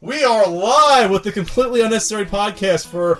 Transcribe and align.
We 0.00 0.22
are 0.22 0.46
live 0.46 1.10
with 1.10 1.24
the 1.24 1.32
completely 1.32 1.80
unnecessary 1.80 2.24
podcast 2.24 2.86
for 2.86 3.18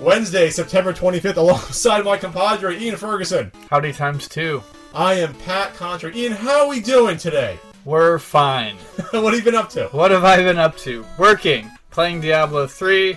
Wednesday, 0.00 0.50
September 0.50 0.92
25th, 0.92 1.36
alongside 1.36 2.04
my 2.04 2.16
compadre 2.16 2.76
Ian 2.76 2.96
Ferguson. 2.96 3.52
Howdy 3.70 3.92
times 3.92 4.26
two. 4.26 4.60
I 4.92 5.14
am 5.14 5.32
Pat 5.34 5.74
Contri. 5.74 6.16
Ian, 6.16 6.32
how 6.32 6.62
are 6.62 6.68
we 6.68 6.80
doing 6.80 7.18
today? 7.18 7.56
We're 7.84 8.18
fine. 8.18 8.74
what 9.12 9.32
have 9.32 9.34
you 9.34 9.42
been 9.42 9.54
up 9.54 9.70
to? 9.70 9.86
What 9.92 10.10
have 10.10 10.24
I 10.24 10.38
been 10.38 10.58
up 10.58 10.76
to? 10.78 11.06
Working, 11.18 11.70
playing 11.92 12.20
Diablo 12.20 12.66
3, 12.66 13.16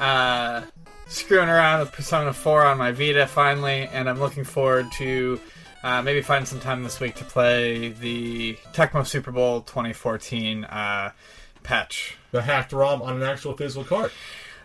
uh, 0.00 0.62
screwing 1.06 1.48
around 1.48 1.78
with 1.78 1.92
Persona 1.92 2.32
4 2.32 2.66
on 2.66 2.76
my 2.76 2.90
Vita 2.90 3.28
finally, 3.28 3.88
and 3.92 4.10
I'm 4.10 4.18
looking 4.18 4.42
forward 4.42 4.90
to 4.94 5.38
uh, 5.84 6.02
maybe 6.02 6.22
find 6.22 6.48
some 6.48 6.58
time 6.58 6.82
this 6.82 6.98
week 6.98 7.14
to 7.16 7.24
play 7.24 7.90
the 7.90 8.58
Tecmo 8.72 9.06
Super 9.06 9.30
Bowl 9.30 9.60
2014 9.60 10.64
uh, 10.64 11.12
patch. 11.62 12.16
The 12.32 12.42
hacked 12.42 12.72
ROM 12.72 13.02
on 13.02 13.16
an 13.16 13.22
actual 13.22 13.54
physical 13.54 13.84
card. 13.84 14.10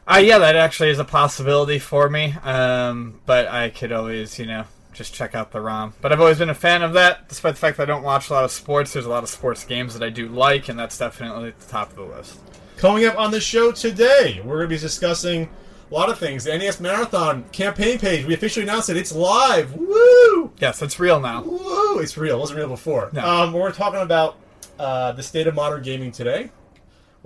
Uh, 0.08 0.20
yeah, 0.20 0.38
that 0.38 0.56
actually 0.56 0.90
is 0.90 1.00
a 1.00 1.04
possibility 1.04 1.80
for 1.80 2.10
me, 2.10 2.34
um, 2.44 3.20
but 3.26 3.48
I 3.50 3.70
could 3.70 3.92
always, 3.92 4.40
you 4.40 4.46
know, 4.46 4.64
just 4.94 5.14
check 5.14 5.36
out 5.36 5.52
the 5.52 5.60
ROM. 5.60 5.94
But 6.02 6.14
I've 6.14 6.22
always 6.22 6.40
been 6.40 6.50
a 6.50 6.56
fan 6.56 6.82
of 6.82 6.94
that, 6.94 7.28
despite 7.28 7.56
the 7.56 7.60
fact 7.60 7.76
that 7.76 7.84
I 7.84 7.86
don't 7.86 8.04
watch 8.04 8.30
a 8.30 8.34
lot 8.34 8.46
of 8.46 8.52
sports. 8.52 8.94
There's 8.94 9.06
a 9.06 9.10
lot 9.10 9.24
of 9.24 9.30
sports 9.30 9.66
games 9.66 9.94
that 9.94 10.06
I 10.06 10.10
do 10.10 10.30
like, 10.30 10.70
and 10.70 10.80
that's 10.80 10.98
definitely 10.98 11.50
at 11.50 11.60
the 11.60 11.70
top 11.70 11.90
of 11.90 11.98
the 11.98 12.04
list. 12.04 12.40
Coming 12.78 13.04
up 13.04 13.20
on 13.20 13.32
the 13.32 13.42
show 13.42 13.74
today, 13.74 14.42
we're 14.46 14.60
going 14.60 14.70
to 14.70 14.76
be 14.76 14.80
discussing 14.80 15.50
a 15.92 15.94
lot 15.94 16.10
of 16.10 16.18
things. 16.18 16.46
The 16.46 16.58
NES 16.58 16.80
Marathon 16.80 17.44
campaign 17.52 18.00
page, 18.00 18.26
we 18.26 18.34
officially 18.34 18.64
announced 18.64 18.90
it. 18.90 18.96
It's 18.96 19.12
live. 19.12 19.74
Woo! 19.74 20.54
Yes, 20.60 20.82
it's 20.82 21.02
real 21.02 21.20
now. 21.20 21.44
Woo! 21.44 22.00
It's 22.00 22.18
real. 22.18 22.38
It 22.38 22.40
wasn't 22.40 22.60
real 22.60 22.70
before. 22.70 23.10
No. 23.12 23.28
Um, 23.28 23.52
we're 23.52 23.74
talking 23.74 24.00
about 24.00 24.38
uh, 24.80 25.12
the 25.12 25.24
state 25.24 25.48
of 25.48 25.56
modern 25.56 25.84
gaming 25.84 26.14
today. 26.14 26.50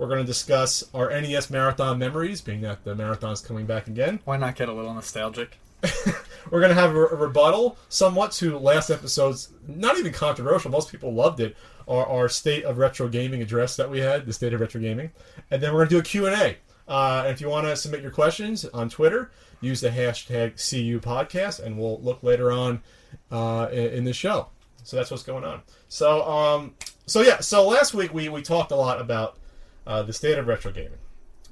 We're 0.02 0.08
going 0.08 0.20
to 0.20 0.26
discuss 0.26 0.82
our 0.92 1.10
NES 1.10 1.48
Marathon 1.48 1.96
memories, 1.96 2.40
being 2.40 2.62
that 2.62 2.82
the 2.82 2.96
marathon's 2.96 3.40
coming 3.40 3.66
back 3.66 3.86
again. 3.86 4.18
Why 4.24 4.36
not 4.36 4.56
get 4.56 4.68
a 4.68 4.72
little 4.72 4.92
nostalgic? 4.92 5.60
We're 6.50 6.58
going 6.58 6.74
to 6.74 6.74
have 6.74 6.90
a, 6.90 6.98
rebuttal 6.98 7.78
somewhat 7.88 8.32
to 8.32 8.58
last 8.58 8.90
episode's, 8.90 9.50
not 9.68 9.96
even 9.98 10.12
controversial, 10.12 10.72
most 10.72 10.90
people 10.90 11.14
loved 11.14 11.38
it, 11.38 11.56
our, 11.86 12.04
our 12.04 12.28
State 12.28 12.64
of 12.64 12.78
Retro 12.78 13.06
Gaming 13.06 13.42
address 13.42 13.76
that 13.76 13.88
we 13.88 14.00
had, 14.00 14.26
the 14.26 14.32
State 14.32 14.52
of 14.52 14.60
Retro 14.60 14.80
Gaming. 14.80 15.12
And 15.52 15.62
then 15.62 15.72
we're 15.72 15.86
going 15.86 15.90
to 15.90 15.94
do 15.94 16.00
a 16.00 16.02
Q&A. 16.02 16.56
Uh, 16.88 17.22
and 17.24 17.32
if 17.32 17.40
you 17.40 17.48
want 17.48 17.68
to 17.68 17.76
submit 17.76 18.02
your 18.02 18.10
questions 18.10 18.64
on 18.64 18.88
Twitter, 18.88 19.30
use 19.60 19.80
the 19.80 19.90
hashtag 19.90 20.54
CU 20.68 20.98
Podcast, 20.98 21.62
and 21.62 21.78
we'll 21.78 22.00
look 22.00 22.24
later 22.24 22.50
on 22.50 22.82
uh, 23.30 23.68
in, 23.70 23.86
in 23.86 24.04
the 24.04 24.12
show. 24.12 24.48
So 24.82 24.96
that's 24.96 25.12
what's 25.12 25.22
going 25.22 25.44
on. 25.44 25.62
So, 25.88 26.28
um, 26.28 26.74
so 27.06 27.20
yeah. 27.20 27.38
So 27.38 27.68
last 27.68 27.94
week 27.94 28.12
we, 28.12 28.28
we 28.28 28.42
talked 28.42 28.72
a 28.72 28.76
lot 28.76 29.00
about 29.00 29.38
uh, 29.86 30.02
the 30.02 30.12
state 30.12 30.38
of 30.38 30.46
retro 30.46 30.72
gaming, 30.72 30.98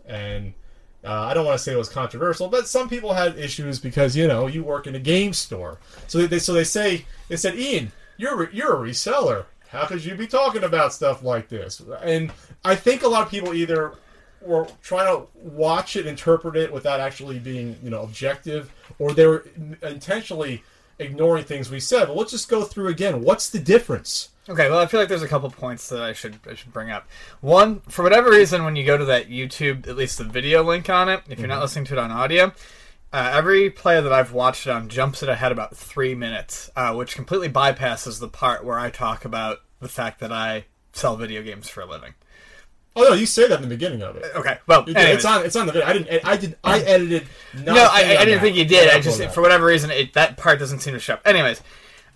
and 0.07 0.55
uh, 1.05 1.23
I 1.23 1.35
don't 1.35 1.47
want 1.47 1.57
to 1.57 1.63
say 1.63 1.73
it 1.73 1.79
was 1.79 1.89
controversial, 1.89 2.49
but 2.49 2.69
some 2.69 2.89
people 2.89 3.15
had 3.15 3.39
issues 3.39 3.79
because 3.79 4.15
you 4.15 4.27
know 4.27 4.47
you 4.47 4.63
work 4.63 4.87
in 4.87 4.95
a 4.95 4.99
game 5.01 5.33
store. 5.33 5.79
So 6.09 6.19
they, 6.19 6.27
they 6.27 6.39
so 6.39 6.53
they 6.53 6.65
say 6.65 7.07
they 7.29 7.37
said, 7.37 7.57
Ian, 7.57 7.93
you're 8.17 8.51
you're 8.51 8.85
a 8.85 8.89
reseller. 8.89 9.47
How 9.69 9.87
could 9.87 10.05
you 10.05 10.15
be 10.15 10.27
talking 10.27 10.65
about 10.65 10.93
stuff 10.93 11.23
like 11.23 11.49
this? 11.49 11.81
And 12.03 12.33
I 12.65 12.75
think 12.75 13.03
a 13.03 13.09
lot 13.09 13.23
of 13.23 13.31
people 13.31 13.55
either 13.55 13.95
were 14.43 14.67
trying 14.83 15.07
to 15.07 15.27
watch 15.35 15.97
it, 15.97 16.07
interpret 16.07 16.57
it 16.57 16.73
without 16.73 17.01
actually 17.01 17.39
being 17.39 17.77
you 17.83 17.89
know 17.89 18.03
objective, 18.03 18.73
or 18.99 19.15
they 19.15 19.27
were 19.27 19.47
intentionally 19.83 20.63
ignoring 20.99 21.45
things 21.45 21.71
we 21.71 21.81
said. 21.81 22.09
But 22.09 22.17
let's 22.17 22.31
just 22.31 22.49
go 22.49 22.63
through 22.63 22.89
again. 22.89 23.23
What's 23.23 23.49
the 23.49 23.59
difference? 23.59 24.31
Okay, 24.51 24.69
well, 24.69 24.81
I 24.81 24.87
feel 24.87 24.99
like 24.99 25.09
there's 25.09 25.23
a 25.23 25.29
couple 25.29 25.49
points 25.49 25.89
that 25.91 26.03
I 26.03 26.13
should 26.13 26.41
I 26.51 26.55
should 26.55 26.73
bring 26.73 26.91
up. 26.91 27.09
One, 27.41 27.81
for 27.83 28.03
whatever 28.03 28.31
reason, 28.31 28.65
when 28.65 28.75
you 28.75 28.85
go 28.85 28.97
to 28.97 29.05
that 29.05 29.29
YouTube, 29.29 29.87
at 29.87 29.97
least 29.97 30.19
the 30.19 30.25
video 30.25 30.65
link 30.65 30.91
on 30.91 31.09
it, 31.09 31.23
if 31.29 31.39
you're 31.39 31.47
not 31.47 31.61
listening 31.63 31.85
to 31.87 31.93
it 31.95 31.99
on 32.01 32.11
audio, 32.11 32.53
uh, 33.13 33.31
every 33.33 33.71
player 33.71 34.01
that 34.01 34.13
I've 34.13 34.33
watched 34.33 34.67
it 34.67 34.71
on 34.71 34.89
jumps 34.89 35.23
it 35.23 35.29
ahead 35.29 35.53
about 35.53 35.77
three 35.77 36.17
minutes, 36.17 36.69
uh, 36.75 36.93
which 36.95 37.15
completely 37.15 37.49
bypasses 37.49 38.19
the 38.19 38.27
part 38.27 38.65
where 38.65 38.79
I 38.79 38.91
talk 38.91 39.25
about 39.25 39.61
the 39.79 39.89
fact 39.89 40.19
that 40.19 40.33
I 40.33 40.65
sell 40.93 41.15
video 41.17 41.43
games 41.43 41.69
for 41.69 41.83
a 41.83 41.87
living. 41.87 42.15
Oh 42.97 43.03
no, 43.03 43.15
you 43.15 43.27
say 43.27 43.47
that 43.47 43.55
in 43.55 43.63
the 43.63 43.69
beginning 43.69 44.03
of 44.03 44.17
it. 44.17 44.25
Okay, 44.35 44.59
well, 44.67 44.83
it's 44.89 45.25
on. 45.25 45.47
It's 45.47 45.55
on 45.55 45.67
the 45.67 45.73
video. 45.73 45.87
I 45.87 45.93
didn't. 45.93 46.27
I 46.27 46.37
did. 46.37 46.57
I 46.65 46.81
edited. 46.81 47.29
No, 47.55 47.89
I, 47.89 48.17
I 48.19 48.25
didn't 48.25 48.41
think 48.41 48.57
you 48.57 48.65
did. 48.65 48.91
I 48.91 49.01
just, 49.01 49.23
for 49.33 49.43
whatever 49.43 49.67
reason, 49.67 49.93
it, 49.93 50.15
that 50.15 50.37
part 50.37 50.59
doesn't 50.59 50.81
seem 50.81 50.95
to 50.95 50.99
show 50.99 51.15
up. 51.15 51.23
Anyways, 51.25 51.63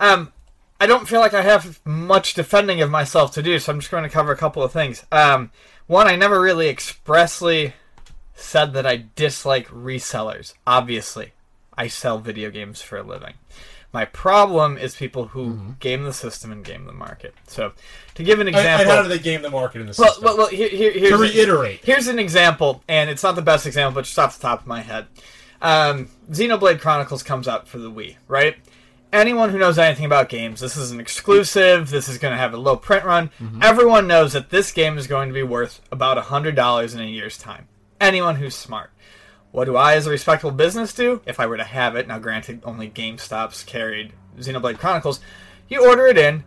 um, 0.01 0.33
I 0.81 0.87
don't 0.87 1.09
feel 1.09 1.21
like 1.21 1.35
I 1.35 1.43
have 1.43 1.81
much 1.85 2.35
defending 2.35 2.83
of 2.83 2.91
myself 2.91 3.33
to 3.35 3.43
do, 3.43 3.59
so 3.59 3.73
I'm 3.73 3.81
just 3.81 3.91
going 3.91 4.03
to 4.03 4.09
cover 4.09 4.33
a 4.33 4.37
couple 4.37 4.63
of 4.63 4.73
things. 4.73 5.05
Um, 5.13 5.51
one, 5.87 6.07
I 6.07 6.17
never 6.17 6.41
really 6.41 6.69
expressly 6.69 7.75
said 8.35 8.73
that 8.75 8.87
I 8.87 9.05
dislike 9.15 9.69
resellers. 9.69 10.55
Obviously, 10.67 11.33
I 11.77 11.89
sell 11.89 12.19
video 12.19 12.51
games 12.51 12.83
for 12.83 12.99
a 12.99 13.03
living. 13.03 13.35
My 13.93 14.05
problem 14.05 14.77
is 14.77 14.97
people 14.97 15.29
who 15.29 15.77
game 15.79 16.03
the 16.03 16.13
system 16.13 16.51
and 16.51 16.65
game 16.65 16.85
the 16.85 16.93
market. 16.93 17.33
So, 17.47 17.73
to 18.17 18.25
give 18.25 18.41
an 18.41 18.49
example, 18.49 18.81
and 18.81 18.91
how 18.91 19.03
do 19.03 19.09
they 19.09 19.21
game 19.21 19.43
the 19.43 19.51
market 19.51 19.81
in 19.81 19.87
the 19.87 19.95
well, 19.97 20.09
system? 20.09 20.25
well, 20.25 20.37
well 20.37 20.47
here, 20.49 20.69
here, 20.69 20.91
here's 20.91 21.11
to 21.11 21.17
reiterate, 21.17 21.81
Here's 21.85 22.09
an 22.09 22.19
example, 22.19 22.83
and 22.89 23.09
it's 23.09 23.23
not 23.23 23.37
the 23.37 23.43
best 23.43 23.67
example, 23.67 23.95
but 23.95 24.05
just 24.05 24.19
off 24.19 24.37
the 24.37 24.43
top 24.43 24.63
of 24.63 24.67
my 24.67 24.81
head. 24.81 25.07
Um, 25.63 26.09
Xenoblade 26.29 26.81
Chronicles 26.81 27.23
comes 27.23 27.47
out 27.47 27.69
for 27.69 27.79
the 27.79 27.89
Wii, 27.91 28.17
right? 28.27 28.57
Anyone 29.15 29.51
who 29.51 29.59
knows 29.59 29.79
anything 29.79 30.07
about 30.07 30.29
games, 30.29 30.59
this 30.59 30.77
is 30.77 30.91
an 30.91 30.99
exclusive. 30.99 31.89
This 31.89 32.09
is 32.09 32.19
going 32.19 32.33
to 32.33 32.39
have 32.39 32.53
a 32.53 32.57
low 32.57 32.77
print 32.77 33.05
run. 33.05 33.31
Mm-hmm. 33.41 33.63
Everyone 33.63 34.09
knows 34.09 34.33
that 34.33 34.51
this 34.51 34.73
game 34.73 34.99
is 34.99 35.07
going 35.07 35.29
to 35.29 35.33
be 35.33 35.45
worth 35.45 35.81
about 35.93 36.23
$100 36.23 36.95
in 36.95 37.01
a 37.01 37.05
year's 37.05 37.39
time. 37.39 37.69
Anyone 38.01 38.37
who's 38.37 38.57
smart. 38.57 38.91
What 39.53 39.67
do 39.67 39.77
I, 39.77 39.95
as 39.95 40.09
a 40.09 40.11
respectable 40.11 40.51
business, 40.51 40.93
do 40.93 41.21
if 41.27 41.39
I 41.39 41.47
were 41.47 41.57
to 41.57 41.63
have 41.63 41.95
it? 41.95 42.09
Now, 42.09 42.19
granted, 42.19 42.61
only 42.65 42.91
GameStop's 42.91 43.63
carried 43.63 44.13
Xenoblade 44.37 44.79
Chronicles. 44.79 45.21
You 45.69 45.89
order 45.89 46.07
it 46.09 46.19
in, 46.19 46.43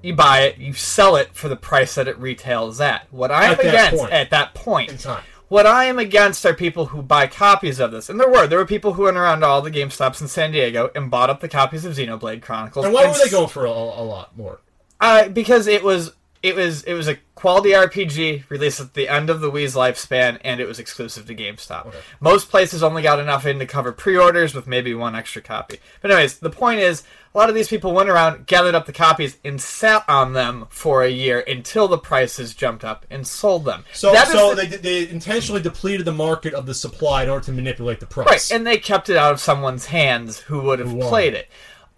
you 0.00 0.14
buy 0.14 0.40
it, 0.44 0.56
you 0.56 0.72
sell 0.72 1.16
it 1.16 1.34
for 1.34 1.50
the 1.50 1.56
price 1.56 1.96
that 1.96 2.08
it 2.08 2.18
retails 2.18 2.80
at. 2.80 3.12
What 3.12 3.30
I'm 3.30 3.52
At 3.52 3.58
that 3.58 3.66
against 3.66 4.00
point. 4.00 4.12
at 4.14 4.30
that 4.30 4.54
point 4.54 4.90
in 4.90 4.96
time. 4.96 5.22
What 5.50 5.66
I 5.66 5.86
am 5.86 5.98
against 5.98 6.46
are 6.46 6.54
people 6.54 6.86
who 6.86 7.02
buy 7.02 7.26
copies 7.26 7.80
of 7.80 7.90
this, 7.90 8.08
and 8.08 8.20
there 8.20 8.30
were 8.30 8.46
there 8.46 8.58
were 8.58 8.64
people 8.64 8.92
who 8.92 9.02
went 9.02 9.16
around 9.16 9.40
to 9.40 9.46
all 9.46 9.60
the 9.60 9.70
Game 9.70 9.90
Stops 9.90 10.20
in 10.20 10.28
San 10.28 10.52
Diego 10.52 10.92
and 10.94 11.10
bought 11.10 11.28
up 11.28 11.40
the 11.40 11.48
copies 11.48 11.84
of 11.84 11.94
Xenoblade 11.94 12.40
Chronicles. 12.40 12.84
And 12.84 12.94
why 12.94 13.08
were 13.08 13.18
they 13.18 13.28
going 13.28 13.48
for 13.48 13.66
a, 13.66 13.70
a 13.70 14.04
lot 14.04 14.36
more? 14.36 14.60
Uh, 15.00 15.28
because 15.28 15.66
it 15.66 15.82
was 15.82 16.12
it 16.42 16.54
was 16.56 16.82
it 16.84 16.94
was 16.94 17.06
a 17.08 17.16
quality 17.34 17.70
RPG 17.70 18.44
released 18.50 18.80
at 18.80 18.94
the 18.94 19.08
end 19.08 19.28
of 19.30 19.40
the 19.40 19.50
Wii's 19.50 19.74
lifespan, 19.74 20.38
and 20.44 20.60
it 20.60 20.66
was 20.68 20.78
exclusive 20.78 21.26
to 21.26 21.34
GameStop. 21.34 21.92
Most 22.20 22.50
places 22.50 22.82
only 22.82 23.02
got 23.02 23.18
enough 23.18 23.46
in 23.46 23.58
to 23.58 23.66
cover 23.66 23.92
pre-orders 23.92 24.54
with 24.54 24.66
maybe 24.66 24.94
one 24.94 25.14
extra 25.14 25.40
copy. 25.42 25.78
But 26.02 26.10
anyways, 26.10 26.38
the 26.38 26.50
point 26.50 26.80
is, 26.80 27.02
a 27.34 27.38
lot 27.38 27.48
of 27.48 27.54
these 27.54 27.68
people 27.68 27.92
went 27.92 28.08
around, 28.10 28.46
gathered 28.46 28.74
up 28.74 28.86
the 28.86 28.92
copies, 28.92 29.38
and 29.44 29.60
sat 29.60 30.04
on 30.08 30.32
them 30.32 30.66
for 30.70 31.02
a 31.02 31.08
year 31.10 31.44
until 31.46 31.88
the 31.88 31.98
prices 31.98 32.54
jumped 32.54 32.84
up 32.84 33.06
and 33.10 33.26
sold 33.26 33.64
them. 33.64 33.84
So, 33.92 34.12
That 34.12 34.28
so 34.28 34.54
the- 34.54 34.66
they, 34.66 34.76
they 34.76 35.08
intentionally 35.08 35.62
depleted 35.62 36.04
the 36.06 36.12
market 36.12 36.52
of 36.54 36.66
the 36.66 36.74
supply 36.74 37.22
in 37.22 37.28
order 37.30 37.44
to 37.46 37.52
manipulate 37.52 38.00
the 38.00 38.06
price. 38.06 38.26
Right, 38.50 38.50
and 38.56 38.66
they 38.66 38.78
kept 38.78 39.08
it 39.08 39.16
out 39.16 39.32
of 39.32 39.40
someone's 39.40 39.86
hands 39.86 40.40
who 40.40 40.60
would 40.62 40.78
have 40.78 40.98
played 41.00 41.34
it. 41.34 41.48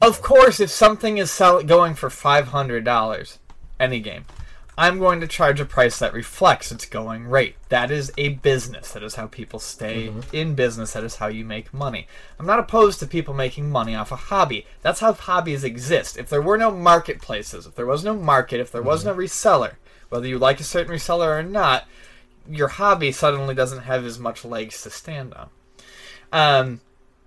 Of 0.01 0.21
course, 0.21 0.59
if 0.59 0.69
something 0.69 1.19
is 1.19 1.31
sell- 1.31 1.63
going 1.63 1.95
for 1.95 2.11
five 2.11 2.49
hundred 2.49 2.85
dollars, 2.85 3.39
any 3.83 4.01
game, 4.01 4.25
I'm 4.79 4.99
going 4.99 5.21
to 5.21 5.27
charge 5.27 5.61
a 5.61 5.67
price 5.67 5.99
that 5.99 6.15
reflects 6.15 6.73
its 6.73 6.87
going 6.87 7.27
rate. 7.27 7.57
That 7.69 7.91
is 7.91 8.11
a 8.17 8.31
business. 8.31 8.93
That 8.93 9.03
is 9.03 9.17
how 9.17 9.27
people 9.27 9.59
stay 9.59 10.09
Mm-hmm. 10.09 10.35
in 10.35 10.55
business. 10.55 10.95
That 10.95 11.05
is 11.05 11.17
how 11.17 11.27
you 11.27 11.45
make 11.45 11.75
money. 11.75 12.07
I'm 12.39 12.47
not 12.47 12.59
opposed 12.59 12.99
to 13.01 13.07
people 13.07 13.35
making 13.35 13.71
money 13.71 13.95
off 13.95 14.11
a 14.13 14.17
hobby. 14.17 14.67
That's 14.81 15.01
how 15.01 15.13
hobbies 15.13 15.63
exist. 15.63 16.17
If 16.17 16.31
there 16.31 16.41
were 16.41 16.57
no 16.57 16.71
marketplaces, 16.71 17.67
if 17.67 17.75
there 17.75 17.85
was 17.87 18.03
no 18.03 18.15
market, 18.17 18.61
if 18.61 18.73
there 18.73 18.81
was 18.83 19.05
no 19.05 19.13
Mm-hmm. 19.13 19.21
reseller, 19.21 19.73
whether 20.09 20.27
you 20.27 20.39
like 20.39 20.61
a 20.61 20.65
certain 20.65 20.95
reseller 20.95 21.39
or 21.39 21.43
not, 21.43 21.87
your 22.49 22.69
hobby 22.69 23.13
suddenly 23.13 23.55
doesn't 23.55 23.83
have 23.83 24.05
as 24.07 24.19
much 24.19 24.43
legs 24.45 24.83
to 24.83 24.91
stand 24.91 25.35
on. 25.35 25.49
Um, 26.33 26.81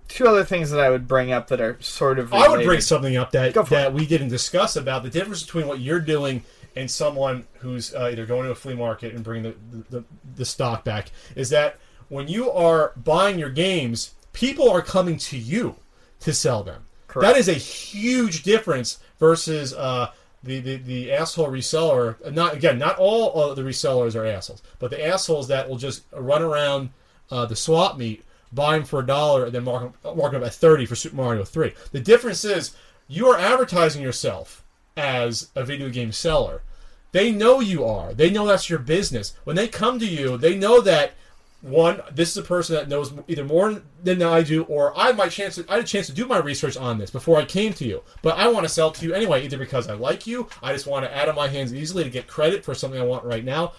two 0.08 0.26
other 0.26 0.44
things 0.44 0.70
that 0.70 0.80
I 0.80 0.90
would 0.90 1.08
bring 1.08 1.32
up 1.32 1.48
that 1.48 1.60
are 1.60 1.76
sort 1.80 2.18
of 2.18 2.32
I 2.32 2.48
would 2.48 2.64
bring 2.64 2.80
something 2.80 3.16
up 3.16 3.32
that 3.32 3.54
that 3.70 3.92
we 3.92 4.06
didn't 4.06 4.28
discuss 4.28 4.76
about 4.76 5.02
the 5.02 5.10
difference 5.10 5.42
between 5.42 5.66
what 5.66 5.80
you're 5.80 6.00
doing 6.00 6.42
and 6.76 6.90
someone 6.90 7.46
who's 7.60 7.94
uh, 7.94 8.08
either 8.12 8.26
going 8.26 8.44
to 8.44 8.50
a 8.50 8.54
flea 8.54 8.74
market 8.74 9.14
and 9.14 9.24
bring 9.24 9.42
the, 9.42 9.54
the, 9.90 10.04
the 10.36 10.44
stock 10.44 10.84
back 10.84 11.10
is 11.34 11.48
that 11.48 11.78
when 12.08 12.28
you 12.28 12.50
are 12.50 12.92
buying 12.96 13.38
your 13.38 13.50
games, 13.50 14.14
people 14.32 14.70
are 14.70 14.82
coming 14.82 15.16
to 15.16 15.38
you 15.38 15.76
to 16.20 16.32
sell 16.32 16.62
them. 16.62 16.84
Correct. 17.08 17.34
That 17.34 17.38
is 17.38 17.48
a 17.48 17.54
huge 17.54 18.42
difference 18.42 18.98
versus 19.18 19.72
uh, 19.72 20.10
the, 20.42 20.60
the 20.60 20.76
the 20.76 21.12
asshole 21.12 21.48
reseller. 21.48 22.32
Not 22.32 22.54
again, 22.54 22.78
not 22.78 22.98
all 22.98 23.32
of 23.50 23.56
the 23.56 23.62
resellers 23.62 24.14
are 24.14 24.26
assholes, 24.26 24.62
but 24.78 24.90
the 24.90 25.04
assholes 25.04 25.48
that 25.48 25.68
will 25.68 25.78
just 25.78 26.04
run 26.12 26.42
around 26.42 26.90
uh, 27.30 27.46
the 27.46 27.56
swap 27.56 27.96
meet, 27.96 28.22
buy 28.52 28.76
them 28.76 28.86
for 28.86 29.00
a 29.00 29.06
dollar, 29.06 29.46
and 29.46 29.54
then 29.54 29.64
mark 29.64 30.02
them, 30.02 30.16
mark 30.16 30.34
at 30.34 30.54
thirty 30.54 30.86
for 30.86 30.96
Super 30.96 31.16
Mario 31.16 31.44
Three. 31.44 31.74
The 31.92 32.00
difference 32.00 32.44
is 32.44 32.74
you 33.08 33.26
are 33.28 33.38
advertising 33.38 34.02
yourself 34.02 34.64
as 34.96 35.50
a 35.54 35.64
video 35.64 35.88
game 35.90 36.12
seller. 36.12 36.62
They 37.12 37.30
know 37.30 37.60
you 37.60 37.84
are. 37.84 38.12
They 38.12 38.30
know 38.30 38.46
that's 38.46 38.68
your 38.68 38.78
business. 38.78 39.34
When 39.44 39.56
they 39.56 39.68
come 39.68 39.98
to 39.98 40.06
you, 40.06 40.36
they 40.36 40.56
know 40.56 40.80
that 40.82 41.12
one, 41.62 42.00
this 42.12 42.30
is 42.30 42.36
a 42.36 42.42
person 42.42 42.76
that 42.76 42.88
knows 42.88 43.12
either 43.26 43.44
more 43.44 43.82
than 44.02 44.22
I 44.22 44.42
do, 44.42 44.64
or 44.64 44.96
I 44.96 45.06
had 45.06 45.16
my 45.16 45.28
chance. 45.28 45.54
To, 45.56 45.64
I 45.68 45.76
had 45.76 45.84
a 45.84 45.86
chance 45.86 46.06
to 46.06 46.12
do 46.12 46.26
my 46.26 46.38
research 46.38 46.76
on 46.76 46.98
this 46.98 47.10
before 47.10 47.38
I 47.38 47.44
came 47.44 47.72
to 47.74 47.84
you. 47.84 48.02
But 48.22 48.36
I 48.36 48.48
want 48.48 48.66
to 48.66 48.68
sell 48.72 48.90
to 48.90 49.06
you 49.06 49.14
anyway, 49.14 49.44
either 49.44 49.58
because 49.58 49.88
I 49.88 49.94
like 49.94 50.26
you, 50.26 50.48
I 50.62 50.72
just 50.72 50.86
want 50.86 51.04
to 51.06 51.16
add 51.16 51.28
on 51.28 51.34
my 51.34 51.48
hands 51.48 51.74
easily 51.74 52.04
to 52.04 52.10
get 52.10 52.26
credit 52.26 52.64
for 52.64 52.74
something 52.74 53.00
I 53.00 53.04
want 53.04 53.24
right 53.24 53.44
now. 53.44 53.72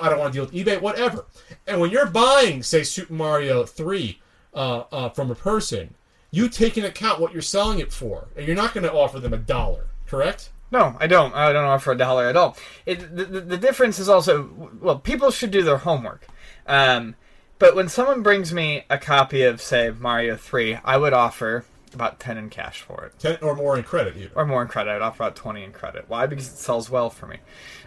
I 0.00 0.08
don't 0.08 0.18
want 0.18 0.32
to 0.32 0.38
deal 0.38 0.46
with 0.46 0.54
eBay, 0.54 0.80
whatever. 0.80 1.26
And 1.66 1.80
when 1.80 1.90
you're 1.90 2.06
buying, 2.06 2.62
say, 2.62 2.82
Super 2.82 3.12
Mario 3.12 3.64
Three 3.64 4.20
uh, 4.54 4.84
uh, 4.92 5.08
from 5.10 5.30
a 5.30 5.34
person, 5.34 5.94
you 6.30 6.48
take 6.48 6.76
into 6.76 6.88
account 6.88 7.20
what 7.20 7.32
you're 7.32 7.42
selling 7.42 7.78
it 7.78 7.92
for, 7.92 8.28
and 8.36 8.46
you're 8.46 8.56
not 8.56 8.74
going 8.74 8.84
to 8.84 8.92
offer 8.92 9.20
them 9.20 9.32
a 9.32 9.38
dollar, 9.38 9.86
correct? 10.06 10.50
No, 10.72 10.96
I 10.98 11.06
don't. 11.06 11.32
I 11.34 11.52
don't 11.52 11.64
offer 11.64 11.92
a 11.92 11.96
dollar 11.96 12.26
at 12.26 12.36
all. 12.36 12.56
It, 12.84 13.16
the, 13.16 13.24
the, 13.24 13.40
the 13.40 13.56
difference 13.56 13.98
is 13.98 14.08
also 14.08 14.50
well, 14.80 14.98
people 14.98 15.30
should 15.30 15.52
do 15.52 15.62
their 15.62 15.78
homework. 15.78 16.26
Um, 16.66 17.14
but 17.58 17.76
when 17.76 17.88
someone 17.88 18.22
brings 18.22 18.52
me 18.52 18.84
a 18.90 18.98
copy 18.98 19.42
of, 19.42 19.62
say, 19.62 19.90
Mario 19.90 20.36
Three, 20.36 20.76
I 20.84 20.96
would 20.96 21.12
offer 21.12 21.64
about 21.94 22.18
ten 22.18 22.36
in 22.36 22.50
cash 22.50 22.82
for 22.82 23.04
it, 23.04 23.18
Ten 23.18 23.38
or 23.42 23.54
more 23.54 23.78
in 23.78 23.84
credit, 23.84 24.16
even. 24.16 24.32
or 24.34 24.44
more 24.44 24.60
in 24.60 24.68
credit. 24.68 24.90
I'd 24.90 25.02
offer 25.02 25.22
about 25.22 25.36
twenty 25.36 25.62
in 25.62 25.72
credit. 25.72 26.06
Why? 26.08 26.26
Because 26.26 26.48
it 26.48 26.56
sells 26.58 26.90
well 26.90 27.10
for 27.10 27.26
me. 27.26 27.38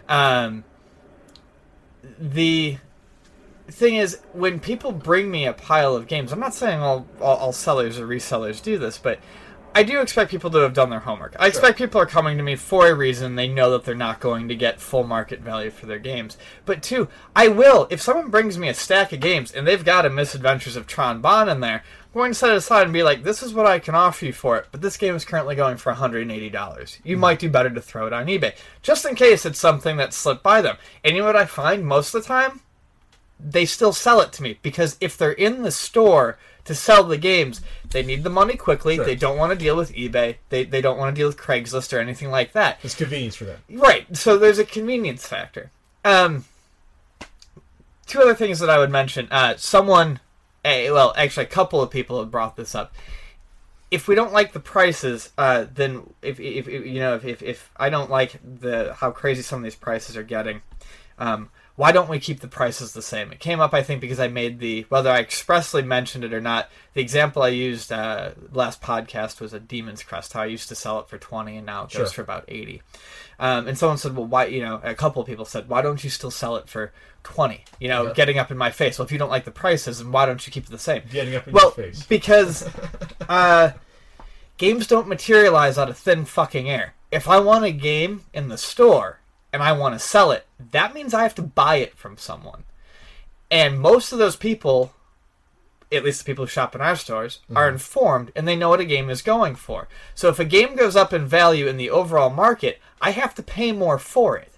Um, 0.08 0.64
the 2.18 2.78
thing 3.68 3.96
is, 3.96 4.20
when 4.32 4.60
people 4.60 4.92
bring 4.92 5.30
me 5.30 5.46
a 5.46 5.52
pile 5.52 5.94
of 5.94 6.06
games, 6.06 6.32
I'm 6.32 6.40
not 6.40 6.54
saying 6.54 6.80
all, 6.80 7.06
all, 7.20 7.36
all 7.36 7.52
sellers 7.52 7.98
or 7.98 8.06
resellers 8.06 8.62
do 8.62 8.78
this, 8.78 8.98
but 8.98 9.20
I 9.72 9.84
do 9.84 10.00
expect 10.00 10.32
people 10.32 10.50
to 10.50 10.58
have 10.58 10.74
done 10.74 10.90
their 10.90 11.00
homework. 11.00 11.36
I 11.38 11.46
expect 11.46 11.78
people 11.78 12.00
are 12.00 12.06
coming 12.06 12.36
to 12.36 12.42
me 12.42 12.56
for 12.56 12.88
a 12.88 12.94
reason. 12.94 13.36
They 13.36 13.46
know 13.46 13.70
that 13.70 13.84
they're 13.84 13.94
not 13.94 14.18
going 14.18 14.48
to 14.48 14.56
get 14.56 14.80
full 14.80 15.04
market 15.04 15.40
value 15.40 15.70
for 15.70 15.86
their 15.86 16.00
games. 16.00 16.36
But 16.66 16.82
two, 16.82 17.08
I 17.36 17.48
will, 17.48 17.86
if 17.90 18.00
someone 18.00 18.30
brings 18.30 18.58
me 18.58 18.68
a 18.68 18.74
stack 18.74 19.12
of 19.12 19.20
games 19.20 19.52
and 19.52 19.66
they've 19.66 19.84
got 19.84 20.06
a 20.06 20.10
Misadventures 20.10 20.74
of 20.74 20.86
Tron 20.86 21.20
Bonne 21.20 21.48
in 21.48 21.60
there, 21.60 21.84
I'm 22.02 22.12
going 22.14 22.32
to 22.32 22.34
set 22.34 22.50
it 22.50 22.56
aside 22.56 22.84
and 22.84 22.92
be 22.92 23.04
like, 23.04 23.22
this 23.22 23.42
is 23.42 23.54
what 23.54 23.66
I 23.66 23.78
can 23.78 23.94
offer 23.94 24.26
you 24.26 24.32
for 24.32 24.58
it, 24.58 24.66
but 24.72 24.80
this 24.80 24.96
game 24.96 25.14
is 25.14 25.24
currently 25.24 25.54
going 25.54 25.76
for 25.76 25.94
$180. 25.94 26.98
You 27.04 27.14
hmm. 27.14 27.20
might 27.20 27.38
do 27.38 27.48
better 27.48 27.70
to 27.70 27.80
throw 27.80 28.08
it 28.08 28.12
on 28.12 28.26
eBay, 28.26 28.56
just 28.82 29.04
in 29.04 29.14
case 29.14 29.46
it's 29.46 29.60
something 29.60 29.96
that 29.98 30.12
slipped 30.12 30.42
by 30.42 30.62
them. 30.62 30.76
And 31.04 31.14
you 31.14 31.22
know 31.22 31.26
what 31.26 31.36
I 31.36 31.46
find 31.46 31.86
most 31.86 32.14
of 32.14 32.22
the 32.22 32.28
time? 32.28 32.60
they 33.42 33.64
still 33.64 33.92
sell 33.92 34.20
it 34.20 34.32
to 34.32 34.42
me 34.42 34.58
because 34.62 34.96
if 35.00 35.16
they're 35.16 35.32
in 35.32 35.62
the 35.62 35.70
store 35.70 36.38
to 36.64 36.74
sell 36.74 37.04
the 37.04 37.16
games, 37.16 37.60
they 37.90 38.02
need 38.02 38.22
the 38.22 38.30
money 38.30 38.56
quickly. 38.56 38.96
Sure. 38.96 39.04
They 39.04 39.16
don't 39.16 39.38
want 39.38 39.52
to 39.52 39.58
deal 39.58 39.76
with 39.76 39.92
eBay. 39.94 40.36
They, 40.48 40.64
they 40.64 40.80
don't 40.80 40.98
want 40.98 41.14
to 41.14 41.18
deal 41.18 41.28
with 41.28 41.36
Craigslist 41.36 41.92
or 41.92 42.00
anything 42.00 42.30
like 42.30 42.52
that. 42.52 42.78
It's 42.82 42.94
convenience 42.94 43.36
for 43.36 43.44
them. 43.44 43.60
Right. 43.70 44.16
So 44.16 44.38
there's 44.38 44.58
a 44.58 44.64
convenience 44.64 45.26
factor. 45.26 45.70
Um, 46.04 46.44
two 48.06 48.20
other 48.20 48.34
things 48.34 48.58
that 48.58 48.68
I 48.68 48.78
would 48.78 48.90
mention. 48.90 49.28
Uh, 49.30 49.54
someone, 49.56 50.20
eh, 50.64 50.90
well, 50.90 51.14
actually, 51.16 51.44
a 51.44 51.48
couple 51.48 51.80
of 51.80 51.90
people 51.90 52.18
have 52.18 52.30
brought 52.30 52.56
this 52.56 52.74
up. 52.74 52.92
If 53.90 54.06
we 54.06 54.14
don't 54.14 54.32
like 54.32 54.52
the 54.52 54.60
prices, 54.60 55.30
uh, 55.36 55.66
then 55.72 56.12
if, 56.22 56.38
if, 56.38 56.68
if 56.68 56.86
you 56.86 57.00
know 57.00 57.16
if, 57.16 57.24
if, 57.24 57.42
if 57.42 57.70
I 57.76 57.90
don't 57.90 58.08
like 58.08 58.38
the 58.42 58.94
how 58.94 59.10
crazy 59.10 59.42
some 59.42 59.58
of 59.58 59.64
these 59.64 59.74
prices 59.74 60.16
are 60.16 60.22
getting, 60.22 60.62
um, 61.18 61.48
why 61.80 61.92
don't 61.92 62.10
we 62.10 62.20
keep 62.20 62.40
the 62.40 62.46
prices 62.46 62.92
the 62.92 63.00
same? 63.00 63.32
It 63.32 63.40
came 63.40 63.58
up, 63.58 63.72
I 63.72 63.82
think, 63.82 64.02
because 64.02 64.20
I 64.20 64.28
made 64.28 64.58
the 64.60 64.84
whether 64.90 65.08
I 65.10 65.20
expressly 65.20 65.80
mentioned 65.80 66.24
it 66.24 66.34
or 66.34 66.40
not. 66.40 66.68
The 66.92 67.00
example 67.00 67.42
I 67.42 67.48
used 67.48 67.90
uh, 67.90 68.32
last 68.52 68.82
podcast 68.82 69.40
was 69.40 69.54
a 69.54 69.60
Demon's 69.60 70.02
Crest. 70.02 70.34
How 70.34 70.42
I 70.42 70.44
used 70.46 70.68
to 70.68 70.74
sell 70.74 71.00
it 71.00 71.08
for 71.08 71.16
twenty, 71.16 71.56
and 71.56 71.64
now 71.64 71.84
it 71.84 71.90
goes 71.90 71.92
Sure. 71.92 72.06
for 72.08 72.20
about 72.20 72.44
eighty. 72.48 72.82
Um, 73.38 73.66
and 73.66 73.78
someone 73.78 73.96
said, 73.96 74.14
"Well, 74.14 74.26
why?" 74.26 74.44
You 74.44 74.60
know, 74.60 74.78
a 74.84 74.94
couple 74.94 75.22
of 75.22 75.26
people 75.28 75.46
said, 75.46 75.70
"Why 75.70 75.80
don't 75.80 76.04
you 76.04 76.10
still 76.10 76.30
sell 76.30 76.56
it 76.56 76.68
for 76.68 76.92
20? 77.22 77.64
You 77.78 77.88
know, 77.88 78.08
Yeah. 78.08 78.12
getting 78.12 78.38
up 78.38 78.50
in 78.50 78.58
my 78.58 78.70
face. 78.70 78.98
Well, 78.98 79.06
if 79.06 79.12
you 79.12 79.18
don't 79.18 79.30
like 79.30 79.46
the 79.46 79.50
prices, 79.50 80.00
then 80.00 80.12
why 80.12 80.26
don't 80.26 80.46
you 80.46 80.52
keep 80.52 80.64
it 80.64 80.70
the 80.70 80.78
same? 80.78 81.02
Getting 81.10 81.34
up 81.34 81.46
in 81.48 81.54
well, 81.54 81.72
your 81.76 81.86
face. 81.86 82.02
because 82.04 82.68
uh, 83.28 83.72
games 84.58 84.86
don't 84.86 85.08
materialize 85.08 85.78
out 85.78 85.88
of 85.88 85.96
thin 85.96 86.26
fucking 86.26 86.68
air. 86.68 86.94
If 87.10 87.26
I 87.26 87.38
want 87.38 87.64
a 87.64 87.72
game 87.72 88.24
in 88.34 88.48
the 88.48 88.58
store 88.58 89.19
and 89.52 89.62
I 89.62 89.72
want 89.72 89.94
to 89.94 89.98
sell 89.98 90.30
it, 90.30 90.46
that 90.72 90.94
means 90.94 91.14
I 91.14 91.22
have 91.22 91.34
to 91.36 91.42
buy 91.42 91.76
it 91.76 91.96
from 91.96 92.16
someone. 92.16 92.64
And 93.50 93.80
most 93.80 94.12
of 94.12 94.18
those 94.18 94.36
people, 94.36 94.92
at 95.90 96.04
least 96.04 96.20
the 96.20 96.24
people 96.24 96.44
who 96.44 96.50
shop 96.50 96.74
in 96.74 96.80
our 96.80 96.96
stores, 96.96 97.40
mm-hmm. 97.44 97.56
are 97.56 97.68
informed 97.68 98.30
and 98.36 98.46
they 98.46 98.56
know 98.56 98.68
what 98.68 98.80
a 98.80 98.84
game 98.84 99.10
is 99.10 99.22
going 99.22 99.56
for. 99.56 99.88
So 100.14 100.28
if 100.28 100.38
a 100.38 100.44
game 100.44 100.76
goes 100.76 100.96
up 100.96 101.12
in 101.12 101.26
value 101.26 101.66
in 101.66 101.76
the 101.76 101.90
overall 101.90 102.30
market, 102.30 102.80
I 103.00 103.10
have 103.10 103.34
to 103.36 103.42
pay 103.42 103.72
more 103.72 103.98
for 103.98 104.36
it. 104.36 104.49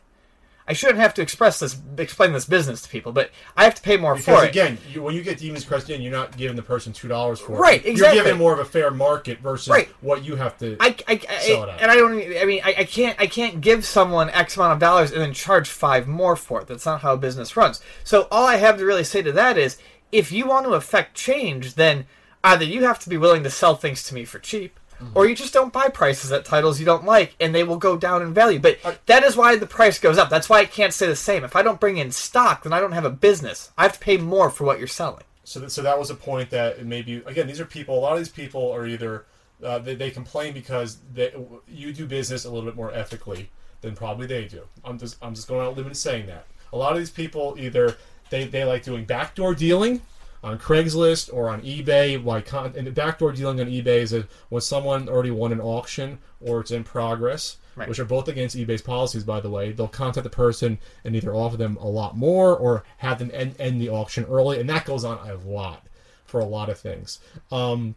I 0.69 0.75
shouldn't 0.75 0.99
have 1.00 1.12
to 1.14 1.23
express 1.23 1.59
this, 1.59 1.76
explain 1.99 2.32
this 2.32 2.44
business 2.44 2.82
to 2.82 2.88
people, 2.88 3.11
but 3.12 3.31
I 3.56 3.64
have 3.64 3.75
to 3.75 3.82
pay 3.82 3.97
more 3.97 4.14
Because 4.14 4.38
for 4.41 4.44
it. 4.44 4.50
again, 4.50 4.79
you, 4.93 5.03
when 5.03 5.14
you 5.14 5.23
get 5.23 5.38
Demon's 5.38 5.64
Crest 5.64 5.91
in, 5.91 6.00
you're 6.00 6.12
not 6.12 6.37
giving 6.37 6.56
the 6.56 6.62
person 6.62 6.93
two 6.93 7.09
dollars 7.09 7.41
for 7.41 7.55
it. 7.55 7.59
Right, 7.59 7.85
exactly. 7.85 8.17
You're 8.17 8.25
giving 8.26 8.38
more 8.38 8.53
of 8.53 8.61
a 8.61 8.64
fair 8.64 8.91
market 8.93 9.41
versus 9.41 9.69
Right. 9.69 9.88
what 10.00 10.25
you 10.25 10.37
have 10.37 10.56
to. 10.59 10.76
I, 10.79 10.94
I, 11.09 11.20
I- 11.29 11.38
Sell 11.41 11.64
it 11.64 11.69
out. 11.70 11.81
and 11.81 11.91
I 11.91 11.97
don't. 11.97 12.12
I 12.41 12.44
mean, 12.44 12.61
I, 12.64 12.75
I 12.79 12.85
can't. 12.85 13.20
I 13.20 13.26
can't 13.26 13.61
give 13.61 13.85
someone 13.85 14.31
X 14.31 14.56
amount 14.56 14.75
of 14.75 14.79
dollars 14.79 15.11
and 15.11 15.20
then 15.20 15.32
charge 15.32 15.69
five 15.69 16.06
more 16.06 16.37
for 16.37 16.61
it. 16.61 16.69
That's 16.69 16.87
not 16.87 17.00
how 17.03 17.15
a 17.15 17.17
business 17.17 17.56
runs. 17.56 17.81
So 18.05 18.29
all 18.31 18.47
I 18.47 18.56
have 18.56 18.79
to 18.79 18.85
really 18.85 19.05
say 19.05 19.20
to 19.23 19.32
that 19.32 19.58
is, 19.58 19.79
if 20.12 20.31
you 20.31 20.47
want 20.47 20.67
to 20.67 20.75
affect 20.75 21.17
change, 21.17 21.75
then 21.75 22.06
either 22.44 22.65
you 22.65 22.85
have 22.85 22.99
to 23.00 23.08
be 23.08 23.17
willing 23.17 23.43
to 23.43 23.50
sell 23.50 23.75
things 23.75 24.03
to 24.05 24.15
me 24.15 24.25
for 24.25 24.38
cheap, 24.38 24.79
Mm-hmm. 25.03 25.19
or 25.19 25.27
you 25.27 25.35
just 25.35 25.53
don't 25.53 25.73
buy 25.73 25.89
prices 25.89 26.31
at 26.31 26.45
titles 26.45 26.79
you 26.79 26.87
don't 26.87 27.05
like, 27.05 27.35
and 27.41 27.55
they 27.55 27.65
will 27.65 27.77
go 27.77 27.97
down 27.97 28.23
in 28.23 28.33
value. 28.33 28.61
But 28.61 28.79
that 29.07 29.25
is 29.25 29.37
why 29.37 29.57
the 29.57 29.67
price 29.67 29.99
goes 29.99 30.17
up. 30.17 30.31
That's 30.31 30.49
why 30.49 30.61
it 30.61 30.71
can't 30.71 30.93
stay 30.93 31.07
the 31.07 31.17
same. 31.17 31.45
If 31.45 31.57
I 31.57 31.63
don't 31.63 31.81
bring 31.81 31.97
in 31.97 32.13
stock, 32.13 32.63
then 32.63 32.73
I 32.73 32.81
don't 32.81 32.93
have 32.93 33.05
a 33.05 33.11
business. 33.11 33.73
I 33.77 33.83
have 33.83 33.95
to 33.95 33.99
pay 33.99 34.17
more 34.17 34.49
for 34.49 34.65
what 34.65 34.79
you're 34.79 34.87
selling. 34.87 35.25
So, 35.44 35.61
that, 35.61 35.73
so 35.73 35.82
that 35.82 35.99
was 35.99 36.11
a 36.11 36.15
point 36.15 36.51
that 36.51 36.87
maybe 36.87 37.23
again 37.27 37.47
these 37.47 37.61
are 37.61 37.65
people. 37.65 37.99
A 37.99 38.01
lot 38.01 38.13
of 38.13 38.19
these 38.19 38.29
people 38.29 38.71
are 38.71 38.87
either 38.87 39.27
uh, 39.63 39.79
they, 39.79 39.94
they 39.94 40.11
complain 40.11 40.55
because 40.55 40.99
they, 41.13 41.35
you 41.69 41.93
do 41.93 42.06
business 42.06 42.44
a 42.44 42.51
little 42.51 42.65
bit 42.65 42.77
more 42.77 42.93
ethically 42.93 43.51
than 43.81 43.94
probably 43.94 44.27
they 44.27 44.44
do. 44.44 44.63
I'm 44.85 44.99
just 44.99 45.17
I'm 45.21 45.35
just 45.35 45.49
going 45.49 45.67
out 45.67 45.77
and 45.77 45.97
saying 45.97 46.27
that. 46.27 46.47
A 46.73 46.77
lot 46.77 46.93
of 46.93 46.99
these 46.99 47.11
people 47.11 47.56
either 47.59 47.97
they, 48.31 48.44
they 48.44 48.65
like 48.65 48.82
doing 48.85 49.05
backdoor 49.05 49.55
dealing 49.55 50.01
on 50.43 50.58
Craigslist 50.58 51.32
or 51.32 51.49
on 51.49 51.63
eBay. 51.63 52.22
Like 52.22 52.46
con- 52.46 52.75
and 52.77 52.87
the 52.87 52.91
backdoor 52.91 53.32
dealing 53.32 53.61
on 53.61 53.67
eBay 53.67 53.99
is 53.99 54.13
a, 54.13 54.27
when 54.49 54.63
someone 54.63 55.08
already 55.08 55.31
won 55.31 55.53
an 55.53 55.61
auction 55.61 56.19
or 56.41 56.61
it's 56.61 56.70
in 56.70 56.84
progress. 56.84 57.56
Right. 57.75 57.89
Which 57.89 57.99
are 57.99 58.05
both 58.05 58.29
against 58.29 58.55
eBay's 58.55 58.82
policies, 58.82 59.25
by 59.25 59.41
the 59.41 59.49
way. 59.49 59.72
They'll 59.72 59.89
contact 59.89 60.25
the 60.25 60.31
person 60.31 60.79
and 61.05 61.17
either 61.17 61.34
offer 61.34 61.56
them 61.56 61.79
a 61.79 61.89
lot 61.89 62.17
more 62.17 62.55
or 62.55 62.84
have 62.99 63.19
them 63.19 63.31
end, 63.32 63.55
end 63.58 63.81
the 63.81 63.89
auction 63.89 64.25
early, 64.25 64.61
and 64.61 64.69
that 64.69 64.84
goes 64.84 65.05
on 65.05 65.19
a 65.27 65.37
lot 65.37 65.87
for 66.27 66.39
a 66.41 66.44
lot 66.44 66.69
of 66.69 66.79
things. 66.79 67.19
Um, 67.51 67.94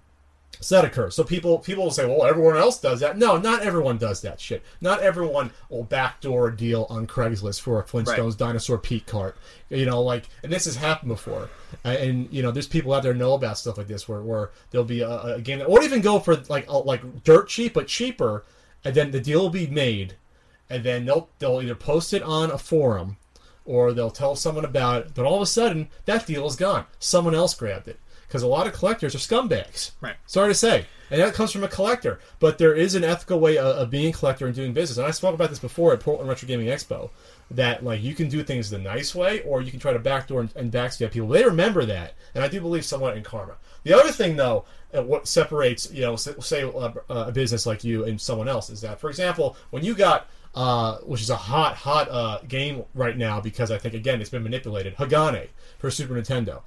so 0.60 0.76
that 0.76 0.86
occurs. 0.86 1.16
So 1.16 1.24
people 1.24 1.60
people 1.60 1.84
will 1.84 1.92
say, 1.92 2.06
well, 2.06 2.26
everyone 2.26 2.58
else 2.58 2.80
does 2.80 3.00
that. 3.00 3.18
No, 3.18 3.38
not 3.38 3.62
everyone 3.62 3.98
does 3.98 4.22
that 4.22 4.40
shit. 4.40 4.64
Not 4.82 5.02
everyone 5.02 5.52
will 5.70 5.84
backdoor 5.84 6.50
a 6.50 6.56
deal 6.56 6.88
on 6.90 7.08
Craigslist 7.08 7.62
for 7.62 7.80
a 7.80 7.84
Flintstones 7.84 8.38
Dinosaur 8.38 8.78
Peak 8.78 9.06
cart. 9.06 9.38
You 9.70 9.86
know, 9.86 10.02
like, 10.02 10.30
and 10.44 10.52
this 10.52 10.66
has 10.66 10.76
happened 10.76 11.10
before. 11.10 11.50
And 11.84 12.32
you 12.32 12.42
know, 12.42 12.52
there's 12.52 12.68
people 12.68 12.94
out 12.94 13.04
there 13.04 13.14
know 13.14 13.34
about 13.34 13.58
stuff 13.58 13.78
like 13.78 13.88
this, 13.88 14.08
where, 14.08 14.22
where 14.22 14.52
there'll 14.72 14.86
be 14.86 15.02
a, 15.02 15.22
a 15.22 15.42
game 15.42 15.60
that 15.60 15.70
won't 15.70 15.84
even 15.84 16.02
go 16.02 16.20
for 16.20 16.36
like 16.50 16.68
a, 16.68 16.78
like 16.78 17.24
dirt 17.24 17.48
cheap, 17.48 17.74
but 17.74 17.88
cheaper, 17.88 18.44
and 18.84 18.96
then 18.96 19.12
the 19.12 19.20
deal 19.20 19.42
will 19.42 19.50
be 19.50 19.68
made, 19.68 20.16
and 20.70 20.84
then 20.84 21.06
they'll 21.06 21.30
they'll 21.40 21.62
either 21.62 21.76
post 21.76 22.14
it 22.14 22.24
on 22.24 22.52
a 22.52 22.58
forum, 22.58 23.18
or 23.66 23.94
they'll 23.94 24.12
tell 24.12 24.36
someone 24.36 24.66
about 24.66 25.02
it. 25.02 25.12
But 25.14 25.26
all 25.26 25.36
of 25.36 25.42
a 25.42 25.48
sudden, 25.48 25.90
that 26.06 26.26
deal 26.26 26.46
is 26.46 26.56
gone. 26.56 26.86
Someone 27.00 27.36
else 27.36 27.54
grabbed 27.54 27.88
it 27.88 28.00
because 28.36 28.44
a 28.44 28.48
lot 28.48 28.68
of 28.68 28.74
collectors 28.74 29.16
are 29.16 29.18
scumbags. 29.18 29.92
Right. 30.02 30.18
Sorry 30.26 30.50
to 30.50 30.54
say, 30.54 30.88
and 31.10 31.22
that 31.22 31.34
comes 31.34 31.54
from 31.54 31.64
a 31.64 31.70
collector. 31.70 32.20
But 32.40 32.58
there 32.58 32.74
is 32.74 32.94
an 32.94 33.06
ethical 33.06 33.40
way 33.40 33.58
of, 33.58 33.78
of 33.78 33.90
being 33.90 34.10
a 34.10 34.12
collector 34.12 34.46
and 34.46 34.54
doing 34.54 34.74
business. 34.74 34.98
And 34.98 35.08
I 35.08 35.12
spoke 35.12 35.34
about 35.34 35.50
this 35.50 35.60
before 35.60 35.94
at 35.94 36.02
Portland 36.02 36.28
Retro 36.28 36.46
Gaming 36.46 36.68
Expo. 36.68 37.12
That 37.50 37.86
like 37.86 38.04
you 38.04 38.14
can 38.14 38.28
do 38.28 38.44
things 38.44 38.70
the 38.70 38.78
nice 38.78 39.16
way, 39.16 39.42
or 39.44 39.62
you 39.62 39.72
can 39.72 39.80
try 39.80 39.94
to 39.94 40.00
backdoor 40.00 40.42
and, 40.42 40.54
and 40.58 40.70
backstab 40.70 41.12
people. 41.12 41.30
They 41.30 41.46
remember 41.46 41.86
that, 41.86 42.16
and 42.34 42.44
I 42.44 42.50
do 42.50 42.60
believe 42.60 42.84
somewhat 42.84 43.16
in 43.16 43.24
karma. 43.24 43.54
The 43.84 43.94
other 43.94 44.12
thing, 44.12 44.36
though, 44.36 44.66
uh, 44.94 45.04
what 45.04 45.30
separates 45.30 45.90
you 45.94 46.02
know, 46.02 46.18
say 46.18 46.64
uh, 46.64 46.92
a 47.08 47.32
business 47.32 47.66
like 47.66 47.86
you 47.86 48.04
and 48.04 48.20
someone 48.20 48.50
else 48.50 48.70
is 48.70 48.82
that, 48.82 49.00
for 49.00 49.10
example, 49.10 49.56
when 49.70 49.86
you 49.86 49.96
got 49.96 50.28
uh, 50.56 50.98
which 51.00 51.22
is 51.22 51.30
a 51.30 51.36
hot, 51.36 51.76
hot 51.76 52.10
uh, 52.10 52.40
game 52.48 52.84
right 52.94 53.18
now 53.18 53.42
because 53.42 53.72
I 53.72 53.78
think 53.78 53.94
again 53.94 54.22
it's 54.22 54.30
been 54.30 54.44
manipulated. 54.44 54.96
Hagane 54.96 55.50
for 55.78 55.92
Super 55.92 56.16
Nintendo. 56.16 56.62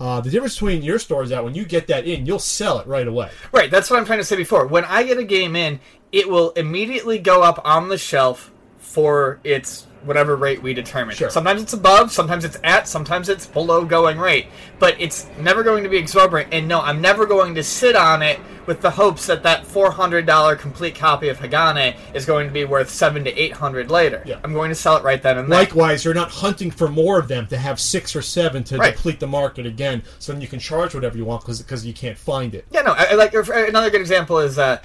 Uh, 0.00 0.20
the 0.20 0.30
difference 0.30 0.54
between 0.54 0.82
your 0.82 0.98
store 0.98 1.22
is 1.22 1.30
that 1.30 1.44
when 1.44 1.54
you 1.54 1.64
get 1.64 1.86
that 1.86 2.06
in, 2.06 2.26
you'll 2.26 2.38
sell 2.38 2.78
it 2.78 2.86
right 2.86 3.06
away. 3.06 3.30
Right, 3.52 3.70
that's 3.70 3.90
what 3.90 3.98
I'm 3.98 4.04
trying 4.04 4.18
to 4.18 4.24
say 4.24 4.36
before. 4.36 4.66
When 4.66 4.84
I 4.84 5.02
get 5.02 5.18
a 5.18 5.24
game 5.24 5.56
in, 5.56 5.80
it 6.12 6.28
will 6.28 6.50
immediately 6.52 7.18
go 7.18 7.42
up 7.42 7.60
on 7.64 7.88
the 7.88 7.98
shelf 7.98 8.50
for 8.78 9.40
its 9.44 9.86
whatever 10.04 10.36
rate 10.36 10.62
we 10.62 10.74
determine. 10.74 11.14
Sure. 11.16 11.30
Sometimes 11.30 11.62
it's 11.62 11.72
above, 11.72 12.12
sometimes 12.12 12.44
it's 12.44 12.58
at, 12.64 12.86
sometimes 12.88 13.28
it's 13.28 13.46
below 13.46 13.84
going 13.84 14.18
rate. 14.18 14.46
But 14.78 15.00
it's 15.00 15.26
never 15.38 15.62
going 15.62 15.82
to 15.84 15.88
be 15.88 15.96
exorbitant. 15.96 16.52
And 16.52 16.68
no, 16.68 16.80
I'm 16.80 17.00
never 17.00 17.26
going 17.26 17.54
to 17.54 17.62
sit 17.62 17.96
on 17.96 18.22
it 18.22 18.38
with 18.66 18.80
the 18.80 18.90
hopes 18.90 19.26
that 19.26 19.42
that 19.42 19.64
$400 19.64 20.58
complete 20.58 20.94
copy 20.94 21.28
of 21.28 21.38
Hagane 21.38 21.96
is 22.14 22.24
going 22.24 22.46
to 22.46 22.52
be 22.52 22.64
worth 22.64 22.88
seven 22.90 23.22
to 23.24 23.30
800 23.30 23.90
later. 23.90 24.22
Yeah. 24.24 24.40
I'm 24.42 24.52
going 24.52 24.70
to 24.70 24.74
sell 24.74 24.96
it 24.96 25.04
right 25.04 25.22
then 25.22 25.38
and 25.38 25.50
there. 25.50 25.58
Likewise, 25.58 26.04
you're 26.04 26.14
not 26.14 26.30
hunting 26.30 26.70
for 26.70 26.88
more 26.88 27.18
of 27.18 27.28
them 27.28 27.46
to 27.48 27.58
have 27.58 27.78
six 27.78 28.16
or 28.16 28.22
seven 28.22 28.64
to 28.64 28.78
Right. 28.78 28.94
deplete 28.94 29.20
the 29.20 29.26
market 29.26 29.66
again, 29.66 30.02
so 30.18 30.32
then 30.32 30.40
you 30.40 30.48
can 30.48 30.58
charge 30.58 30.94
whatever 30.94 31.16
you 31.16 31.24
want 31.24 31.42
because 31.42 31.86
you 31.86 31.92
can't 31.94 32.18
find 32.18 32.54
it. 32.54 32.64
Yeah, 32.70 32.82
no. 32.82 32.92
I, 32.92 33.08
I 33.10 33.14
like 33.14 33.34
another 33.34 33.90
good 33.90 34.00
example 34.00 34.38
is 34.38 34.58
uh, 34.58 34.78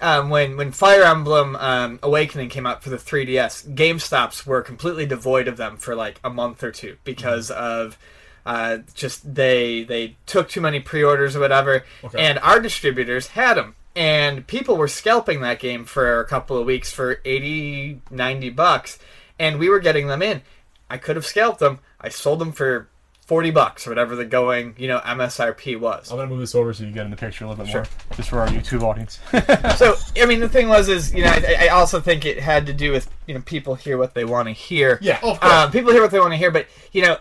um, 0.00 0.30
when 0.30 0.56
when 0.56 0.72
Fire 0.72 1.02
Emblem 1.02 1.56
um, 1.56 1.98
Awakening 2.02 2.48
came 2.48 2.66
out 2.66 2.82
for 2.82 2.90
the 2.90 2.96
3DS. 2.96 3.74
GameStops 3.74 4.46
were 4.46 4.62
completely 4.62 5.06
devoid 5.06 5.48
of 5.48 5.56
them 5.56 5.76
for 5.76 5.94
like 5.94 6.20
a 6.24 6.30
month 6.30 6.62
or 6.62 6.70
two 6.72 6.96
because 7.04 7.50
of 7.50 7.98
uh, 8.46 8.78
just 8.94 9.34
they 9.34 9.82
they 9.84 10.16
took 10.26 10.48
too 10.48 10.60
many 10.60 10.80
pre-orders 10.80 11.36
or 11.36 11.40
whatever, 11.40 11.84
Okay. 12.04 12.18
and 12.24 12.38
our 12.40 12.60
distributors 12.60 13.28
had 13.28 13.54
them. 13.54 13.74
And 13.96 14.46
people 14.46 14.76
were 14.76 14.88
scalping 14.88 15.40
that 15.40 15.58
game 15.58 15.84
for 15.84 16.20
a 16.20 16.24
couple 16.26 16.56
of 16.56 16.64
weeks 16.64 16.92
for 16.92 17.20
80, 17.24 18.00
90 18.10 18.50
bucks, 18.50 18.98
and 19.38 19.58
we 19.58 19.68
were 19.68 19.80
getting 19.80 20.06
them 20.06 20.22
in. 20.22 20.42
I 20.88 20.96
could 20.96 21.16
have 21.16 21.26
scalped 21.26 21.58
them. 21.58 21.80
I 22.00 22.08
sold 22.08 22.38
them 22.38 22.52
for 22.52 22.88
40 23.30 23.52
bucks 23.52 23.86
or 23.86 23.92
whatever 23.92 24.16
the 24.16 24.24
going, 24.24 24.74
you 24.76 24.88
know, 24.88 24.98
MSRP 24.98 25.78
was. 25.78 26.10
I'm 26.10 26.16
gonna 26.16 26.28
move 26.28 26.40
this 26.40 26.52
over 26.56 26.74
so 26.74 26.82
you 26.82 26.90
get 26.90 27.04
in 27.04 27.12
the 27.12 27.16
picture 27.16 27.44
a 27.44 27.48
little 27.48 27.64
bit 27.64 27.72
more, 27.72 27.86
just 28.16 28.28
for 28.28 28.40
our 28.40 28.48
YouTube 28.48 28.82
audience. 28.82 29.20
so 29.78 29.94
I 30.20 30.26
mean, 30.26 30.40
the 30.40 30.48
thing 30.48 30.68
was, 30.68 30.88
is 30.88 31.14
you 31.14 31.22
know, 31.22 31.30
I, 31.30 31.66
I 31.66 31.68
also 31.68 32.00
think 32.00 32.24
it 32.24 32.40
had 32.40 32.66
to 32.66 32.72
do 32.72 32.90
with 32.90 33.08
you 33.28 33.34
know 33.34 33.40
people 33.42 33.76
hear 33.76 33.98
what 33.98 34.14
they 34.14 34.24
want 34.24 34.48
to 34.48 34.52
hear. 34.52 34.98
Yeah, 35.00 35.14
of 35.22 35.38
course. 35.38 35.44
Um, 35.44 35.70
people 35.70 35.92
hear 35.92 36.02
what 36.02 36.10
they 36.10 36.18
want 36.18 36.32
to 36.32 36.38
hear, 36.38 36.50
but 36.50 36.66
you 36.90 37.02
know, 37.02 37.12
uh, 37.12 37.20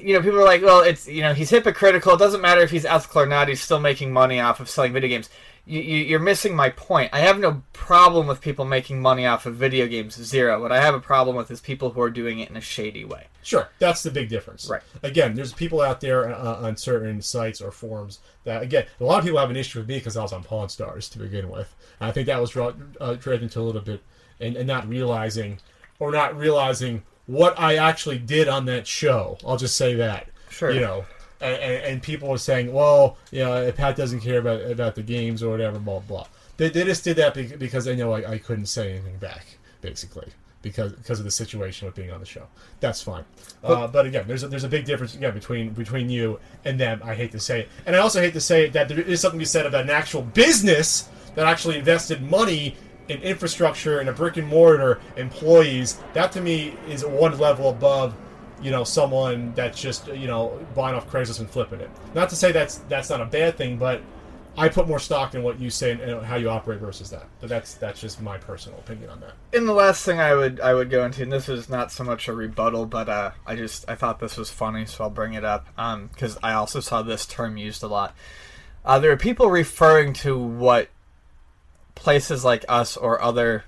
you 0.00 0.14
know, 0.14 0.22
people 0.22 0.38
are 0.38 0.44
like, 0.44 0.62
well, 0.62 0.80
it's 0.80 1.06
you 1.06 1.20
know, 1.20 1.34
he's 1.34 1.50
hypocritical. 1.50 2.14
It 2.14 2.18
doesn't 2.18 2.40
matter 2.40 2.62
if 2.62 2.70
he's 2.70 2.86
ethical 2.86 3.20
or 3.20 3.26
not. 3.26 3.48
He's 3.48 3.60
still 3.60 3.78
making 3.78 4.10
money 4.10 4.40
off 4.40 4.58
of 4.58 4.70
selling 4.70 4.94
video 4.94 5.10
games. 5.10 5.28
You, 5.64 5.80
you, 5.80 5.96
you're 6.04 6.18
missing 6.18 6.56
my 6.56 6.70
point. 6.70 7.10
I 7.12 7.20
have 7.20 7.38
no 7.38 7.62
problem 7.72 8.26
with 8.26 8.40
people 8.40 8.64
making 8.64 9.00
money 9.00 9.26
off 9.26 9.46
of 9.46 9.54
video 9.54 9.86
games. 9.86 10.14
Zero. 10.14 10.60
What 10.60 10.72
I 10.72 10.80
have 10.80 10.94
a 10.94 11.00
problem 11.00 11.36
with 11.36 11.50
is 11.52 11.60
people 11.60 11.90
who 11.90 12.00
are 12.00 12.10
doing 12.10 12.40
it 12.40 12.50
in 12.50 12.56
a 12.56 12.60
shady 12.60 13.04
way. 13.04 13.28
Sure, 13.44 13.68
that's 13.78 14.02
the 14.02 14.10
big 14.10 14.28
difference. 14.28 14.68
Right. 14.68 14.82
Again, 15.02 15.34
there's 15.34 15.52
people 15.52 15.80
out 15.80 16.00
there 16.00 16.34
uh, 16.34 16.66
on 16.66 16.76
certain 16.76 17.22
sites 17.22 17.60
or 17.60 17.70
forums 17.70 18.20
that, 18.44 18.62
again, 18.62 18.86
a 19.00 19.04
lot 19.04 19.18
of 19.18 19.24
people 19.24 19.38
have 19.38 19.50
an 19.50 19.56
issue 19.56 19.78
with 19.78 19.88
me 19.88 19.98
because 19.98 20.16
I 20.16 20.22
was 20.22 20.32
on 20.32 20.42
Pawn 20.42 20.68
Stars 20.68 21.08
to 21.10 21.18
begin 21.18 21.48
with. 21.48 21.74
And 22.00 22.08
I 22.08 22.12
think 22.12 22.26
that 22.26 22.40
was 22.40 22.50
draw, 22.50 22.72
uh, 23.00 23.14
driven 23.14 23.48
to 23.50 23.60
a 23.60 23.62
little 23.62 23.80
bit, 23.80 24.02
and, 24.40 24.56
and 24.56 24.66
not 24.66 24.88
realizing, 24.88 25.58
or 26.00 26.10
not 26.10 26.36
realizing 26.36 27.02
what 27.26 27.58
I 27.58 27.76
actually 27.76 28.18
did 28.18 28.48
on 28.48 28.64
that 28.66 28.86
show. 28.86 29.38
I'll 29.46 29.56
just 29.56 29.76
say 29.76 29.94
that. 29.94 30.28
Sure. 30.50 30.72
You 30.72 30.80
know, 30.80 31.04
and, 31.42 31.84
and, 31.84 32.02
people 32.02 32.30
are 32.30 32.38
saying, 32.38 32.72
well, 32.72 33.16
you 33.30 33.40
know, 33.40 33.70
Pat 33.72 33.96
doesn't 33.96 34.20
care 34.20 34.38
about 34.38 34.62
about 34.70 34.94
the 34.94 35.02
games 35.02 35.42
or 35.42 35.50
whatever, 35.50 35.78
blah 35.78 36.00
blah. 36.00 36.26
They, 36.56 36.68
they 36.68 36.84
just 36.84 37.04
did 37.04 37.16
that 37.16 37.34
because 37.58 37.84
they 37.84 37.96
know 37.96 38.12
I, 38.12 38.32
I 38.32 38.38
couldn't 38.38 38.66
say 38.66 38.92
anything 38.92 39.16
back, 39.16 39.58
basically, 39.80 40.28
because 40.60 40.92
because 40.92 41.18
of 41.18 41.24
the 41.24 41.30
situation 41.30 41.86
with 41.86 41.94
being 41.94 42.10
on 42.10 42.20
the 42.20 42.26
show. 42.26 42.46
That's 42.80 43.02
fine. 43.02 43.24
uh, 43.64 43.86
but 43.86 44.06
again, 44.06 44.24
there's 44.26 44.42
a, 44.42 44.48
there's 44.48 44.64
a 44.64 44.68
big 44.68 44.84
difference 44.84 45.14
again 45.14 45.34
between 45.34 45.70
between 45.70 46.08
you 46.08 46.38
and 46.64 46.78
them. 46.78 47.00
I 47.04 47.14
hate 47.14 47.32
to 47.32 47.40
say 47.40 47.62
it, 47.62 47.68
and 47.86 47.96
I 47.96 47.98
also 47.98 48.20
hate 48.20 48.34
to 48.34 48.40
say 48.40 48.68
that 48.70 48.88
there 48.88 49.00
is 49.00 49.20
something 49.20 49.38
to 49.38 49.42
be 49.42 49.46
said 49.46 49.66
about 49.66 49.84
an 49.84 49.90
actual 49.90 50.22
business 50.22 51.08
that 51.34 51.46
actually 51.46 51.78
invested 51.78 52.22
money 52.22 52.76
in 53.08 53.20
infrastructure 53.22 53.98
and 53.98 54.08
a 54.08 54.12
brick 54.12 54.36
and 54.36 54.46
mortar 54.46 55.00
employees. 55.16 55.98
That 56.12 56.32
to 56.32 56.40
me 56.40 56.76
is 56.88 57.04
one 57.04 57.38
level 57.38 57.70
above 57.70 58.14
you 58.62 58.70
know 58.70 58.84
someone 58.84 59.52
that's 59.54 59.80
just 59.80 60.06
you 60.08 60.26
know 60.26 60.58
buying 60.74 60.94
off 60.94 61.08
Craigslist 61.10 61.40
and 61.40 61.50
flipping 61.50 61.80
it. 61.80 61.90
Not 62.14 62.28
to 62.30 62.36
say 62.36 62.52
that's 62.52 62.78
that's 62.88 63.10
not 63.10 63.20
a 63.20 63.26
bad 63.26 63.56
thing, 63.56 63.76
but 63.76 64.00
I 64.56 64.68
put 64.68 64.86
more 64.86 64.98
stock 64.98 65.34
in 65.34 65.42
what 65.42 65.58
you 65.58 65.70
say 65.70 65.92
and 65.92 66.24
how 66.24 66.36
you 66.36 66.50
operate 66.50 66.78
versus 66.78 67.10
that. 67.10 67.26
But 67.40 67.48
that's 67.48 67.74
that's 67.74 68.00
just 68.00 68.20
my 68.20 68.36
personal 68.36 68.78
opinion 68.78 69.10
on 69.10 69.20
that. 69.20 69.32
And 69.52 69.66
the 69.66 69.72
last 69.72 70.04
thing 70.04 70.20
I 70.20 70.34
would 70.34 70.60
I 70.60 70.74
would 70.74 70.90
go 70.90 71.04
into, 71.04 71.22
and 71.22 71.32
this 71.32 71.48
is 71.48 71.68
not 71.68 71.90
so 71.90 72.04
much 72.04 72.28
a 72.28 72.34
rebuttal, 72.34 72.86
but 72.86 73.08
uh, 73.08 73.30
I 73.46 73.56
just 73.56 73.88
I 73.88 73.94
thought 73.94 74.20
this 74.20 74.36
was 74.36 74.50
funny, 74.50 74.84
so 74.84 75.04
I'll 75.04 75.10
bring 75.10 75.34
it 75.34 75.44
up 75.44 75.66
because 76.12 76.38
I 76.42 76.52
also 76.52 76.80
saw 76.80 77.02
this 77.02 77.24
term 77.24 77.56
used 77.56 77.82
a 77.82 77.88
lot. 77.88 78.14
Uh, 78.84 78.98
there 78.98 79.12
are 79.12 79.16
people 79.16 79.48
referring 79.48 80.12
to 80.12 80.36
what 80.36 80.88
places 81.94 82.44
like 82.44 82.64
us 82.68 82.96
or 82.96 83.22
other 83.22 83.64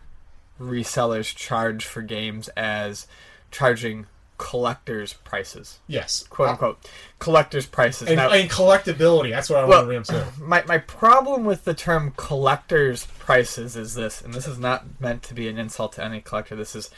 resellers 0.60 1.34
charge 1.34 1.84
for 1.84 2.02
games 2.02 2.48
as 2.48 3.06
charging 3.50 4.06
collectors 4.38 5.12
prices, 5.12 5.78
Yes, 5.86 6.24
quote 6.28 6.48
unquote, 6.50 6.78
collectors 7.18 7.66
prices. 7.66 8.08
and, 8.08 8.16
now, 8.16 8.30
and 8.30 8.50
collectability. 8.50 9.30
That's 9.30 9.48
what 9.48 9.60
I 9.60 9.64
Well- 9.64 9.86
want 9.86 10.06
to. 10.06 10.26
my, 10.40 10.62
my 10.64 10.78
problem 10.78 11.44
with 11.44 11.64
the 11.64 11.74
term 11.74 12.12
collector's 12.16 13.06
prices 13.18 13.76
is 13.76 13.94
this, 13.94 14.20
and 14.20 14.34
this 14.34 14.46
is 14.48 14.58
not 14.58 15.00
meant 15.00 15.22
to 15.24 15.34
be 15.34 15.48
an 15.48 15.58
insult 15.58 15.92
to 15.94 16.04
any 16.04 16.20
collector. 16.20 16.56
This 16.56 16.74
is 16.74 16.90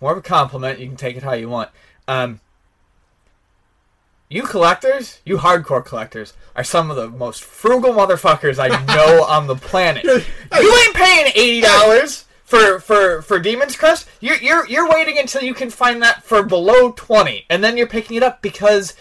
more 0.00 0.12
of 0.12 0.18
a 0.18 0.22
compliment. 0.22 0.78
You 0.78 0.86
can 0.88 0.96
take 0.96 1.16
it 1.16 1.22
how 1.22 1.32
you 1.32 1.48
want. 1.48 1.70
Um, 2.06 2.40
you 4.28 4.42
collectors, 4.42 5.20
you 5.24 5.38
hardcore 5.38 5.84
collectors, 5.84 6.34
are 6.54 6.64
some 6.64 6.90
of 6.90 6.96
the 6.96 7.08
most 7.08 7.42
frugal 7.42 7.92
motherfuckers 7.94 8.58
I 8.58 8.68
know 8.94 9.24
on 9.24 9.46
the 9.46 9.56
planet. 9.56 10.04
You 10.04 10.12
ain't 10.84 10.94
paying 10.94 11.26
eighty 11.34 11.60
dollars 11.62 12.25
for 12.46 12.78
for 12.78 13.20
for 13.20 13.38
Demon's 13.38 13.76
Crest. 13.76 14.08
You're 14.20 14.36
you're 14.36 14.66
you're 14.68 14.88
waiting 14.88 15.18
until 15.18 15.42
you 15.42 15.52
can 15.52 15.68
find 15.68 16.00
that 16.02 16.22
for 16.22 16.42
below 16.42 16.92
twenty, 16.92 17.44
and 17.50 17.62
then 17.62 17.76
you're 17.76 17.86
picking 17.88 18.16
it 18.16 18.22
up 18.22 18.40
because 18.40 18.94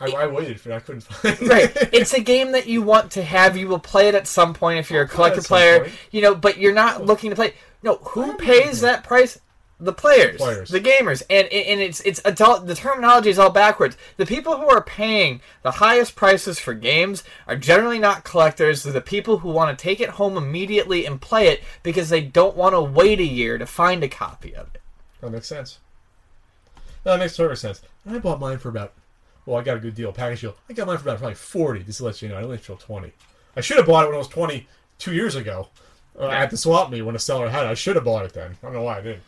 I, 0.00 0.10
I 0.12 0.26
waited 0.28 0.58
for 0.60 0.70
it. 0.70 0.76
I 0.76 0.80
couldn't 0.80 1.02
find. 1.02 1.42
it. 1.42 1.48
right. 1.48 1.88
It's 1.92 2.14
a 2.14 2.20
game 2.20 2.52
that 2.52 2.66
you 2.66 2.80
want 2.80 3.10
to 3.12 3.22
have. 3.22 3.56
You 3.56 3.68
will 3.68 3.80
play 3.80 4.08
it 4.08 4.14
at 4.14 4.26
some 4.26 4.54
point 4.54 4.78
if 4.78 4.90
you're 4.90 5.02
a 5.02 5.08
play 5.08 5.28
it 5.28 5.32
collector 5.32 5.42
player. 5.42 5.80
point. 5.80 5.94
You 6.12 6.22
know, 6.22 6.34
but 6.34 6.56
you're 6.56 6.72
not 6.72 7.04
looking 7.04 7.30
to 7.30 7.36
play. 7.36 7.54
No, 7.82 7.96
who 7.96 8.36
pays 8.36 8.80
that 8.80 9.04
price? 9.04 9.38
The 9.82 9.94
players, 9.94 10.36
players. 10.36 10.68
the 10.68 10.80
gamers, 10.80 11.22
and 11.30 11.48
and 11.48 11.80
it's 11.80 12.00
it's 12.02 12.20
adult. 12.26 12.66
The 12.66 12.74
terminology 12.74 13.30
is 13.30 13.38
all 13.38 13.48
backwards. 13.48 13.96
The 14.18 14.26
people 14.26 14.58
who 14.58 14.68
are 14.68 14.82
paying 14.82 15.40
the 15.62 15.70
highest 15.70 16.16
prices 16.16 16.58
for 16.58 16.74
games 16.74 17.24
are 17.46 17.56
generally 17.56 17.98
not 17.98 18.22
collectors. 18.22 18.82
They're 18.82 18.92
the 18.92 19.00
people 19.00 19.38
who 19.38 19.48
want 19.48 19.76
to 19.76 19.82
take 19.82 20.00
it 20.00 20.10
home 20.10 20.36
immediately 20.36 21.06
and 21.06 21.18
play 21.18 21.48
it 21.48 21.62
because 21.82 22.10
they 22.10 22.20
don't 22.20 22.56
want 22.56 22.74
to 22.74 22.82
wait 22.82 23.20
a 23.20 23.24
year 23.24 23.56
to 23.56 23.64
find 23.64 24.04
a 24.04 24.08
copy 24.08 24.54
of 24.54 24.68
it. 24.74 24.82
That 25.22 25.30
makes 25.30 25.48
sense. 25.48 25.78
No, 27.06 27.12
that 27.12 27.18
makes 27.18 27.36
perfect 27.36 27.60
sense. 27.60 27.80
And 28.04 28.14
I 28.14 28.18
bought 28.18 28.38
mine 28.38 28.58
for 28.58 28.68
about. 28.68 28.92
Well, 29.46 29.58
I 29.58 29.62
got 29.62 29.78
a 29.78 29.80
good 29.80 29.94
deal, 29.94 30.12
package 30.12 30.42
deal. 30.42 30.56
I 30.68 30.74
got 30.74 30.86
mine 30.86 30.98
for 30.98 31.04
about 31.04 31.18
probably 31.20 31.36
forty. 31.36 31.82
Just 31.82 31.98
to 31.98 32.04
let 32.04 32.20
you 32.20 32.28
know, 32.28 32.36
I 32.36 32.42
only 32.42 32.58
feel 32.58 32.76
twenty. 32.76 33.12
I 33.56 33.62
should 33.62 33.78
have 33.78 33.86
bought 33.86 34.04
it 34.04 34.08
when 34.08 34.16
it 34.16 34.18
was 34.18 34.28
twenty 34.28 34.68
two 34.98 35.14
years 35.14 35.36
ago 35.36 35.68
uh, 36.18 36.28
at 36.28 36.50
the 36.50 36.58
swap 36.58 36.90
meet 36.90 37.00
when 37.00 37.16
a 37.16 37.18
seller 37.18 37.48
had 37.48 37.64
it. 37.64 37.70
I 37.70 37.74
should 37.74 37.96
have 37.96 38.04
bought 38.04 38.26
it 38.26 38.34
then. 38.34 38.56
I 38.62 38.66
don't 38.66 38.74
know 38.74 38.82
why 38.82 38.98
I 38.98 39.00
didn't. 39.00 39.22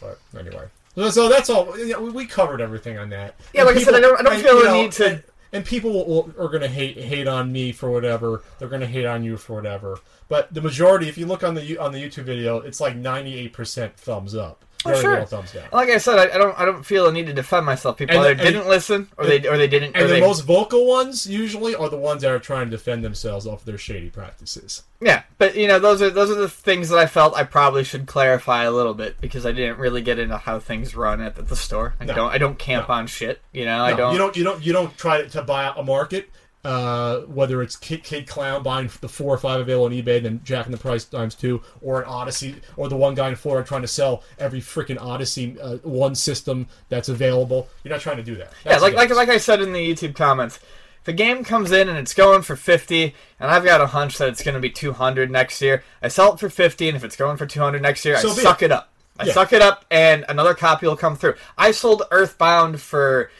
But 0.00 0.18
anyway, 0.38 0.66
so, 0.94 1.10
so 1.10 1.28
that's 1.28 1.50
all. 1.50 1.76
Yeah, 1.78 1.98
we, 1.98 2.10
we 2.10 2.26
covered 2.26 2.60
everything 2.60 2.98
on 2.98 3.10
that. 3.10 3.34
Yeah, 3.52 3.62
And 3.62 3.68
like 3.68 3.76
I 3.76 3.82
said, 3.82 3.94
I 3.94 4.00
don't- 4.00 4.18
I 4.18 4.22
don't 4.22 4.32
and, 4.34 4.42
feel 4.42 4.58
the 4.58 4.64
know, 4.64 4.82
need 4.82 4.92
to- 4.92 5.06
And, 5.06 5.22
and 5.52 5.64
people 5.64 5.92
will, 5.92 6.06
will, 6.06 6.34
are 6.38 6.48
going 6.48 6.62
to 6.62 6.68
hate 6.68 6.96
hate 6.96 7.26
on 7.28 7.50
me 7.52 7.72
for 7.72 7.90
whatever. 7.90 8.42
They're 8.58 8.68
going 8.68 8.80
to 8.82 8.86
hate 8.86 9.04
on 9.06 9.22
you 9.24 9.36
for 9.36 9.54
whatever. 9.56 9.98
But 10.28 10.54
the 10.54 10.60
majority, 10.60 11.08
if 11.08 11.18
you 11.18 11.26
look 11.26 11.42
on 11.42 11.54
the 11.54 11.76
on 11.78 11.90
the 11.92 11.98
YouTube 11.98 12.22
video, 12.24 12.58
it's 12.58 12.80
like 12.80 12.94
ninety 12.96 13.36
eight 13.38 13.52
percent 13.52 13.96
thumbs 13.96 14.34
up. 14.34 14.64
Oh, 14.86 14.94
sure. 14.98 15.26
Like 15.72 15.90
I 15.90 15.98
said, 15.98 16.18
I, 16.18 16.34
I 16.34 16.38
don't 16.38 16.58
I 16.58 16.64
don't 16.64 16.84
feel 16.84 17.06
a 17.06 17.12
need 17.12 17.26
to 17.26 17.32
defend 17.34 17.66
myself. 17.66 17.98
People 17.98 18.16
And- 18.16 18.24
either 18.24 18.30
and- 18.32 18.40
didn't 18.40 18.68
listen 18.68 19.08
or 19.18 19.26
they 19.26 19.46
or 19.46 19.58
they 19.58 19.68
didn't. 19.68 19.94
or 19.96 20.00
And 20.00 20.08
the 20.08 20.14
they, 20.14 20.20
most 20.20 20.40
vocal 20.42 20.86
ones 20.86 21.26
usually 21.26 21.74
are 21.74 21.88
the 21.90 21.98
ones 21.98 22.22
that 22.22 22.30
are 22.30 22.38
trying 22.38 22.66
to 22.66 22.70
defend 22.70 23.04
themselves 23.04 23.46
off 23.46 23.64
their 23.64 23.76
shady 23.78 24.08
practices. 24.08 24.84
Yeah, 25.02 25.22
but 25.38 25.54
you 25.56 25.66
know, 25.66 25.78
those 25.78 26.00
are 26.02 26.10
those 26.10 26.30
are 26.30 26.34
the 26.34 26.48
things 26.48 26.88
that 26.90 26.98
I 26.98 27.06
felt 27.06 27.34
I 27.36 27.44
probably 27.44 27.84
should 27.84 28.06
clarify 28.06 28.64
a 28.64 28.70
little 28.70 28.94
bit 28.94 29.20
because 29.20 29.44
I 29.46 29.52
didn't 29.52 29.78
really 29.78 30.02
get 30.02 30.18
into 30.18 30.36
how 30.38 30.58
things 30.58 30.94
run 30.96 31.20
at 31.20 31.36
the, 31.36 31.42
the 31.42 31.56
store. 31.56 31.94
I 32.00 32.04
No. 32.06 32.14
don't 32.14 32.30
I 32.32 32.38
don't 32.38 32.58
camp 32.58 32.88
on 32.90 33.06
shit. 33.06 33.40
You 33.52 33.64
know, 33.66 33.82
I 33.84 33.92
don't. 33.94 34.12
You 34.12 34.18
don't. 34.18 34.36
You 34.36 34.44
don't. 34.44 34.64
You 34.66 34.72
don't 34.72 34.96
try 34.96 35.22
to, 35.22 35.28
to 35.30 35.42
buy 35.42 35.72
a 35.76 35.82
market. 35.82 36.30
Uh, 36.62 37.20
whether 37.20 37.62
it's 37.62 37.74
Kid, 37.74 38.04
Kid 38.04 38.26
Klown 38.26 38.62
buying 38.62 38.90
the 39.00 39.08
four 39.08 39.34
or 39.34 39.38
five 39.38 39.60
available 39.60 39.86
on 39.86 39.92
eBay 39.92 40.18
and 40.18 40.26
then 40.26 40.40
jacking 40.44 40.72
the 40.72 40.76
price 40.78 41.06
times 41.06 41.34
two, 41.34 41.62
or 41.80 42.02
an 42.02 42.06
Odyssey, 42.06 42.56
or 42.76 42.86
the 42.88 42.96
one 42.96 43.14
guy 43.14 43.30
in 43.30 43.34
Florida 43.36 43.66
trying 43.66 43.80
to 43.80 43.88
sell 43.88 44.22
every 44.38 44.60
freaking 44.60 45.00
Odyssey 45.00 45.58
uh, 45.58 45.76
one 45.78 46.14
system 46.14 46.66
that's 46.90 47.08
available. 47.08 47.68
You're 47.82 47.92
not 47.94 48.02
trying 48.02 48.18
to 48.18 48.22
do 48.22 48.36
that. 48.36 48.52
yeah, 48.66 48.76
like 48.76 48.92
like 48.92 49.08
like 49.08 49.30
I 49.30 49.38
said 49.38 49.62
in 49.62 49.72
the 49.72 49.78
YouTube 49.94 50.14
comments, 50.14 50.60
if 51.00 51.08
a 51.08 51.14
game 51.14 51.44
comes 51.44 51.72
in 51.72 51.88
and 51.88 51.96
it's 51.96 52.12
going 52.12 52.42
for 52.42 52.56
fifty, 52.56 53.14
and 53.38 53.50
I've 53.50 53.64
got 53.64 53.80
a 53.80 53.86
hunch 53.86 54.18
that 54.18 54.28
it's 54.28 54.42
going 54.42 54.54
to 54.54 54.60
be 54.60 54.68
two 54.68 54.92
hundred 54.92 55.30
next 55.30 55.62
year, 55.62 55.82
I 56.02 56.08
sell 56.08 56.34
it 56.34 56.40
for 56.40 56.50
fifty, 56.50 56.88
and 56.88 56.96
if 56.96 57.04
it's 57.04 57.16
going 57.16 57.38
for 57.38 57.46
two 57.46 57.60
hundred 57.60 57.80
next 57.80 58.04
year, 58.04 58.18
So 58.18 58.28
I 58.28 58.34
suck 58.34 58.60
it. 58.60 58.66
it 58.66 58.72
up. 58.72 58.90
I 59.18 59.24
Yeah. 59.24 59.32
suck 59.32 59.54
it 59.54 59.62
up, 59.62 59.86
and 59.90 60.26
another 60.28 60.52
copy 60.52 60.86
will 60.86 60.96
come 60.96 61.16
through. 61.16 61.36
I 61.56 61.70
sold 61.70 62.02
Earthbound 62.10 62.82
for 62.82 63.30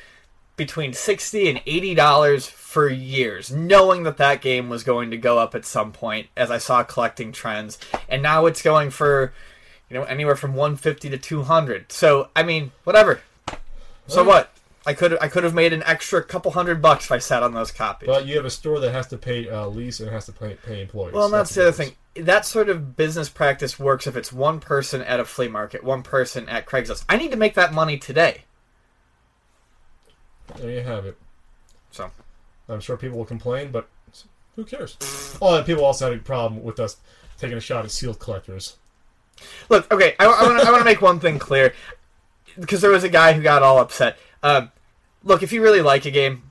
between 0.56 0.94
sixty 0.94 1.50
and 1.50 1.60
eighty 1.66 1.94
dollars 1.94 2.46
for 2.70 2.88
years, 2.88 3.50
knowing 3.50 4.04
that 4.04 4.16
that 4.18 4.40
game 4.40 4.68
was 4.68 4.84
going 4.84 5.10
to 5.10 5.16
go 5.16 5.40
up 5.40 5.56
at 5.56 5.64
some 5.64 5.90
point, 5.90 6.28
as 6.36 6.52
I 6.52 6.58
saw 6.58 6.84
collecting 6.84 7.32
trends, 7.32 7.78
and 8.08 8.22
now 8.22 8.46
it's 8.46 8.62
going 8.62 8.90
for, 8.90 9.32
you 9.88 9.96
know, 9.96 10.04
anywhere 10.04 10.36
from 10.36 10.54
one 10.54 10.76
fifty 10.76 11.10
to 11.10 11.18
two 11.18 11.42
hundred. 11.42 11.90
So 11.90 12.28
I 12.36 12.44
mean, 12.44 12.70
whatever. 12.84 13.22
So 14.06 14.22
what? 14.22 14.52
I 14.86 14.94
could 14.94 15.18
I 15.20 15.26
could 15.26 15.42
have 15.42 15.52
made 15.52 15.72
an 15.72 15.82
extra 15.82 16.22
couple 16.22 16.52
hundred 16.52 16.80
bucks 16.80 17.06
if 17.06 17.12
I 17.12 17.18
sat 17.18 17.42
on 17.42 17.54
those 17.54 17.72
copies. 17.72 18.06
But 18.06 18.24
you 18.26 18.36
have 18.36 18.44
a 18.44 18.50
store 18.50 18.78
that 18.78 18.92
has 18.92 19.08
to 19.08 19.18
pay 19.18 19.50
uh, 19.50 19.66
lease 19.66 19.98
and 19.98 20.08
has 20.08 20.26
to 20.26 20.32
pay, 20.32 20.56
pay 20.64 20.82
employees. 20.82 21.12
Well, 21.12 21.24
and 21.24 21.34
that's, 21.34 21.54
the 21.54 21.62
other 21.62 21.72
thing. 21.72 21.96
That 22.14 22.46
sort 22.46 22.68
of 22.68 22.96
business 22.96 23.28
practice 23.28 23.80
works 23.80 24.06
if 24.06 24.16
it's 24.16 24.32
one 24.32 24.60
person 24.60 25.02
at 25.02 25.18
a 25.18 25.24
flea 25.24 25.48
market, 25.48 25.82
one 25.82 26.02
person 26.02 26.48
at 26.48 26.66
Craigslist. 26.66 27.04
I 27.08 27.16
need 27.16 27.32
to 27.32 27.36
make 27.36 27.54
that 27.54 27.74
money 27.74 27.98
today. 27.98 28.44
There 30.56 30.70
you 30.70 30.82
have 30.82 31.04
it. 31.04 31.16
So, 31.90 32.10
I'm 32.70 32.80
sure 32.80 32.96
people 32.96 33.18
will 33.18 33.24
complain, 33.24 33.70
but 33.70 33.88
who 34.56 34.64
cares? 34.64 34.96
Oh, 35.40 35.56
and 35.56 35.66
people 35.66 35.84
also 35.84 36.10
had 36.10 36.18
a 36.18 36.22
problem 36.22 36.62
with 36.62 36.78
us 36.80 36.96
taking 37.38 37.56
a 37.56 37.60
shot 37.60 37.84
at 37.84 37.90
sealed 37.90 38.18
collectors. 38.18 38.76
look, 39.68 39.90
okay, 39.92 40.14
I, 40.18 40.26
I 40.26 40.70
want 40.70 40.78
to 40.78 40.84
make 40.84 41.00
one 41.00 41.18
thing 41.20 41.38
clear 41.38 41.72
because 42.58 42.80
there 42.80 42.90
was 42.90 43.04
a 43.04 43.08
guy 43.08 43.32
who 43.32 43.42
got 43.42 43.62
all 43.62 43.78
upset. 43.78 44.18
Um, 44.42 44.70
look, 45.24 45.42
if 45.42 45.52
you 45.52 45.62
really 45.62 45.80
like 45.80 46.04
a 46.04 46.10
game, 46.10 46.42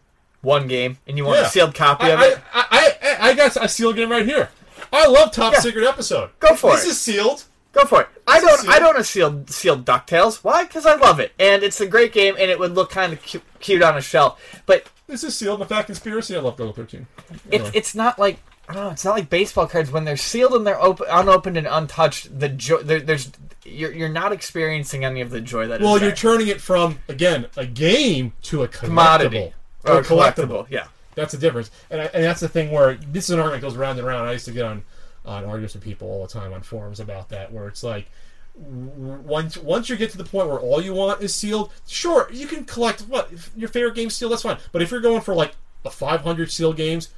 one 0.42 0.68
game, 0.68 0.98
and 1.08 1.18
you 1.18 1.26
want 1.26 1.40
Yeah. 1.40 1.46
a 1.48 1.50
sealed 1.50 1.76
copy 1.76 2.06
I, 2.06 2.10
of 2.10 2.22
it, 2.22 2.40
I, 2.54 2.66
I, 2.72 3.08
I, 3.10 3.30
I 3.30 3.34
got 3.36 3.56
a 3.58 3.68
sealed 3.68 3.96
game 3.96 4.10
right 4.10 4.26
here. 4.26 4.50
I 4.92 5.06
love 5.08 5.32
Top 5.32 5.54
Yeah. 5.54 5.60
Secret 5.60 5.86
episode. 5.86 6.32
Go 6.40 6.56
for 6.56 6.72
this 6.72 6.86
is 6.86 7.00
sealed. 7.00 7.44
Go 7.72 7.86
for 7.86 8.02
it. 8.02 8.08
I 8.28 8.40
don't. 8.40 8.68
I 8.68 8.80
don't 8.80 8.98
a 8.98 9.04
sealed 9.04 9.50
sealed 9.50 9.86
Ducktales. 9.86 10.44
Why? 10.44 10.64
Because 10.64 10.86
I 10.86 10.96
love 10.96 11.20
it, 11.20 11.34
and 11.40 11.62
it's 11.64 11.80
a 11.80 11.88
great 11.88 12.14
game, 12.14 12.36
and 12.40 12.50
it 12.50 12.58
would 12.60 12.74
look 12.74 12.90
kind 12.90 13.14
of 13.14 13.24
cu- 13.24 13.42
cute 13.60 13.84
on 13.84 13.96
a 13.98 14.02
shelf. 14.02 14.42
But 14.66 14.88
This 15.08 15.24
is 15.24 15.36
sealed. 15.36 15.62
In 15.62 15.68
fact, 15.68 15.86
conspiracy. 15.88 16.36
I 16.36 16.40
love 16.40 16.58
Golgo 16.58 16.76
13. 16.76 17.06
It's 17.52 17.70
it's 17.74 17.94
not 17.96 18.18
like 18.18 18.40
I 18.68 18.74
don't 18.74 18.84
know. 18.86 18.90
It's 18.92 19.06
not 19.06 19.16
like 19.16 19.30
baseball 19.30 19.68
cards 19.68 19.92
when 19.92 20.04
they're 20.06 20.18
sealed 20.18 20.54
and 20.54 20.66
they're 20.66 20.82
open, 20.82 21.06
unopened 21.10 21.58
and 21.58 21.68
untouched. 21.68 22.40
The 22.40 22.50
joy 22.50 22.82
there, 22.82 23.00
there's 23.02 23.32
you're 23.66 23.92
you're 23.92 24.10
not 24.10 24.32
experiencing 24.32 25.06
any 25.06 25.22
of 25.22 25.30
the 25.30 25.42
joy 25.42 25.68
that 25.68 25.80
is 25.82 25.86
well, 25.86 25.96
there. 25.96 26.06
you're 26.10 26.16
turning 26.16 26.48
it 26.48 26.60
from 26.62 26.98
again 27.08 27.48
a 27.56 27.66
game 27.68 28.34
to 28.44 28.64
a 28.64 28.68
collectible. 28.68 28.80
commodity 28.86 29.54
or 29.86 30.00
a 30.00 30.04
collectible. 30.04 30.66
Yeah, 30.72 30.88
That's 31.14 31.34
the 31.34 31.38
difference, 31.40 31.70
and 31.92 32.02
I, 32.02 32.06
and 32.06 32.24
that's 32.24 32.40
the 32.40 32.50
thing 32.50 32.72
where 32.72 32.96
this 32.96 33.26
is 33.26 33.30
an 33.32 33.40
argument 33.40 33.62
that 33.62 33.68
goes 33.68 33.78
round 33.78 34.00
and 34.00 34.08
round. 34.08 34.28
I 34.28 34.34
used 34.34 34.46
to 34.46 34.52
get 34.52 34.66
on 34.66 34.84
on 35.30 35.46
arguments 35.46 35.74
with 35.76 35.84
people 35.84 36.08
all 36.10 36.26
the 36.26 36.32
time 36.34 36.54
on 36.54 36.62
forums 36.62 37.00
about 37.00 37.30
that, 37.30 37.52
where 37.52 37.68
it's 37.68 37.84
like 37.84 38.08
once 38.56 39.58
once 39.58 39.90
you 39.90 39.96
get 39.96 40.12
to 40.12 40.18
the 40.18 40.24
point 40.24 40.48
where 40.50 40.60
all 40.60 40.82
you 40.82 40.94
want 40.94 41.22
is 41.22 41.34
sealed, 41.34 41.72
sure 41.88 42.30
you 42.32 42.48
can 42.48 42.66
collect 42.66 43.02
what 43.02 43.30
your 43.56 43.70
favorite 43.70 43.96
game 43.96 44.10
sealed. 44.10 44.32
That's 44.32 44.42
fine, 44.44 44.58
but 44.72 44.82
if 44.82 44.92
you're 44.92 45.00
going 45.02 45.22
for 45.22 45.34
like 45.34 45.54
a 45.86 45.90
500 45.90 46.52
sealed 46.52 46.76
games, 46.76 47.10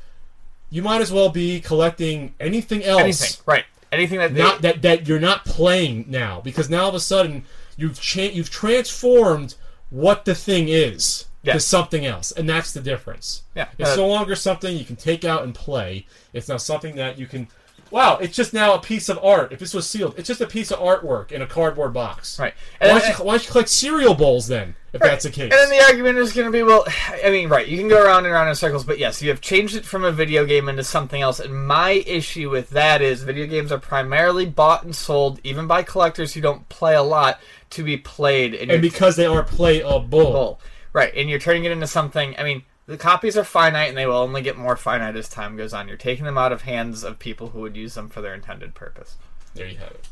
you 0.70 0.82
might 0.82 1.02
as 1.02 1.12
well 1.12 1.30
be 1.30 1.60
collecting 1.60 2.36
anything 2.40 2.84
else 2.84 3.02
anything 3.02 3.42
right? 3.46 3.66
Anything 3.92 4.20
that 4.20 4.34
they, 4.34 4.40
not 4.42 4.62
that 4.62 4.82
that 4.84 5.08
you're 5.08 5.20
not 5.20 5.46
playing 5.46 6.06
now 6.08 6.42
because 6.42 6.70
now 6.70 6.84
all 6.84 6.90
of 6.90 6.96
a 6.96 7.00
sudden 7.00 7.44
you've 7.78 8.00
cha- 8.00 8.22
you've 8.22 8.50
transformed 8.50 9.56
what 9.90 10.26
the 10.26 10.36
thing 10.36 10.68
is 10.70 11.26
Yeah. 11.44 11.54
to 11.54 11.60
something 11.60 12.06
else, 12.06 12.32
and 12.32 12.48
that's 12.48 12.72
the 12.72 12.80
difference. 12.82 13.44
Yeah. 13.56 13.68
it's 13.80 13.90
Uh, 13.92 13.96
no 13.96 14.08
longer 14.08 14.36
something 14.36 14.78
you 14.78 14.86
can 14.86 14.96
take 14.96 15.26
out 15.26 15.44
and 15.44 15.56
play. 15.56 16.06
It's 16.34 16.48
now 16.48 16.58
something 16.58 16.96
that 16.98 17.18
you 17.18 17.26
can. 17.26 17.48
Wow, 17.92 18.18
it's 18.18 18.36
just 18.36 18.54
now 18.54 18.74
a 18.74 18.80
piece 18.80 19.10
of 19.10 19.20
art. 19.24 19.52
If 19.52 19.60
this 19.60 19.74
was 19.74 19.88
sealed, 19.88 20.16
it's 20.18 20.28
just 20.28 20.40
a 20.42 20.48
piece 20.48 20.72
of 20.72 20.80
artwork 20.80 21.32
in 21.32 21.42
a 21.42 21.48
cardboard 21.48 21.94
box. 21.94 22.40
right. 22.40 22.54
Why 22.80 22.88
And, 22.88 23.00
don't, 23.00 23.10
you, 23.20 23.24
why 23.26 23.34
don't 23.34 23.44
you 23.46 23.52
collect 23.52 23.70
cereal 23.70 24.14
bowls 24.14 24.48
then, 24.48 24.76
if 24.94 25.02
that's 25.02 25.26
the 25.26 25.30
case? 25.30 25.52
and 25.52 25.52
then 25.52 25.70
the 25.70 25.84
argument 25.86 26.18
is 26.18 26.32
going 26.32 26.46
to 26.48 26.52
be, 26.52 26.64
well, 26.64 26.86
I 27.24 27.30
mean, 27.30 27.50
right? 27.50 27.68
You 27.68 27.78
can 27.78 27.90
go 27.90 28.02
around 28.02 28.26
and 28.26 28.34
around 28.34 28.48
in 28.48 28.56
circles, 28.56 28.86
but 28.86 28.98
yes, 28.98 29.22
you 29.22 29.30
have 29.30 29.42
changed 29.42 29.76
it 29.76 29.84
from 29.86 30.06
a 30.06 30.12
video 30.12 30.46
game 30.46 30.70
into 30.70 30.84
something 30.86 31.22
else. 31.22 31.40
And 31.42 31.68
my 31.68 31.92
issue 32.08 32.50
with 32.50 32.70
that 32.70 33.02
is, 33.02 33.24
video 33.24 33.46
games 33.46 33.72
are 33.74 33.80
primarily 33.80 34.46
bought 34.46 34.84
and 34.86 34.96
sold, 34.96 35.42
even 35.44 35.68
by 35.68 35.84
collectors 35.84 36.34
who 36.34 36.40
don't 36.42 36.68
play 36.70 36.96
a 36.96 37.04
lot, 37.04 37.40
to 37.72 37.84
be 37.84 37.98
played. 37.98 38.54
And, 38.56 38.72
and 38.72 38.82
because 38.82 39.18
they 39.18 39.26
are 39.26 39.44
playable. 39.44 40.62
Right, 40.94 41.14
and 41.16 41.30
you're 41.30 41.40
turning 41.40 41.64
it 41.66 41.72
into 41.72 41.88
something. 41.88 42.36
I 42.38 42.44
mean, 42.44 42.64
the 42.88 42.98
copies 42.98 43.38
are 43.38 43.44
finite, 43.44 43.90
and 43.90 43.98
they 43.98 44.06
will 44.06 44.16
only 44.18 44.42
get 44.42 44.58
more 44.58 44.76
finite 44.76 45.16
as 45.16 45.30
time 45.30 45.56
goes 45.56 45.74
on. 45.74 45.88
You're 45.88 45.98
taking 45.98 46.26
them 46.26 46.38
out 46.38 46.52
of 46.52 46.64
hands 46.64 47.04
of 47.04 47.20
people 47.20 47.50
who 47.50 47.60
would 47.62 47.76
use 47.78 47.94
them 47.94 48.10
for 48.10 48.22
their 48.22 48.34
intended 48.34 48.74
purpose. 48.76 49.16
There 49.54 49.68
you 49.68 49.78
have 49.78 49.92
it. 49.92 50.08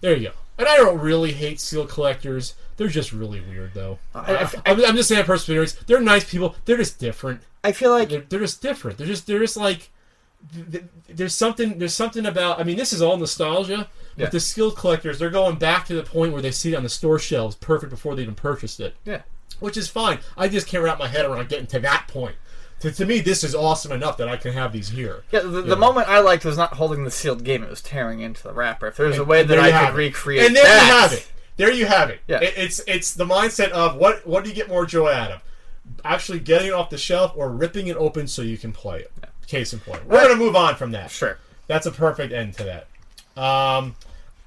There 0.00 0.16
you 0.16 0.28
go. 0.28 0.34
And 0.58 0.68
I 0.68 0.76
don't 0.76 1.00
really 1.00 1.32
hate 1.32 1.60
seal 1.60 1.86
collectors. 1.86 2.54
They're 2.76 2.88
just 2.88 3.12
really 3.12 3.40
weird, 3.40 3.72
though. 3.74 3.98
Uh, 4.14 4.24
I- 4.26 4.34
I- 4.44 4.72
I'm, 4.72 4.84
I'm 4.84 4.96
just 4.96 5.08
saying, 5.08 5.24
personal 5.24 5.62
experience. 5.62 5.84
They're 5.86 6.00
nice 6.00 6.28
people. 6.30 6.54
They're 6.64 6.76
just 6.78 6.98
different. 6.98 7.42
I 7.62 7.72
feel 7.72 7.90
like 7.90 8.08
They're, 8.08 8.20
they're 8.22 8.40
just 8.40 8.62
different. 8.62 8.96
They're 8.98 9.06
just 9.06 9.26
they're 9.26 9.38
just 9.38 9.56
like 9.56 9.90
th- 10.54 10.70
th- 10.70 10.84
there's 11.08 11.34
something 11.34 11.78
there's 11.78 11.94
something 11.94 12.24
about. 12.26 12.58
I 12.58 12.62
mean, 12.64 12.76
this 12.78 12.92
is 12.94 13.02
all 13.02 13.16
nostalgia. 13.18 13.88
Yeah. 14.16 14.24
But 14.26 14.32
the 14.32 14.40
skilled 14.40 14.76
collectors, 14.76 15.18
they're 15.18 15.30
going 15.30 15.56
back 15.56 15.86
to 15.86 15.94
the 15.94 16.02
point 16.02 16.32
where 16.32 16.42
they 16.42 16.50
see 16.50 16.72
it 16.72 16.76
on 16.76 16.82
the 16.82 16.88
store 16.88 17.18
shelves, 17.18 17.54
perfect 17.56 17.90
before 17.90 18.14
they 18.16 18.22
even 18.22 18.34
purchased 18.34 18.80
it, 18.80 18.96
yeah, 19.04 19.22
which 19.60 19.76
is 19.76 19.88
fine. 19.88 20.18
I 20.36 20.48
just 20.48 20.66
can't 20.66 20.82
wrap 20.82 20.98
my 20.98 21.08
head 21.08 21.24
around 21.24 21.48
getting 21.48 21.66
to 21.68 21.78
that 21.80 22.06
point. 22.08 22.36
To, 22.80 22.90
to 22.90 23.04
me, 23.04 23.20
this 23.20 23.44
is 23.44 23.54
awesome 23.54 23.92
enough 23.92 24.16
that 24.16 24.28
I 24.28 24.36
can 24.38 24.52
have 24.54 24.72
these 24.72 24.88
here. 24.88 25.22
yeah. 25.30 25.40
The, 25.40 25.60
the 25.62 25.76
moment 25.76 26.08
I 26.08 26.20
liked 26.20 26.44
was 26.46 26.56
not 26.56 26.72
holding 26.74 27.04
the 27.04 27.10
sealed 27.10 27.44
game; 27.44 27.62
it 27.62 27.68
was 27.68 27.82
tearing 27.82 28.20
into 28.20 28.42
the 28.42 28.52
wrapper. 28.54 28.86
If 28.88 28.96
there 28.96 29.06
was 29.06 29.18
a 29.18 29.24
way 29.24 29.42
that 29.42 29.58
I 29.58 29.70
could 29.86 29.94
it. 29.94 29.96
recreate, 29.98 30.46
And 30.46 30.56
there 30.56 30.64
that, 30.64 30.86
you 30.86 30.92
have 30.94 31.12
it. 31.12 31.32
There 31.58 31.70
you 31.70 31.84
have 31.86 32.08
it. 32.10 32.20
Yeah. 32.26 32.40
It- 32.40 32.54
It's 32.56 32.80
it's 32.86 33.12
the 33.14 33.26
mindset 33.26 33.68
of 33.70 33.96
what 33.96 34.26
what 34.26 34.44
do 34.44 34.48
you 34.50 34.56
get 34.56 34.68
more 34.68 34.86
joy 34.86 35.10
out 35.12 35.30
of? 35.30 35.42
Actually 36.04 36.40
getting 36.40 36.68
it 36.68 36.72
off 36.72 36.88
the 36.88 36.96
shelf 36.96 37.32
or 37.36 37.50
ripping 37.50 37.88
it 37.88 37.96
open 37.96 38.26
so 38.26 38.40
you 38.42 38.56
can 38.56 38.72
play 38.72 39.00
it. 39.00 39.12
Case 39.46 39.72
in 39.74 39.80
point. 39.80 40.06
We're 40.06 40.16
Right. 40.16 40.28
gonna 40.28 40.36
move 40.38 40.56
on 40.56 40.76
from 40.76 40.92
that. 40.92 41.10
Sure. 41.10 41.36
That's 41.66 41.84
a 41.84 41.90
perfect 41.90 42.32
end 42.32 42.54
to 42.54 42.64
that. 42.64 42.86
Um, 43.42 43.94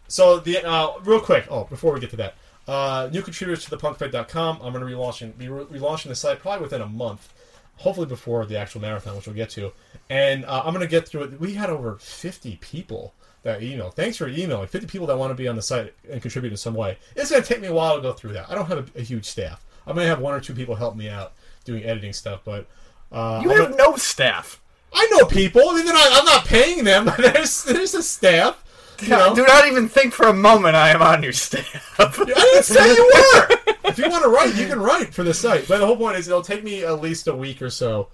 so 0.08 0.40
the 0.40 0.64
uh, 0.68 0.94
real 1.04 1.20
quick. 1.20 1.46
Oh, 1.52 1.66
before 1.66 1.94
we 1.94 2.00
get 2.00 2.10
to 2.12 2.16
that, 2.18 2.36
uh, 2.68 3.10
new 3.12 3.22
contributors 3.22 3.64
to 3.66 3.70
the 3.70 3.78
punkeffect.com. 3.78 4.60
I'm 4.62 4.74
going 4.74 4.86
to 4.88 4.96
relaunching 4.96 5.38
be 5.38 5.48
re- 5.50 5.66
relaunching 5.66 6.08
the 6.08 6.16
site 6.16 6.40
probably 6.40 6.64
within 6.64 6.82
a 6.82 6.88
month, 6.88 7.34
hopefully 7.78 8.08
before 8.08 8.46
the 8.46 8.58
actual 8.58 8.82
marathon, 8.82 9.16
which 9.16 9.26
we'll 9.28 9.36
get 9.36 9.50
to. 9.52 9.72
And 10.10 10.46
uh, 10.46 10.64
I'm 10.66 10.74
going 10.74 10.86
to 10.86 10.90
get 10.90 11.08
through 11.08 11.24
it. 11.24 11.40
We 11.40 11.54
had 11.56 11.70
over 11.70 11.98
50 12.00 12.58
people 12.62 13.14
that 13.44 13.62
email. 13.62 13.90
Thanks 13.90 14.18
for 14.18 14.28
emailing. 14.28 14.68
50 14.68 14.88
people 14.88 15.08
that 15.08 15.18
want 15.18 15.32
to 15.32 15.36
be 15.36 15.48
on 15.48 15.56
the 15.56 15.62
site 15.62 15.94
and 16.10 16.22
contribute 16.22 16.52
in 16.52 16.58
some 16.58 16.74
way. 16.74 16.98
It's 17.16 17.30
going 17.32 17.42
to 17.44 17.48
take 17.48 17.62
me 17.62 17.68
a 17.68 17.74
while 17.74 17.96
to 17.98 18.02
go 18.02 18.14
through 18.14 18.34
that. 18.34 18.50
I 18.50 18.56
don't 18.56 18.68
have 18.68 18.90
a, 18.96 19.00
a 19.00 19.04
huge 19.04 19.26
staff. 19.26 19.66
I 19.86 19.92
may 19.94 20.06
have 20.06 20.20
one 20.20 20.34
or 20.34 20.40
two 20.40 20.54
people 20.54 20.76
help 20.76 20.96
me 20.96 21.10
out 21.10 21.34
doing 21.66 21.84
editing 21.84 22.14
stuff, 22.14 22.42
but. 22.46 22.68
Uh, 23.12 23.42
You 23.44 23.52
I'm 23.52 23.58
have 23.60 23.78
gonna- 23.78 23.92
no 23.92 23.96
staff. 23.98 24.60
I 24.96 25.08
know 25.12 25.26
people. 25.26 25.62
I 25.70 25.76
mean, 25.76 25.86
not, 25.86 26.08
I'm 26.12 26.26
not 26.26 26.46
paying 26.46 26.84
them. 26.84 27.06
There's 27.18 27.64
there's 27.64 27.96
a 27.96 28.04
staff. 28.04 28.63
You 29.08 29.10
know? 29.10 29.36
Do 29.36 29.46
not 29.46 29.68
even 29.68 29.90
think 29.90 30.14
for 30.14 30.28
a 30.28 30.34
moment 30.34 30.76
I 30.76 30.90
am 30.90 31.02
on 31.02 31.24
your 31.24 31.34
staff. 31.34 31.96
I 32.00 32.10
didn't 32.26 32.64
say 32.64 32.94
you 32.96 33.12
were. 33.14 33.58
if 33.86 33.98
you 33.98 34.10
want 34.10 34.24
to 34.24 34.30
write, 34.30 34.56
you 34.56 34.68
can 34.68 34.80
write 34.80 35.14
for 35.14 35.24
the 35.24 35.34
site. 35.34 35.68
But 35.68 35.80
the 35.80 35.86
whole 35.86 35.98
point 35.98 36.18
is, 36.18 36.28
it'll 36.28 36.42
take 36.42 36.64
me 36.64 36.84
at 36.84 37.02
least 37.02 37.28
a 37.28 37.36
week 37.36 37.62
or 37.62 37.70
so, 37.70 38.10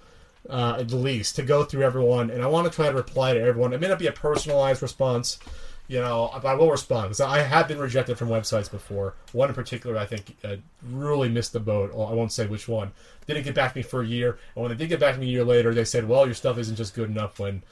uh, 0.48 0.76
at 0.80 0.90
least, 0.90 1.36
to 1.36 1.42
go 1.42 1.64
through 1.64 1.82
everyone, 1.82 2.30
and 2.30 2.42
I 2.42 2.48
want 2.48 2.70
to 2.70 2.74
try 2.74 2.88
to 2.88 2.94
reply 2.94 3.34
to 3.34 3.40
everyone. 3.40 3.72
It 3.72 3.80
may 3.80 3.88
not 3.88 3.98
be 3.98 4.08
a 4.08 4.12
personalized 4.12 4.82
response, 4.82 5.38
you 5.86 6.00
know, 6.00 6.30
but 6.34 6.46
I 6.46 6.54
will 6.54 6.70
respond 6.70 7.10
because 7.10 7.20
I 7.20 7.38
have 7.38 7.68
been 7.68 7.78
rejected 7.78 8.18
from 8.18 8.28
websites 8.28 8.70
before. 8.70 9.14
One 9.32 9.48
in 9.48 9.54
particular, 9.54 9.96
I 9.96 10.06
think, 10.06 10.36
uh, 10.42 10.56
really 10.90 11.28
missed 11.28 11.52
the 11.52 11.60
boat. 11.60 11.92
I 11.92 12.14
won't 12.14 12.32
say 12.32 12.46
which 12.46 12.68
one. 12.68 12.92
Didn't 13.26 13.44
get 13.44 13.54
back 13.54 13.72
to 13.72 13.78
me 13.78 13.82
for 13.82 14.02
a 14.02 14.06
year, 14.06 14.38
and 14.54 14.62
when 14.62 14.70
they 14.70 14.76
did 14.76 14.88
get 14.88 15.00
back 15.00 15.14
to 15.14 15.20
me 15.20 15.26
a 15.26 15.30
year 15.30 15.44
later, 15.44 15.72
they 15.72 15.84
said, 15.84 16.08
"Well, 16.08 16.26
your 16.26 16.34
stuff 16.34 16.58
isn't 16.58 16.76
just 16.76 16.94
good 16.94 17.10
enough." 17.10 17.38
When 17.38 17.62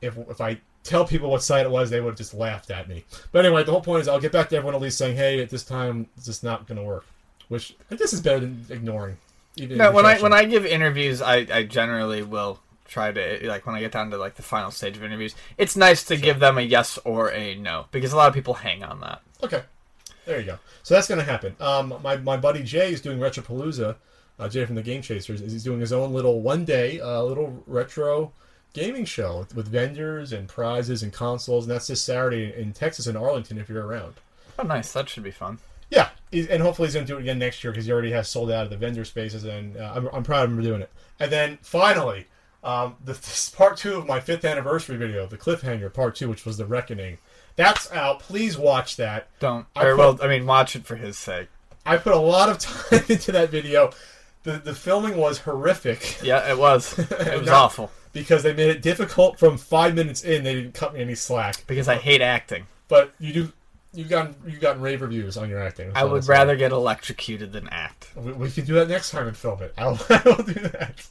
if 0.00 0.16
if 0.16 0.40
I 0.40 0.60
tell 0.86 1.04
people 1.04 1.30
what 1.30 1.42
site 1.42 1.66
it 1.66 1.70
was, 1.70 1.90
they 1.90 2.00
would 2.00 2.10
have 2.10 2.18
just 2.18 2.34
laughed 2.34 2.70
at 2.70 2.88
me. 2.88 3.04
But 3.32 3.44
anyway, 3.44 3.64
the 3.64 3.72
whole 3.72 3.80
point 3.80 4.02
is 4.02 4.08
I'll 4.08 4.20
get 4.20 4.32
back 4.32 4.48
to 4.50 4.56
everyone 4.56 4.74
at 4.74 4.80
least 4.80 4.98
saying, 4.98 5.16
"Hey, 5.16 5.42
at 5.42 5.50
this 5.50 5.64
time, 5.64 6.06
it's 6.16 6.26
just 6.26 6.44
not 6.44 6.66
going 6.66 6.78
to 6.78 6.84
work," 6.84 7.04
which 7.48 7.76
guess 7.90 8.12
is 8.12 8.20
better 8.20 8.40
than 8.40 8.64
ignoring. 8.70 9.18
Even 9.56 9.78
No, 9.78 9.90
when 9.90 10.06
I 10.06 10.20
when 10.20 10.32
I 10.32 10.44
give 10.44 10.66
interviews, 10.66 11.22
I, 11.22 11.46
I 11.52 11.62
generally 11.64 12.22
will 12.22 12.60
try 12.86 13.10
to 13.10 13.48
like 13.48 13.66
when 13.66 13.74
I 13.74 13.80
get 13.80 13.92
down 13.92 14.10
to 14.10 14.16
like 14.16 14.36
the 14.36 14.42
final 14.42 14.70
stage 14.70 14.96
of 14.96 15.02
interviews. 15.02 15.34
It's 15.58 15.76
nice 15.76 16.04
to 16.04 16.16
give 16.16 16.38
them 16.40 16.58
a 16.58 16.62
yes 16.62 16.98
or 17.04 17.30
a 17.32 17.54
no 17.54 17.86
because 17.90 18.12
a 18.12 18.16
lot 18.16 18.28
of 18.28 18.34
people 18.34 18.54
hang 18.54 18.84
on 18.84 19.00
that. 19.00 19.22
okay, 19.42 19.62
there 20.24 20.38
you 20.38 20.46
go. 20.46 20.58
So 20.82 20.94
that's 20.94 21.08
going 21.08 21.18
to 21.18 21.24
happen. 21.24 21.56
Um, 21.60 21.94
my 22.02 22.16
my 22.18 22.36
buddy 22.36 22.62
Jay 22.62 22.92
is 22.92 23.00
doing 23.00 23.18
Retropalooza. 23.18 23.96
Uh, 24.38 24.48
Jay 24.48 24.66
from 24.66 24.74
the 24.74 24.82
Game 24.82 25.00
Chasers 25.00 25.40
is 25.40 25.52
he's 25.52 25.64
doing 25.64 25.80
his 25.80 25.92
own 25.94 26.12
little 26.12 26.42
one 26.42 26.66
day 26.66 27.00
uh, 27.00 27.22
little 27.22 27.62
retro 27.66 28.32
gaming 28.72 29.04
show 29.04 29.38
with, 29.38 29.56
with 29.56 29.68
vendors 29.68 30.32
and 30.32 30.48
prizes 30.48 31.02
and 31.02 31.12
consoles, 31.12 31.64
and 31.64 31.74
that's 31.74 31.86
this 31.86 32.02
Saturday 32.02 32.52
in 32.56 32.72
Texas 32.72 33.06
in 33.06 33.16
Arlington 33.16 33.58
if 33.58 33.68
you're 33.68 33.86
around. 33.86 34.14
Oh, 34.58 34.62
nice. 34.62 34.92
That 34.92 35.08
should 35.08 35.22
be 35.22 35.30
fun. 35.30 35.58
Yeah, 35.90 36.08
and 36.32 36.60
hopefully 36.62 36.88
he's 36.88 36.94
going 36.94 37.06
to 37.06 37.12
do 37.12 37.18
it 37.18 37.22
again 37.22 37.38
next 37.38 37.62
year 37.62 37.72
because 37.72 37.86
he 37.86 37.92
already 37.92 38.10
has 38.10 38.28
sold 38.28 38.50
out 38.50 38.64
of 38.64 38.70
the 38.70 38.76
vendor 38.76 39.04
spaces, 39.04 39.44
and 39.44 39.76
uh, 39.76 39.92
I'm, 39.94 40.08
I'm 40.12 40.22
proud 40.24 40.44
of 40.44 40.50
him 40.50 40.56
for 40.56 40.62
doing 40.62 40.82
it. 40.82 40.90
And 41.20 41.30
then 41.30 41.58
finally, 41.62 42.26
um, 42.64 42.96
the, 43.04 43.12
this 43.12 43.50
part 43.50 43.76
two 43.76 43.94
of 43.94 44.06
my 44.06 44.18
fifth 44.18 44.44
anniversary 44.44 44.96
video, 44.96 45.26
the 45.26 45.38
cliffhanger 45.38 45.92
part 45.92 46.16
two, 46.16 46.28
which 46.28 46.44
was 46.44 46.56
the 46.56 46.66
reckoning. 46.66 47.18
That's 47.54 47.90
out. 47.92 48.18
Please 48.20 48.58
watch 48.58 48.96
that. 48.96 49.28
Don't. 49.38 49.66
I 49.76 49.84
put- 49.84 49.96
well, 49.98 50.18
I 50.20 50.26
mean, 50.28 50.44
watch 50.44 50.74
it 50.76 50.84
for 50.84 50.96
his 50.96 51.16
sake. 51.16 51.48
I 51.86 51.96
put 51.98 52.12
a 52.12 52.18
lot 52.18 52.48
of 52.48 52.58
time 52.90 53.02
into 53.08 53.30
that 53.32 53.50
video. 53.50 53.90
The 54.42 54.58
the 54.58 54.74
filming 54.74 55.16
was 55.16 55.38
horrific 55.38 56.20
Yeah, 56.22 56.50
it 56.50 56.58
was. 56.58 56.98
It 56.98 57.10
was 57.38 57.46
Not- 57.46 57.54
awful 57.54 57.90
because 58.16 58.42
they 58.42 58.54
made 58.54 58.70
it 58.70 58.80
difficult 58.80 59.38
from 59.38 59.58
five 59.58 59.94
minutes 59.94 60.24
in. 60.24 60.42
They 60.42 60.54
didn't 60.54 60.72
cut 60.72 60.94
me 60.94 61.00
any 61.00 61.14
slack. 61.14 61.66
because 61.66 61.86
I 61.86 61.96
hate 61.96 62.22
acting. 62.22 62.66
But 62.88 63.12
you 63.18 63.32
do. 63.32 63.52
You've 63.92 64.08
gotten 64.08 64.34
you've 64.46 64.60
gotten 64.60 64.80
rave 64.80 65.02
reviews 65.02 65.36
on 65.36 65.48
your 65.50 65.60
acting. 65.60 65.92
I 65.94 66.04
would 66.04 66.24
saying. 66.24 66.38
rather 66.38 66.56
get 66.56 66.72
electrocuted 66.72 67.52
than 67.52 67.68
act. 67.68 68.08
We, 68.16 68.32
we 68.32 68.50
can 68.50 68.64
do 68.64 68.74
that 68.74 68.88
next 68.88 69.10
time 69.10 69.28
and 69.28 69.36
film 69.36 69.62
it. 69.62 69.74
I'll, 69.78 70.00
I'll 70.08 70.42
do 70.42 70.54
that. 70.54 71.06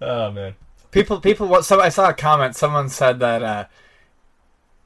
Oh 0.00 0.30
man. 0.30 0.54
People, 0.90 1.20
people. 1.20 1.48
What? 1.48 1.64
Some 1.64 1.80
I 1.80 1.88
saw 1.88 2.08
a 2.08 2.14
comment. 2.14 2.56
Someone 2.56 2.88
said 2.88 3.18
that 3.18 3.42
uh, 3.42 3.64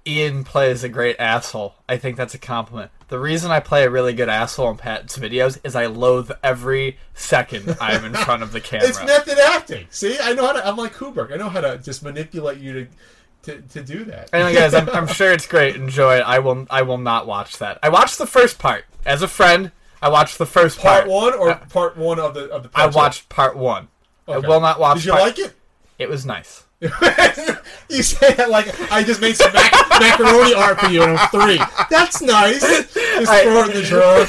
Ian 0.07 0.43
plays 0.45 0.83
a 0.83 0.89
great 0.89 1.17
asshole. 1.19 1.75
I 1.89 1.97
think 1.97 2.17
that's 2.17 2.35
a 2.35 2.39
compliment. 2.39 2.91
The 3.09 3.19
reason 3.19 3.51
I 3.51 3.61
play 3.61 3.85
a 3.85 3.91
really 3.91 4.15
good 4.15 4.29
asshole 4.29 4.71
in 4.71 4.77
Pat's 4.77 5.17
videos 5.19 5.59
is 5.65 5.77
I 5.77 5.87
loathe 5.87 6.31
every 6.43 6.99
second 7.15 7.77
I'm 7.81 8.05
in 8.05 8.15
front 8.15 8.43
of 8.43 8.53
the 8.53 8.61
camera. 8.63 8.89
It's 8.89 9.03
method 9.05 9.39
acting. 9.39 9.87
See, 9.91 10.19
I 10.21 10.33
know 10.33 10.47
how 10.47 10.53
to. 10.55 10.67
I'm 10.67 10.77
like 10.77 10.95
Kubrick. 10.95 11.33
I 11.33 11.37
know 11.37 11.49
how 11.49 11.61
to 11.61 11.79
just 11.79 12.03
manipulate 12.03 12.59
you 12.59 12.73
to 12.73 12.87
to, 13.43 13.61
to 13.61 13.83
do 13.83 14.05
that. 14.05 14.31
Anyway, 14.33 14.55
guys, 14.55 14.73
I'm, 14.75 14.89
I'm 14.91 15.07
sure 15.09 15.33
it's 15.33 15.47
great. 15.47 15.77
Enjoy 15.77 16.17
it. 16.17 16.23
I 16.23 16.39
will. 16.39 16.67
I 16.71 16.83
will 16.83 16.99
not 16.99 17.27
watch 17.27 17.59
that. 17.59 17.79
I 17.83 17.89
watched 17.89 18.19
the 18.19 18.27
first 18.27 18.59
part 18.59 18.85
as 19.05 19.23
a 19.23 19.29
friend. 19.29 19.73
I 20.01 20.09
watched 20.09 20.39
the 20.39 20.47
first 20.47 20.79
part 20.81 21.05
part. 21.07 21.09
one 21.11 21.35
or 21.35 21.51
Uh, 21.51 21.59
part 21.69 21.97
one 21.97 22.19
of 22.19 22.35
the 22.35 22.49
of 22.51 22.65
the. 22.65 22.71
I 22.75 22.87
watched 22.87 23.29
part 23.29 23.57
one. 23.57 23.89
I 24.27 24.39
will 24.39 24.61
not 24.61 24.81
watch. 24.81 24.99
Did 24.99 25.05
you 25.07 25.13
part- 25.13 25.23
like 25.25 25.39
it? 25.39 25.55
It 25.99 26.09
was 26.09 26.25
nice. 26.27 26.65
you 27.89 28.03
say 28.03 28.35
that 28.35 28.51
like 28.51 28.67
I 28.91 29.03
just 29.05 29.21
made 29.21 29.37
some 29.37 29.53
mac- 29.53 29.73
macaroni 30.01 30.55
art 30.55 30.81
for 30.81 30.89
you 30.89 31.03
and 31.05 31.17
I'm 31.17 31.29
three. 31.29 31.61
That's 31.91 32.21
nice. 32.23 32.61
Just 32.61 33.31
I- 33.31 33.43
throw 33.45 33.65
it 33.65 33.71
in 33.77 33.83
the 33.83 33.89
drawer. 33.89 34.27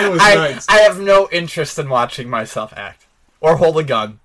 It 0.00 0.10
was 0.12 0.20
I, 0.22 0.34
nice. 0.34 0.68
I 0.68 0.78
have 0.80 1.00
no 1.00 1.28
interest 1.32 1.78
in 1.78 1.88
watching 1.88 2.28
myself 2.28 2.72
act, 2.76 3.06
or 3.40 3.56
hold 3.56 3.78
a 3.78 3.82
gun, 3.82 4.20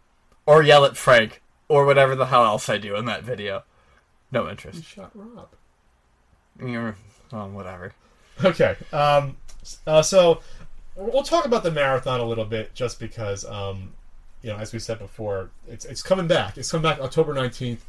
or 0.45 0.61
yell 0.61 0.85
at 0.85 0.97
Frank, 0.97 1.41
or 1.67 1.85
whatever 1.85 2.15
the 2.15 2.25
hell 2.27 2.43
else 2.45 2.69
I 2.69 2.77
do 2.77 2.95
in 2.95 3.05
that 3.05 3.23
video. 3.23 3.63
No 4.31 4.49
interest. 4.49 4.77
You 4.77 4.83
shot 4.83 5.11
Rob. 5.15 5.49
Mm, 6.59 6.95
Well, 7.31 7.49
whatever. 7.49 7.93
Okay. 8.43 8.75
Um. 8.91 9.37
Uh, 9.87 10.01
so 10.01 10.41
we'll 10.95 11.23
talk 11.23 11.45
about 11.45 11.63
the 11.63 11.71
marathon 11.71 12.19
a 12.19 12.25
little 12.25 12.45
bit, 12.45 12.75
just 12.75 12.99
because, 12.99 13.45
um, 13.45 13.93
you 14.43 14.49
know, 14.51 14.57
as 14.57 14.71
we 14.73 14.77
said 14.79 14.99
before, 14.99 15.49
it's 15.67 15.85
it's 15.85 16.03
coming 16.03 16.27
back. 16.27 16.57
It's 16.57 16.69
coming 16.71 16.83
back 16.83 16.99
October 16.99 17.33
nineteenth. 17.33 17.83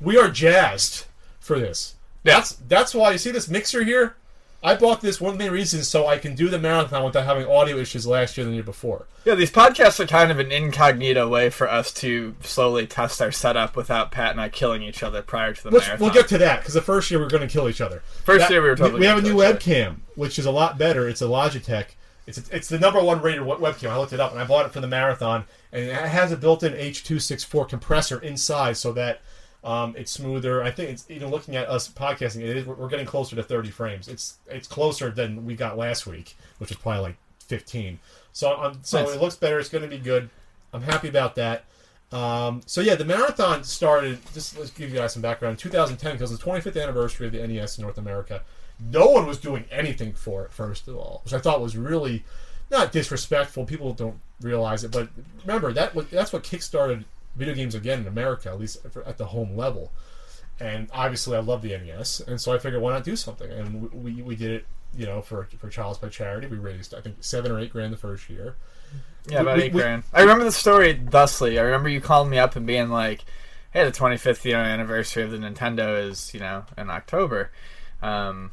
We 0.00 0.18
are 0.18 0.28
jazzed 0.28 1.06
for 1.40 1.58
this. 1.58 1.94
Yeah. 2.24 2.34
That's 2.34 2.52
that's 2.68 2.94
why 2.94 3.12
you 3.12 3.18
see 3.18 3.30
this 3.30 3.48
mixer 3.48 3.84
here. 3.84 4.16
I 4.64 4.76
bought 4.76 5.00
this 5.00 5.20
one 5.20 5.32
of 5.32 5.38
the 5.38 5.44
main 5.44 5.52
reasons 5.52 5.88
so 5.88 6.06
I 6.06 6.18
can 6.18 6.36
do 6.36 6.48
the 6.48 6.58
marathon 6.58 7.02
without 7.02 7.24
having 7.24 7.46
audio 7.48 7.78
issues 7.78 8.06
last 8.06 8.36
year 8.36 8.44
than 8.44 8.52
the 8.52 8.56
year 8.58 8.62
before. 8.64 9.06
Yeah, 9.24 9.34
these 9.34 9.50
podcasts 9.50 9.98
are 9.98 10.06
kind 10.06 10.30
of 10.30 10.38
an 10.38 10.52
incognito 10.52 11.28
way 11.28 11.50
for 11.50 11.68
us 11.68 11.92
to 11.94 12.36
slowly 12.42 12.86
test 12.86 13.20
our 13.20 13.32
setup 13.32 13.74
without 13.74 14.12
Pat 14.12 14.30
and 14.30 14.40
I 14.40 14.48
killing 14.48 14.84
each 14.84 15.02
other 15.02 15.20
prior 15.20 15.52
to 15.52 15.62
the 15.64 15.70
Let's, 15.72 15.86
marathon. 15.88 16.04
we'll 16.04 16.14
get 16.14 16.28
to 16.28 16.38
that 16.38 16.60
because 16.60 16.74
the 16.74 16.80
first 16.80 17.10
year 17.10 17.18
we 17.18 17.26
are 17.26 17.28
going 17.28 17.42
to 17.46 17.52
kill 17.52 17.68
each 17.68 17.80
other. 17.80 18.02
First 18.24 18.40
That- 18.42 18.50
year 18.52 18.62
we 18.62 18.68
were 18.68 18.76
totally 18.76 19.00
We 19.00 19.06
have 19.06 19.18
a 19.18 19.22
new 19.22 19.34
webcam, 19.34 19.96
which 20.14 20.38
is 20.38 20.46
a 20.46 20.52
lot 20.52 20.78
better. 20.78 21.08
It's 21.08 21.22
a 21.22 21.26
Logitech. 21.26 21.86
It's 22.26 22.38
it's 22.50 22.68
the 22.68 22.78
number 22.78 23.02
one 23.02 23.20
rated 23.20 23.42
webcam. 23.42 23.90
I 23.90 23.98
looked 23.98 24.12
it 24.12 24.20
up 24.20 24.30
and 24.32 24.40
I 24.40 24.44
bought 24.44 24.66
it 24.66 24.72
for 24.72 24.80
the 24.80 24.86
marathon, 24.86 25.44
and 25.72 25.84
it 25.84 25.94
has 25.94 26.30
a 26.30 26.36
built-in 26.36 26.74
H.264 26.74 27.68
compressor 27.68 28.20
inside, 28.20 28.76
so 28.76 28.92
that 28.92 29.20
um, 29.64 29.94
it's 29.96 30.12
smoother. 30.12 30.62
I 30.62 30.70
think 30.70 30.90
it's 30.90 31.04
even 31.10 31.30
looking 31.30 31.56
at 31.56 31.68
us 31.68 31.88
podcasting. 31.88 32.42
It 32.42 32.56
is, 32.58 32.66
we're 32.66 32.88
getting 32.88 33.06
closer 33.06 33.34
to 33.36 33.42
30 33.42 33.70
frames. 33.70 34.08
It's 34.08 34.38
it's 34.48 34.68
closer 34.68 35.10
than 35.10 35.44
we 35.44 35.54
got 35.56 35.76
last 35.76 36.06
week, 36.06 36.36
which 36.58 36.70
was 36.70 36.78
probably 36.78 37.02
like 37.02 37.16
15. 37.46 37.98
So 38.32 38.56
um, 38.60 38.78
so 38.82 39.02
Nice. 39.04 39.14
it 39.14 39.20
looks 39.20 39.36
better. 39.36 39.58
It's 39.58 39.68
going 39.68 39.82
to 39.82 39.88
be 39.88 39.98
good. 39.98 40.30
I'm 40.72 40.82
happy 40.82 41.08
about 41.08 41.34
that. 41.36 41.64
Um, 42.12 42.60
so 42.66 42.80
yeah, 42.80 42.94
the 42.94 43.04
marathon 43.04 43.64
started. 43.64 44.18
Just 44.32 44.56
let's 44.58 44.70
give 44.70 44.90
you 44.90 44.96
guys 44.96 45.12
some 45.14 45.22
background. 45.22 45.52
In 45.54 45.58
2010, 45.58 46.12
because 46.12 46.30
it's 46.30 46.42
the 46.42 46.50
25th 46.50 46.80
anniversary 46.80 47.26
of 47.26 47.32
the 47.32 47.46
NES 47.46 47.78
in 47.78 47.82
North 47.82 47.98
America. 47.98 48.42
No 48.90 49.06
one 49.06 49.26
was 49.26 49.38
doing 49.38 49.64
anything 49.70 50.12
for 50.12 50.44
it. 50.44 50.52
First 50.52 50.88
of 50.88 50.96
all, 50.96 51.20
which 51.24 51.32
I 51.34 51.38
thought 51.38 51.60
was 51.60 51.76
really 51.76 52.24
not 52.70 52.90
disrespectful. 52.92 53.64
People 53.64 53.92
don't 53.92 54.18
realize 54.40 54.82
it, 54.84 54.90
but 54.90 55.08
remember 55.44 55.72
that 55.72 55.94
was- 55.94 56.06
that's 56.10 56.32
what 56.32 56.42
kickstarted 56.42 57.04
video 57.36 57.54
games 57.54 57.74
again 57.74 58.00
in 58.00 58.06
America, 58.06 58.48
at 58.50 58.58
least 58.58 58.78
at 59.06 59.18
the 59.18 59.26
home 59.26 59.56
level. 59.56 59.92
And 60.60 60.88
obviously, 60.92 61.36
I 61.36 61.40
love 61.40 61.62
the 61.62 61.74
NES, 61.74 62.20
and 62.20 62.40
so 62.40 62.52
I 62.52 62.58
figured 62.58 62.82
why 62.82 62.92
not 62.92 63.04
do 63.04 63.16
something? 63.16 63.50
And 63.50 63.90
we, 63.92 64.12
we, 64.12 64.22
we 64.22 64.36
did 64.36 64.50
it, 64.50 64.66
you 64.96 65.06
know, 65.06 65.20
for 65.22 65.48
for 65.58 65.68
Child's 65.68 65.98
Play 65.98 66.10
Charity. 66.10 66.46
We 66.46 66.58
raised 66.58 66.94
I 66.94 67.00
think 67.00 67.16
seven 67.20 67.50
or 67.50 67.58
eight 67.58 67.72
grand 67.72 67.92
the 67.92 67.96
first 67.96 68.28
year. 68.30 68.56
Yeah, 69.28 69.40
about 69.40 69.56
we- 69.56 69.64
eight 69.64 69.72
grand. 69.72 70.04
I 70.12 70.20
remember 70.20 70.44
the 70.44 70.52
story 70.52 70.92
thusly. 70.92 71.58
I 71.58 71.62
remember 71.62 71.88
you 71.88 72.00
calling 72.00 72.30
me 72.30 72.38
up 72.38 72.54
and 72.56 72.66
being 72.66 72.90
like, 72.90 73.24
"Hey, 73.72 73.84
the 73.84 73.90
25th 73.92 74.44
you 74.44 74.52
know, 74.52 74.58
anniversary 74.60 75.22
of 75.22 75.30
the 75.30 75.38
Nintendo 75.38 75.98
is 76.08 76.32
you 76.34 76.40
know 76.40 76.64
in 76.76 76.90
October," 76.90 77.50
um, 78.02 78.50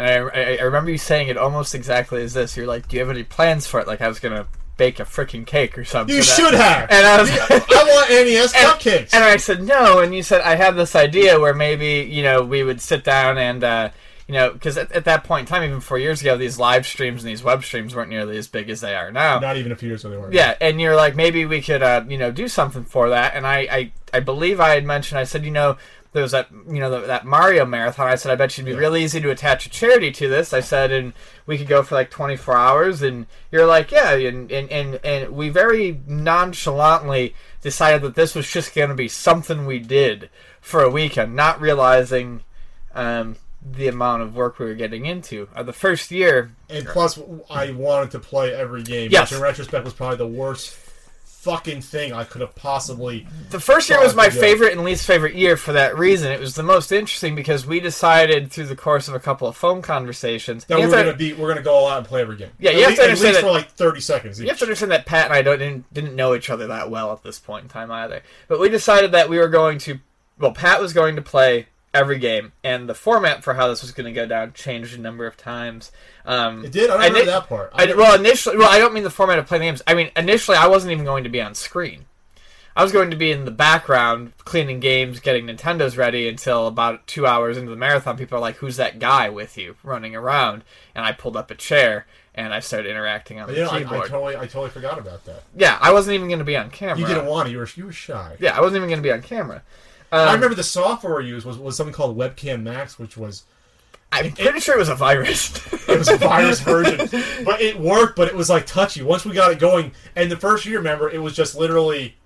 and 0.00 0.30
I, 0.30 0.40
I, 0.40 0.56
I 0.56 0.62
remember 0.62 0.90
you 0.90 0.98
saying 0.98 1.28
it 1.28 1.36
almost 1.36 1.74
exactly 1.74 2.22
as 2.22 2.32
this. 2.32 2.56
You're 2.56 2.66
like, 2.66 2.88
"Do 2.88 2.96
you 2.96 3.00
have 3.00 3.10
any 3.10 3.24
plans 3.24 3.66
for 3.66 3.80
it?" 3.80 3.86
Like 3.86 4.00
I 4.00 4.08
was 4.08 4.18
gonna 4.18 4.46
bake 4.80 4.98
a 4.98 5.04
freaking 5.04 5.46
cake 5.46 5.76
or 5.76 5.84
something. 5.84 6.16
You 6.16 6.22
should 6.22 6.54
have. 6.54 6.90
And 6.90 7.06
I 7.06 7.20
was. 7.20 7.30
I 7.30 7.84
want 7.84 8.10
NES 8.10 8.52
cupcakes. 8.54 9.12
And 9.12 9.22
I 9.22 9.36
said 9.36 9.62
no, 9.62 10.00
and 10.00 10.14
you 10.14 10.22
said 10.22 10.40
I 10.40 10.54
had 10.54 10.74
this 10.74 10.96
idea 10.96 11.38
where 11.38 11.52
maybe 11.52 12.08
you 12.10 12.22
know 12.22 12.42
we 12.42 12.62
would 12.62 12.80
sit 12.80 13.04
down 13.04 13.36
and 13.36 13.62
uh, 13.62 13.90
you 14.26 14.32
know 14.32 14.52
because 14.52 14.78
at, 14.78 14.90
at 14.92 15.04
that 15.04 15.24
point 15.24 15.42
in 15.42 15.46
time, 15.46 15.64
even 15.64 15.80
four 15.80 15.98
years 15.98 16.22
ago, 16.22 16.38
these 16.38 16.58
live 16.58 16.86
streams 16.86 17.22
and 17.22 17.30
these 17.30 17.44
web 17.44 17.62
streams 17.62 17.94
weren't 17.94 18.08
nearly 18.08 18.38
as 18.38 18.48
big 18.48 18.70
as 18.70 18.80
they 18.80 18.94
are 18.94 19.12
now. 19.12 19.38
Not 19.38 19.58
even 19.58 19.70
a 19.70 19.76
few 19.76 19.88
years 19.88 20.02
ago 20.02 20.12
they 20.12 20.16
were. 20.16 20.32
Yeah, 20.32 20.56
and 20.62 20.80
you're 20.80 20.96
like 20.96 21.14
maybe 21.14 21.44
we 21.44 21.60
could 21.60 21.82
uh, 21.82 22.04
you 22.08 22.16
know 22.16 22.30
do 22.30 22.48
something 22.48 22.84
for 22.84 23.10
that, 23.10 23.34
and 23.34 23.46
I, 23.46 23.58
I 23.70 23.92
I 24.14 24.20
believe 24.20 24.60
I 24.60 24.70
had 24.70 24.86
mentioned 24.86 25.18
I 25.18 25.24
said 25.24 25.44
you 25.44 25.50
know 25.50 25.76
there 26.12 26.22
was 26.22 26.32
that 26.32 26.48
you 26.50 26.80
know 26.80 27.06
that 27.06 27.24
Mario 27.24 27.64
marathon. 27.64 28.08
I 28.08 28.16
said 28.16 28.32
I 28.32 28.34
bet 28.34 28.56
you'd 28.58 28.64
be 28.66 28.72
Yeah. 28.72 28.78
really 28.78 29.04
easy 29.04 29.20
to 29.20 29.30
attach 29.30 29.66
a 29.66 29.70
charity 29.70 30.10
to 30.12 30.28
this. 30.28 30.52
I 30.52 30.60
said 30.60 30.90
and 30.90 31.12
we 31.46 31.56
could 31.56 31.68
go 31.68 31.82
for 31.82 31.94
like 31.94 32.10
24 32.10 32.56
hours, 32.56 33.00
and 33.02 33.26
you're 33.52 33.66
like 33.66 33.90
yeah, 33.90 34.14
and 34.14 34.50
and 34.50 34.70
and, 34.70 35.00
and 35.04 35.30
we 35.30 35.48
very 35.50 36.00
nonchalantly 36.06 37.34
decided 37.62 38.02
that 38.02 38.14
this 38.14 38.34
was 38.34 38.50
just 38.50 38.74
going 38.74 38.88
to 38.88 38.94
be 38.94 39.08
something 39.08 39.66
we 39.66 39.78
did 39.78 40.30
for 40.60 40.82
a 40.82 40.90
weekend, 40.90 41.34
not 41.36 41.60
realizing. 41.60 42.42
Um, 42.94 43.36
the 43.62 43.88
amount 43.88 44.22
of 44.22 44.34
work 44.34 44.58
we 44.58 44.64
were 44.64 44.74
getting 44.74 45.04
into. 45.04 45.46
Uh, 45.54 45.62
the 45.62 45.72
first 45.72 46.10
year, 46.10 46.50
And 46.70 46.86
plus, 46.86 47.20
I 47.50 47.72
wanted 47.72 48.10
to 48.12 48.18
play 48.18 48.54
every 48.54 48.82
game, 48.82 49.10
Yes. 49.12 49.30
which 49.30 49.36
in 49.36 49.42
retrospect 49.42 49.84
was 49.84 49.92
probably 49.92 50.16
the 50.16 50.26
worst 50.26 50.70
fucking 51.40 51.80
thing 51.80 52.12
I 52.12 52.24
could 52.24 52.42
have 52.42 52.54
possibly. 52.54 53.26
The 53.48 53.58
first 53.60 53.88
year 53.88 53.98
was 53.98 54.14
my 54.14 54.28
favorite 54.28 54.72
and 54.72 54.82
least 54.84 55.06
favorite 55.06 55.34
year 55.34 55.56
for 55.56 55.72
that 55.72 55.96
reason. 55.96 56.30
It 56.30 56.38
was 56.38 56.54
the 56.54 56.62
most 56.62 56.92
interesting 56.92 57.34
because 57.34 57.66
we 57.66 57.80
decided 57.80 58.52
through 58.52 58.66
the 58.66 58.76
course 58.76 59.08
of 59.08 59.14
a 59.14 59.18
couple 59.20 59.48
of 59.48 59.56
phone 59.56 59.80
conversations. 59.80 60.66
That 60.66 60.76
we 60.76 60.82
have 60.82 60.90
were 60.90 60.96
to, 60.98 61.04
gonna 61.04 61.16
be, 61.16 61.32
we're 61.32 61.48
gonna 61.48 61.62
go 61.62 61.72
all 61.74 61.88
out 61.88 61.98
and 61.98 62.06
play 62.06 62.20
every 62.20 62.36
game. 62.36 62.50
Yeah, 62.58 62.70
At 62.70 62.76
you 62.76 62.82
have 62.82 62.90
lea- 62.90 62.96
to 62.96 63.02
at 63.02 63.04
understand 63.08 63.28
least 63.34 63.40
that- 63.40 63.46
for 63.48 63.52
like 63.52 63.70
thirty 63.70 64.00
seconds. 64.00 64.38
Each. 64.38 64.44
you 64.44 64.50
have 64.50 64.58
to 64.58 64.64
understand 64.66 64.92
that 64.92 65.06
Pat 65.06 65.26
and 65.26 65.34
I 65.34 65.40
don't, 65.40 65.58
didn't, 65.58 65.94
didn't 65.94 66.14
know 66.14 66.34
each 66.34 66.50
other 66.50 66.66
that 66.66 66.90
well 66.90 67.10
at 67.12 67.22
this 67.22 67.38
point 67.38 67.62
in 67.64 67.68
time 67.70 67.90
either. 67.90 68.22
But 68.46 68.60
we 68.60 68.68
decided 68.68 69.12
that 69.12 69.28
we 69.30 69.38
were 69.38 69.48
going 69.48 69.78
to. 69.78 69.98
Well, 70.38 70.52
Pat 70.52 70.80
was 70.80 70.92
going 70.92 71.16
to 71.16 71.22
play 71.22 71.66
every 71.92 72.18
game, 72.18 72.52
and 72.62 72.88
the 72.88 72.94
format 72.94 73.42
for 73.42 73.54
how 73.54 73.68
this 73.68 73.82
was 73.82 73.90
going 73.92 74.06
to 74.06 74.12
go 74.12 74.26
down 74.26 74.52
changed 74.52 74.96
a 74.96 75.00
number 75.00 75.26
of 75.26 75.36
times. 75.36 75.90
Um, 76.24 76.64
It 76.64 76.72
did. 76.72 76.84
I 76.90 76.94
don't 76.94 77.00
I 77.00 77.06
remember 77.06 77.18
did- 77.20 77.28
that 77.28 77.48
part. 77.48 77.70
I, 77.74 77.86
well, 77.94 78.18
initially, 78.18 78.56
well, 78.56 78.70
I 78.70 78.78
don't 78.78 78.94
mean 78.94 79.02
the 79.04 79.10
format 79.10 79.38
of 79.38 79.46
playing 79.46 79.62
games. 79.62 79.82
I 79.86 79.94
mean, 79.94 80.10
initially, 80.16 80.56
I 80.56 80.66
wasn't 80.68 80.92
even 80.92 81.04
going 81.04 81.24
to 81.24 81.30
be 81.30 81.40
on 81.40 81.54
screen. 81.54 82.06
I 82.76 82.84
was 82.84 82.92
going 82.92 83.10
to 83.10 83.16
be 83.16 83.32
in 83.32 83.44
the 83.44 83.50
background 83.50 84.32
cleaning 84.44 84.78
games, 84.78 85.18
getting 85.18 85.46
Nintendos 85.46 85.98
ready 85.98 86.28
until 86.28 86.68
about 86.68 87.04
two 87.08 87.26
hours 87.26 87.56
into 87.58 87.68
the 87.70 87.76
marathon. 87.76 88.16
People 88.16 88.38
are 88.38 88.40
like, 88.40 88.56
"Who's 88.56 88.76
that 88.76 89.00
guy 89.00 89.28
with 89.28 89.58
you 89.58 89.74
running 89.82 90.14
around?" 90.14 90.62
And 90.94 91.04
I 91.04 91.10
pulled 91.10 91.36
up 91.36 91.50
a 91.50 91.56
chair 91.56 92.06
and 92.32 92.54
I 92.54 92.60
started 92.60 92.88
interacting 92.88 93.40
on 93.40 93.48
the 93.48 93.56
know, 93.56 93.68
I, 93.68 93.74
I 93.74 93.78
keyboard. 93.82 94.08
totally, 94.08 94.36
I 94.36 94.46
totally 94.46 94.70
forgot 94.70 95.00
about 95.00 95.24
that. 95.24 95.42
yeah, 95.56 95.78
I 95.80 95.92
wasn't 95.92 96.14
even 96.14 96.28
going 96.28 96.38
to 96.38 96.44
be 96.44 96.56
on 96.56 96.70
camera. 96.70 96.98
You 97.00 97.06
didn't 97.06 97.26
want 97.26 97.46
to. 97.46 97.52
You 97.52 97.58
were, 97.58 97.68
you 97.74 97.86
were 97.86 97.92
shy. 97.92 98.36
Yeah, 98.38 98.56
I 98.56 98.60
wasn't 98.60 98.76
even 98.76 98.88
going 98.88 99.02
to 99.02 99.06
be 99.06 99.12
on 99.12 99.20
camera. 99.22 99.62
Um, 100.12 100.28
I 100.28 100.34
remember 100.34 100.54
the 100.54 100.62
software 100.64 101.16
we 101.18 101.26
used 101.28 101.46
was, 101.46 101.58
was 101.58 101.76
something 101.76 101.94
called 101.94 102.16
Webcam 102.16 102.62
Max, 102.62 102.98
which 102.98 103.16
was 103.16 103.44
I'm 104.12 104.32
pretty 104.32 104.58
sure 104.60 104.74
it 104.74 104.78
was 104.78 104.88
a 104.88 104.94
virus. 104.96 105.54
it 105.88 105.98
was 105.98 106.08
a 106.08 106.16
virus 106.16 106.60
version, 106.62 106.98
but 107.44 107.60
it 107.60 107.78
worked. 107.78 108.16
But 108.16 108.26
it 108.28 108.34
was 108.34 108.50
like 108.50 108.66
touchy. 108.66 109.02
Once 109.02 109.24
we 109.24 109.32
got 109.34 109.52
it 109.52 109.58
going, 109.60 109.92
and 110.16 110.30
the 110.30 110.36
first 110.36 110.66
year, 110.66 110.78
remember, 110.78 111.08
it 111.08 111.18
was 111.22 111.34
just 111.36 111.54
literally 111.54 112.16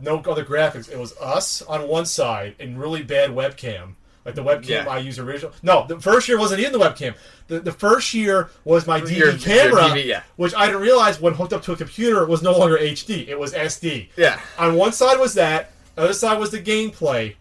no 0.00 0.18
other 0.20 0.44
graphics. 0.44 0.88
It 0.90 0.98
was 0.98 1.16
us 1.18 1.62
on 1.62 1.88
one 1.88 2.06
side 2.06 2.54
and 2.60 2.78
really 2.78 3.02
bad 3.02 3.30
webcam. 3.30 3.94
Like 4.24 4.36
the 4.36 4.44
webcam 4.44 4.68
Yeah. 4.68 4.86
I 4.88 4.98
use 4.98 5.18
original. 5.18 5.52
No, 5.64 5.84
the 5.88 5.98
first 5.98 6.28
year 6.28 6.38
wasn't 6.38 6.60
even 6.60 6.72
the 6.72 6.78
webcam. 6.78 7.16
The, 7.48 7.58
the 7.58 7.72
first 7.72 8.14
year 8.14 8.50
was 8.64 8.86
my 8.86 9.00
DV 9.00 9.16
Your- 9.16 9.30
your 9.30 9.38
camera, 9.38 9.82
DV, 9.82 10.04
yeah. 10.06 10.22
which 10.36 10.54
I 10.54 10.66
didn't 10.66 10.80
realize 10.82 11.20
when 11.20 11.34
hooked 11.34 11.52
up 11.52 11.62
to 11.64 11.72
a 11.72 11.76
computer 11.76 12.24
was 12.24 12.40
no 12.40 12.56
longer 12.56 12.78
HD. 12.78 13.26
It 13.26 13.36
was 13.36 13.52
SD. 13.52 14.10
yeah. 14.16 14.40
On 14.58 14.76
one 14.76 14.92
side 14.92 15.18
was 15.18 15.34
that. 15.34 15.72
The 15.94 16.02
other 16.02 16.12
side 16.12 16.38
was 16.38 16.50
the 16.50 16.60
gameplay. 16.60 17.34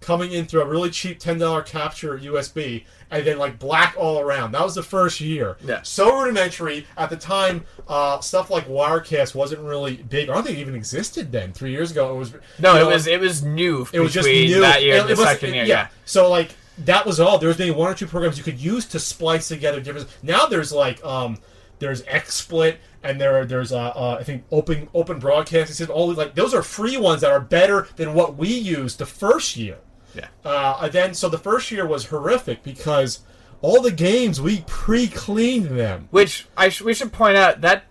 coming 0.00 0.30
in 0.32 0.44
through 0.46 0.60
a 0.62 0.66
really 0.66 0.90
cheap 0.90 1.18
ten 1.18 1.38
dollar 1.38 1.62
capture 1.62 2.16
USB, 2.18 2.84
and 3.10 3.26
then 3.26 3.38
like 3.38 3.58
black 3.58 3.94
all 3.98 4.20
around. 4.20 4.52
That 4.52 4.62
was 4.62 4.74
the 4.76 4.82
first 4.82 5.20
year. 5.20 5.56
Yeah. 5.64 5.80
So 5.82 6.16
rudimentary 6.20 6.86
at 6.96 7.10
the 7.10 7.16
time. 7.16 7.64
Uh, 7.88 8.20
stuff 8.20 8.48
like 8.50 8.68
Wirecast 8.68 9.34
wasn't 9.34 9.62
really 9.62 9.96
big. 9.96 10.28
I 10.28 10.34
don't 10.34 10.44
think 10.44 10.58
it 10.58 10.60
even 10.60 10.74
existed 10.76 11.32
then. 11.32 11.52
Three 11.52 11.72
years 11.72 11.90
ago, 11.90 12.14
it 12.14 12.18
was. 12.18 12.34
No, 12.60 12.76
it 12.76 12.80
know, 12.80 12.88
was 12.90 13.06
it 13.08 13.18
was 13.20 13.42
new. 13.42 13.86
it 13.92 13.98
was 14.00 14.12
just 14.12 14.28
new 14.28 14.60
that 14.60 14.82
year 14.84 14.96
It- 14.96 15.10
it 15.10 15.16
was- 15.18 15.26
second 15.26 15.54
year. 15.54 15.64
yeah. 15.64 15.74
Yeah. 15.74 15.88
So 16.04 16.30
like 16.30 16.50
that 16.84 17.04
was 17.06 17.18
all. 17.18 17.38
There 17.38 17.48
was 17.48 17.58
maybe 17.58 17.70
one 17.72 17.90
or 17.90 17.94
two 17.94 18.06
programs 18.06 18.36
you 18.38 18.44
could 18.44 18.60
use 18.60 18.84
to 18.86 18.98
splice 19.00 19.48
together 19.48 19.80
different. 19.80 20.08
Now 20.22 20.46
there's 20.46 20.72
like 20.72 21.02
um 21.04 21.38
there's 21.80 22.02
XSplit 22.02 22.76
and 23.08 23.20
there 23.20 23.44
there's 23.44 23.72
uh, 23.72 23.92
uh 23.94 24.16
I 24.20 24.24
think 24.24 24.44
open 24.50 24.88
open 24.94 25.18
broadcasting 25.18 25.74
system. 25.74 25.94
All 25.94 26.12
like 26.12 26.34
those 26.34 26.54
are 26.54 26.62
free 26.62 26.96
ones 26.96 27.20
that 27.22 27.30
are 27.30 27.40
better 27.40 27.88
than 27.96 28.14
what 28.14 28.36
we 28.36 28.48
used 28.48 28.98
the 28.98 29.06
first 29.06 29.56
year. 29.56 29.78
Yeah. 30.14 30.28
Uh, 30.44 30.88
then 30.88 31.14
so 31.14 31.28
the 31.28 31.38
first 31.38 31.70
year 31.70 31.86
was 31.86 32.06
horrific 32.06 32.62
because 32.62 33.20
all 33.60 33.82
the 33.82 33.92
games 33.92 34.40
we 34.40 34.62
pre-cleaned 34.66 35.78
them. 35.78 36.08
Which 36.10 36.46
I 36.56 36.68
sh- 36.68 36.82
we 36.82 36.94
should 36.94 37.12
point 37.12 37.36
out 37.36 37.60
that 37.62 37.84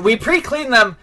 we 0.00 0.16
pre-cleaned 0.16 0.72
them, 0.72 0.96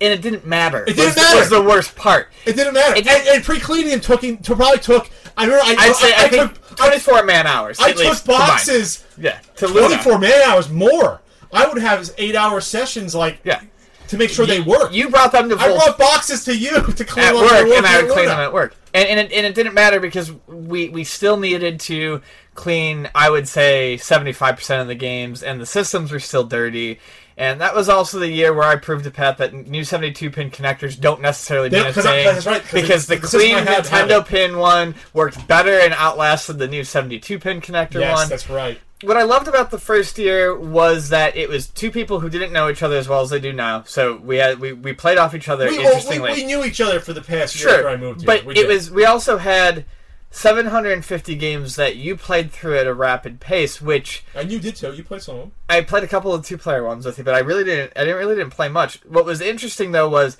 and 0.00 0.12
it 0.12 0.22
didn't 0.22 0.46
matter. 0.46 0.82
It 0.82 0.96
didn't 0.96 1.06
was, 1.06 1.16
matter. 1.16 1.38
Was 1.38 1.50
the 1.50 1.62
worst 1.62 1.96
part. 1.96 2.28
It 2.46 2.56
didn't 2.56 2.74
matter. 2.74 2.92
It 2.94 3.06
and, 3.06 3.06
didn't- 3.06 3.36
and 3.36 3.44
pre-cleaning 3.44 3.90
them 3.90 4.00
took, 4.00 4.20
to 4.20 4.56
probably 4.56 4.78
took. 4.78 5.10
I 5.36 5.44
remember. 5.44 5.64
I, 5.64 5.76
I'd 5.78 5.94
say 5.96 6.12
I, 6.14 6.24
I, 6.24 6.28
think 6.28 6.54
took, 6.54 6.76
24 6.78 7.24
man 7.24 7.46
hours. 7.46 7.78
I 7.80 7.92
took 7.92 8.00
least, 8.00 8.24
combined. 8.24 8.48
boxes. 8.48 9.04
Yeah, 9.16 9.40
to 9.56 9.66
Luna. 9.66 9.88
24 9.88 10.18
man 10.18 10.42
hours 10.46 10.68
more. 10.68 11.20
I 11.52 11.66
would 11.66 11.78
have 11.82 12.10
eight 12.18 12.36
hour 12.36 12.60
sessions 12.60 13.14
like 13.14 13.40
Yeah. 13.44 13.60
to 14.08 14.16
make 14.16 14.30
sure 14.30 14.46
they 14.46 14.60
work. 14.60 14.92
You 14.92 15.08
brought 15.10 15.32
them 15.32 15.48
to 15.48 15.56
I 15.56 15.72
brought 15.74 15.98
boxes 15.98 16.44
to 16.44 16.56
you 16.56 16.80
to 16.82 17.04
clean 17.04 17.24
at 17.26 17.32
them 17.32 17.42
work, 17.42 17.76
and 17.76 17.86
I 17.86 18.02
would 18.02 18.10
clean 18.12 18.26
them 18.26 18.40
at 18.40 18.52
work. 18.52 18.74
And, 18.94 19.06
and, 19.08 19.20
it, 19.20 19.32
and 19.32 19.44
it 19.46 19.54
didn't 19.54 19.74
matter 19.74 20.00
because 20.00 20.32
we, 20.46 20.88
we 20.88 21.04
still 21.04 21.36
needed 21.36 21.78
to 21.80 22.22
clean, 22.54 23.08
I 23.14 23.28
would 23.30 23.46
say, 23.46 23.96
75% 24.00 24.80
of 24.80 24.86
the 24.88 24.94
games, 24.94 25.42
and 25.42 25.60
the 25.60 25.66
systems 25.66 26.10
were 26.10 26.20
still 26.20 26.44
dirty. 26.44 26.98
And 27.36 27.60
that 27.60 27.72
was 27.74 27.88
also 27.88 28.18
the 28.18 28.28
year 28.28 28.52
where 28.52 28.64
I 28.66 28.74
proved 28.76 29.04
to 29.04 29.12
Pat 29.12 29.38
that 29.38 29.54
new 29.54 29.84
72 29.84 30.28
pin 30.30 30.50
connectors 30.50 30.98
don't 30.98 31.20
necessarily 31.20 31.70
mean 31.70 31.86
a 31.86 31.92
thing. 31.92 32.24
that's 32.24 32.46
right, 32.46 32.62
'cause 32.64 32.72
because 32.72 33.06
the- 33.06 33.16
the, 33.16 33.26
clean 33.28 33.54
I 33.54 33.60
had 33.60 33.86
had 33.86 34.08
Nintendo 34.08 34.26
pin 34.26 34.56
one 34.58 34.96
worked 35.12 35.46
better 35.46 35.78
and 35.78 35.94
outlasted 35.94 36.58
the 36.58 36.66
new 36.66 36.82
72 36.82 37.38
pin 37.38 37.60
connector 37.60 38.00
Yes, 38.00 38.16
one 38.16 38.28
that's 38.28 38.50
right. 38.50 38.80
What 39.02 39.16
I 39.16 39.22
loved 39.22 39.46
about 39.48 39.70
the 39.70 39.78
first 39.78 40.18
year 40.18 40.58
was 40.58 41.10
that 41.10 41.36
it 41.36 41.48
was 41.48 41.68
two 41.68 41.90
people 41.90 42.20
who 42.20 42.28
didn't 42.28 42.52
know 42.52 42.68
each 42.68 42.82
other 42.82 42.96
as 42.96 43.08
well 43.08 43.20
as 43.20 43.30
they 43.30 43.38
do 43.40 43.52
now. 43.52 43.84
So 43.84 44.16
we 44.16 44.36
had 44.38 44.58
we, 44.58 44.72
we 44.72 44.92
played 44.92 45.18
off 45.18 45.34
each 45.34 45.48
other 45.48 45.68
We, 45.68 45.76
oh, 45.76 45.80
we, 45.80 45.86
interestingly. 45.86 46.32
we 46.32 46.44
knew 46.44 46.64
each 46.64 46.80
other 46.80 46.98
for 47.00 47.12
the 47.12 47.22
past 47.22 47.54
year 47.58 47.68
sure, 47.68 47.76
after 47.76 47.88
I 47.90 47.96
moved 47.96 48.22
here. 48.22 48.26
but 48.26 48.44
We 48.44 48.54
it 48.54 48.62
did. 48.62 48.68
was 48.68 48.90
we 48.90 49.04
also 49.04 49.38
had 49.38 49.84
750 50.30 51.36
games 51.36 51.76
that 51.76 51.96
you 51.96 52.16
played 52.16 52.50
through 52.50 52.76
at 52.76 52.86
a 52.86 52.92
rapid 52.92 53.40
pace, 53.40 53.80
which 53.80 54.24
and 54.34 54.50
you 54.50 54.58
did 54.58 54.76
too. 54.76 54.92
You 54.92 55.04
played 55.04 55.22
some 55.22 55.36
of 55.36 55.40
them. 55.42 55.52
I 55.68 55.80
played 55.82 56.04
a 56.04 56.08
couple 56.08 56.34
of 56.34 56.44
two 56.44 56.58
player 56.58 56.84
ones 56.84 57.06
with 57.06 57.18
you, 57.18 57.24
but 57.24 57.34
I 57.34 57.38
really 57.38 57.64
didn't. 57.64 57.92
I 57.96 58.00
didn't 58.00 58.16
really 58.18 58.34
didn't 58.36 58.52
play 58.52 58.68
much. 58.68 59.04
What 59.06 59.24
was 59.24 59.40
interesting 59.40 59.92
though 59.92 60.08
was 60.08 60.36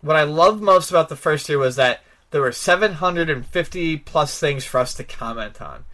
what 0.00 0.16
I 0.16 0.22
loved 0.22 0.62
most 0.62 0.90
about 0.90 1.08
the 1.08 1.16
first 1.16 1.48
year 1.48 1.58
was 1.58 1.76
that 1.76 2.02
there 2.30 2.40
were 2.40 2.52
750 2.52 3.96
plus 3.98 4.38
things 4.38 4.64
for 4.64 4.78
us 4.78 4.94
to 4.94 5.04
comment 5.04 5.60
on. 5.60 5.84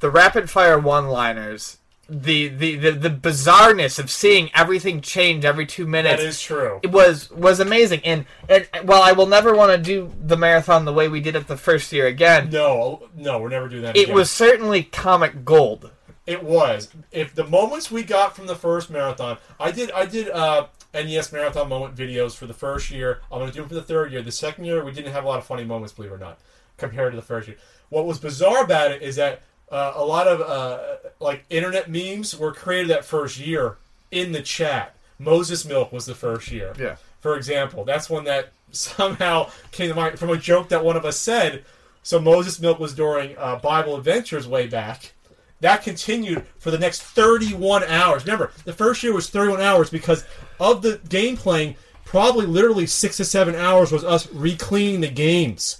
The 0.00 0.10
rapid 0.10 0.48
fire 0.50 0.78
one 0.78 1.08
liners, 1.08 1.78
the, 2.08 2.48
the 2.48 2.76
the 2.76 2.90
the 2.92 3.10
bizarreness 3.10 3.98
of 3.98 4.10
seeing 4.10 4.50
everything 4.54 5.00
change 5.02 5.44
every 5.44 5.66
two 5.66 5.86
minutes 5.86 6.22
That 6.22 6.26
is 6.28 6.40
true. 6.40 6.80
it 6.82 6.90
was 6.90 7.30
was 7.30 7.60
amazing. 7.60 8.00
And 8.04 8.24
and 8.48 8.66
while 8.84 9.02
I 9.02 9.12
will 9.12 9.26
never 9.26 9.54
want 9.54 9.72
to 9.72 9.78
do 9.78 10.12
the 10.24 10.36
marathon 10.36 10.84
the 10.84 10.92
way 10.92 11.08
we 11.08 11.20
did 11.20 11.36
it 11.36 11.46
the 11.48 11.56
first 11.56 11.92
year 11.92 12.06
again, 12.06 12.48
No, 12.50 13.08
no, 13.16 13.38
we're 13.38 13.48
never 13.50 13.68
doing 13.68 13.82
that. 13.82 13.96
it 13.96 14.04
again. 14.04 14.14
was 14.14 14.30
certainly 14.30 14.84
comic 14.84 15.44
gold. 15.44 15.90
It 16.26 16.42
was. 16.42 16.88
If 17.10 17.34
the 17.34 17.44
moments 17.44 17.90
we 17.90 18.02
got 18.02 18.36
from 18.36 18.46
the 18.46 18.54
first 18.56 18.88
marathon, 18.90 19.38
I 19.58 19.70
did. 19.70 19.90
I 19.92 20.04
did 20.06 20.28
uh, 20.30 20.66
NES 20.94 21.32
marathon 21.32 21.68
moment 21.68 21.94
videos 21.96 22.34
for 22.36 22.46
the 22.46 22.54
first 22.54 22.90
year. 22.90 23.20
I'm 23.32 23.38
going 23.38 23.50
to 23.50 23.54
do 23.54 23.60
them 23.62 23.68
for 23.68 23.74
the 23.74 23.82
third 23.82 24.12
year. 24.12 24.22
The 24.22 24.32
second 24.32 24.64
year, 24.64 24.84
we 24.84 24.92
didn't 24.92 25.12
have 25.12 25.24
a 25.24 25.26
lot 25.28 25.38
of 25.38 25.44
funny 25.46 25.64
moments, 25.64 25.92
believe 25.94 26.10
it 26.10 26.14
or 26.14 26.18
not, 26.18 26.38
compared 26.76 27.12
to 27.12 27.16
the 27.16 27.22
first 27.22 27.48
year. 27.48 27.56
What 27.88 28.04
was 28.06 28.18
bizarre 28.18 28.62
about 28.62 28.90
it 28.92 29.00
is 29.02 29.16
that 29.16 29.40
uh, 29.70 29.92
a 29.96 30.04
lot 30.04 30.26
of 30.26 30.40
uh, 30.40 31.10
like 31.20 31.44
internet 31.50 31.90
memes 31.90 32.36
were 32.38 32.52
created 32.52 32.88
that 32.90 33.04
first 33.04 33.38
year 33.38 33.76
in 34.10 34.32
the 34.32 34.42
chat. 34.42 34.94
Moses 35.18 35.64
Milk 35.64 35.92
was 35.92 36.06
the 36.06 36.14
first 36.14 36.50
year. 36.50 36.72
Yeah. 36.78 36.96
For 37.20 37.36
example, 37.36 37.84
that's 37.84 38.08
one 38.08 38.24
that 38.24 38.52
somehow 38.70 39.50
came 39.72 39.88
to 39.88 39.94
mind 39.94 40.18
from 40.18 40.30
a 40.30 40.36
joke 40.36 40.68
that 40.70 40.84
one 40.84 40.96
of 40.96 41.04
us 41.04 41.18
said. 41.18 41.64
So 42.02 42.20
Moses 42.20 42.60
Milk 42.60 42.78
was 42.78 42.94
during 42.94 43.36
uh, 43.36 43.56
Bible 43.56 43.96
Adventures 43.96 44.48
way 44.48 44.66
back. 44.66 45.12
That 45.60 45.82
continued 45.82 46.46
for 46.58 46.70
the 46.70 46.78
next 46.78 47.02
31 47.02 47.82
hours. 47.84 48.24
Remember, 48.24 48.52
the 48.64 48.72
first 48.72 49.02
year 49.02 49.12
was 49.12 49.28
31 49.28 49.60
hours 49.60 49.90
because 49.90 50.24
of 50.60 50.82
the 50.82 51.00
game 51.08 51.36
playing. 51.36 51.74
Probably 52.04 52.46
literally 52.46 52.86
six 52.86 53.18
to 53.18 53.24
seven 53.24 53.54
hours 53.54 53.92
was 53.92 54.04
us 54.04 54.32
recleaning 54.32 55.00
the 55.00 55.10
games 55.10 55.78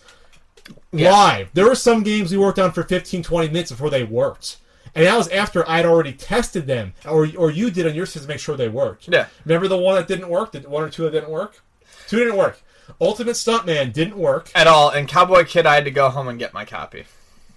Yeah. 0.92 1.10
live. 1.10 1.50
There 1.54 1.66
were 1.66 1.74
some 1.74 2.02
games 2.02 2.30
we 2.30 2.38
worked 2.38 2.58
on 2.58 2.72
for 2.72 2.82
15, 2.82 3.22
20 3.22 3.48
minutes 3.48 3.70
before 3.70 3.90
they 3.90 4.04
worked. 4.04 4.58
And 4.94 5.06
that 5.06 5.16
was 5.16 5.28
after 5.28 5.68
I'd 5.68 5.84
already 5.84 6.12
tested 6.12 6.66
them, 6.66 6.94
or, 7.06 7.28
or 7.36 7.50
you 7.50 7.70
did 7.70 7.86
on 7.86 7.94
your 7.94 8.06
system 8.06 8.22
to 8.22 8.28
make 8.28 8.40
sure 8.40 8.56
they 8.56 8.68
worked. 8.68 9.08
Yeah. 9.08 9.26
Remember 9.44 9.68
the 9.68 9.76
one 9.76 9.96
that 9.96 10.08
didn't 10.08 10.28
work? 10.28 10.52
The 10.52 10.60
one 10.60 10.82
or 10.82 10.90
two 10.90 11.02
that 11.04 11.10
didn't 11.10 11.30
work? 11.30 11.60
Two 12.08 12.18
didn't 12.18 12.36
work. 12.36 12.60
Ultimate 13.00 13.32
Stuntman 13.32 13.92
didn't 13.92 14.16
work. 14.16 14.50
At 14.54 14.66
all, 14.66 14.90
and 14.90 15.06
Cowboy 15.06 15.44
Kid, 15.44 15.66
I 15.66 15.74
had 15.74 15.84
to 15.84 15.90
go 15.90 16.08
home 16.08 16.26
and 16.26 16.38
get 16.38 16.54
my 16.54 16.64
copy. 16.64 17.04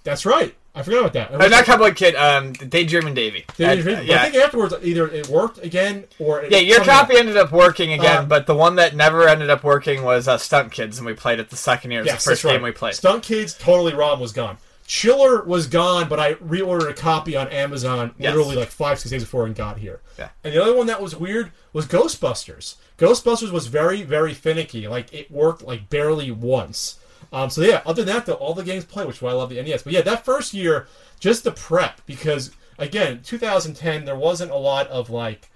That's 0.04 0.26
right. 0.26 0.54
I 0.74 0.82
forgot 0.82 1.00
about 1.00 1.12
that. 1.12 1.34
Uh, 1.34 1.48
not 1.48 1.64
Cowboy 1.64 1.92
Kid, 1.92 2.14
um, 2.14 2.52
Daydream 2.54 3.12
Davy. 3.12 3.44
Uh, 3.50 3.52
didn't 3.56 3.84
read 3.84 3.92
it. 3.92 3.96
But 3.98 4.06
yeah, 4.06 4.22
I 4.22 4.30
think 4.30 4.42
afterwards, 4.42 4.74
either 4.82 5.06
it 5.06 5.28
worked 5.28 5.58
again 5.62 6.04
or 6.18 6.40
it 6.42 6.50
yeah. 6.50 6.58
Your 6.58 6.82
copy 6.82 7.16
ended 7.16 7.36
up 7.36 7.52
working 7.52 7.92
again, 7.92 8.22
Uh, 8.22 8.24
but 8.24 8.46
the 8.46 8.54
one 8.54 8.76
that 8.76 8.96
never 8.96 9.28
ended 9.28 9.50
up 9.50 9.62
working 9.64 10.02
was 10.02 10.28
uh, 10.28 10.38
Stunt 10.38 10.72
Kids, 10.72 10.96
and 10.98 11.06
we 11.06 11.12
played 11.12 11.40
it 11.40 11.50
the 11.50 11.56
second 11.56 11.90
year. 11.90 12.00
It 12.00 12.04
was 12.04 12.12
Yes, 12.12 12.24
the 12.24 12.30
first 12.30 12.44
right. 12.44 12.52
game 12.54 12.62
we 12.62 12.72
played. 12.72 12.94
Stunt 12.94 13.22
Kids, 13.22 13.52
totally 13.52 13.92
ROM 13.92 14.18
was 14.18 14.32
gone. 14.32 14.56
Chiller 14.86 15.42
was 15.44 15.66
gone, 15.68 16.08
but 16.08 16.18
I 16.18 16.34
reordered 16.34 16.90
a 16.90 16.94
copy 16.94 17.36
on 17.36 17.48
Amazon 17.48 18.14
Yes. 18.18 18.34
literally 18.34 18.56
like 18.56 18.68
five, 18.68 18.98
six 18.98 19.10
days 19.10 19.22
before 19.22 19.46
and 19.46 19.54
got 19.54 19.78
here. 19.78 20.00
Yeah. 20.18 20.30
And 20.42 20.52
the 20.54 20.62
other 20.62 20.74
one 20.74 20.86
that 20.88 21.00
was 21.00 21.14
weird 21.14 21.52
was 21.72 21.86
Ghostbusters. 21.86 22.74
Ghostbusters 22.98 23.50
was 23.52 23.68
very, 23.68 24.02
very 24.02 24.34
finicky. 24.34 24.88
Like 24.88 25.12
it 25.12 25.30
worked 25.30 25.62
like 25.62 25.88
barely 25.88 26.30
once. 26.30 26.98
Um, 27.32 27.48
so 27.48 27.62
yeah, 27.62 27.82
other 27.86 28.04
than 28.04 28.14
that 28.14 28.26
though, 28.26 28.34
all 28.34 28.54
the 28.54 28.62
games 28.62 28.84
play, 28.84 29.06
which 29.06 29.16
is 29.16 29.22
why 29.22 29.30
I 29.30 29.34
love 29.34 29.48
the 29.48 29.62
NES. 29.62 29.82
But 29.82 29.92
yeah, 29.92 30.02
that 30.02 30.24
first 30.24 30.52
year, 30.52 30.86
just 31.18 31.44
the 31.44 31.52
prep 31.52 32.04
because 32.04 32.50
again, 32.78 33.22
2010 33.22 34.04
there 34.04 34.16
wasn't 34.16 34.50
a 34.50 34.56
lot 34.56 34.88
of 34.88 35.08
like 35.08 35.48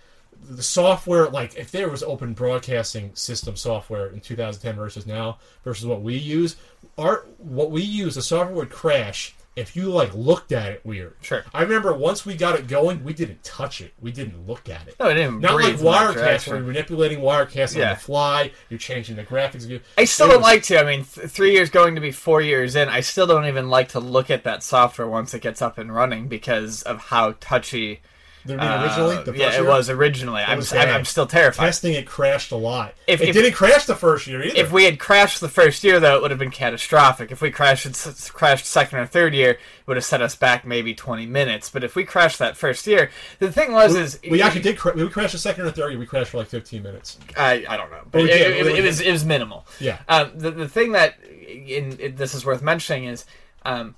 the 0.49 0.62
software 0.62 1.29
like 1.29 1.57
if 1.57 1.71
there 1.71 1.89
was 1.89 2.03
open 2.03 2.33
broadcasting 2.33 3.15
system 3.15 3.57
software 3.57 4.07
in 4.09 4.21
2010 4.21 4.77
versus 4.77 5.07
now 5.07 5.39
versus 5.65 5.87
what 5.87 6.03
we 6.03 6.15
use 6.17 6.57
our 6.99 7.27
what 7.39 7.71
we 7.71 7.83
use 7.83 8.15
the 8.15 8.23
software 8.23 8.55
would 8.55 8.71
crash 8.71 9.35
if 9.57 9.75
you 9.75 9.85
like 9.90 10.14
looked 10.14 10.53
at 10.53 10.71
it 10.71 10.81
weird 10.85 11.14
Sure. 11.23 11.42
i 11.55 11.62
remember 11.62 11.92
once 11.95 12.25
we 12.27 12.35
got 12.37 12.59
it 12.59 12.69
going 12.69 13.03
we 13.03 13.12
didn't 13.14 13.42
touch 13.42 13.81
it 13.81 13.92
we 14.01 14.12
didn't 14.12 14.47
look 14.47 14.69
at 14.69 14.87
it 14.87 14.95
No, 15.01 15.09
it 15.09 15.14
didn't 15.14 15.40
not 15.40 15.55
like 15.55 15.64
breathe 15.64 15.79
in 15.81 15.85
that 15.87 16.14
wirecast 16.16 16.47
where 16.49 16.57
you're 16.59 16.66
manipulating 16.66 17.21
wirecast 17.21 17.75
on 17.75 17.81
Yeah. 17.81 17.95
the 17.95 18.01
fly 18.01 18.53
you're 18.69 18.79
changing 18.79 19.16
the 19.16 19.25
graphics 19.25 19.81
I 19.99 20.05
still 20.05 20.27
It 20.27 20.31
don't 20.31 20.38
was- 20.40 20.45
like 20.45 20.62
to. 20.64 20.79
I 20.81 20.85
mean, 20.85 21.05
th- 21.05 21.29
three 21.29 21.53
years 21.53 21.71
going 21.71 21.95
to 21.95 22.01
be 22.01 22.11
four 22.12 22.40
years 22.40 22.77
in, 22.77 22.88
I 22.88 23.01
still 23.01 23.27
don't 23.27 23.47
even 23.47 23.71
like 23.71 23.88
to 23.90 24.01
look 24.01 24.31
at 24.31 24.45
that 24.45 24.62
software 24.62 25.09
once 25.09 25.33
it 25.35 25.40
gets 25.42 25.62
up 25.62 25.79
and 25.79 25.95
running 25.95 26.29
because 26.29 26.83
of 26.83 26.99
how 27.01 27.35
touchy. 27.40 28.01
The 28.47 28.55
originally 28.85 29.17
uh, 29.17 29.23
the 29.23 29.37
yeah, 29.37 29.57
it 29.59 29.67
was 29.67 29.91
originally. 29.91 30.43
I'm, 30.43 30.57
was 30.59 30.73
I'm. 30.73 30.89
I'm 30.89 31.05
still 31.05 31.27
terrified. 31.27 31.67
testing 31.67 31.93
it 31.95 32.07
crashed 32.07 32.53
a 32.53 32.57
lot 32.57 32.95
If- 33.07 33.21
it 33.21 33.29
if- 33.29 33.35
didn't 33.35 33.53
crash 33.53 33.87
the 33.87 33.95
first 33.95 34.27
year 34.27 34.43
either 34.43 34.57
If 34.57 34.73
we 34.73 34.85
had 34.85 34.99
crashed 34.99 35.41
the 35.41 35.49
first 35.49 35.85
year, 35.85 36.01
though, 36.01 36.17
it 36.17 36.23
would 36.23 36.31
have 36.31 36.39
been 36.41 36.51
catastrophic. 36.51 37.31
If 37.33 37.41
we 37.43 37.51
crashed 37.51 37.87
crashed 38.33 38.67
second 38.67 38.99
or 38.99 39.07
third 39.07 39.35
year, 39.35 39.51
it 39.51 39.59
would 39.87 39.97
have 39.97 40.05
set 40.05 40.23
us 40.23 40.35
back 40.37 40.65
maybe 40.65 40.95
20 40.95 41.27
minutes. 41.27 41.71
But 41.71 41.85
if 41.85 41.95
we 41.97 42.05
crashed 42.05 42.39
that 42.39 42.57
first 42.57 42.87
year, 42.87 43.11
the 43.39 43.51
thing 43.53 43.73
was 43.73 43.95
is 43.95 44.19
we 44.31 44.41
actually 44.43 44.63
did 44.63 44.79
cra- 44.79 44.95
we 44.95 45.09
crashed 45.09 45.33
the 45.33 45.39
second 45.39 45.65
or 45.67 45.71
third 45.71 45.91
year 45.91 45.99
we 45.99 46.07
crashed 46.07 46.31
for 46.31 46.39
like 46.39 46.49
15 46.49 46.83
minutes 46.83 47.19
I, 47.37 47.65
I 47.69 47.77
don't 47.77 47.91
know, 47.91 48.03
but 48.11 48.23
we 48.23 48.31
it, 48.31 48.39
did, 48.39 48.67
it- 48.67 48.79
it 48.79 48.85
was 48.85 49.01
it 49.01 49.13
was 49.13 49.25
minimal. 49.25 49.67
Yeah. 49.81 49.99
Um, 50.09 50.33
the 50.35 50.51
the 50.51 50.69
thing 50.69 50.93
that 50.93 51.15
in, 51.25 51.97
it, 52.01 52.17
this 52.17 52.35
is 52.35 52.45
worth 52.45 52.63
mentioning 52.63 53.05
is 53.05 53.25
um, 53.65 53.95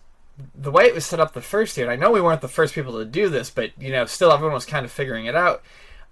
the 0.54 0.70
way 0.70 0.84
it 0.84 0.94
was 0.94 1.04
set 1.06 1.20
up 1.20 1.32
the 1.32 1.40
first 1.40 1.76
year. 1.76 1.90
And 1.90 1.92
I 1.92 1.96
know 2.02 2.12
we 2.12 2.20
weren't 2.20 2.40
the 2.40 2.48
first 2.48 2.74
people 2.74 2.98
to 2.98 3.04
do 3.04 3.28
this, 3.28 3.50
but 3.50 3.70
you 3.78 3.90
know, 3.90 4.04
still 4.06 4.32
everyone 4.32 4.54
was 4.54 4.66
kind 4.66 4.84
of 4.84 4.92
figuring 4.92 5.26
it 5.26 5.34
out. 5.34 5.62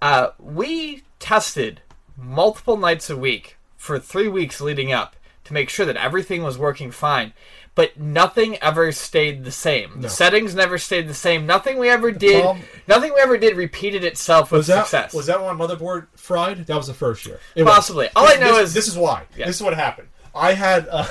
Uh, 0.01 0.29
we 0.39 1.03
tested 1.19 1.81
multiple 2.15 2.77
nights 2.77 3.09
a 3.09 3.17
week 3.17 3.57
for 3.77 3.99
three 3.99 4.27
weeks 4.27 4.59
leading 4.61 4.91
up 4.91 5.15
to 5.45 5.53
make 5.53 5.69
sure 5.69 5.85
that 5.85 5.95
everything 5.95 6.43
was 6.43 6.57
working 6.57 6.91
fine. 6.91 7.33
But 7.73 7.99
nothing 7.99 8.57
ever 8.57 8.91
stayed 8.91 9.43
the 9.43 9.51
same. 9.51 10.01
The 10.01 10.09
settings 10.09 10.55
never 10.55 10.79
stayed 10.79 11.07
the 11.07 11.13
same. 11.13 11.45
Nothing 11.45 11.77
we 11.77 11.89
ever 11.89 12.11
did, 12.11 12.41
problem- 12.41 12.65
nothing 12.87 13.13
we 13.13 13.21
ever 13.21 13.37
did 13.37 13.55
repeated 13.55 14.03
itself 14.03 14.51
with 14.51 14.61
was 14.61 14.67
that 14.67 14.87
success. 14.87 15.13
was 15.13 15.27
that 15.27 15.43
one 15.43 15.59
motherboard 15.59 16.07
fried 16.15 16.65
that 16.65 16.75
was 16.75 16.87
the 16.87 16.95
first 16.95 17.27
year 17.27 17.39
It 17.53 17.63
was. 17.63 17.73
Possibly. 17.75 18.09
All 18.15 18.27
I 18.27 18.33
know 18.37 18.57
this, 18.57 18.69
is 18.69 18.73
this 18.73 18.87
is 18.87 18.97
why. 18.97 19.25
Yeah. 19.37 19.45
This 19.45 19.57
is 19.57 19.61
what 19.61 19.75
happened. 19.75 20.07
I 20.33 20.53
had 20.53 20.87
uh, 20.89 21.05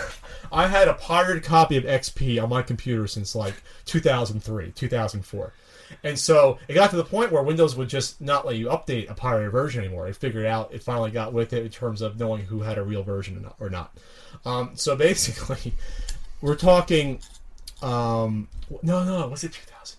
I 0.53 0.67
had 0.67 0.89
a 0.89 0.95
pirated 0.95 1.45
copy 1.45 1.77
of 1.77 1.85
XP 1.85 2.43
on 2.43 2.49
my 2.49 2.63
computer 2.63 3.07
since 3.07 3.35
like 3.35 3.55
2003, 3.87 4.73
2004. 4.73 5.53
And 6.03 6.19
so 6.19 6.59
it 6.69 6.75
got 6.75 6.91
to 6.91 6.97
the 6.97 7.05
point 7.05 7.33
where 7.33 7.43
Windows 7.43 7.77
would 7.77 7.89
just 7.89 8.21
not 8.21 8.47
let 8.47 8.57
you 8.57 8.67
update 8.67 9.11
a 9.11 9.15
pirated 9.15 9.53
version 9.53 9.85
anymore. 9.85 10.09
It 10.09 10.17
figured 10.17 10.47
out, 10.47 10.73
it 10.73 10.83
finally 10.83 11.11
got 11.11 11.33
with 11.33 11.53
it 11.53 11.65
in 11.65 11.71
terms 11.71 12.03
of 12.03 12.19
knowing 12.19 12.45
who 12.45 12.61
had 12.61 12.79
a 12.79 12.83
real 12.83 13.03
version 13.03 13.47
or 13.61 13.71
not. 13.71 13.97
Um, 14.45 14.71
so 14.75 14.97
basically, 14.97 15.75
we're 16.41 16.57
talking. 16.57 17.21
Um, 17.83 18.49
no, 18.83 19.05
no, 19.05 19.29
was 19.29 19.45
it 19.45 19.53
2000? 19.53 19.99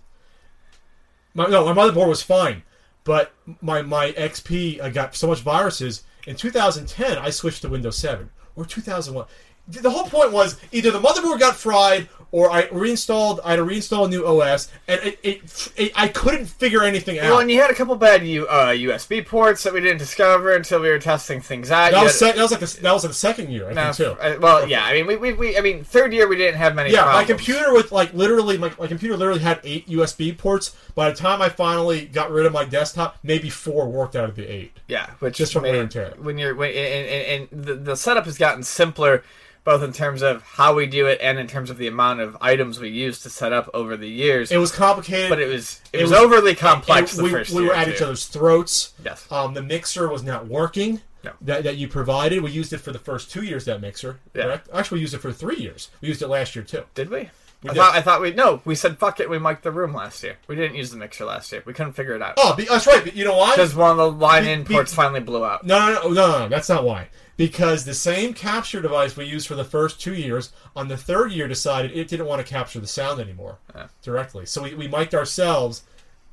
My, 1.33 1.47
no, 1.47 1.71
my 1.71 1.73
motherboard 1.73 2.07
was 2.07 2.23
fine, 2.23 2.63
but 3.03 3.31
my 3.61 3.81
my 3.81 4.11
XP 4.13 4.81
uh, 4.81 4.89
got 4.89 5.15
so 5.15 5.27
much 5.27 5.41
viruses. 5.41 6.03
In 6.25 6.35
2010, 6.35 7.17
I 7.17 7.29
switched 7.29 7.61
to 7.61 7.69
Windows 7.69 7.97
7 7.97 8.29
or 8.55 8.65
2001. 8.65 9.25
The 9.67 9.89
whole 9.89 10.05
point 10.05 10.31
was 10.31 10.59
either 10.71 10.91
the 10.91 10.99
motherboard 10.99 11.39
got 11.39 11.55
fried 11.55 12.07
or 12.31 12.51
I 12.51 12.67
reinstalled. 12.71 13.39
I 13.43 13.51
had 13.51 13.55
to 13.57 13.63
reinstall 13.63 14.05
a 14.05 14.09
new 14.09 14.25
OS, 14.25 14.69
and 14.87 14.99
it, 15.01 15.19
it, 15.23 15.71
it 15.77 15.91
I 15.95 16.09
couldn't 16.09 16.45
figure 16.45 16.83
anything 16.83 17.19
out. 17.19 17.25
Well, 17.31 17.39
and 17.39 17.49
you 17.49 17.61
had 17.61 17.71
a 17.71 17.73
couple 17.73 17.95
bad 17.95 18.25
U, 18.25 18.47
uh, 18.47 18.67
USB 18.67 19.25
ports 19.25 19.63
that 19.63 19.73
we 19.73 19.79
didn't 19.81 19.97
discover 19.99 20.53
until 20.55 20.81
we 20.81 20.89
were 20.89 20.99
testing 20.99 21.39
things 21.41 21.71
out. 21.71 21.91
that 21.91 22.03
was 22.03 22.19
had- 22.19 22.27
sec- 22.29 22.35
that 22.35 22.41
was 22.41 22.51
like 22.51 22.59
the, 22.59 22.81
that 22.81 22.93
was 22.93 23.03
like 23.03 23.11
the 23.11 23.17
second 23.17 23.49
year, 23.51 23.69
I 23.69 23.73
no, 23.73 23.93
think 23.93 23.95
too. 23.95 24.21
uh, 24.21 24.37
well, 24.41 24.67
yeah. 24.67 24.83
I 24.83 24.93
mean, 24.93 25.07
we, 25.07 25.15
we, 25.15 25.33
we, 25.33 25.57
I 25.57 25.61
mean, 25.61 25.83
third 25.83 26.13
year 26.13 26.27
we 26.27 26.35
didn't 26.35 26.57
have 26.57 26.75
many. 26.75 26.91
Yeah, 26.91 27.05
my 27.05 27.23
computer 27.23 27.73
with 27.73 27.91
like 27.91 28.13
literally 28.13 28.57
my, 28.57 28.71
my 28.79 28.87
computer 28.87 29.15
literally 29.15 29.41
had 29.41 29.59
eight 29.63 29.87
USB 29.87 30.37
ports. 30.37 30.75
By 30.95 31.09
the 31.09 31.15
time 31.15 31.41
I 31.41 31.49
finally 31.49 32.05
got 32.05 32.31
rid 32.31 32.45
of 32.45 32.51
my 32.53 32.65
desktop, 32.65 33.17
maybe 33.23 33.49
four 33.49 33.87
worked 33.89 34.15
out 34.15 34.29
of 34.29 34.35
the 34.35 34.45
eight. 34.45 34.75
Yeah, 34.87 35.09
which 35.19 35.37
Just 35.37 35.53
from 35.53 35.63
wear 35.63 35.81
and 35.81 35.89
tear. 35.91 36.13
When 36.19 36.37
you're 36.37 36.55
when, 36.55 36.71
and, 36.71 37.07
and, 37.07 37.49
and 37.51 37.65
the, 37.65 37.75
the 37.75 37.95
setup 37.95 38.25
has 38.25 38.37
gotten 38.37 38.63
simpler, 38.63 39.23
both 39.67 39.83
in 39.83 39.91
terms 39.91 40.21
of 40.21 40.41
how 40.43 40.73
we 40.73 40.85
do 40.85 41.07
it 41.07 41.19
and 41.21 41.37
in 41.37 41.45
terms 41.45 41.69
of 41.69 41.77
the 41.77 41.87
amount 41.87 42.21
of 42.21 42.37
items 42.39 42.79
we 42.79 42.87
use 42.87 43.19
to 43.21 43.29
set 43.29 43.51
up 43.51 43.69
over 43.73 43.97
the 43.97 44.07
years. 44.07 44.49
It 44.49 44.55
was 44.57 44.71
complicated, 44.71 45.29
but 45.29 45.41
it 45.41 45.47
was 45.49 45.81
it, 45.91 45.99
it 45.99 46.03
was, 46.03 46.11
was- 46.11 46.19
overly 46.21 46.55
complex 46.55 47.13
it- 47.13 47.17
the 47.17 47.23
we, 47.23 47.29
first 47.31 47.51
we 47.53 47.65
were 47.67 47.73
at 47.73 47.83
two. 47.85 47.91
each 47.91 48.01
other's 48.01 48.25
throats. 48.27 48.93
Yes. 49.03 49.29
Um, 49.29 49.53
the 49.53 49.61
mixer 49.61 50.07
was 50.07 50.23
not 50.23 50.47
working. 50.47 51.01
No. 51.25 51.33
That, 51.41 51.63
that 51.65 51.75
you 51.75 51.89
provided. 51.89 52.41
We 52.41 52.51
used 52.51 52.71
it 52.71 52.77
for 52.77 52.91
the 52.93 52.99
first 52.99 53.29
two 53.29 53.43
years. 53.43 53.65
That 53.65 53.81
mixer. 53.81 54.19
Yeah. 54.33 54.43
Correct. 54.43 54.69
Actually, 54.73 54.99
we 54.99 55.01
used 55.01 55.13
it 55.15 55.17
for 55.19 55.33
three 55.33 55.57
years. 55.57 55.89
We 55.99 56.07
used 56.07 56.21
it 56.21 56.27
last 56.29 56.55
year 56.55 56.63
too. 56.63 56.83
Did 56.95 57.09
we? 57.09 57.29
We 57.63 57.71
I 57.71 57.73
did. 57.73 57.79
thought 57.79 57.95
I 57.95 58.01
thought 58.01 58.21
we 58.21 58.31
no. 58.33 58.61
We 58.63 58.75
said 58.75 58.97
fuck 58.99 59.19
it. 59.19 59.29
We 59.29 59.37
mic'd 59.37 59.63
the 59.63 59.71
room 59.71 59.93
last 59.93 60.23
year. 60.23 60.37
We 60.47 60.55
didn't 60.55 60.77
use 60.77 60.91
the 60.91 60.97
mixer 60.97 61.25
last 61.25 61.51
year. 61.51 61.63
We 61.65 61.73
couldn't 61.73 61.93
figure 61.93 62.15
it 62.15 62.21
out 62.21 62.35
Oh, 62.37 62.55
be, 62.55 62.63
that's 62.65 62.87
right. 62.87 63.03
But 63.03 63.15
you 63.17 63.25
know 63.25 63.35
why? 63.35 63.49
because 63.55 63.75
one 63.75 63.91
of 63.91 63.97
the 63.97 64.11
line 64.11 64.43
Be- 64.45 64.51
in 64.51 64.63
be- 64.63 64.73
ports 64.75 64.93
finally 64.93 65.19
blew 65.19 65.43
out. 65.43 65.65
No, 65.65 65.79
no, 65.91 65.93
no, 66.03 66.09
no, 66.13 66.39
no, 66.39 66.47
that's 66.49 66.69
not 66.69 66.83
why. 66.85 67.07
Because 67.37 67.85
the 67.85 67.93
same 67.93 68.33
capture 68.33 68.81
device 68.81 69.15
we 69.15 69.25
used 69.25 69.47
for 69.47 69.53
the 69.55 69.63
first 69.63 70.01
two 70.01 70.13
years, 70.15 70.51
on 70.75 70.87
the 70.87 70.97
third 70.97 71.31
year 71.31 71.47
decided 71.47 71.91
it 71.95 72.07
didn't 72.07 72.25
want 72.25 72.45
to 72.45 72.51
capture 72.51 72.79
the 72.79 72.87
sound 72.87 73.19
anymore 73.21 73.59
Yeah. 73.75 73.87
directly. 74.01 74.45
So 74.47 74.63
we, 74.63 74.73
we 74.73 74.87
mic'd 74.87 75.13
ourselves 75.13 75.83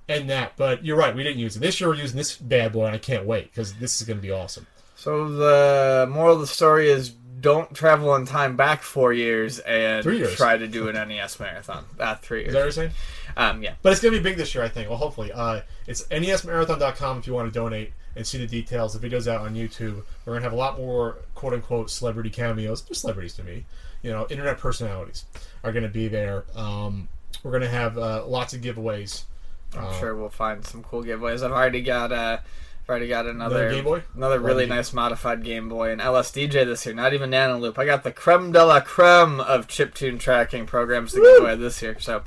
and 0.09 0.29
that. 0.31 0.53
But 0.57 0.85
you're 0.85 0.97
right, 0.97 1.15
we 1.15 1.23
didn't 1.23 1.39
use 1.41 1.57
it. 1.57 1.61
This 1.61 1.79
year 1.81 1.91
we're 1.91 1.97
using 1.97 2.17
this 2.17 2.37
bad 2.37 2.73
boy, 2.73 2.87
and 2.87 2.95
I 2.95 2.99
can't 2.99 3.27
wait 3.27 3.51
because 3.51 3.75
this 3.75 4.01
is 4.01 4.07
going 4.07 4.19
to 4.19 4.23
be 4.23 4.31
awesome. 4.33 4.67
So 4.97 5.29
the 5.29 6.07
moral 6.11 6.35
of 6.37 6.41
the 6.41 6.47
story 6.47 6.89
is 6.89 7.11
don't 7.11 7.75
travel 7.75 8.15
in 8.17 8.25
time 8.25 8.57
back 8.57 8.83
four 8.83 9.13
years 9.13 9.59
and 9.59 10.03
Three 10.03 10.17
years. 10.17 10.35
try 10.35 10.57
to 10.57 10.67
do 10.67 10.89
an 10.89 10.95
NES 11.09 11.39
marathon. 11.39 11.85
Uh, 12.01 12.15
three 12.15 12.45
Is 12.47 12.55
that 12.55 12.61
what 12.61 12.65
you're 12.65 12.73
saying? 12.73 12.91
Um, 13.37 13.63
yeah. 13.63 13.75
But 13.83 13.93
it's 13.93 14.01
going 14.01 14.15
to 14.15 14.19
be 14.21 14.23
big 14.23 14.39
this 14.39 14.55
year, 14.55 14.65
I 14.65 14.69
think. 14.69 14.89
Well, 14.89 14.97
hopefully. 14.97 15.31
Uh, 15.31 15.61
it's 15.87 16.05
nesmarathon.com 16.05 17.19
if 17.19 17.27
you 17.27 17.35
want 17.35 17.53
to 17.53 17.59
donate 17.59 17.93
and 18.17 18.27
see 18.27 18.39
the 18.39 18.47
details. 18.47 18.93
The 18.93 18.99
video's 18.99 19.27
out 19.29 19.41
on 19.41 19.55
YouTube. 19.55 20.03
We're 20.25 20.33
going 20.33 20.41
to 20.41 20.45
have 20.45 20.53
a 20.53 20.57
lot 20.57 20.79
more 20.79 21.17
quote 21.35 21.53
unquote 21.55 21.91
celebrity 21.91 22.31
cameos. 22.31 22.83
They're 22.83 22.95
celebrities 22.95 23.35
to 23.35 23.43
me. 23.45 23.65
You 24.03 24.11
know, 24.11 24.27
internet 24.31 24.59
personalities 24.59 25.25
are 25.63 25.73
going 25.73 25.83
to 25.85 25.89
be 25.89 26.09
there. 26.09 26.45
Um, 26.55 27.09
we're 27.43 27.51
going 27.53 27.63
to 27.63 27.69
have 27.69 27.97
uh, 27.99 28.27
lots 28.27 28.55
of 28.55 28.61
giveaways. 28.61 29.25
I'm 29.77 29.87
Uh, 29.87 29.99
sure 29.99 30.15
we'll 30.15 30.29
find 30.29 30.65
some 30.65 30.83
cool 30.83 31.03
giveaways. 31.03 31.43
I've 31.43 31.51
already 31.53 31.83
got 31.83 32.13
uh, 32.13 32.39
I've 32.41 32.89
already 32.89 33.09
got 33.09 33.27
another 33.27 33.71
Game 33.71 33.85
Boy? 33.85 34.03
another 34.15 34.37
Or 34.37 34.41
really 34.41 34.67
nice 34.67 34.93
modified 34.93 35.43
Game 35.43 35.69
Boy 35.71 35.91
and 35.91 36.01
LSDJ 36.03 36.67
this 36.67 36.85
year. 36.85 36.95
Not 36.95 37.15
even 37.15 37.31
Nanoloop. 37.31 37.79
I 37.79 37.87
got 37.87 38.05
the 38.05 38.13
creme 38.13 38.53
de 38.53 38.63
la 38.65 38.81
creme 38.81 39.41
of 39.41 39.67
chiptune 39.67 40.21
tracking 40.21 40.67
programs 40.67 41.13
to 41.15 41.21
give 41.21 41.43
away 41.43 41.57
this 41.57 41.81
year. 41.83 41.99
So 41.99 42.23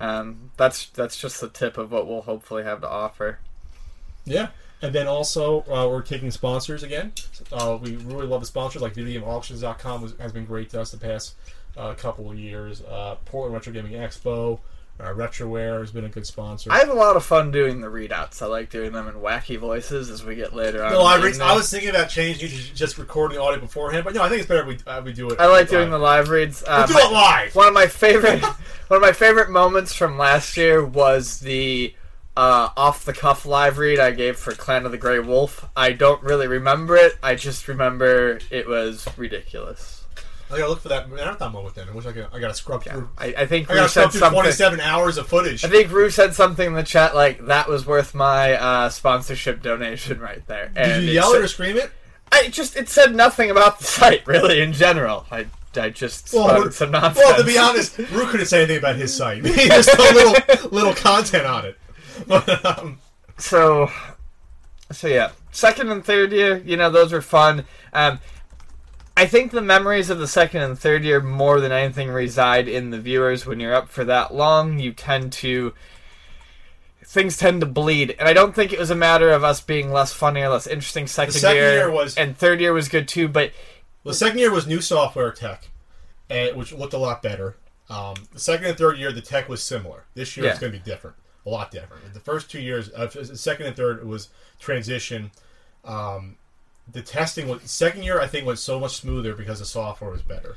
um, 0.00 0.50
that's 0.58 0.86
that's 0.90 1.16
just 1.18 1.40
the 1.40 1.48
tip 1.48 1.78
of 1.78 1.90
what 1.90 2.06
we'll 2.06 2.22
hopefully 2.22 2.62
have 2.62 2.82
to 2.82 2.88
offer. 2.88 3.38
Yeah. 4.26 4.48
And 4.82 4.92
then 4.92 5.06
also, 5.06 5.60
uh, 5.62 5.88
we're 5.88 6.02
taking 6.02 6.30
sponsors 6.32 6.82
again. 6.82 7.12
Uh, 7.52 7.78
we 7.80 7.96
really 7.96 8.26
love 8.26 8.40
the 8.40 8.46
sponsors. 8.46 8.82
Like 8.82 8.94
VideoGameAuctions.com 8.94 10.02
was, 10.02 10.14
has 10.18 10.32
been 10.32 10.44
great 10.44 10.70
to 10.70 10.80
us 10.80 10.90
the 10.90 10.98
past 10.98 11.36
uh, 11.76 11.94
couple 11.94 12.30
of 12.30 12.38
years. 12.38 12.82
Uh, 12.82 13.16
Portland 13.24 13.54
Retro 13.54 13.72
Gaming 13.72 13.92
Expo, 13.92 14.58
uh, 14.98 15.04
Retroware 15.14 15.80
has 15.80 15.92
been 15.92 16.04
a 16.04 16.08
good 16.08 16.26
sponsor. 16.26 16.70
I 16.72 16.78
have 16.78 16.88
a 16.88 16.94
lot 16.94 17.16
of 17.16 17.24
fun 17.24 17.50
doing 17.50 17.80
the 17.80 17.86
readouts. 17.86 18.42
I 18.42 18.46
like 18.46 18.70
doing 18.70 18.92
them 18.92 19.06
in 19.08 19.14
wacky 19.14 19.58
voices 19.58 20.10
as 20.10 20.24
we 20.24 20.34
get 20.34 20.52
later 20.52 20.84
on. 20.84 20.92
No, 20.92 21.02
I, 21.02 21.16
re-. 21.16 21.32
I 21.40 21.54
was 21.54 21.70
thinking 21.70 21.90
about 21.90 22.08
changing 22.08 22.48
to 22.48 22.74
just 22.74 22.98
recording 22.98 23.38
the 23.38 23.42
audio 23.42 23.60
beforehand, 23.60 24.04
but 24.04 24.14
no, 24.14 24.22
I 24.22 24.28
think 24.28 24.40
it's 24.40 24.48
better 24.48 24.68
if 24.68 24.84
we, 24.84 24.90
uh, 24.90 25.00
we 25.00 25.12
do 25.12 25.30
it. 25.30 25.40
I 25.40 25.46
like 25.46 25.68
doing 25.68 25.90
the 25.90 25.98
live 25.98 26.28
reads. 26.28 26.62
We'll 26.66 26.86
do 26.88 26.94
my- 26.94 27.00
it 27.00 27.12
live. 27.12 27.54
One 27.54 27.68
of 27.68 27.74
my 27.74 27.86
favorite, 27.86 28.42
one 28.88 28.96
of 28.96 29.00
my 29.00 29.12
favorite 29.12 29.48
moments 29.48 29.94
from 29.94 30.18
last 30.18 30.56
year 30.56 30.84
was 30.84 31.38
the 31.40 31.94
uh, 32.36 32.70
off 32.76 33.04
the 33.04 33.12
cuff 33.12 33.44
live 33.44 33.78
read 33.78 33.98
I 33.98 34.10
gave 34.12 34.36
for 34.36 34.52
Clan 34.52 34.86
of 34.86 34.92
the 34.92 34.98
Grey 34.98 35.18
Wolf. 35.18 35.68
I 35.76 35.92
don't 35.92 36.22
really 36.22 36.46
remember 36.46 36.96
it. 36.96 37.18
I 37.22 37.34
just 37.34 37.68
remember 37.68 38.38
it 38.50 38.66
was 38.68 39.06
ridiculous. 39.16 40.04
I 40.50 40.58
gotta 40.58 40.68
look 40.70 40.80
for 40.80 40.88
that 40.90 41.10
marathon 41.10 41.52
moment 41.52 41.74
then. 41.74 41.88
I 41.88 41.92
wish 41.92 42.04
I 42.04 42.12
could. 42.12 42.26
I 42.32 42.38
gotta 42.38 42.52
scrub 42.54 42.82
Yeah, 42.84 42.92
through. 42.92 43.08
I, 43.16 43.26
I 43.38 43.46
think 43.46 43.70
I 43.70 43.74
gotta 43.74 43.88
said 43.88 44.00
scrub 44.00 44.12
through 44.12 44.20
something. 44.20 44.40
27 44.42 44.80
hours 44.80 45.16
of 45.16 45.26
footage. 45.26 45.64
I 45.64 45.68
think 45.68 45.90
Rue 45.90 46.10
said 46.10 46.34
something 46.34 46.66
in 46.66 46.74
the 46.74 46.82
chat 46.82 47.14
like 47.14 47.46
that 47.46 47.68
was 47.68 47.86
worth 47.86 48.14
my 48.14 48.52
uh, 48.54 48.88
sponsorship 48.90 49.62
donation 49.62 50.20
right 50.20 50.46
there. 50.46 50.68
Did 50.68 50.76
And 50.76 51.02
you 51.04 51.10
it 51.10 51.14
yell 51.14 51.32
said- 51.32 51.40
it 51.40 51.44
or 51.44 51.48
scream 51.48 51.76
it? 51.78 51.90
I 52.30 52.48
just 52.48 52.76
it 52.76 52.88
said 52.90 53.14
nothing 53.14 53.50
about 53.50 53.78
the 53.78 53.84
site 53.84 54.26
really 54.26 54.60
in 54.62 54.72
general. 54.74 55.26
I 55.30 55.46
I 55.74 55.88
just 55.88 56.32
Well, 56.34 56.70
some 56.70 56.90
nonsense. 56.90 57.16
Well, 57.16 57.36
to 57.38 57.44
be 57.44 57.56
honest, 57.56 57.96
Rue 57.96 58.26
couldn't 58.26 58.44
say 58.46 58.58
anything 58.58 58.76
about 58.78 58.96
his 58.96 59.14
site. 59.16 59.44
He 59.46 59.68
just 59.68 59.88
put 59.90 60.10
a 60.10 60.14
little 60.14 60.68
little 60.70 60.94
content 60.94 61.46
on 61.46 61.64
it. 61.64 61.78
But, 62.26 62.64
um, 62.78 62.98
so 63.38 63.90
so 64.90 65.08
yeah 65.08 65.30
second 65.50 65.90
and 65.90 66.04
third 66.04 66.32
year 66.32 66.58
you 66.58 66.76
know 66.76 66.90
those 66.90 67.12
were 67.12 67.22
fun. 67.22 67.64
Um, 67.92 68.18
i 69.16 69.26
think 69.26 69.50
the 69.52 69.60
memories 69.62 70.10
of 70.10 70.18
the 70.18 70.26
second 70.28 70.62
and 70.62 70.78
third 70.78 71.04
year 71.04 71.20
more 71.20 71.60
than 71.60 71.72
anything 71.72 72.08
reside 72.10 72.68
in 72.68 72.90
the 72.90 73.00
viewers. 73.00 73.46
When 73.46 73.60
you're 73.60 73.74
up 73.74 73.88
for 73.88 74.04
that 74.04 74.34
long 74.34 74.78
you 74.78 74.92
tend 74.92 75.32
to 75.34 75.74
things 77.04 77.36
tend 77.36 77.60
to 77.60 77.66
bleed. 77.66 78.14
And 78.18 78.28
i 78.28 78.32
don't 78.32 78.54
think 78.54 78.72
it 78.72 78.78
was 78.78 78.90
a 78.90 78.94
matter 78.94 79.30
of 79.30 79.44
us 79.44 79.60
being 79.60 79.90
less 79.92 80.12
funny 80.12 80.40
or 80.42 80.48
less 80.48 80.66
interesting 80.66 81.06
second, 81.06 81.32
second 81.34 81.56
year 81.56 81.90
was- 81.90 82.16
and 82.16 82.36
third 82.36 82.60
year 82.60 82.72
was 82.72 82.88
good 82.88 83.08
too 83.08 83.28
but 83.28 83.52
the 84.04 84.14
second 84.14 84.38
year 84.38 84.50
was 84.50 84.66
new 84.66 84.80
software 84.80 85.30
tech, 85.30 85.68
and, 86.28 86.56
which 86.56 86.72
looked 86.72 86.92
a 86.92 86.98
lot 86.98 87.22
better. 87.22 87.56
Um, 87.88 88.14
the 88.32 88.40
second 88.40 88.66
and 88.66 88.76
third 88.76 88.98
year, 88.98 89.12
the 89.12 89.20
tech 89.20 89.48
was 89.48 89.62
similar. 89.62 90.06
This 90.14 90.36
year, 90.36 90.46
it's 90.50 90.58
going 90.58 90.72
to 90.72 90.78
be 90.78 90.84
different, 90.84 91.16
a 91.44 91.50
lot 91.50 91.70
different. 91.70 92.14
The 92.14 92.20
first 92.20 92.50
two 92.50 92.60
years, 92.60 92.90
uh, 92.92 93.08
second 93.08 93.66
and 93.66 93.76
third, 93.76 94.04
was 94.04 94.28
transition. 94.60 95.30
Um, 95.84 96.36
the 96.90 97.02
testing 97.02 97.48
was 97.48 97.62
second 97.62 98.02
year. 98.02 98.20
I 98.20 98.26
think 98.26 98.46
went 98.46 98.58
so 98.58 98.78
much 98.78 98.96
smoother 98.96 99.34
because 99.34 99.58
the 99.58 99.64
software 99.64 100.10
was 100.10 100.22
better. 100.22 100.56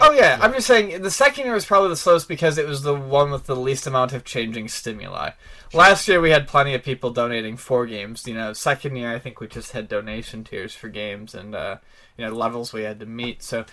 Oh 0.00 0.10
yeah, 0.10 0.38
I'm 0.40 0.52
just 0.52 0.66
saying 0.66 1.02
the 1.02 1.10
second 1.10 1.44
year 1.44 1.54
was 1.54 1.64
probably 1.64 1.88
the 1.88 1.96
slowest 1.96 2.26
because 2.26 2.58
it 2.58 2.66
was 2.66 2.82
the 2.82 2.94
one 2.94 3.30
with 3.30 3.46
the 3.46 3.54
least 3.54 3.86
amount 3.86 4.12
of 4.12 4.24
changing 4.24 4.68
stimuli. 4.68 5.30
Last 5.72 6.08
year 6.08 6.20
we 6.20 6.30
had 6.30 6.48
plenty 6.48 6.74
of 6.74 6.82
people 6.82 7.10
donating 7.10 7.56
for 7.56 7.86
games. 7.86 8.26
You 8.26 8.34
know, 8.34 8.52
second 8.52 8.96
year 8.96 9.14
I 9.14 9.20
think 9.20 9.40
we 9.40 9.46
just 9.46 9.72
had 9.72 9.88
donation 9.88 10.42
tiers 10.42 10.74
for 10.74 10.88
games 10.88 11.34
and 11.34 11.54
uh, 11.54 11.76
you 12.16 12.26
know 12.26 12.34
levels 12.34 12.72
we 12.72 12.82
had 12.82 12.98
to 13.00 13.06
meet. 13.06 13.42
So, 13.42 13.64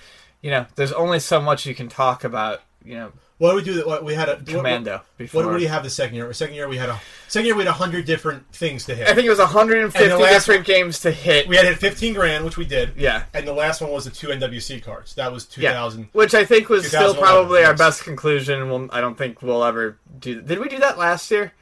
you 0.41 0.51
know, 0.51 0.67
there's 0.75 0.93
only 0.93 1.19
so 1.19 1.41
much 1.41 1.65
you 1.65 1.73
can 1.73 1.89
talk 1.89 2.23
about. 2.23 2.61
You 2.83 2.95
know, 2.95 3.11
What 3.37 3.49
did 3.55 3.67
we 3.67 3.73
do? 3.81 3.87
What 3.87 4.03
we 4.03 4.13
had 4.15 4.29
a 4.29 4.37
Commando 4.41 4.93
What, 4.93 5.17
before. 5.17 5.43
what, 5.45 5.51
do 5.51 5.55
we 5.57 5.65
have 5.65 5.83
the 5.83 5.89
second 5.89 6.15
year? 6.15 6.31
Second 6.33 6.55
year 6.55 6.67
we 6.67 6.77
had 6.77 6.89
a 6.89 6.99
second 7.27 7.45
year 7.45 7.55
we 7.55 7.63
had 7.63 7.71
hundred 7.73 8.05
different 8.05 8.45
things 8.53 8.85
to 8.85 8.95
hit. 8.95 9.07
I 9.07 9.13
think 9.13 9.25
it 9.25 9.29
was 9.29 9.39
150 9.39 10.09
And 10.11 10.19
last 10.21 10.45
different 10.45 10.65
games 10.65 10.99
to 11.01 11.11
hit. 11.11 11.47
we 11.47 11.55
had 11.55 11.65
hit 11.65 11.77
fifteen 11.77 12.13
grand, 12.13 12.43
which 12.45 12.57
we 12.57 12.65
did. 12.65 12.93
yeah. 12.97 13.23
And 13.33 13.47
the 13.47 13.53
last 13.53 13.81
one 13.81 13.91
was 13.91 14.05
the 14.05 14.11
two 14.11 14.27
NWC 14.27 14.83
cards. 14.83 15.15
That 15.15 15.31
was 15.31 15.45
two 15.45 15.61
thousand. 15.61 16.01
Yeah, 16.01 16.07
which 16.13 16.33
I 16.33 16.43
think 16.45 16.69
was 16.69 16.87
still 16.87 17.13
probably 17.15 17.63
our 17.63 17.75
best 17.75 18.03
conclusion. 18.03 18.69
We'll, 18.69 18.89
I 18.91 19.01
don't 19.01 19.17
think 19.17 19.41
we'll 19.41 19.63
ever 19.63 19.97
do. 20.19 20.41
Did 20.41 20.59
we 20.59 20.67
do 20.69 20.79
that 20.79 20.97
last 20.97 21.29
year? 21.31 21.53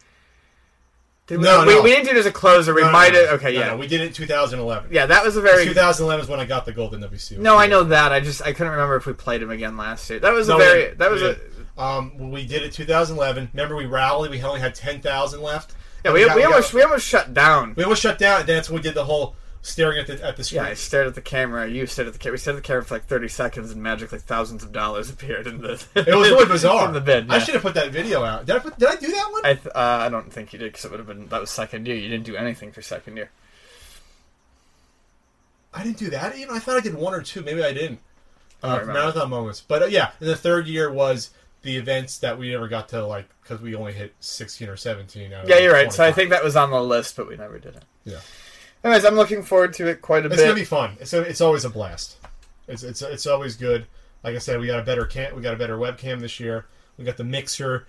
Did 1.29 1.37
we, 1.37 1.43
No, 1.43 1.63
we, 1.65 1.75
no. 1.75 1.81
we 1.83 1.91
didn't 1.91 2.05
do 2.05 2.11
it 2.11 2.17
as 2.17 2.25
a 2.25 2.31
closer. 2.31 2.73
We 2.73 2.83
might 2.83 3.13
have. 3.13 3.29
Okay, 3.39 3.53
No, 3.53 3.59
yeah, 3.59 3.67
no, 3.67 3.77
we 3.77 3.87
did 3.87 4.01
it 4.01 4.07
in 4.07 4.13
2011. 4.13 4.89
yeah. 4.91 5.05
That 5.05 5.23
was 5.23 5.37
a 5.37 5.41
very. 5.41 5.63
2011 5.63 6.23
is 6.25 6.29
when 6.29 6.39
I 6.39 6.45
got 6.45 6.65
the 6.65 6.73
gold 6.73 6.93
NWC. 6.93 7.37
No, 7.37 7.55
I 7.55 7.67
know 7.67 7.83
that. 7.83 8.11
I 8.11 8.19
just 8.19 8.41
I 8.41 8.51
couldn't 8.51 8.71
remember 8.71 8.95
if 8.95 9.05
we 9.05 9.13
played 9.13 9.41
him 9.41 9.51
again 9.51 9.77
last 9.77 10.09
year. 10.09 10.19
That 10.19 10.33
was 10.33 10.47
No, 10.47 10.55
a 10.55 10.57
we 10.57 10.63
very. 10.65 10.81
did. 10.85 10.97
That 10.97 11.11
was 11.11 11.21
We 11.21 11.27
a. 11.29 11.35
did. 11.35 11.41
Um, 11.77 12.17
well, 12.17 12.29
we 12.29 12.45
did 12.47 12.63
it 12.63 12.73
2011. 12.73 13.51
Remember, 13.53 13.75
we 13.75 13.85
rallied. 13.85 14.31
We 14.31 14.41
only 14.41 14.59
had 14.59 14.75
10,000 14.75 15.41
left. 15.41 15.75
Yeah, 16.03 16.11
we, 16.13 16.25
got- 16.25 16.35
we 16.35 16.41
got- 16.41 16.51
almost 16.51 16.73
we 16.73 16.81
almost 16.81 17.05
shut 17.07 17.33
down. 17.33 17.73
we 17.77 17.83
almost 17.83 18.01
shut 18.01 18.17
down. 18.17 18.39
And 18.41 18.49
that's 18.49 18.69
when 18.69 18.77
we 18.77 18.81
did 18.83 18.95
the 18.95 19.05
whole 19.05 19.35
staring 19.61 19.99
at 19.99 20.07
the 20.07 20.23
at 20.25 20.37
the 20.37 20.43
screen. 20.43 20.63
Yeah, 20.63 20.69
I 20.69 20.73
stared 20.73 21.07
at 21.07 21.15
the 21.15 21.21
camera. 21.21 21.67
You 21.67 21.85
stared 21.85 22.07
at 22.07 22.13
the 22.13 22.19
camera. 22.19 22.33
We 22.33 22.37
stared 22.37 22.57
at 22.57 22.63
the 22.63 22.67
camera 22.67 22.83
for 22.85 22.95
like 22.95 23.05
thirty 23.05 23.27
seconds, 23.27 23.71
and 23.71 23.81
magically 23.81 24.19
thousands 24.19 24.63
of 24.63 24.71
dollars 24.71 25.09
appeared 25.11 25.47
in 25.47 25.61
the. 25.61 25.73
It 25.95 26.15
was 26.15 26.29
really 26.29 26.45
bizarre. 26.45 26.87
in 26.87 26.93
the 26.93 27.01
bid. 27.01 27.29
I 27.31 27.39
should 27.39 27.53
have 27.55 27.63
put 27.63 27.73
that 27.75 27.91
video 27.91 28.23
out. 28.23 28.45
Did 28.45 28.55
I 28.55 28.59
put? 28.59 28.77
Did 28.79 28.89
I 28.89 28.95
do 28.95 29.07
that 29.11 29.31
one? 29.31 29.45
I 29.45 29.53
th- 29.55 29.67
uh, 29.67 29.79
I 29.79 30.09
don't 30.09 30.31
think 30.31 30.53
you 30.53 30.59
did 30.59 30.71
because 30.71 30.85
it 30.85 30.91
would 30.91 30.99
have 30.99 31.07
been 31.07 31.27
that 31.27 31.41
was 31.41 31.49
second 31.49 31.87
year. 31.87 31.95
You 31.95 32.09
didn't 32.09 32.25
do 32.25 32.35
anything 32.35 32.71
for 32.71 32.81
second 32.81 33.17
year. 33.17 33.29
I 35.73 35.83
didn't 35.83 35.97
do 35.97 36.09
that. 36.09 36.35
Even 36.35 36.55
I 36.55 36.59
thought 36.59 36.77
I 36.77 36.81
did 36.81 36.95
one 36.95 37.13
or 37.13 37.21
two. 37.21 37.41
Maybe 37.43 37.63
I 37.63 37.73
didn't. 37.73 37.99
Uh, 38.61 38.83
marathon 38.85 39.29
moments, 39.29 39.61
but 39.65 39.83
uh, 39.83 39.85
yeah, 39.85 40.11
and 40.19 40.27
the 40.27 40.35
third 40.35 40.67
year 40.67 40.91
was 40.91 41.29
the 41.61 41.77
events 41.77 42.17
that 42.17 42.37
we 42.37 42.51
never 42.51 42.67
got 42.67 42.89
to 42.89 43.05
like 43.05 43.29
because 43.41 43.61
we 43.61 43.73
only 43.73 43.93
hit 43.93 44.13
sixteen 44.19 44.67
or 44.67 44.75
seventeen. 44.75 45.31
Yeah, 45.31 45.59
you're 45.59 45.71
right. 45.71 45.93
So 45.93 46.03
I 46.03 46.11
think 46.11 46.29
that 46.31 46.43
was 46.43 46.57
on 46.57 46.69
the 46.69 46.81
list, 46.83 47.15
but 47.15 47.27
we 47.27 47.37
never 47.37 47.57
did 47.57 47.75
it. 47.75 47.83
Yeah. 48.03 48.19
Anyways, 48.83 49.05
I'm 49.05 49.15
looking 49.15 49.43
forward 49.43 49.73
to 49.73 49.87
it 49.87 50.01
quite 50.01 50.23
a 50.23 50.27
It's 50.27 50.35
bit. 50.35 50.39
It's 50.39 50.43
gonna 50.43 50.55
be 50.55 50.65
fun. 50.65 50.97
It's 50.99 51.13
it's 51.13 51.41
always 51.41 51.65
a 51.65 51.69
blast. 51.69 52.17
It's 52.67 52.83
it's 52.83 53.01
it's 53.01 53.27
always 53.27 53.55
good. 53.55 53.85
Like 54.23 54.35
I 54.35 54.39
said, 54.39 54.59
we 54.59 54.67
got 54.67 54.79
a 54.79 54.83
better 54.83 55.05
cam. 55.05 55.35
We 55.35 55.41
got 55.41 55.53
a 55.53 55.57
better 55.57 55.77
webcam 55.77 56.19
this 56.19 56.39
year. 56.39 56.65
We 56.97 57.05
got 57.05 57.17
the 57.17 57.23
mixer. 57.23 57.87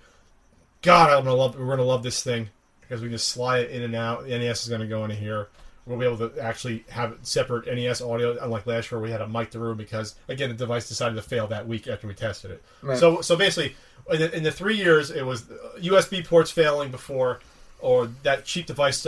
God, 0.81 1.11
I'm 1.11 1.23
gonna 1.23 1.35
love. 1.35 1.57
We're 1.57 1.67
gonna 1.67 1.83
love 1.83 2.03
this 2.03 2.23
thing 2.23 2.49
because 2.81 3.01
we 3.01 3.07
can 3.07 3.15
just 3.15 3.29
slide 3.29 3.65
it 3.65 3.71
in 3.71 3.83
and 3.83 3.95
out. 3.95 4.25
The 4.25 4.37
NES 4.37 4.63
is 4.63 4.69
gonna 4.69 4.87
go 4.87 5.03
into 5.03 5.15
here. 5.15 5.47
We'll 5.85 5.97
be 5.97 6.05
able 6.05 6.29
to 6.29 6.39
actually 6.39 6.85
have 6.89 7.17
separate 7.23 7.65
NES 7.65 8.01
audio, 8.01 8.37
unlike 8.39 8.67
last 8.67 8.91
year 8.91 8.99
where 8.99 9.07
we 9.07 9.11
had 9.11 9.21
a 9.21 9.27
mic 9.27 9.49
the 9.51 9.59
room 9.59 9.77
because 9.77 10.15
again 10.27 10.49
the 10.49 10.55
device 10.55 10.87
decided 10.87 11.15
to 11.15 11.21
fail 11.21 11.47
that 11.47 11.67
week 11.67 11.87
after 11.87 12.07
we 12.07 12.13
tested 12.13 12.51
it. 12.51 12.63
Right. 12.81 12.97
So 12.97 13.21
so 13.21 13.35
basically, 13.35 13.75
in 14.11 14.19
the, 14.19 14.37
in 14.37 14.43
the 14.43 14.51
three 14.51 14.77
years, 14.77 15.09
it 15.09 15.25
was 15.25 15.49
uh, 15.49 15.79
USB 15.79 16.25
ports 16.25 16.51
failing 16.51 16.91
before, 16.91 17.39
or 17.81 18.07
that 18.23 18.45
cheap 18.45 18.65
device 18.67 19.05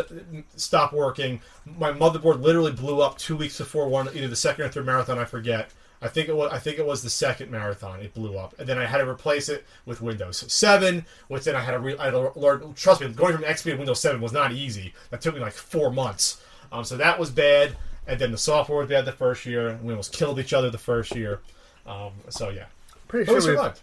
stopped 0.56 0.94
working. 0.94 1.42
My 1.78 1.92
motherboard 1.92 2.42
literally 2.42 2.72
blew 2.72 3.02
up 3.02 3.18
two 3.18 3.36
weeks 3.36 3.58
before 3.58 3.88
one, 3.88 4.10
either 4.14 4.28
the 4.28 4.36
second 4.36 4.66
or 4.66 4.70
third 4.70 4.86
marathon. 4.86 5.18
I 5.20 5.26
forget. 5.26 5.70
I 6.02 6.10
think 6.10 6.28
it 6.28 6.36
was. 6.36 6.52
I 6.52 6.60
think 6.60 6.80
it 6.80 6.86
was 6.86 7.02
the 7.02 7.10
second 7.10 7.50
marathon. 7.50 8.02
It 8.02 8.14
blew 8.14 8.38
up, 8.38 8.54
and 8.60 8.68
then 8.68 8.78
I 8.78 8.86
had 8.86 8.98
to 8.98 9.08
replace 9.08 9.48
it 9.48 9.66
with 9.86 10.02
Windows 10.02 10.44
7, 10.52 11.06
which 11.30 11.46
then 11.46 11.56
I 11.56 11.62
had 11.62 11.72
to. 11.72 11.80
Re- 11.80 11.98
I 11.98 12.06
had 12.06 12.12
to 12.12 12.32
learn. 12.36 12.74
Trust 12.74 13.00
me, 13.00 13.08
going 13.08 13.34
from 13.34 13.44
XP 13.46 13.64
to 13.64 13.76
Windows 13.76 14.02
7 14.02 14.20
was 14.20 14.34
not 14.34 14.52
easy. 14.52 14.94
That 15.12 15.22
took 15.22 15.34
me 15.34 15.40
like 15.40 15.54
four 15.54 15.92
months. 15.92 16.44
Um, 16.74 16.84
so 16.84 16.98
that 16.98 17.18
was 17.18 17.30
bad, 17.30 17.78
and 18.06 18.20
then 18.20 18.32
the 18.32 18.38
software 18.38 18.80
was 18.80 18.90
bad 18.90 19.06
the 19.06 19.14
first 19.14 19.46
year. 19.46 19.70
and 19.70 19.82
We 19.84 19.92
almost 19.92 20.12
killed 20.14 20.40
each 20.40 20.52
other 20.52 20.70
the 20.70 20.78
first 20.78 21.16
year. 21.16 21.40
Um, 21.86 22.12
so 22.28 22.50
yeah, 22.50 22.66
pretty 23.08 23.26
but 23.26 23.34
sure 23.34 23.42
survived. 23.42 23.80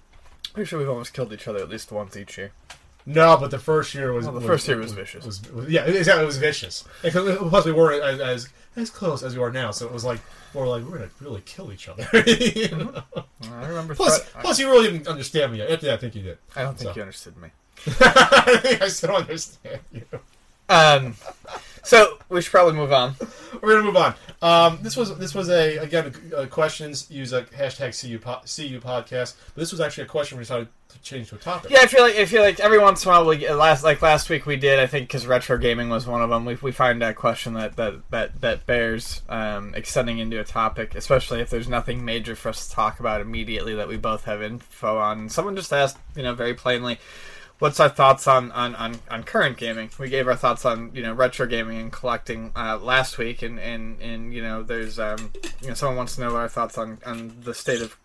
pretty 0.53 0.69
sure 0.69 0.79
we've 0.79 0.91
almost 0.91 1.15
killed 1.15 1.33
each 1.33 1.49
other 1.49 1.61
at 1.61 1.71
least 1.71 1.91
once 1.91 2.19
each 2.19 2.37
year. 2.37 2.53
No, 3.07 3.37
but 3.37 3.51
the 3.51 3.59
first 3.59 3.95
year 3.95 4.13
was. 4.13 4.27
Well, 4.27 4.35
the 4.39 4.47
first 4.47 4.69
year 4.69 4.77
was 4.79 4.93
vicious. 4.93 5.25
Was, 5.25 5.51
was- 5.53 5.69
yeah, 5.69 5.85
exactly. 5.85 6.23
It 6.23 6.27
was 6.27 6.37
vicious. 6.39 6.85
And 7.03 7.13
plus, 7.13 7.65
we 7.65 7.73
weren't 7.73 8.03
as, 8.03 8.21
as 8.21 8.49
as 8.77 8.91
close 8.91 9.23
as 9.23 9.37
we 9.37 9.43
are 9.43 9.51
now, 9.51 9.71
so 9.71 9.87
it 9.87 9.93
was 9.93 10.05
like 10.05 10.21
more 10.55 10.67
like 10.67 10.85
we're 10.85 10.99
gonna 10.99 11.11
really 11.21 11.43
kill 11.45 11.73
each 11.73 11.89
other. 11.89 12.07
You 12.27 12.69
know? 12.69 13.03
I 13.53 13.67
remember. 13.67 13.95
plus, 13.95 14.21
plus, 14.41 14.59
you 14.61 14.71
really 14.71 14.91
didn't 14.93 15.09
understand 15.09 15.53
me 15.53 15.59
yet. 15.59 15.71
After 15.71 15.87
that, 15.87 15.95
I 15.95 15.97
think 15.97 16.15
you 16.15 16.23
did. 16.23 16.39
I 16.55 16.63
don't 16.63 16.77
think 16.79 16.91
so. 16.91 16.97
you 16.97 17.03
understood 17.03 17.37
me. 17.39 17.49
I 18.01 18.59
think 18.63 18.83
I 18.83 18.89
still 18.89 19.17
understand 19.17 19.81
you. 19.93 20.05
Um, 20.69 21.17
so 21.83 22.19
we 22.31 22.41
should 22.41 22.53
probably 22.53 22.75
move 22.75 22.93
on. 22.93 23.15
We're 23.61 23.75
gonna 23.75 23.85
move 23.85 23.97
on. 23.97 24.15
Um, 24.41 24.79
this 24.83 24.97
was 24.97 25.17
this 25.19 25.35
was 25.35 25.51
a 25.51 25.79
again 25.79 26.15
uh, 26.35 26.47
questions 26.47 27.11
use 27.11 27.33
a 27.33 27.43
hashtag 27.43 28.01
CU 28.01 28.19
po- 28.19 28.41
CU 28.47 28.81
podcast, 28.81 29.35
but 29.55 29.57
this 29.57 29.73
was 29.73 29.81
actually 29.81 30.05
a 30.05 30.07
question 30.07 30.39
we 30.39 30.43
decided 30.43 30.69
to 30.89 31.01
change 31.03 31.29
to 31.29 31.35
a 31.35 31.39
topic. 31.39 31.71
Yeah, 31.71 31.81
I 31.83 31.87
feel 31.87 32.03
like 32.03 32.15
I 32.15 32.25
feel 32.25 32.43
like 32.43 32.61
every 32.61 32.79
once 32.79 33.05
in 33.05 33.11
a 33.11 33.13
while 33.13 33.27
we 33.27 33.49
last 33.51 33.85
like 33.85 34.01
last 34.01 34.31
week 34.31 34.47
we 34.47 34.57
did 34.57 34.79
I 34.79 34.87
think 34.87 35.09
because 35.09 35.27
retro 35.27 35.59
gaming 35.59 35.89
was 35.89 36.07
one 36.07 36.23
of 36.23 36.31
them. 36.31 36.45
We, 36.45 36.55
we 36.57 36.73
find 36.73 37.03
a 37.03 37.13
question 37.13 37.55
that 37.55 37.77
that 37.77 37.95
that 38.11 38.41
that 38.41 38.67
bears 38.67 39.23
um, 39.29 39.75
extending 39.75 40.19
into 40.19 40.41
a 40.41 40.45
topic, 40.45 40.95
especially 40.95 41.41
if 41.41 41.51
there's 41.51 41.69
nothing 41.69 42.05
major 42.05 42.37
for 42.37 42.51
us 42.51 42.69
to 42.69 42.75
talk 42.75 43.01
about 43.01 43.21
immediately 43.21 43.75
that 43.75 43.89
we 43.89 43.97
both 43.97 44.25
have 44.25 44.41
info 44.43 44.99
on. 44.99 45.29
Someone 45.29 45.57
just 45.57 45.73
asked, 45.73 45.99
you 46.17 46.23
know, 46.23 46.35
very 46.35 46.55
plainly. 46.55 46.99
What's 47.61 47.79
our 47.79 47.91
thoughts 47.91 48.27
on, 48.27 48.51
on, 48.53 48.75
on, 48.75 48.97
on 49.11 49.23
current 49.23 49.57
gaming? 49.57 49.91
We 49.99 50.09
gave 50.09 50.27
our 50.27 50.35
thoughts 50.35 50.65
on 50.65 50.91
you 50.95 51.03
know 51.03 51.13
retro 51.13 51.47
gaming 51.47 51.79
and 51.79 51.93
collecting 51.93 52.53
uh, 52.57 52.79
last 52.79 53.19
week, 53.19 53.43
and, 53.43 53.61
and, 53.61 54.01
and 54.01 54.35
you 54.35 54.43
know 54.43 54.63
there's 54.63 54.99
um, 54.99 55.31
you 55.61 55.69
know 55.69 55.75
someone 55.75 55.97
wants 55.97 56.17
to 56.17 56.23
know 56.23 56.35
our 56.35 56.49
thoughts 56.49 56.77
on, 56.77 56.99
on 57.07 57.37
the 57.43 57.55
state 57.55 57.81
of 57.81 57.97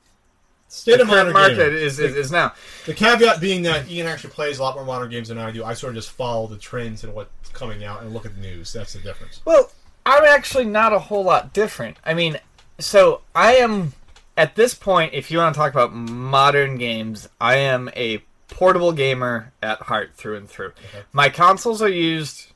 State 0.68 0.98
the 0.98 1.04
of 1.04 1.08
modern 1.08 1.32
market 1.32 1.74
is, 1.74 2.00
is, 2.00 2.16
is 2.16 2.32
now. 2.32 2.54
The 2.86 2.94
caveat 2.94 3.40
being 3.40 3.62
that 3.64 3.90
Ian 3.90 4.08
actually 4.08 4.32
plays 4.32 4.60
a 4.60 4.64
lot 4.64 4.76
more 4.76 4.84
modern 4.84 5.10
games 5.10 5.30
than 5.30 5.38
I 5.38 5.52
do. 5.52 5.64
I 5.64 5.74
sort 5.74 5.92
of 5.92 5.96
just 5.96 6.12
follow 6.12 6.48
the 6.48 6.58
trends 6.58 7.04
and 7.04 7.14
what's 7.14 7.50
coming 7.54 7.84
out 7.84 8.02
and 8.02 8.14
look 8.14 8.26
at 8.26 8.36
the 8.36 8.42
news. 8.42 8.74
That's 8.74 8.94
the 8.94 9.00
difference. 9.00 9.42
Well, 9.46 9.72
I'm 10.06 10.26
actually 10.26 10.66
not 10.66 10.92
a 10.92 11.00
whole 11.00 11.24
lot 11.24 11.54
different. 11.54 11.98
I 12.04 12.14
mean, 12.14 12.40
so 12.80 13.22
I 13.34 13.56
am 13.56 13.94
at 14.36 14.56
this 14.56 14.74
point. 14.74 15.14
If 15.14 15.32
you 15.32 15.38
want 15.38 15.54
to 15.54 15.58
talk 15.58 15.72
about 15.72 15.94
modern 15.94 16.78
games, 16.78 17.30
I 17.40 17.58
am 17.58 17.90
a 17.96 18.24
portable 18.56 18.94
gamer 18.94 19.52
at 19.62 19.82
heart 19.82 20.12
through 20.16 20.38
and 20.38 20.50
through. 20.50 20.72
My 21.12 21.28
consoles 21.28 21.82
are 21.82 21.90
used 21.90 22.54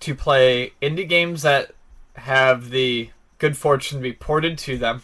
to 0.00 0.12
play 0.12 0.72
indie 0.82 1.08
games 1.08 1.42
that 1.42 1.70
have 2.16 2.70
the 2.70 3.10
good 3.38 3.56
fortune 3.56 3.98
to 3.98 4.02
be 4.02 4.12
ported 4.12 4.58
to 4.58 4.76
them, 4.76 5.02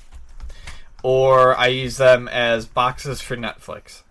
or 1.04 1.56
I 1.56 1.68
use 1.68 1.98
them 1.98 2.26
as 2.26 2.66
boxes 2.66 3.20
for 3.20 3.36
Netflix. 3.36 4.02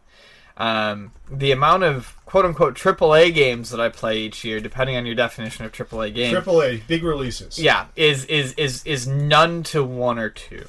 Um, 0.56 1.12
the 1.30 1.52
amount 1.52 1.84
of 1.84 2.16
quote 2.26 2.46
unquote 2.46 2.76
AAA 2.76 3.34
games 3.34 3.72
that 3.72 3.82
I 3.82 3.90
play 3.90 4.20
each 4.20 4.46
year, 4.46 4.62
depending 4.62 4.96
on 4.96 5.06
your 5.06 5.16
definition 5.16 5.66
of 5.66 5.74
AAA 5.74 6.16
game, 6.16 6.34
AAA 6.34 6.88
big 6.88 7.04
releases. 7.04 7.60
yeah, 7.60 7.88
is 7.98 8.24
is 8.26 8.54
is 8.54 8.82
is 8.86 9.08
none 9.08 9.64
to 9.64 9.84
one 9.84 10.18
or 10.18 10.30
two. 10.30 10.68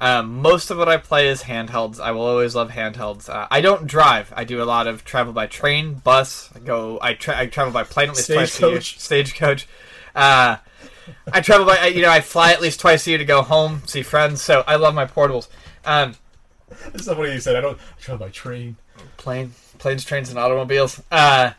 Um, 0.00 0.40
most 0.40 0.70
of 0.70 0.78
what 0.78 0.88
I 0.88 0.96
play 0.96 1.28
is 1.28 1.42
handhelds. 1.42 2.00
I 2.00 2.12
will 2.12 2.22
always 2.22 2.54
love 2.54 2.70
handhelds. 2.70 3.28
Uh, 3.28 3.46
I 3.50 3.60
don't 3.60 3.86
drive. 3.86 4.32
I 4.34 4.44
do 4.44 4.62
a 4.62 4.64
lot 4.64 4.86
of 4.86 5.04
travel 5.04 5.32
by 5.32 5.46
train, 5.46 5.94
bus. 5.94 6.48
I 6.54 6.60
go. 6.60 6.98
I, 7.02 7.14
tra- 7.14 7.38
I 7.38 7.46
travel 7.46 7.72
by 7.72 7.84
plane 7.84 8.08
at 8.08 8.16
least 8.16 8.32
twice 8.32 8.62
a 8.62 8.68
year. 8.68 8.80
Stagecoach. 8.80 8.98
Stagecoach. 9.00 9.68
Uh, 10.14 10.56
I 11.32 11.40
travel 11.40 11.66
by. 11.66 11.88
You 11.88 12.02
know, 12.02 12.10
I 12.10 12.20
fly 12.20 12.52
at 12.52 12.62
least 12.62 12.80
twice 12.80 13.06
a 13.06 13.10
year 13.10 13.18
to 13.18 13.24
go 13.24 13.42
home, 13.42 13.82
see 13.86 14.02
friends. 14.02 14.40
So 14.40 14.64
I 14.66 14.76
love 14.76 14.94
my 14.94 15.06
portables. 15.06 15.48
Um, 15.84 16.14
That's 16.92 17.06
not 17.06 17.18
what 17.18 17.30
you 17.30 17.40
said. 17.40 17.56
I 17.56 17.60
don't 17.60 17.78
I 17.78 18.00
travel 18.00 18.26
by 18.26 18.30
train. 18.30 18.76
plane, 19.16 19.52
planes, 19.78 20.04
trains, 20.04 20.30
and 20.30 20.38
automobiles. 20.38 21.02
Uh, 21.10 21.52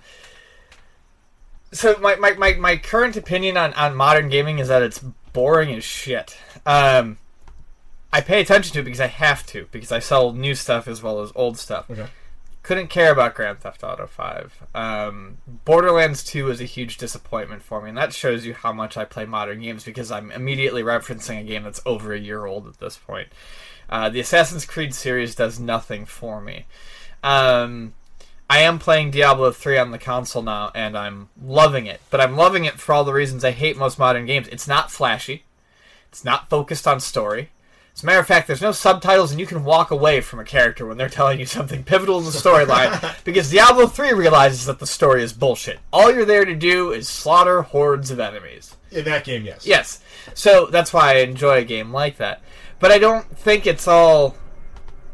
so 1.72 1.96
my, 2.02 2.16
my, 2.16 2.34
my, 2.34 2.54
my 2.56 2.78
current 2.78 3.16
opinion 3.16 3.56
on, 3.56 3.74
on 3.74 3.96
modern 3.96 4.30
gaming 4.30 4.60
is 4.60 4.68
that 4.68 4.82
it's 4.82 5.00
boring 5.32 5.74
as 5.74 5.84
shit. 5.84 6.38
Um, 6.66 7.18
I 8.14 8.22
pay 8.22 8.42
attention 8.42 8.74
to 8.74 8.80
it 8.80 8.84
because 8.84 9.00
I 9.00 9.08
have 9.08 9.46
to, 9.48 9.68
because 9.72 9.92
I 9.92 10.00
sell 10.00 10.34
new 10.34 10.56
stuff 10.56 10.88
as 10.88 11.02
well 11.02 11.22
as 11.22 11.32
old 11.36 11.58
stuff. 11.58 11.90
Okay. 11.90 12.08
Couldn't 12.64 12.90
care 12.90 13.12
about 13.12 13.34
Grand 13.34 13.60
Theft 13.60 13.84
Auto 13.84 14.06
5. 14.06 14.68
Um, 14.76 15.38
Borderlands 15.66 16.24
2 16.24 16.50
is 16.52 16.62
a 16.62 16.66
huge 16.66 16.98
disappointment 16.98 17.64
for 17.64 17.82
me, 17.82 17.90
and 17.90 17.98
that 17.98 18.14
shows 18.14 18.46
you 18.46 18.54
how 18.54 18.72
much 18.72 18.98
I 18.98 19.06
play 19.06 19.26
modern 19.26 19.62
games 19.62 19.84
because 19.84 20.12
I'm 20.12 20.30
immediately 20.32 20.84
referencing 20.84 21.40
a 21.40 21.44
game 21.44 21.64
that's 21.64 21.82
over 21.86 22.14
a 22.14 22.20
year 22.20 22.46
old 22.46 22.68
at 22.68 22.80
this 22.80 22.98
point. 22.98 23.30
Uh, 23.90 24.10
the 24.10 24.20
Assassin's 24.20 24.66
Creed 24.66 24.94
series 24.94 25.34
does 25.34 25.60
nothing 25.60 26.06
for 26.06 26.40
me. 26.40 26.66
Um, 27.24 27.94
I 28.50 28.60
am 28.60 28.80
playing 28.80 29.12
Diablo 29.12 29.52
3 29.52 29.78
on 29.78 29.92
the 29.92 29.98
console 29.98 30.44
now, 30.44 30.72
and 30.76 30.98
I'm 30.98 31.30
loving 31.42 31.88
it. 31.88 32.02
But 32.10 32.22
I'm 32.22 32.36
loving 32.36 32.66
it 32.66 32.80
for 32.80 32.94
all 32.94 33.04
the 33.04 33.14
reasons 33.14 33.44
I 33.44 33.52
hate 33.52 33.78
most 33.78 33.98
modern 33.98 34.26
games. 34.26 34.48
It's 34.50 34.68
not 34.68 34.92
flashy. 34.92 35.46
It's 36.10 36.26
not 36.26 36.50
focused 36.50 36.86
on 36.86 37.00
story. 37.00 37.50
As 37.94 38.04
a 38.04 38.06
matter 38.06 38.20
of 38.20 38.28
fact, 38.28 38.48
there's 38.48 38.62
no 38.62 38.72
subtitles, 38.72 39.32
and 39.32 39.40
you 39.40 39.46
can 39.46 39.64
walk 39.64 39.92
away 39.92 40.22
from 40.22 40.40
a 40.40 40.46
character 40.46 40.86
when 40.86 40.98
they're 40.98 41.10
telling 41.10 41.40
you 41.40 41.46
something 41.46 41.84
pivotal 41.84 42.20
in 42.20 42.26
the 42.26 42.32
storyline 42.32 43.16
because 43.24 43.52
Diablo 43.52 43.86
3 43.86 44.14
realizes 44.14 44.66
that 44.66 44.80
the 44.80 44.88
story 44.88 45.22
is 45.24 45.34
bullshit. 45.34 45.80
All 45.92 46.12
you're 46.12 46.26
there 46.26 46.46
to 46.46 46.56
do 46.56 46.92
is 46.92 47.08
slaughter 47.08 47.62
hordes 47.62 48.10
of 48.10 48.20
enemies. 48.20 48.76
In 48.92 49.06
that 49.06 49.24
game, 49.24 49.46
yes. 49.46 49.66
Yes. 49.66 50.02
So 50.34 50.68
that's 50.68 50.94
why 50.94 51.16
I 51.16 51.20
enjoy 51.20 51.58
a 51.58 51.64
game 51.66 51.92
like 51.92 52.18
that. 52.18 52.42
But 52.80 52.92
I 52.92 52.98
don't 52.98 53.38
think 53.38 53.68
it's 53.68 53.88
all 53.88 54.36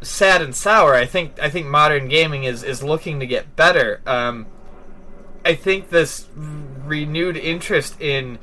sad 0.01 0.41
and 0.41 0.55
sour. 0.55 0.95
I 0.95 1.05
think 1.05 1.39
I 1.39 1.49
think 1.49 1.67
modern 1.67 2.07
gaming 2.07 2.43
is 2.43 2.63
is 2.63 2.81
looking 2.81 3.19
to 3.19 3.27
get 3.27 3.55
better. 3.55 4.01
Um, 4.05 4.47
I 5.47 5.55
think 5.55 5.89
this 5.89 6.27
renewed 6.35 7.37
interest 7.37 8.01
in 8.01 8.37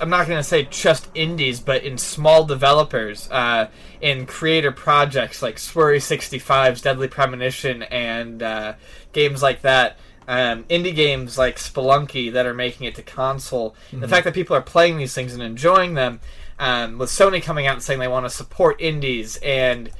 I'm 0.00 0.08
not 0.08 0.26
going 0.26 0.38
to 0.38 0.42
say 0.42 0.62
just 0.62 1.08
indies, 1.14 1.60
but 1.60 1.84
in 1.84 1.98
small 1.98 2.46
developers, 2.46 3.30
uh, 3.30 3.68
in 4.00 4.24
creator 4.24 4.72
projects 4.72 5.42
like 5.42 5.56
Swery 5.56 5.98
65's 5.98 6.80
Deadly 6.80 7.06
Premonition 7.06 7.82
and 7.82 8.42
uh, 8.42 8.74
games 9.12 9.42
like 9.42 9.60
that. 9.60 9.98
Um, 10.26 10.64
indie 10.64 10.94
games 10.94 11.36
like 11.36 11.56
Spelunky 11.56 12.32
that 12.32 12.46
are 12.46 12.54
making 12.54 12.86
it 12.86 12.94
to 12.94 13.02
console. 13.02 13.74
The 13.92 14.08
fact 14.08 14.24
that 14.24 14.32
people 14.32 14.56
are 14.56 14.62
playing 14.62 14.96
these 14.96 15.14
things 15.14 15.34
and 15.34 15.42
enjoying 15.42 15.94
them, 15.94 16.20
um, 16.58 16.96
with 16.96 17.10
Sony 17.10 17.42
coming 17.42 17.66
out 17.66 17.74
and 17.74 17.82
saying 17.82 18.00
they 18.00 18.08
want 18.08 18.24
to 18.24 18.30
support 18.30 18.80
indies 18.80 19.36
and 19.42 19.90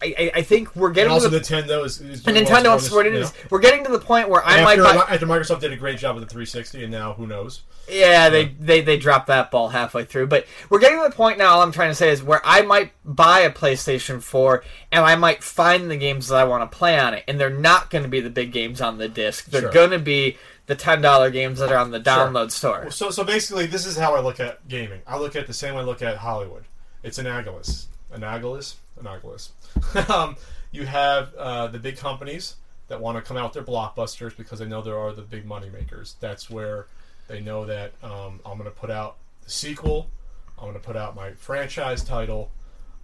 I, 0.00 0.14
I, 0.16 0.30
I 0.36 0.42
think 0.42 0.76
we're 0.76 0.88
And 0.88 0.94
getting 0.94 1.12
also, 1.12 1.28
to 1.28 1.38
the, 1.38 1.40
Nintendo 1.40 1.84
is, 1.84 2.00
is 2.00 2.24
and 2.26 2.36
Nintendo 2.36 2.76
to 2.76 2.80
support 2.80 3.06
is- 3.06 3.32
We're 3.50 3.58
getting 3.58 3.84
to 3.84 3.90
the 3.90 3.98
point 3.98 4.28
where 4.28 4.44
I 4.44 4.62
might 4.62 4.78
buy. 4.78 4.94
after 4.94 5.26
Microsoft 5.26 5.60
did 5.60 5.72
a 5.72 5.76
great 5.76 5.98
job 5.98 6.14
with 6.14 6.22
the 6.22 6.30
360, 6.30 6.84
and 6.84 6.92
now 6.92 7.14
who 7.14 7.26
knows? 7.26 7.62
Yeah, 7.90 8.28
they, 8.28 8.44
they 8.60 8.80
they 8.82 8.96
dropped 8.98 9.26
that 9.28 9.50
ball 9.50 9.70
halfway 9.70 10.04
through. 10.04 10.26
But 10.28 10.46
we're 10.70 10.78
getting 10.78 10.98
to 11.02 11.08
the 11.08 11.14
point 11.14 11.38
now. 11.38 11.54
All 11.54 11.62
I'm 11.62 11.72
trying 11.72 11.90
to 11.90 11.94
say 11.96 12.10
is 12.10 12.22
where 12.22 12.40
I 12.44 12.62
might 12.62 12.92
buy 13.04 13.40
a 13.40 13.50
PlayStation 13.50 14.22
4 14.22 14.62
and 14.92 15.04
I 15.04 15.16
might 15.16 15.42
find 15.42 15.90
the 15.90 15.96
games 15.96 16.28
that 16.28 16.36
I 16.36 16.44
want 16.44 16.70
to 16.70 16.76
play 16.76 16.98
on 16.98 17.14
it, 17.14 17.24
and 17.26 17.40
they're 17.40 17.50
not 17.50 17.90
going 17.90 18.04
to 18.04 18.10
be 18.10 18.20
the 18.20 18.30
big 18.30 18.52
games 18.52 18.80
on 18.80 18.98
the 18.98 19.08
disc. 19.08 19.46
They're 19.46 19.62
Sure. 19.62 19.72
going 19.72 19.90
to 19.90 19.98
be 19.98 20.36
the 20.66 20.74
ten 20.76 21.00
dollar 21.00 21.30
games 21.30 21.58
that 21.60 21.72
are 21.72 21.78
on 21.78 21.90
the 21.90 21.98
download 22.00 22.50
store. 22.52 22.90
So, 22.92 23.10
so 23.10 23.24
basically, 23.24 23.66
this 23.66 23.84
is 23.86 23.96
how 23.96 24.14
I 24.14 24.20
look 24.20 24.38
at 24.38 24.68
gaming. 24.68 25.00
I 25.06 25.18
look 25.18 25.34
at 25.34 25.46
the 25.46 25.54
same 25.54 25.74
way 25.74 25.80
I 25.80 25.84
look 25.84 26.02
at 26.02 26.18
Hollywood. 26.18 26.64
It's 27.02 27.18
analogous. 27.18 27.86
Analogous? 28.12 28.76
Analogous. 29.00 29.52
um, 30.08 30.36
you 30.70 30.86
have 30.86 31.34
uh, 31.34 31.66
the 31.68 31.78
big 31.78 31.96
companies 31.96 32.56
that 32.88 33.00
want 33.00 33.16
to 33.16 33.22
come 33.22 33.36
out 33.36 33.54
with 33.54 33.64
their 33.64 33.74
blockbusters 33.74 34.36
because 34.36 34.58
they 34.58 34.66
know 34.66 34.82
there 34.82 34.98
are 34.98 35.12
the 35.12 35.22
big 35.22 35.46
money 35.46 35.70
makers. 35.70 36.16
That's 36.20 36.50
where 36.50 36.86
they 37.28 37.40
know 37.40 37.66
that 37.66 37.92
um, 38.02 38.40
I'm 38.44 38.58
going 38.58 38.64
to 38.64 38.70
put 38.70 38.90
out 38.90 39.16
the 39.44 39.50
sequel. 39.50 40.10
I'm 40.58 40.64
going 40.64 40.74
to 40.74 40.80
put 40.80 40.96
out 40.96 41.14
my 41.14 41.32
franchise 41.32 42.02
title. 42.02 42.50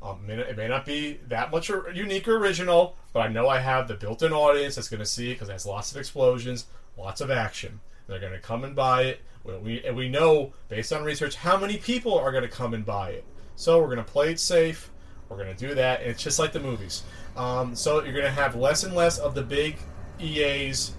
Um, 0.03 0.29
it 0.29 0.57
may- 0.57 0.69
not 0.69 0.85
be 0.85 1.21
that 1.29 1.51
much 1.51 1.71
unique 1.71 2.29
or 2.29 2.37
original, 2.37 2.97
but 3.13 3.21
I 3.21 3.29
know 3.29 3.49
I 3.49 3.59
have 3.59 3.89
the 3.89 3.95
built-in 3.95 4.33
audience 4.33 4.75
that's 4.75 4.89
going 4.89 5.01
to 5.01 5.07
see 5.07 5.31
it 5.31 5.35
because 5.35 5.49
it 5.49 5.53
has 5.53 5.65
lots 5.65 5.93
of 5.93 5.97
explosions, 5.97 6.67
lots 6.99 7.21
of 7.21 7.31
action. 7.31 7.81
They're 8.07 8.21
going 8.21 8.33
to 8.33 8.41
come 8.41 8.65
and 8.65 8.75
buy 8.75 9.03
it. 9.05 9.21
We 9.45 9.85
and 9.85 9.95
we 9.95 10.09
know 10.09 10.55
based 10.69 10.93
on 10.93 11.05
research 11.05 11.37
how 11.37 11.59
many 11.59 11.77
people 11.77 12.19
are 12.19 12.33
going 12.33 12.45
to 12.45 12.49
come 12.49 12.75
and 12.75 12.85
buy 12.85 13.11
it. 13.11 13.25
So 13.57 13.79
we're 13.79 13.87
going 13.87 13.99
to 13.99 14.05
play 14.05 14.31
it 14.31 14.41
safe. 14.41 14.91
We're 15.35 15.43
going 15.43 15.57
to 15.57 15.69
do 15.69 15.75
that, 15.75 16.03
and 16.03 16.11
it's 16.11 16.23
just 16.23 16.39
like 16.39 16.53
the 16.53 16.61
movies. 16.61 17.03
Um, 17.37 17.75
so 17.75 18.05
you're 18.05 18.13
going 18.13 18.25
to 18.25 18.31
have 18.31 18.55
less 18.55 18.85
and 18.85 18.95
less 18.95 19.19
of 19.19 19.35
the 19.35 19.43
big 19.43 19.79
EAs 20.21 20.93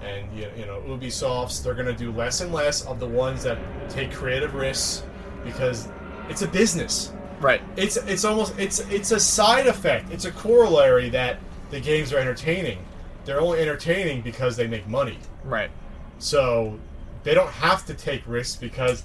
and 0.00 0.32
you 0.36 0.48
you 0.56 0.64
know 0.64 0.80
Ubisofts. 0.86 1.62
They're 1.62 1.74
going 1.74 1.86
to 1.86 1.92
do 1.94 2.12
less 2.12 2.40
and 2.40 2.52
less 2.52 2.86
of 2.86 3.00
the 3.00 3.06
ones 3.08 3.42
that 3.42 3.58
take 3.90 4.12
creative 4.12 4.54
risks 4.54 5.02
because 5.44 5.88
it's 6.28 6.42
a 6.42 6.48
business 6.48 7.12
Right. 7.40 7.62
it's 7.76 7.96
it's 7.96 8.24
almost 8.24 8.56
it's 8.58 8.80
it's 8.90 9.10
a 9.10 9.18
side 9.18 9.66
effect. 9.66 10.12
It's 10.12 10.24
a 10.24 10.30
corollary 10.30 11.08
that 11.10 11.38
the 11.70 11.80
games 11.80 12.12
are 12.12 12.18
entertaining. 12.18 12.78
They're 13.24 13.40
only 13.40 13.60
entertaining 13.60 14.22
because 14.22 14.56
they 14.56 14.66
make 14.66 14.86
money. 14.86 15.18
Right. 15.44 15.70
So 16.18 16.78
they 17.24 17.34
don't 17.34 17.50
have 17.50 17.86
to 17.86 17.94
take 17.94 18.22
risks 18.26 18.56
because 18.56 19.04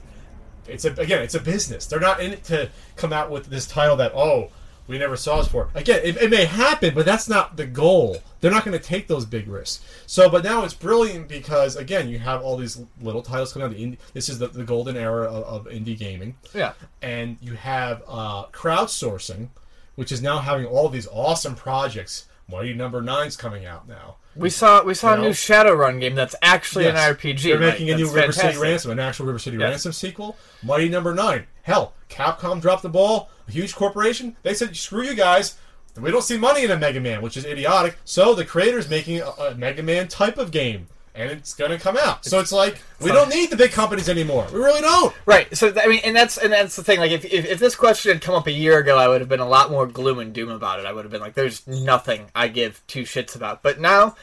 it's 0.67 0.85
a 0.85 0.91
again 0.93 1.23
it's 1.23 1.35
a 1.35 1.39
business. 1.39 1.85
They're 1.87 1.99
not 1.99 2.19
in 2.19 2.33
it 2.33 2.43
to 2.45 2.69
come 2.97 3.13
out 3.13 3.31
with 3.31 3.47
this 3.47 3.65
title 3.65 3.95
that 3.97 4.13
oh 4.13 4.51
we 4.87 4.97
never 4.97 5.15
saw 5.17 5.37
this 5.37 5.47
before. 5.47 5.69
Again, 5.73 6.01
it, 6.03 6.17
it 6.17 6.29
may 6.29 6.45
happen, 6.45 6.93
but 6.93 7.05
that's 7.05 7.27
not 7.27 7.57
the 7.57 7.65
goal. 7.65 8.17
They're 8.39 8.51
not 8.51 8.63
going 8.65 8.77
to 8.77 8.83
take 8.83 9.07
those 9.07 9.25
big 9.25 9.47
risks. 9.47 9.83
So, 10.05 10.29
but 10.29 10.43
now 10.43 10.63
it's 10.63 10.73
brilliant 10.75 11.27
because 11.27 11.75
again 11.75 12.07
you 12.09 12.19
have 12.19 12.41
all 12.41 12.57
these 12.57 12.83
little 13.01 13.21
titles 13.23 13.51
coming 13.53 13.67
out. 13.67 13.73
The 13.75 13.83
indie, 13.83 13.97
this 14.13 14.29
is 14.29 14.37
the, 14.39 14.47
the 14.47 14.63
golden 14.63 14.95
era 14.97 15.23
of, 15.25 15.67
of 15.67 15.71
indie 15.73 15.97
gaming 15.97 16.37
Yeah. 16.53 16.73
and 17.01 17.37
you 17.41 17.53
have 17.55 18.03
uh, 18.07 18.45
crowdsourcing, 18.47 19.47
which 19.95 20.11
is 20.11 20.21
now 20.21 20.39
having 20.39 20.65
all 20.65 20.89
these 20.89 21.07
awesome 21.11 21.55
projects. 21.55 22.25
Mighty 22.47 22.73
Number 22.73 23.01
Nine's 23.01 23.35
coming 23.35 23.65
out 23.65 23.87
now. 23.87 24.17
We 24.35 24.49
saw 24.49 24.83
we 24.83 24.93
saw 24.93 25.09
You 25.11 25.13
a 25.15 25.17
new 25.17 25.23
know? 25.25 25.29
Shadowrun 25.31 25.99
game 26.01 26.15
that's 26.15 26.35
actually 26.41 26.85
Yes. 26.85 26.97
an 26.97 27.15
RPG. 27.15 27.43
They're 27.43 27.59
making 27.59 27.89
a 27.89 27.95
new 27.95 28.09
River 28.11 28.31
City. 28.33 28.57
Ransom, 28.57 28.91
an 28.91 28.99
actual 28.99 29.25
River 29.27 29.39
City 29.39 29.57
Yeah. 29.57 29.65
Ransom 29.69 29.93
sequel. 29.93 30.37
Mighty 30.63 30.89
Number 30.89 31.13
Nine. 31.13 31.47
Hell, 31.63 31.93
Capcom 32.09 32.61
dropped 32.61 32.83
the 32.83 32.89
ball. 32.89 33.29
A 33.47 33.51
huge 33.51 33.73
corporation. 33.75 34.35
They 34.43 34.53
said, 34.53 34.75
"Screw 34.75 35.03
you 35.03 35.13
guys." 35.15 35.55
We 35.99 36.11
don't 36.11 36.23
see 36.23 36.37
money 36.37 36.65
in 36.65 36.71
a 36.71 36.77
Mega 36.77 36.99
Man, 36.99 37.21
which 37.21 37.37
is 37.37 37.45
idiotic. 37.45 37.97
So 38.03 38.35
the 38.35 38.43
creator's 38.43 38.89
making 38.89 39.21
a, 39.21 39.29
a 39.29 39.55
Mega 39.55 39.81
Man 39.81 40.09
type 40.09 40.37
of 40.37 40.51
game, 40.51 40.87
and 41.15 41.31
it's 41.31 41.53
going 41.53 41.71
to 41.71 41.77
come 41.77 41.97
out. 41.97 42.25
So 42.25 42.39
it's 42.39 42.51
like 42.51 42.81
we 42.99 43.11
don't 43.11 43.29
need 43.29 43.49
the 43.49 43.57
big 43.57 43.71
companies 43.71 44.09
anymore. 44.09 44.47
We 44.51 44.59
really 44.59 44.81
don't. 44.81 45.13
Right. 45.25 45.55
So 45.55 45.73
I 45.81 45.87
mean, 45.87 46.01
and 46.03 46.15
that's 46.15 46.37
and 46.37 46.51
that's 46.51 46.75
the 46.75 46.83
thing. 46.83 46.99
Like, 46.99 47.11
if, 47.11 47.25
if 47.25 47.45
if 47.45 47.59
this 47.59 47.75
question 47.75 48.13
had 48.13 48.21
come 48.21 48.35
up 48.35 48.47
a 48.47 48.51
year 48.51 48.79
ago, 48.79 48.97
I 48.97 49.07
would 49.07 49.21
have 49.21 49.29
been 49.29 49.39
a 49.39 49.47
lot 49.47 49.71
more 49.71 49.87
gloom 49.87 50.19
and 50.19 50.33
doom 50.33 50.49
about 50.49 50.79
it. 50.79 50.85
I 50.85 50.91
would 50.91 51.05
have 51.05 51.11
been 51.11 51.21
like, 51.21 51.33
"There's 51.33 51.65
nothing 51.67 52.27
I 52.35 52.47
give 52.47 52.81
two 52.87 53.03
shits 53.03 53.35
about." 53.35 53.63
But 53.63 53.79
now, 53.79 54.15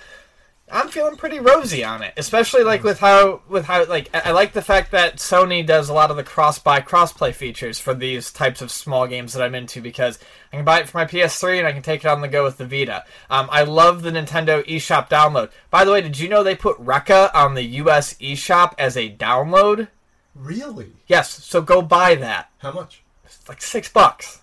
I'm 0.74 0.88
feeling 0.88 1.16
pretty 1.16 1.38
rosy 1.38 1.84
on 1.84 2.02
it, 2.02 2.14
especially 2.16 2.64
like 2.64 2.82
with 2.82 2.98
how 2.98 3.42
with 3.46 3.66
how 3.66 3.84
like 3.84 4.08
I, 4.14 4.20
I 4.26 4.30
like 4.30 4.54
the 4.54 4.62
fact 4.62 4.90
that 4.92 5.16
Sony 5.16 5.66
does 5.66 5.90
a 5.90 5.92
lot 5.92 6.10
of 6.10 6.16
the 6.16 6.24
cross 6.24 6.58
buy 6.58 6.80
cross 6.80 7.12
play 7.12 7.32
features 7.32 7.78
for 7.78 7.92
these 7.92 8.32
types 8.32 8.62
of 8.62 8.70
small 8.70 9.06
games 9.06 9.34
that 9.34 9.42
I'm 9.42 9.54
into 9.54 9.82
because 9.82 10.18
I 10.50 10.56
can 10.56 10.64
buy 10.64 10.80
it 10.80 10.88
for 10.88 10.96
my 10.96 11.04
PS3 11.04 11.58
and 11.58 11.66
I 11.68 11.72
can 11.72 11.82
take 11.82 12.06
it 12.06 12.08
on 12.08 12.22
the 12.22 12.28
go 12.28 12.42
with 12.42 12.56
the 12.56 12.64
Vita. 12.64 13.04
Um, 13.28 13.50
I 13.52 13.64
love 13.64 14.00
the 14.00 14.12
Nintendo 14.12 14.66
eShop 14.66 15.10
download. 15.10 15.50
By 15.68 15.84
the 15.84 15.92
way, 15.92 16.00
did 16.00 16.18
you 16.18 16.30
know 16.30 16.42
they 16.42 16.56
put 16.56 16.78
Recca 16.78 17.30
on 17.34 17.52
the 17.52 17.64
US 17.64 18.14
eShop 18.14 18.72
as 18.78 18.96
a 18.96 19.14
download? 19.14 19.88
Really? 20.34 20.92
Yes, 21.06 21.44
so 21.44 21.60
go 21.60 21.82
buy 21.82 22.14
that. 22.14 22.50
How 22.58 22.72
much? 22.72 23.02
It's 23.26 23.46
like 23.46 23.60
six 23.60 23.90
bucks 23.90 24.40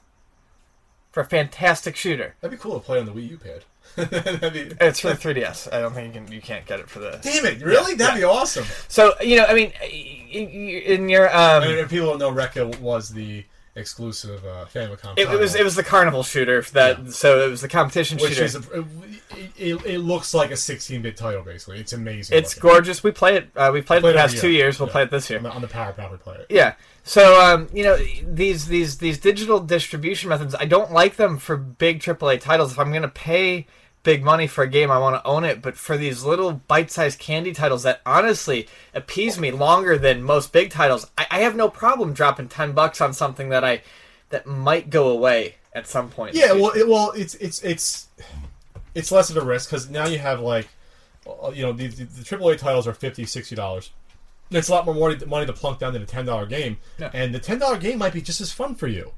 for 1.12 1.22
a 1.22 1.26
fantastic 1.26 1.96
shooter. 1.96 2.36
That'd 2.40 2.56
be 2.56 2.62
cool 2.62 2.80
to 2.80 2.86
play 2.86 3.00
on 3.00 3.08
the 3.08 3.14
Wii 3.14 3.32
U 3.32 3.38
pad. 3.38 3.66
Be, 4.06 4.72
It's 4.82 5.00
for 5.00 5.10
the 5.10 5.16
3DS. 5.16 5.74
I 5.74 5.80
don't 5.82 5.94
think 5.94 6.14
you 6.14 6.22
can 6.22 6.32
you 6.32 6.42
can't 6.42 6.66
get 6.66 6.80
it 6.80 6.90
for 6.90 7.00
the. 7.00 7.20
Damn 7.22 7.46
it! 7.46 7.62
Really? 7.62 7.96
That'd 7.96 8.18
be 8.20 8.24
awesome. 8.24 8.66
So 8.88 9.14
you 9.22 9.38
know, 9.38 9.46
I 9.46 9.54
mean, 9.54 9.72
in 10.32 11.10
your 11.10 11.28
um, 11.36 11.64
I 11.64 11.68
mean, 11.68 11.88
people 11.88 12.18
don't 12.18 12.20
know, 12.20 12.32
Recca 12.32 12.80
was 12.80 13.10
the 13.10 13.46
exclusive 13.76 14.44
uh, 14.46 14.66
Famicom. 14.66 15.14
it, 15.18 15.30
it 15.30 15.40
was 15.40 15.56
it 15.56 15.64
was 15.64 15.76
the 15.76 15.84
carnival 15.84 16.22
shooter 16.24 16.62
that 16.74 17.14
so 17.14 17.46
it 17.46 17.50
was 17.50 17.62
the 17.62 17.68
competition 17.68 18.18
which 18.18 18.34
shooter. 18.34 18.44
is 18.44 18.56
a, 18.56 18.60
it, 19.38 19.52
it, 19.58 19.86
it 19.86 20.00
looks 20.00 20.34
like 20.34 20.50
a 20.52 20.56
16-bit 20.56 21.16
title 21.16 21.44
basically. 21.44 21.80
It's 21.80 21.94
amazing. 21.94 22.38
it's 22.38 22.58
looking. 22.58 22.70
gorgeous. 22.70 23.04
We 23.04 23.12
play 23.12 23.38
it. 23.38 23.50
Uh, 23.56 23.70
we 23.72 23.82
played 23.82 24.00
it 24.00 24.02
Played 24.02 24.16
the 24.16 24.20
past 24.20 24.38
two 24.38 24.50
years. 24.50 24.80
We'll 24.80 24.90
Yeah. 24.90 24.94
play 24.94 25.04
it 25.04 25.12
this 25.12 25.30
year. 25.30 25.40
on 25.40 25.44
the, 25.44 25.52
on 25.52 25.62
the 25.62 25.68
Power 25.68 25.94
probably 25.94 26.18
play 26.18 26.36
it. 26.36 26.48
Yeah. 26.50 26.74
So 27.04 27.40
um, 27.42 27.70
you 27.74 27.84
know 27.84 27.98
these 28.28 28.66
these 28.68 28.98
these 28.98 29.18
digital 29.18 29.60
distribution 29.62 30.30
methods, 30.30 30.56
I 30.60 30.66
don't 30.66 30.92
like 30.92 31.16
them 31.16 31.38
for 31.38 31.56
big 31.56 32.02
AAA 32.02 32.42
titles. 32.42 32.72
If 32.74 32.80
I'm 32.80 32.90
going 32.90 33.04
to 33.04 33.08
pay 33.08 33.66
big 34.04 34.24
money 34.24 34.48
for 34.48 34.64
a 34.64 34.68
game, 34.68 34.90
I 34.92 34.98
want 34.98 35.16
to 35.22 35.28
own 35.28 35.44
it. 35.44 35.62
But 35.62 35.76
for 35.78 35.98
these 35.98 36.24
little 36.24 36.54
bite-sized 36.54 37.20
candy 37.20 37.54
titles 37.54 37.84
that 37.84 38.02
honestly 38.06 38.68
appease 38.94 39.40
me 39.40 39.52
longer 39.52 39.98
than 39.98 40.24
most 40.24 40.52
big 40.54 40.72
titles, 40.72 41.10
I, 41.18 41.28
I 41.32 41.40
have 41.40 41.56
no 41.56 41.70
problem 41.70 42.14
dropping 42.14 42.48
ten 42.50 42.72
bucks 42.74 43.02
on 43.02 43.14
something 43.14 43.50
that 43.50 43.64
I 43.64 43.82
that 44.30 44.46
might 44.46 44.90
go 44.90 45.10
away 45.10 45.56
at 45.74 45.88
some 45.88 46.10
point. 46.10 46.36
Yeah, 46.36 46.54
well, 46.54 46.72
it, 46.72 46.88
well, 46.88 47.12
it's 47.16 47.36
it's 47.36 47.62
it's 47.64 48.08
it's 48.96 49.12
less 49.12 49.30
of 49.30 49.38
a 49.38 49.42
risk 49.42 49.70
because 49.70 49.90
now 49.90 50.08
you 50.08 50.18
have 50.20 50.40
like, 50.40 50.68
uh, 51.28 51.52
you 51.54 51.64
know, 51.64 51.74
the, 51.74 51.88
the, 51.88 52.06
the 52.06 52.24
AAA 52.24 52.58
titles 52.58 52.88
are 52.88 52.94
50 52.94 53.26
60 53.26 53.56
dollars. 53.56 53.92
It's 54.52 54.68
a 54.68 54.72
lot 54.72 54.86
more 54.86 54.96
money, 54.96 55.24
money 55.28 55.46
to 55.46 55.54
plunk 55.54 55.78
down 55.78 55.94
than 55.94 56.02
a 56.02 56.08
ten 56.08 56.26
dollar 56.26 56.48
game, 56.48 56.78
Yeah. 56.98 57.12
and 57.14 57.36
the 57.36 57.40
ten 57.40 57.60
dollar 57.60 57.78
game 57.78 58.00
might 58.00 58.14
be 58.14 58.22
just 58.22 58.42
as 58.42 58.52
fun 58.52 58.74
for 58.76 58.88
you, 58.88 59.14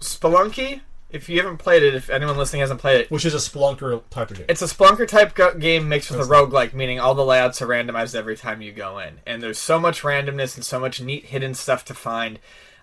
Spelunky. 0.00 0.80
If 1.12 1.28
you 1.28 1.40
haven't 1.40 1.58
played 1.58 1.82
it, 1.82 1.94
if 1.94 2.10
anyone 2.10 2.36
listening 2.36 2.60
hasn't 2.60 2.80
played 2.80 3.02
it, 3.02 3.10
which 3.10 3.24
is 3.24 3.34
a 3.34 3.38
Spelunker 3.38 4.02
type 4.10 4.30
of 4.30 4.38
game. 4.38 4.46
It's 4.48 4.62
a 4.62 4.66
Spelunker 4.66 5.06
type 5.06 5.34
go- 5.34 5.54
game 5.54 5.88
mixed 5.88 6.10
with 6.10 6.20
a 6.20 6.24
roguelike, 6.24 6.72
meaning 6.72 6.98
all 6.98 7.14
the 7.14 7.24
layouts 7.24 7.60
are 7.60 7.66
randomized 7.66 8.14
every 8.14 8.36
time 8.36 8.62
you 8.62 8.72
go 8.72 8.98
in. 8.98 9.18
And 9.26 9.42
there's 9.42 9.58
so 9.58 9.78
much 9.78 10.02
randomness 10.02 10.56
and 10.56 10.64
so 10.64 10.80
much 10.80 11.00
neat 11.00 11.26
hidden 11.26 11.54
stuff 11.54 11.84
to 11.86 11.94
find. 11.94 12.38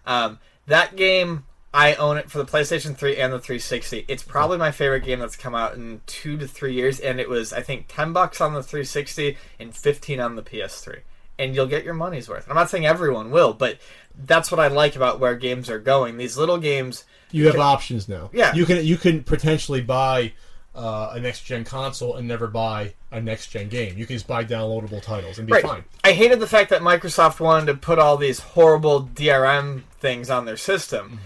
Um, 0.05 0.39
that 0.67 0.95
game, 0.95 1.45
I 1.73 1.95
own 1.95 2.17
it 2.17 2.31
for 2.31 2.37
the 2.37 2.45
PlayStation 2.45 2.95
3 2.95 3.17
and 3.17 3.33
the 3.33 3.39
360. 3.39 4.05
It's 4.07 4.23
probably 4.23 4.57
my 4.57 4.71
favorite 4.71 5.03
game 5.03 5.19
that's 5.19 5.35
come 5.35 5.55
out 5.55 5.75
in 5.75 6.01
two 6.05 6.37
to 6.37 6.47
three 6.47 6.73
years, 6.73 6.99
and 6.99 7.19
it 7.19 7.29
was, 7.29 7.53
I 7.53 7.61
think, 7.61 7.85
10 7.87 8.13
bucks 8.13 8.41
on 8.41 8.53
the 8.53 8.63
360 8.63 9.37
and 9.59 9.75
15 9.75 10.19
on 10.19 10.35
the 10.35 10.43
PS3. 10.43 10.99
And 11.37 11.55
you'll 11.55 11.67
get 11.67 11.85
your 11.85 11.93
money's 11.93 12.27
worth. 12.27 12.49
I'm 12.49 12.55
not 12.55 12.69
saying 12.69 12.85
everyone 12.85 13.31
will, 13.31 13.53
but 13.53 13.77
that's 14.15 14.51
what 14.51 14.59
I 14.59 14.67
like 14.67 14.95
about 14.95 15.19
where 15.19 15.35
games 15.35 15.69
are 15.69 15.79
going. 15.79 16.17
These 16.17 16.37
little 16.37 16.57
games 16.57 17.05
You 17.31 17.47
have 17.47 17.59
options 17.59 18.07
now. 18.09 18.29
Yeah. 18.33 18.53
you 18.55 18.65
can 18.65 18.85
you 18.85 18.97
can 18.97 19.23
potentially 19.23 19.81
buy 19.81 20.33
uh, 20.75 21.11
a 21.13 21.19
next 21.19 21.41
gen 21.45 21.63
console 21.63 22.15
and 22.15 22.27
never 22.27 22.47
buy 22.47 22.93
a 23.11 23.19
next 23.21 23.47
gen 23.47 23.69
game. 23.69 23.97
You 23.97 24.05
can 24.05 24.15
just 24.15 24.27
buy 24.27 24.43
downloadable 24.45 25.01
titles 25.01 25.37
and 25.37 25.45
be 25.47 25.53
Right. 25.53 25.63
fine. 25.63 25.83
I 26.03 26.11
hated 26.13 26.39
the 26.39 26.47
fact 26.47 26.69
that 26.69 26.81
Microsoft 26.81 27.39
wanted 27.39 27.65
to 27.67 27.73
put 27.75 27.99
all 27.99 28.17
these 28.17 28.39
horrible 28.39 29.03
DRM 29.03 29.83
things 29.99 30.29
on 30.29 30.45
their 30.45 30.57
system. 30.57 31.19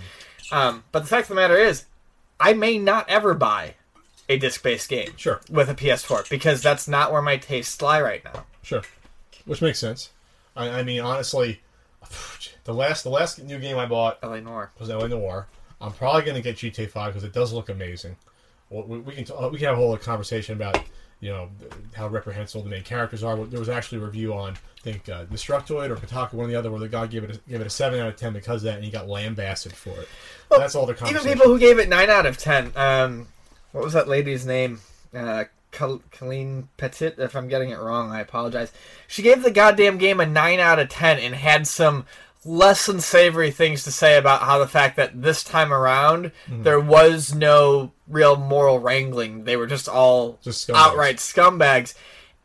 Mm-hmm. 0.51 0.55
Um, 0.55 0.83
but 0.91 0.99
the 1.01 1.07
fact 1.07 1.25
of 1.25 1.29
the 1.29 1.35
matter 1.35 1.57
is, 1.57 1.85
I 2.39 2.53
may 2.53 2.77
not 2.77 3.09
ever 3.09 3.33
buy 3.33 3.75
a 4.29 4.37
disc-based 4.37 4.87
game 4.89 5.11
Sure, 5.17 5.41
with 5.49 5.69
a 5.69 5.75
PS4 5.75 6.29
because 6.29 6.61
that's 6.63 6.87
not 6.87 7.11
where 7.11 7.21
my 7.21 7.37
tastes 7.37 7.81
lie 7.81 8.01
right 8.01 8.23
now. 8.23 8.45
sure, 8.61 8.81
which 9.45 9.61
makes 9.61 9.79
sense. 9.79 10.09
I, 10.55 10.69
I 10.69 10.83
mean, 10.83 11.01
honestly, 11.01 11.61
the 12.63 12.73
last 12.73 13.03
the 13.03 13.09
last 13.09 13.41
new 13.43 13.59
game 13.59 13.77
I 13.77 13.85
bought 13.85 14.21
LA 14.23 14.39
Noir. 14.39 14.71
was 14.79 14.89
LA 14.89 15.07
Noir. 15.07 15.47
I'm 15.83 15.91
probably 15.91 16.23
going 16.23 16.35
to 16.35 16.41
get 16.41 16.55
GTA 16.55 16.89
5 16.89 17.13
because 17.13 17.23
it 17.23 17.33
does 17.33 17.51
look 17.51 17.69
amazing. 17.69 18.15
Well, 18.69 18.85
we, 18.87 18.99
we 18.99 19.13
can 19.13 19.25
t- 19.25 19.33
we 19.51 19.57
can 19.57 19.67
have 19.67 19.77
a 19.77 19.81
whole 19.81 19.95
conversation 19.97 20.55
about 20.55 20.81
you 21.19 21.29
know 21.29 21.49
how 21.93 22.07
reprehensible 22.07 22.63
the 22.63 22.69
main 22.69 22.83
characters 22.83 23.23
are. 23.23 23.35
There 23.45 23.59
was 23.59 23.69
actually 23.69 23.99
a 23.99 24.05
review 24.05 24.33
on 24.33 24.53
I 24.53 24.81
think 24.81 25.07
uh, 25.09 25.25
Destructoid 25.25 25.89
or 25.89 25.95
Kotaku, 25.95 26.33
one 26.33 26.47
or 26.47 26.49
the 26.49 26.55
other, 26.55 26.71
where 26.71 26.79
the 26.79 26.89
guy 26.89 27.05
gave 27.07 27.23
it 27.23 27.35
a, 27.35 27.49
gave 27.49 27.61
it 27.61 27.67
a 27.67 27.69
seven 27.69 27.99
out 27.99 28.07
of 28.07 28.15
ten 28.15 28.33
because 28.33 28.63
of 28.63 28.63
that, 28.63 28.75
and 28.75 28.83
he 28.83 28.89
got 28.89 29.07
lambasted 29.07 29.73
for 29.73 29.91
it. 29.91 30.07
That's 30.49 30.75
all 30.75 30.85
the 30.85 30.93
Even 31.07 31.23
people 31.23 31.45
who 31.45 31.59
gave 31.59 31.79
it 31.79 31.89
nine 31.89 32.09
out 32.09 32.25
of 32.25 32.37
ten. 32.37 32.71
Um, 32.75 33.27
what 33.71 33.83
was 33.83 33.93
that 33.93 34.07
lady's 34.07 34.45
name? 34.45 34.79
Uh, 35.13 35.45
Colleen 35.71 36.69
Petit. 36.77 37.13
If 37.17 37.35
I'm 37.35 37.47
getting 37.47 37.69
it 37.69 37.79
wrong, 37.79 38.11
I 38.11 38.19
apologize. 38.19 38.71
She 39.07 39.21
gave 39.21 39.43
the 39.43 39.51
goddamn 39.51 39.97
game 39.97 40.19
a 40.19 40.25
nine 40.25 40.59
out 40.59 40.79
of 40.79 40.89
ten 40.89 41.19
and 41.19 41.35
had 41.35 41.67
some 41.67 42.05
less 42.45 42.85
than 42.87 42.99
savory 42.99 43.51
things 43.51 43.83
to 43.85 43.91
say 43.91 44.17
about 44.17 44.41
how 44.41 44.59
the 44.59 44.67
fact 44.67 44.97
that 44.97 45.21
this 45.21 45.43
time 45.43 45.71
around 45.73 46.31
Mm-hmm. 46.47 46.63
there 46.63 46.79
was 46.79 47.33
no 47.33 47.91
real 48.07 48.35
moral 48.35 48.79
wrangling. 48.79 49.45
They 49.45 49.55
were 49.55 49.67
just 49.67 49.87
all 49.87 50.39
Just 50.43 50.67
scumbags. 50.67 50.75
outright 50.75 51.15
scumbags. 51.17 51.93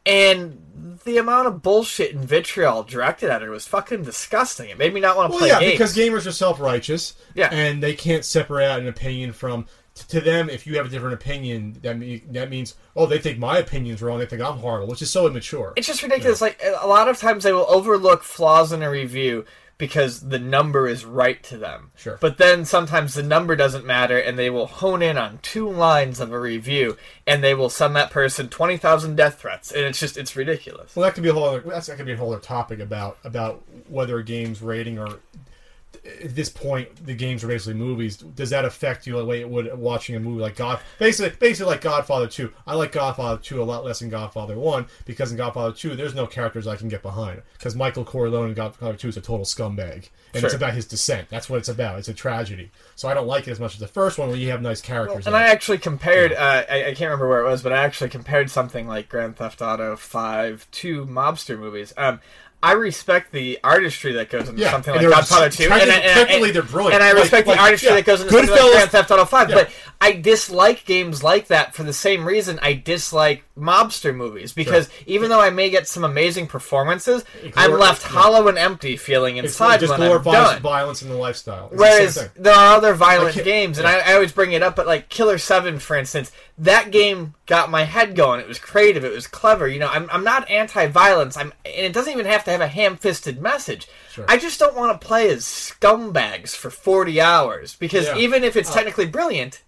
And 0.06 0.98
the 1.04 1.18
amount 1.18 1.48
of 1.48 1.62
bullshit 1.62 2.14
and 2.14 2.24
vitriol 2.24 2.82
directed 2.82 3.30
at 3.30 3.42
her 3.42 3.50
was 3.50 3.66
fucking 3.66 4.04
disgusting. 4.04 4.70
It 4.70 4.78
made 4.78 4.94
me 4.94 5.00
not 5.00 5.16
want 5.16 5.28
to 5.28 5.30
Well, 5.32 5.40
play 5.40 5.48
yeah, 5.48 5.60
games. 5.60 5.72
because 5.72 5.96
gamers 5.96 6.26
are 6.26 6.32
self-righteous. 6.32 7.14
Yeah. 7.34 7.48
and 7.52 7.82
they 7.82 7.94
can't 7.94 8.24
separate 8.24 8.66
out 8.66 8.80
an 8.80 8.88
opinion 8.88 9.32
from. 9.32 9.66
t- 9.94 10.04
To 10.08 10.20
them, 10.20 10.48
if 10.48 10.66
you 10.66 10.76
have 10.76 10.86
a 10.86 10.88
different 10.88 11.14
opinion, 11.14 11.76
that 11.82 11.98
mean, 11.98 12.22
that 12.30 12.48
means 12.50 12.74
oh 12.96 13.04
they 13.06 13.18
think 13.18 13.38
my 13.38 13.58
opinion's 13.58 14.00
wrong. 14.00 14.18
They 14.18 14.26
think 14.26 14.40
I'm 14.42 14.58
horrible, 14.58 14.86
which 14.88 15.02
is 15.02 15.10
so 15.10 15.26
immature. 15.26 15.72
It's 15.76 15.86
just 15.86 16.02
ridiculous. 16.02 16.40
Like 16.40 16.60
a 16.80 16.86
lot 16.86 17.08
of 17.08 17.18
times 17.18 17.42
they 17.44 17.52
will 17.52 17.66
overlook 17.68 18.22
flaws 18.22 18.72
in 18.72 18.82
a 18.82 18.90
review 18.90 19.44
because 19.78 20.28
the 20.28 20.38
number 20.40 20.88
is 20.88 21.04
right 21.04 21.42
to 21.44 21.56
them. 21.56 21.92
Sure. 21.96 22.18
But 22.20 22.36
then 22.36 22.64
sometimes 22.64 23.14
the 23.14 23.22
number 23.22 23.54
doesn't 23.54 23.86
matter, 23.86 24.18
and 24.18 24.36
they 24.36 24.50
will 24.50 24.66
hone 24.66 25.02
in 25.02 25.16
on 25.16 25.38
two 25.40 25.70
lines 25.70 26.18
of 26.18 26.32
a 26.32 26.38
review, 26.38 26.96
and 27.26 27.42
they 27.42 27.54
will 27.54 27.70
send 27.70 27.94
that 27.96 28.10
person 28.10 28.48
twenty 28.48 28.76
thousand 28.76 29.16
death 29.16 29.40
threats, 29.40 29.70
and 29.70 29.84
it's 29.84 30.00
just 30.00 30.16
it's 30.16 30.34
ridiculous. 30.36 30.94
Well, 30.96 31.04
that 31.04 31.14
could 31.14 31.22
be 31.22 31.30
a 31.30 31.34
whole 31.34 31.44
other. 31.44 31.60
That's 31.60 31.86
that 31.86 31.96
could 31.96 32.06
be 32.06 32.12
a 32.12 32.16
whole 32.16 32.32
other 32.32 32.42
topic 32.42 32.80
about 32.80 33.18
about 33.22 33.62
whether 33.88 34.18
a 34.18 34.24
game's 34.24 34.60
rating 34.60 34.98
or 34.98 35.20
at 36.22 36.34
this 36.34 36.48
point 36.48 37.04
the 37.04 37.14
games 37.14 37.42
are 37.44 37.48
basically 37.48 37.74
movies. 37.74 38.16
Does 38.16 38.50
that 38.50 38.64
affect 38.64 39.06
you 39.06 39.16
the 39.16 39.24
way 39.24 39.40
it 39.40 39.48
would 39.48 39.76
watching 39.78 40.16
a 40.16 40.20
movie 40.20 40.40
like 40.40 40.56
God? 40.56 40.80
Basically, 40.98 41.36
basically 41.38 41.70
like 41.72 41.80
Godfather 41.80 42.26
Two. 42.26 42.52
I 42.66 42.74
like 42.74 42.92
Godfather 42.92 43.40
Two 43.40 43.62
a 43.62 43.64
lot 43.64 43.84
less 43.84 44.00
than 44.00 44.10
Godfather 44.10 44.58
One 44.58 44.86
because 45.04 45.30
in 45.30 45.36
Godfather 45.36 45.72
Two 45.72 45.96
there's 45.96 46.14
no 46.14 46.26
characters 46.26 46.66
I 46.66 46.76
can 46.76 46.88
get 46.88 47.02
behind 47.02 47.42
because 47.54 47.74
Michael 47.74 48.04
Corleone 48.04 48.48
in 48.48 48.54
Godfather 48.54 48.96
Two 48.96 49.08
is 49.08 49.16
a 49.16 49.20
total 49.20 49.44
scumbag 49.44 50.08
and 50.34 50.44
it's 50.44 50.54
about 50.54 50.74
his 50.74 50.86
descent. 50.86 51.28
That's 51.30 51.48
what 51.48 51.58
it's 51.58 51.68
about. 51.68 51.98
It's 51.98 52.08
a 52.08 52.14
tragedy. 52.14 52.70
So 52.96 53.08
I 53.08 53.14
don't 53.14 53.26
like 53.26 53.48
it 53.48 53.52
as 53.52 53.60
much 53.60 53.74
as 53.74 53.80
the 53.80 53.88
first 53.88 54.18
one 54.18 54.28
where 54.28 54.36
you 54.36 54.50
have 54.50 54.62
nice 54.62 54.80
characters. 54.80 55.26
And 55.26 55.34
in 55.34 55.40
I 55.40 55.46
it. 55.46 55.50
actually 55.50 55.78
compared, 55.78 56.32
uh, 56.32 56.64
I, 56.68 56.84
I 56.84 56.94
can't 56.94 57.00
remember 57.00 57.28
where 57.28 57.40
it 57.40 57.48
was, 57.48 57.62
but 57.62 57.72
I 57.72 57.82
actually 57.82 58.10
compared 58.10 58.50
something 58.50 58.86
like 58.86 59.08
Grand 59.08 59.36
Theft 59.36 59.62
Auto 59.62 59.96
5 59.96 60.70
to 60.70 61.06
mobster 61.06 61.58
movies. 61.58 61.92
Um, 61.96 62.20
I 62.60 62.72
respect 62.72 63.30
the 63.30 63.58
artistry 63.62 64.12
that 64.14 64.30
goes 64.30 64.48
into 64.48 64.60
Yeah, 64.60 64.72
something 64.72 64.92
like 64.94 65.08
Godfather 65.08 65.48
2. 65.48 65.68
technically- 65.68 65.92
and, 65.94 66.02
and- 66.04 66.30
and- 66.44 66.54
they're 66.54 66.62
brilliant. 66.62 66.94
And 66.94 67.02
I 67.04 67.12
Like- 67.12 67.22
respect 67.22 67.46
like, 67.46 67.56
the 67.56 67.62
artistry 67.62 67.88
yeah, 67.90 67.94
that 67.96 68.04
goes 68.04 68.20
into 68.20 68.32
something 68.32 68.50
like 68.56 68.72
Grand 68.72 68.90
Theft 68.90 69.10
Auto 69.12 69.24
5. 69.24 69.48
Yeah. 69.50 69.54
But 69.54 69.70
I 70.00 70.12
dislike 70.12 70.84
games 70.84 71.22
like 71.22 71.48
that 71.48 71.74
for 71.74 71.82
the 71.84 71.92
same 71.92 72.24
reason 72.24 72.58
I 72.62 72.72
dislike 72.72 73.44
mobster 73.58 74.14
movies. 74.14 74.52
Because 74.52 74.88
even 75.06 75.28
though 75.30 75.40
I 75.40 75.50
may 75.50 75.70
get 75.70 75.86
some 75.88 76.04
amazing 76.04 76.46
performances, 76.48 77.24
It 77.44 77.52
I'm 77.56 77.72
left 77.78 78.02
hollow 78.02 78.48
and 78.48 78.58
empty 78.58 78.96
feeling 78.96 79.36
inside 79.36 79.76
it 79.76 79.86
just 79.86 79.98
when 79.98 80.10
I'm 80.10 80.22
done. 80.22 80.60
violence 80.60 81.02
and 81.02 81.10
the 81.12 81.16
lifestyle. 81.16 81.66
It's 81.66 81.72
the 81.72 81.78
Whereas 81.78 82.14
thing. 82.16 82.28
there 82.36 82.54
are 82.54 82.76
other 82.76 82.94
violent 82.94 83.42
games, 83.44 83.78
and 83.78 83.86
I, 83.86 83.98
I 84.00 84.14
always 84.14 84.32
bring 84.32 84.52
it 84.52 84.62
up, 84.62 84.74
but 84.76 84.86
like 84.86 85.08
Killer 85.08 85.38
Seven, 85.38 85.78
for 85.78 85.96
instance, 85.96 86.30
that 86.58 86.90
game 86.90 87.34
got 87.46 87.70
my 87.70 87.84
head 87.84 88.14
going. 88.16 88.40
It 88.40 88.48
was 88.48 88.58
creative, 88.58 89.04
it 89.04 89.12
was 89.12 89.26
clever. 89.28 89.66
You 89.68 89.78
know, 89.80 89.88
I'm, 89.88 90.08
I'm 90.12 90.24
not 90.24 90.48
anti-violence. 90.50 91.36
I'm, 91.36 91.52
and 91.64 91.86
it 91.86 91.92
doesn't 91.92 92.12
even 92.12 92.26
have 92.26 92.44
to 92.44 92.47
have 92.52 92.60
a 92.60 92.68
ham-fisted 92.68 93.40
message. 93.40 93.86
Sure. 94.12 94.24
I 94.28 94.36
just 94.38 94.58
don't 94.58 94.76
want 94.76 95.00
to 95.00 95.06
play 95.06 95.28
as 95.30 95.44
scumbags 95.44 96.54
for 96.56 96.70
40 96.70 97.20
hours 97.20 97.76
because 97.76 98.06
Yeah. 98.06 98.16
even 98.16 98.44
if 98.44 98.56
it's 98.56 98.72
technically 98.72 99.06
brilliant, 99.06 99.62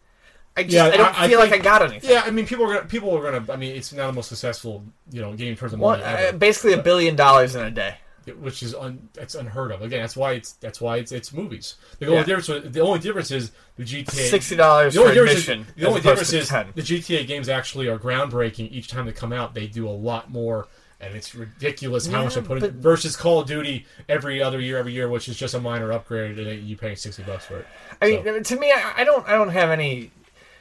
I 0.56 0.64
just 0.64 0.74
Yeah, 0.74 0.86
I 0.86 0.96
don't 0.96 1.18
I- 1.20 1.24
I 1.24 1.28
feel 1.28 1.38
like 1.38 1.52
I 1.52 1.58
got 1.58 1.82
anything. 1.82 2.10
Yeah, 2.10 2.22
I 2.26 2.30
mean, 2.30 2.46
people 2.46 2.64
are 2.66 2.74
gonna 2.74 2.86
people 2.86 3.16
are 3.16 3.22
gonna. 3.22 3.52
I 3.52 3.56
mean, 3.56 3.76
it's 3.76 3.92
now 3.92 4.08
the 4.08 4.12
most 4.12 4.28
successful 4.28 4.84
you 5.12 5.20
know 5.20 5.32
game 5.34 5.48
in 5.52 5.56
terms 5.56 5.72
of 5.72 5.78
Well, 5.80 5.92
money 5.98 6.02
uh, 6.02 6.16
ever, 6.16 6.36
basically 6.38 6.72
a 6.72 6.82
billion 6.82 7.14
dollars 7.16 7.54
in 7.54 7.62
a 7.64 7.70
day. 7.70 7.96
which 8.38 8.62
is 8.62 8.74
un, 8.74 9.08
that's 9.14 9.34
unheard 9.34 9.72
of. 9.72 9.80
Again, 9.82 10.00
that's 10.02 10.16
why 10.16 10.32
it's 10.32 10.52
that's 10.54 10.80
why 10.80 10.96
it's 10.98 11.10
it's 11.12 11.32
movies. 11.32 11.76
The 12.00 12.06
Yeah. 12.06 12.10
only 12.12 12.24
difference 12.24 12.64
the 12.74 12.80
only 12.80 12.98
difference 12.98 13.30
is 13.30 13.52
the 13.76 13.84
GTA 13.84 14.28
Sixty 14.28 14.56
dollars 14.56 14.94
for 14.96 15.08
admission. 15.08 15.60
is, 15.60 15.82
the 15.82 15.88
only 15.88 16.00
difference 16.00 16.32
is 16.32 16.48
10. 16.48 16.66
the 16.74 16.82
GTA 16.82 17.26
games 17.26 17.48
actually 17.48 17.88
are 17.88 17.98
groundbreaking. 17.98 18.70
Each 18.72 18.88
time 18.88 19.06
they 19.06 19.12
come 19.12 19.32
out, 19.32 19.54
they 19.54 19.66
do 19.68 19.88
a 19.88 19.90
lot 19.90 20.30
more, 20.30 20.68
and 21.00 21.14
it's 21.14 21.34
ridiculous 21.34 22.06
how 22.06 22.24
much 22.24 22.34
they 22.34 22.42
put 22.42 22.62
in. 22.62 22.80
Versus 22.80 23.16
Call 23.16 23.40
of 23.40 23.48
Duty 23.48 23.86
every 24.08 24.42
other 24.42 24.60
year, 24.60 24.78
every 24.78 24.92
year, 24.92 25.08
which 25.08 25.28
is 25.28 25.36
just 25.36 25.54
a 25.54 25.60
minor 25.60 25.92
upgrade, 25.92 26.38
and 26.38 26.62
you 26.62 26.76
paying 26.76 26.96
sixty 26.96 27.22
bucks 27.22 27.46
for 27.46 27.58
it. 27.58 27.66
I 28.00 28.10
mean, 28.10 28.28
uh, 28.28 28.40
to 28.40 28.56
me, 28.56 28.70
I, 28.72 28.94
I 28.98 29.04
don't, 29.04 29.26
I 29.28 29.32
don't 29.32 29.50
have 29.50 29.70
any 29.70 30.10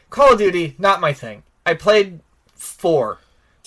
Call 0.09 0.33
of 0.33 0.39
Duty. 0.39 0.75
Not 0.77 1.01
my 1.01 1.13
thing. 1.13 1.43
I 1.65 1.73
played 1.73 2.19
four 2.55 3.19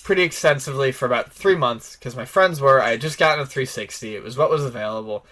pretty 0.03 0.23
extensively 0.23 0.93
for 0.93 1.07
about 1.07 1.33
three 1.33 1.55
months 1.55 1.97
because 1.97 2.17
my 2.17 2.25
friends 2.25 2.61
were. 2.61 2.81
I 2.81 2.91
had 2.91 3.01
just 3.01 3.19
gotten 3.19 3.43
a 3.43 3.47
360. 3.47 4.17
It 4.17 4.23
was 4.23 4.37
what 4.37 4.51
was 4.51 4.65
available. 4.65 5.25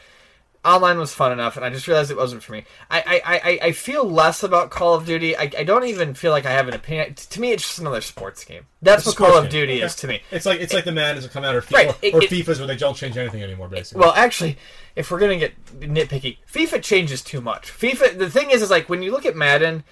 Online 0.63 0.99
was 0.99 1.15
fun 1.15 1.33
enough, 1.33 1.57
and 1.57 1.65
I 1.65 1.71
just 1.71 1.89
realized 1.89 2.11
it 2.11 2.19
wasn't 2.19 2.43
for 2.43 2.53
me. 2.53 2.65
I, 2.91 3.01
I, 3.01 3.23
I, 3.25 3.59
I 3.69 3.73
feel 3.73 4.05
less 4.05 4.43
about 4.43 4.71
Call 4.71 4.93
of 4.95 5.07
Duty. 5.07 5.35
I, 5.35 5.51
I 5.57 5.65
don't 5.65 5.85
even 5.85 6.13
feel 6.13 6.33
like 6.33 6.45
I 6.45 6.51
have 6.51 6.69
an 6.69 6.75
opinion. 6.75 7.15
To 7.15 7.41
me, 7.41 7.53
it's 7.53 7.63
just 7.63 7.79
another 7.79 8.03
sports 8.03 8.45
game. 8.45 8.67
That's 8.83 8.99
It's 9.01 9.07
what 9.07 9.15
sports 9.15 9.33
Call 9.33 9.43
of. 9.45 9.49
Duty 9.51 9.77
Okay. 9.77 9.83
is 9.87 9.95
to 9.97 10.07
me. 10.07 10.21
It's 10.31 10.45
like 10.45 10.61
it's 10.61 10.75
like 10.75 10.85
the 10.85 10.93
Maddens 10.93 11.25
that 11.25 11.33
come 11.33 11.45
out 11.45 11.55
or, 11.55 11.63
FIFA, 11.63 11.73
Right, 11.73 11.89
or, 11.89 11.95
it- 12.03 12.15
or 12.15 12.23
it- 12.23 12.31
FIFA's 12.31 12.59
where 12.59 12.67
they 12.69 12.77
don't 12.77 12.95
change 12.95 13.17
anything 13.17 13.43
anymore, 13.43 13.69
basically. 13.69 14.01
Well, 14.01 14.13
actually, 14.15 14.59
if 14.97 15.11
we're 15.11 15.19
gonna 15.19 15.39
get 15.39 15.55
nitpicky, 15.81 16.37
FIFA 16.53 16.83
changes 16.83 17.23
too 17.23 17.41
much. 17.41 17.73
FIFA. 17.73 18.19
The 18.19 18.29
thing 18.31 18.51
is, 18.51 18.61
is 18.61 18.69
like 18.71 18.91
when 18.91 19.03
you 19.03 19.13
look 19.13 19.25
at 19.25 19.35
Madden, 19.37 19.83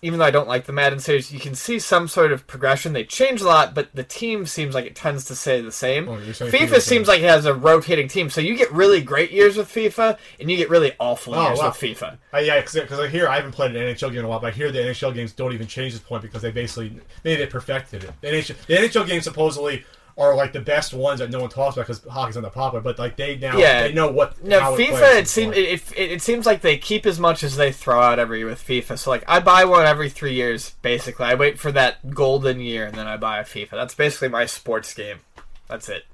even 0.00 0.18
though 0.18 0.24
I 0.24 0.30
don't 0.30 0.46
like 0.48 0.66
the 0.66 0.72
Madden 0.72 1.00
series, 1.00 1.32
you 1.32 1.40
can 1.40 1.54
see 1.54 1.78
some 1.78 2.06
sort 2.06 2.30
of 2.30 2.46
progression. 2.46 2.92
They 2.92 3.04
change 3.04 3.40
a 3.40 3.46
lot, 3.46 3.74
but 3.74 3.88
the 3.94 4.04
team 4.04 4.46
seems 4.46 4.74
like 4.74 4.84
it 4.86 4.94
tends 4.94 5.24
to 5.26 5.34
stay 5.34 5.60
the 5.60 5.72
same. 5.72 6.08
Oh, 6.08 6.16
FIFA 6.18 6.80
seems 6.80 7.08
like 7.08 7.20
it 7.20 7.28
has 7.28 7.46
a 7.46 7.54
rotating 7.54 8.06
team, 8.08 8.30
so 8.30 8.40
you 8.40 8.56
get 8.56 8.72
really 8.72 9.00
great 9.00 9.30
years 9.32 9.56
with 9.56 9.68
FIFA, 9.68 10.16
and 10.38 10.50
you 10.50 10.56
get 10.56 10.70
really 10.70 10.92
awful 11.00 11.34
Oh, 11.34 11.48
years 11.48 11.58
wow. 11.58 11.66
with 11.68 11.76
FIFA. 11.76 12.16
Uh, 12.32 12.38
yeah, 12.38 12.60
because 12.60 12.98
I 13.00 13.08
hear 13.08 13.26
I 13.28 13.36
haven't 13.36 13.52
played 13.52 13.74
an 13.74 13.82
NHL 13.82 14.10
game 14.10 14.20
in 14.20 14.24
a 14.24 14.28
while, 14.28 14.38
but 14.40 14.48
I 14.48 14.56
hear 14.56 14.70
the 14.70 14.78
NHL 14.80 15.14
games 15.14 15.32
don't 15.32 15.52
even 15.52 15.66
change 15.66 15.92
this 15.94 16.02
point 16.02 16.22
because 16.22 16.42
they 16.42 16.50
basically 16.52 17.00
maybe 17.24 17.42
they 17.42 17.46
perfected 17.46 18.04
it. 18.04 18.12
The 18.20 18.28
NHL, 18.28 18.66
the 18.66 18.74
NHL 18.76 19.06
games 19.06 19.24
supposedly 19.24 19.84
are 20.18 20.34
like 20.34 20.52
the 20.52 20.60
best 20.60 20.92
ones 20.92 21.20
that 21.20 21.30
no 21.30 21.40
one 21.40 21.48
talks 21.48 21.76
about 21.76 21.86
because 21.86 22.02
hockey's 22.04 22.34
not 22.34 22.42
that 22.42 22.52
popular, 22.52 22.82
but 22.82 22.98
like 22.98 23.16
they 23.16 23.36
now 23.36 23.56
Yeah. 23.56 23.84
they 23.84 23.92
know 23.94 24.08
what 24.10 24.42
No, 24.44 24.60
how 24.60 24.74
it 24.74 24.78
FIFA. 24.80 25.18
It 25.20 25.28
seems 25.28 25.56
it, 25.56 25.64
it, 25.64 25.92
it 25.96 26.22
seems 26.22 26.44
like 26.44 26.60
they 26.60 26.76
keep 26.76 27.06
as 27.06 27.20
much 27.20 27.44
as 27.44 27.56
they 27.56 27.70
throw 27.70 28.00
out 28.00 28.18
every 28.18 28.38
year 28.38 28.48
with 28.48 28.62
FIFA. 28.66 28.98
So 28.98 29.10
like, 29.10 29.22
I 29.28 29.38
buy 29.38 29.64
one 29.64 29.86
every 29.86 30.10
three 30.10 30.34
years. 30.34 30.74
Basically, 30.82 31.24
I 31.24 31.36
wait 31.36 31.58
for 31.58 31.70
that 31.72 32.10
golden 32.12 32.58
year 32.60 32.86
and 32.86 32.96
then 32.96 33.06
I 33.06 33.16
buy 33.16 33.38
a 33.38 33.44
FIFA. 33.44 33.70
That's 33.70 33.94
basically 33.94 34.28
my 34.28 34.44
sports 34.44 34.92
game. 34.92 35.18
That's 35.68 35.88
it. 35.88 36.04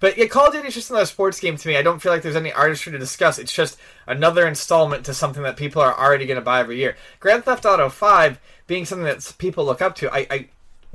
But 0.00 0.16
yeah, 0.16 0.26
Call 0.26 0.48
of 0.48 0.52
Duty 0.52 0.68
is 0.68 0.74
just 0.74 0.90
another 0.90 1.06
sports 1.06 1.40
game 1.40 1.56
to 1.56 1.68
me. 1.68 1.76
I 1.76 1.82
don't 1.82 2.00
feel 2.00 2.12
like 2.12 2.22
there's 2.22 2.36
any 2.36 2.52
artistry 2.52 2.92
to 2.92 2.98
discuss. 2.98 3.38
It's 3.38 3.52
just 3.52 3.78
another 4.06 4.46
installment 4.46 5.04
to 5.06 5.14
something 5.14 5.42
that 5.42 5.56
people 5.56 5.82
are 5.82 5.98
already 5.98 6.26
going 6.26 6.36
to 6.38 6.44
buy 6.44 6.60
every 6.60 6.76
year. 6.76 6.96
Grand 7.18 7.44
Theft 7.44 7.64
Auto 7.66 7.88
Five 7.88 8.38
being 8.66 8.84
something 8.84 9.06
that 9.06 9.34
people 9.38 9.64
look 9.64 9.82
up 9.82 9.96
to. 9.96 10.12
I, 10.14 10.26
I 10.30 10.48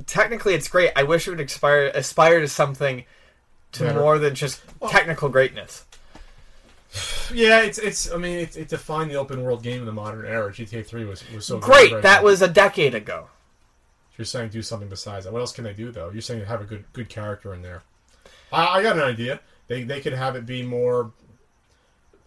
technically 0.06 0.54
it's 0.54 0.68
great. 0.68 0.92
I 0.96 1.02
wish 1.02 1.26
it 1.26 1.30
would 1.30 1.40
aspire 1.40 1.86
aspire 1.94 2.40
to 2.40 2.48
something 2.48 3.04
to 3.72 3.84
Better. 3.84 4.00
more 4.00 4.18
than 4.18 4.34
just 4.34 4.62
technical 4.88 5.28
greatness. 5.28 5.84
yeah, 7.32 7.62
it's 7.62 7.78
it's. 7.78 8.10
I 8.10 8.16
mean, 8.16 8.38
it, 8.38 8.56
it 8.56 8.68
defined 8.68 9.10
the 9.10 9.16
open 9.16 9.42
world 9.42 9.62
game 9.62 9.80
in 9.80 9.86
the 9.86 9.92
modern 9.92 10.26
era. 10.26 10.52
GTA 10.52 10.86
Three 10.86 11.04
was 11.04 11.28
was 11.32 11.46
so 11.46 11.58
Great. 11.58 12.02
That 12.02 12.22
was 12.22 12.42
a 12.42 12.48
decade 12.48 12.94
ago. 12.94 13.28
You're 14.16 14.24
saying 14.24 14.50
do 14.50 14.62
something 14.62 14.88
besides 14.88 15.24
that. 15.24 15.32
What 15.32 15.40
else 15.40 15.52
can 15.52 15.64
they 15.64 15.72
do 15.72 15.90
though? 15.90 16.10
You're 16.10 16.22
saying 16.22 16.44
have 16.44 16.60
a 16.60 16.64
good 16.64 16.84
good 16.92 17.08
character 17.08 17.52
in 17.52 17.62
there. 17.62 17.82
I, 18.52 18.78
I 18.78 18.82
got 18.82 18.96
an 18.96 19.02
idea. 19.02 19.40
They 19.66 19.82
they 19.82 20.00
could 20.00 20.12
have 20.12 20.36
it 20.36 20.46
be 20.46 20.62
more. 20.62 21.12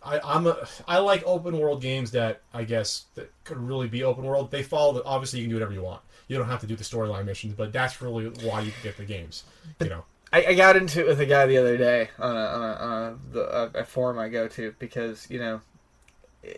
I, 0.03 0.19
I'm 0.23 0.47
a 0.47 0.67
I 0.87 0.99
like 0.99 1.23
open 1.25 1.57
world 1.57 1.81
games 1.81 2.11
that 2.11 2.41
I 2.53 2.63
guess 2.63 3.05
that 3.15 3.31
could 3.45 3.57
really 3.57 3.87
be 3.87 4.03
open 4.03 4.25
world. 4.25 4.51
They 4.51 4.63
follow 4.63 4.93
the, 4.93 5.03
obviously 5.03 5.39
you 5.39 5.45
can 5.45 5.49
do 5.51 5.55
whatever 5.55 5.73
you 5.73 5.81
want. 5.81 6.01
You 6.27 6.37
don't 6.37 6.47
have 6.47 6.61
to 6.61 6.67
do 6.67 6.75
the 6.75 6.83
storyline 6.83 7.25
missions, 7.25 7.53
but 7.53 7.71
that's 7.71 8.01
really 8.01 8.27
why 8.43 8.61
you 8.61 8.71
get 8.83 8.97
the 8.97 9.05
games. 9.05 9.43
You 9.79 9.89
know. 9.89 10.03
I, 10.31 10.45
I 10.47 10.53
got 10.55 10.75
into 10.75 11.01
it 11.01 11.07
with 11.07 11.21
a 11.21 11.25
guy 11.25 11.45
the 11.45 11.57
other 11.57 11.77
day 11.77 12.09
on 12.19 12.35
a, 12.35 12.39
on 12.39 12.61
a, 12.61 12.73
on 12.73 13.03
a, 13.03 13.33
the, 13.33 13.79
a, 13.79 13.85
forum 13.85 14.19
I 14.19 14.27
go 14.27 14.49
to 14.49 14.75
because 14.77 15.25
you 15.29 15.39
know 15.39 15.61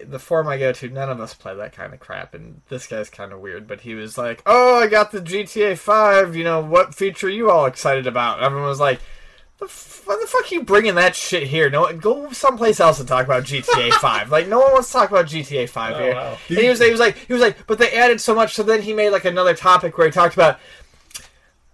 the 0.04 0.18
forum 0.18 0.48
I 0.48 0.58
go 0.58 0.72
to, 0.72 0.90
none 0.90 1.10
of 1.10 1.20
us 1.20 1.36
play 1.36 1.56
that 1.56 1.74
kind 1.74 1.94
of 1.94 2.00
crap, 2.00 2.34
and 2.34 2.62
this 2.70 2.88
guy's 2.88 3.10
kind 3.10 3.32
of 3.32 3.40
weird. 3.40 3.68
But 3.68 3.82
he 3.82 3.94
was 3.94 4.18
like, 4.18 4.42
"Oh, 4.46 4.80
I 4.80 4.88
got 4.88 5.12
the 5.12 5.22
GTA 5.22 5.78
Five. 5.78 6.36
You 6.36 6.44
know 6.44 6.62
what 6.62 6.96
feature 6.96 7.28
are 7.28 7.32
you 7.32 7.52
all 7.52 7.66
excited 7.66 8.08
about?" 8.08 8.38
And 8.38 8.46
everyone 8.46 8.70
was 8.70 8.80
like, 8.80 9.00
"The 9.60 9.66
f- 9.66 10.02
"Why 10.06 10.18
the 10.20 10.28
fuck 10.28 10.52
are 10.52 10.56
you 10.56 10.64
bringing 10.64 10.96
that 10.96 11.16
shit 11.16 11.44
here? 11.48 11.70
No, 11.70 11.92
go 11.94 12.32
someplace 12.32 12.80
else 12.80 13.00
and 13.00 13.08
talk 13.08 13.26
about 13.26 13.44
GTA 13.44 13.92
Five. 14.02 14.32
Like, 14.32 14.48
no 14.48 14.60
one 14.60 14.72
wants 14.74 14.88
to 14.90 14.94
talk 14.94 15.10
about 15.12 15.26
GTA 15.28 15.68
Five 15.70 15.96
Oh, 15.96 16.00
here." 16.04 16.14
wow. 16.16 16.38
And 16.50 16.58
he 16.58 16.70
was, 16.70 16.80
he 16.80 16.92
was 16.92 17.00
like, 17.00 17.18
he 17.18 17.34
was 17.34 17.42
like, 17.42 17.68
but 17.68 17.78
they 17.78 17.92
added 17.92 18.20
so 18.22 18.34
much. 18.34 18.54
So 18.54 18.64
then 18.64 18.82
he 18.82 18.94
made 18.94 19.10
like 19.12 19.26
another 19.26 19.54
topic 19.54 19.98
where 19.98 20.08
he 20.08 20.12
talked 20.12 20.34
about 20.34 20.60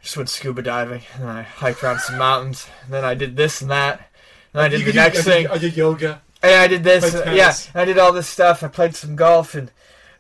just 0.02 0.18
went 0.18 0.30
scuba 0.30 0.62
diving, 0.62 1.02
and 1.16 1.28
I 1.30 1.42
hiked 1.42 1.84
around 1.84 2.00
some 2.00 2.18
mountains, 2.18 2.68
and 2.84 2.94
then 2.94 3.04
I 3.04 3.16
did 3.16 3.36
this 3.36 3.62
and 3.62 3.72
that, 3.72 4.08
and 4.54 4.62
I 4.62 4.68
did 4.68 4.82
You 4.82 4.88
the 4.88 4.94
next 4.94 5.18
did- 5.18 5.26
thing, 5.26 5.48
I 5.48 5.58
did 5.58 5.76
yoga. 5.76 6.22
and 6.44 6.54
I 6.54 6.68
did 6.68 6.84
this, 6.84 7.14
and- 7.16 7.36
yeah, 7.36 7.56
I 7.74 7.86
did 7.86 7.98
all 7.98 8.12
this 8.14 8.28
stuff. 8.28 8.62
I 8.64 8.68
played 8.68 8.96
some 8.96 9.16
golf, 9.16 9.56
and 9.56 9.72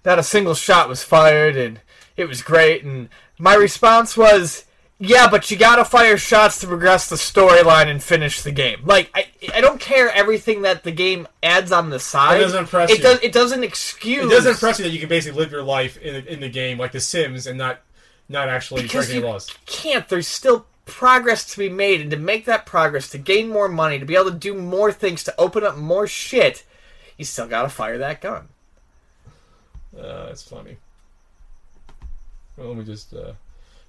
not 0.03 0.17
a 0.17 0.23
single 0.23 0.55
shot 0.55 0.89
was 0.89 1.03
fired, 1.03 1.55
and 1.55 1.81
it 2.17 2.27
was 2.27 2.41
great. 2.41 2.83
And 2.83 3.09
my 3.37 3.53
response 3.53 4.17
was, 4.17 4.64
yeah, 4.97 5.27
but 5.29 5.51
you 5.51 5.57
gotta 5.57 5.83
fire 5.83 6.17
shots 6.17 6.59
to 6.61 6.67
progress 6.67 7.09
the 7.09 7.17
storyline 7.17 7.87
and 7.87 8.01
finish 8.01 8.41
the 8.41 8.51
game. 8.51 8.81
Like, 8.85 9.11
I, 9.13 9.27
I 9.53 9.61
don't 9.61 9.79
care 9.79 10.09
everything 10.09 10.61
that 10.61 10.83
the 10.83 10.91
game 10.91 11.27
adds 11.43 11.71
on 11.71 11.89
the 11.89 11.99
side. 11.99 12.37
It 12.37 12.43
doesn't 12.43 12.59
impress 12.59 12.91
it 12.91 12.97
you. 12.97 13.03
Does, 13.03 13.19
it 13.21 13.33
doesn't 13.33 13.63
excuse. 13.63 14.25
It 14.25 14.29
doesn't 14.29 14.53
impress 14.53 14.79
you 14.79 14.85
that 14.85 14.91
you 14.91 14.99
can 14.99 15.09
basically 15.09 15.39
live 15.39 15.51
your 15.51 15.63
life 15.63 15.97
in 15.97 16.13
the, 16.13 16.33
in 16.33 16.39
the 16.39 16.49
game 16.49 16.77
like 16.77 16.93
The 16.93 17.01
Sims 17.01 17.45
and 17.45 17.57
not 17.57 17.81
not 18.29 18.47
actually 18.47 18.83
because 18.83 19.07
breaking 19.07 19.23
you 19.23 19.29
laws. 19.29 19.53
can't. 19.65 20.07
There's 20.07 20.27
still 20.27 20.65
progress 20.85 21.45
to 21.53 21.57
be 21.57 21.69
made, 21.69 21.99
and 21.99 22.11
to 22.11 22.17
make 22.17 22.45
that 22.45 22.65
progress, 22.65 23.09
to 23.09 23.17
gain 23.17 23.49
more 23.49 23.67
money, 23.67 23.99
to 23.99 24.05
be 24.05 24.15
able 24.15 24.31
to 24.31 24.37
do 24.37 24.53
more 24.53 24.91
things, 24.91 25.23
to 25.25 25.35
open 25.37 25.63
up 25.63 25.75
more 25.75 26.07
shit, 26.07 26.63
you 27.17 27.25
still 27.25 27.47
gotta 27.47 27.69
fire 27.69 27.97
that 27.97 28.21
gun. 28.21 28.47
Uh, 29.97 30.27
it's 30.29 30.43
funny. 30.43 30.77
Well, 32.55 32.69
let 32.69 32.77
me 32.77 32.85
just. 32.85 33.13
Uh... 33.13 33.33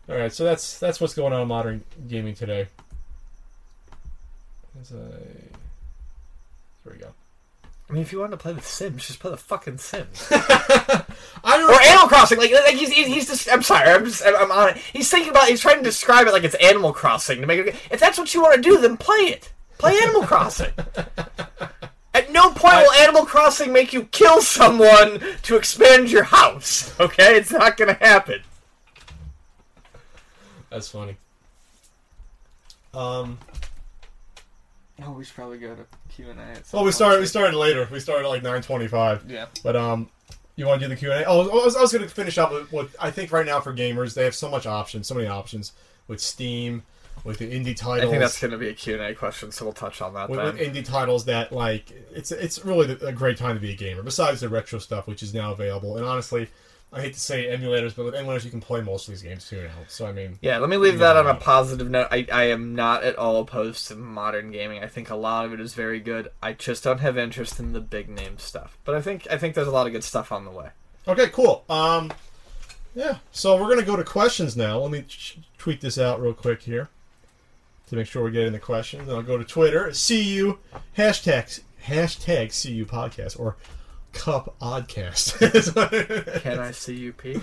All 0.09 0.17
right, 0.17 0.33
so 0.33 0.45
that's 0.45 0.79
that's 0.79 1.01
what's 1.01 1.15
going 1.15 1.33
on 1.33 1.43
in 1.43 1.49
modern 1.49 1.83
gaming 2.07 2.35
today. 2.35 2.69
As 4.81 4.93
I... 4.93 4.97
There 6.85 6.93
we 6.93 6.99
go. 6.99 7.09
I 7.89 7.93
mean, 7.93 8.03
if 8.03 8.13
you 8.13 8.19
want 8.19 8.33
to 8.33 8.37
play 8.37 8.53
with 8.53 8.67
Sims, 8.67 9.07
just 9.07 9.21
play 9.21 9.31
the 9.31 9.37
fucking 9.37 9.79
Sims. 9.79 10.27
I 10.31 11.05
don't. 11.45 11.71
or 11.71 11.81
Animal 11.83 12.09
Crossing. 12.09 12.39
Like, 12.39 12.53
like 12.53 12.75
he's, 12.75 12.93
he's, 12.93 13.07
he's 13.07 13.27
just. 13.27 13.49
I'm 13.51 13.63
sorry. 13.63 13.89
I'm 13.89 14.05
just. 14.05 14.25
I'm 14.25 14.51
on 14.51 14.71
it. 14.71 14.77
He's 14.77 15.11
thinking 15.11 15.31
about. 15.31 15.49
He's 15.49 15.61
trying 15.61 15.79
to 15.79 15.85
describe 15.85 16.27
it 16.27 16.33
like 16.33 16.45
it's 16.45 16.57
Animal 16.57 16.93
Crossing 16.93 17.41
to 17.41 17.47
make 17.47 17.67
it. 17.67 17.77
If 17.91 18.01
that's 18.01 18.19
what 18.19 18.35
you 18.35 18.43
want 18.43 18.57
to 18.57 18.63
do, 18.63 18.81
then 18.81 18.97
play 18.97 19.17
it. 19.17 19.53
Play 19.79 19.99
Animal 20.03 20.23
Crossing. 20.23 20.73
At 22.15 22.33
no 22.33 22.51
point 22.51 22.77
will 22.77 22.93
Animal 22.93 23.27
Crossing 23.27 23.73
make 23.73 23.93
you 23.93 24.05
kill 24.05 24.41
someone 24.41 25.21
to 25.43 25.57
expand 25.57 26.11
your 26.11 26.25
house. 26.25 26.99
Okay, 26.99 27.37
it's 27.37 27.53
not 27.53 27.77
going 27.77 27.95
to 27.95 28.05
happen. 28.05 28.41
That's 30.71 30.89
funny. 30.89 31.17
Um. 32.95 33.39
Oh, 35.03 35.13
we 35.13 35.25
should 35.25 35.35
probably 35.35 35.59
go 35.59 35.75
to 35.75 35.85
Q 36.09 36.31
and 36.31 36.41
A. 36.41 36.63
Well, 36.73 36.85
we 36.85 36.93
started. 36.93 37.21
We 37.21 37.27
started 37.27 37.57
later. 37.57 37.87
We 37.91 38.01
started 38.01 38.25
at 38.25 38.29
like 38.29 38.43
nine 38.43 38.63
twenty-five. 38.63 39.31
Yeah. 39.31 39.47
But 39.63 39.77
um, 39.77 40.09
you 40.57 40.67
want 40.67 40.81
to 40.81 40.89
do 40.89 40.95
the 40.95 40.99
Q 40.99 41.13
and 41.13 41.23
A? 41.23 41.27
Oh, 41.27 41.43
I 41.43 41.65
was, 41.65 41.77
I 41.77 41.83
was 41.83 41.93
going 41.93 42.05
to 42.05 42.11
finish 42.11 42.39
up 42.39 42.51
with 42.53 42.73
what 42.73 42.89
I 42.99 43.11
think 43.11 43.31
right 43.31 43.45
now 43.45 43.61
for 43.61 43.75
gamers, 43.75 44.15
they 44.15 44.25
have 44.25 44.35
so 44.35 44.51
much 44.51 44.67
options, 44.67 45.07
so 45.07 45.15
many 45.15 45.27
options 45.27 45.73
with 46.09 46.21
Steam, 46.21 46.83
with 47.25 47.39
the 47.39 47.51
indie 47.51 47.77
titles. 47.77 48.09
I 48.09 48.11
think 48.11 48.21
that's 48.21 48.41
going 48.41 48.53
to 48.53 48.59
be 48.59 48.69
a 48.69 48.73
Q&A 48.73 49.15
question, 49.15 49.53
so 49.53 49.65
we'll 49.65 49.75
touch 49.75 50.01
on 50.01 50.15
that 50.15 50.31
with, 50.31 50.39
then. 50.39 50.55
with 50.55 50.63
indie 50.63 50.85
titles 50.85 51.27
that 51.27 51.53
like 51.53 51.93
it's 52.15 52.33
it's 52.33 52.65
really 52.65 52.93
a 53.03 53.13
great 53.13 53.37
time 53.37 53.55
to 53.57 53.61
be 53.61 53.73
a 53.73 53.77
gamer. 53.77 54.03
Besides 54.03 54.41
the 54.41 54.49
retro 54.49 54.79
stuff, 54.79 55.07
which 55.07 55.23
is 55.23 55.35
now 55.35 55.53
available, 55.53 55.97
and 55.97 56.07
honestly, 56.07 56.49
I 56.97 57.01
hate 57.03 57.13
to 57.15 57.21
say 57.21 57.45
emulators, 57.47 57.95
but 57.95 58.07
with 58.07 58.15
emulators 58.15 58.45
you 58.45 58.51
can 58.51 58.61
play 58.61 58.81
most 58.81 59.07
of 59.07 59.13
these 59.13 59.23
games 59.23 59.47
too 59.49 59.63
now. 59.63 59.85
So 59.87 60.07
I 60.07 60.13
mean, 60.13 60.39
Yeah, 60.41 60.59
let 60.59 60.71
me 60.71 60.79
leave 60.79 60.99
that 61.01 61.17
on 61.17 61.27
a 61.27 61.35
positive 61.35 61.91
note. 61.91 62.09
I, 62.11 62.27
I 62.33 62.45
am 62.45 62.75
not 62.75 63.03
at 63.05 63.17
all 63.17 63.41
opposed 63.41 63.87
to 63.89 63.97
modern 63.97 64.51
gaming. 64.51 64.83
I 64.83 64.87
think 64.87 65.11
a 65.11 65.15
lot 65.17 65.45
of 65.45 65.53
it 65.53 65.61
is 65.61 65.75
very 65.75 66.01
good. 66.01 66.31
I 66.43 66.55
just 66.55 66.83
don't 66.83 67.01
have 67.01 67.19
interest 67.19 67.61
in 67.61 67.73
the 67.75 67.81
big 67.81 68.09
name 68.09 68.39
stuff. 68.39 68.79
But 68.85 68.95
I 68.95 69.03
think 69.03 69.27
I 69.31 69.37
think 69.37 69.55
there's 69.55 69.69
a 69.69 69.73
lot 69.73 69.87
of 69.87 69.93
good 69.93 70.05
stuff 70.05 70.33
on 70.33 70.45
the 70.47 70.51
way. 70.51 70.71
okay, 71.07 71.29
cool. 71.29 71.65
Um, 71.69 72.13
yeah. 72.95 73.19
So 73.31 73.61
we're 73.61 73.69
gonna 73.69 73.83
go 73.83 73.97
to 73.97 74.05
questions 74.05 74.57
now. 74.57 74.79
Let 74.79 74.91
me 74.91 75.03
ch- 75.03 75.39
tweet 75.59 75.83
this 75.83 75.99
out 75.99 76.21
real 76.23 76.33
quick 76.33 76.63
here 76.63 76.89
to 77.89 77.97
make 77.97 78.07
sure 78.07 78.25
we 78.25 78.31
get 78.31 78.45
in 78.47 78.53
the 78.55 78.59
questions. 78.59 79.03
And 79.07 79.13
I'll 79.13 79.23
go 79.23 79.37
to 79.37 79.45
Twitter, 79.45 79.85
CU 79.93 80.59
hashtag 80.97 81.61
hashtag 81.85 82.51
CU 82.63 82.85
podcast 82.87 83.39
or 83.39 83.57
Cup 84.17 84.57
Oddcast. 84.61 86.41
Can 86.43 86.59
I 86.59 86.71
see 86.71 86.95
you, 86.95 87.13
Pete? 87.13 87.41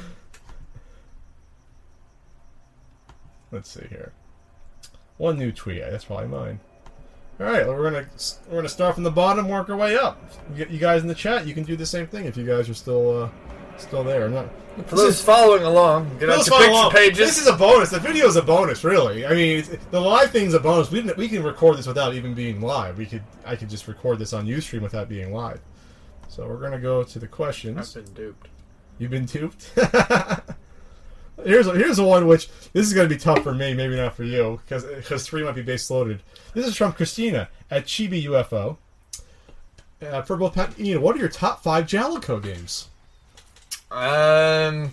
Let's 3.51 3.69
see 3.69 3.85
here. 3.89 4.11
One 5.17 5.37
new 5.37 5.51
tweet. 5.51 5.81
That's 5.81 6.05
probably 6.05 6.27
mine. 6.27 6.59
All 7.39 7.47
right, 7.47 7.65
well, 7.65 7.75
we're 7.75 7.91
gonna 7.91 8.07
we're 8.47 8.57
gonna 8.57 8.69
start 8.69 8.93
from 8.93 9.03
the 9.03 9.11
bottom, 9.11 9.47
work 9.47 9.69
our 9.69 9.75
way 9.75 9.97
up. 9.97 10.21
You, 10.55 10.67
you 10.69 10.79
guys 10.79 11.01
in 11.01 11.07
the 11.07 11.15
chat, 11.15 11.47
you 11.47 11.53
can 11.53 11.63
do 11.63 11.75
the 11.75 11.85
same 11.85 12.05
thing 12.05 12.25
if 12.25 12.37
you 12.37 12.45
guys 12.45 12.69
are 12.69 12.73
still 12.73 13.23
uh, 13.23 13.29
still 13.77 14.03
there. 14.03 14.25
I'm 14.25 14.33
not. 14.33 14.49
For 14.87 14.95
those 14.95 15.21
following 15.21 15.63
along, 15.63 16.17
get 16.19 16.29
out 16.29 16.47
your 16.47 16.69
along. 16.69 16.91
pages. 16.91 17.17
This 17.17 17.37
is 17.39 17.47
a 17.47 17.53
bonus. 17.53 17.91
The 17.91 17.99
video 17.99 18.27
is 18.27 18.35
a 18.37 18.41
bonus, 18.41 18.83
really. 18.83 19.25
I 19.25 19.29
mean, 19.29 19.59
it's, 19.59 19.69
the 19.91 19.99
live 19.99 20.31
thing's 20.31 20.55
a 20.55 20.59
bonus. 20.59 20.89
We 20.89 21.03
can, 21.03 21.13
we 21.15 21.29
can 21.29 21.43
record 21.43 21.77
this 21.77 21.85
without 21.85 22.15
even 22.15 22.33
being 22.33 22.59
live. 22.59 22.97
We 22.97 23.05
could 23.05 23.23
I 23.45 23.55
could 23.55 23.69
just 23.69 23.87
record 23.87 24.19
this 24.19 24.33
on 24.33 24.47
UStream 24.47 24.81
without 24.81 25.09
being 25.09 25.31
live. 25.31 25.59
So 26.33 26.47
we're 26.47 26.57
gonna 26.57 26.79
go 26.79 27.03
to 27.03 27.19
the 27.19 27.27
questions. 27.27 27.95
I've 27.95 28.05
been 28.05 28.13
duped. 28.15 28.47
You've 28.97 29.11
been 29.11 29.25
duped. 29.25 29.71
here's 31.45 31.67
here's 31.67 32.01
one 32.01 32.25
which 32.25 32.49
this 32.73 32.87
is 32.87 32.93
going 32.95 33.07
to 33.07 33.15
be 33.15 33.19
tough 33.19 33.43
for 33.43 33.53
me, 33.53 33.75
maybe 33.75 33.95
not 33.95 34.15
for 34.15 34.23
you, 34.23 34.59
because 34.65 34.83
because 34.83 35.27
three 35.27 35.43
might 35.43 35.53
be 35.53 35.61
base 35.61 35.91
loaded. 35.91 36.23
This 36.55 36.65
is 36.65 36.75
from 36.75 36.93
Christina 36.93 37.49
at 37.69 37.85
Chibi 37.85 38.23
UFO. 38.23 38.77
Uh, 40.01 40.23
for 40.23 40.35
both 40.35 40.55
Pat 40.55 40.75
and 40.75 40.87
Ian, 40.87 41.03
what 41.03 41.15
are 41.15 41.19
your 41.19 41.29
top 41.29 41.61
five 41.61 41.85
Jaleco 41.85 42.41
games? 42.41 42.89
Um, 43.91 44.89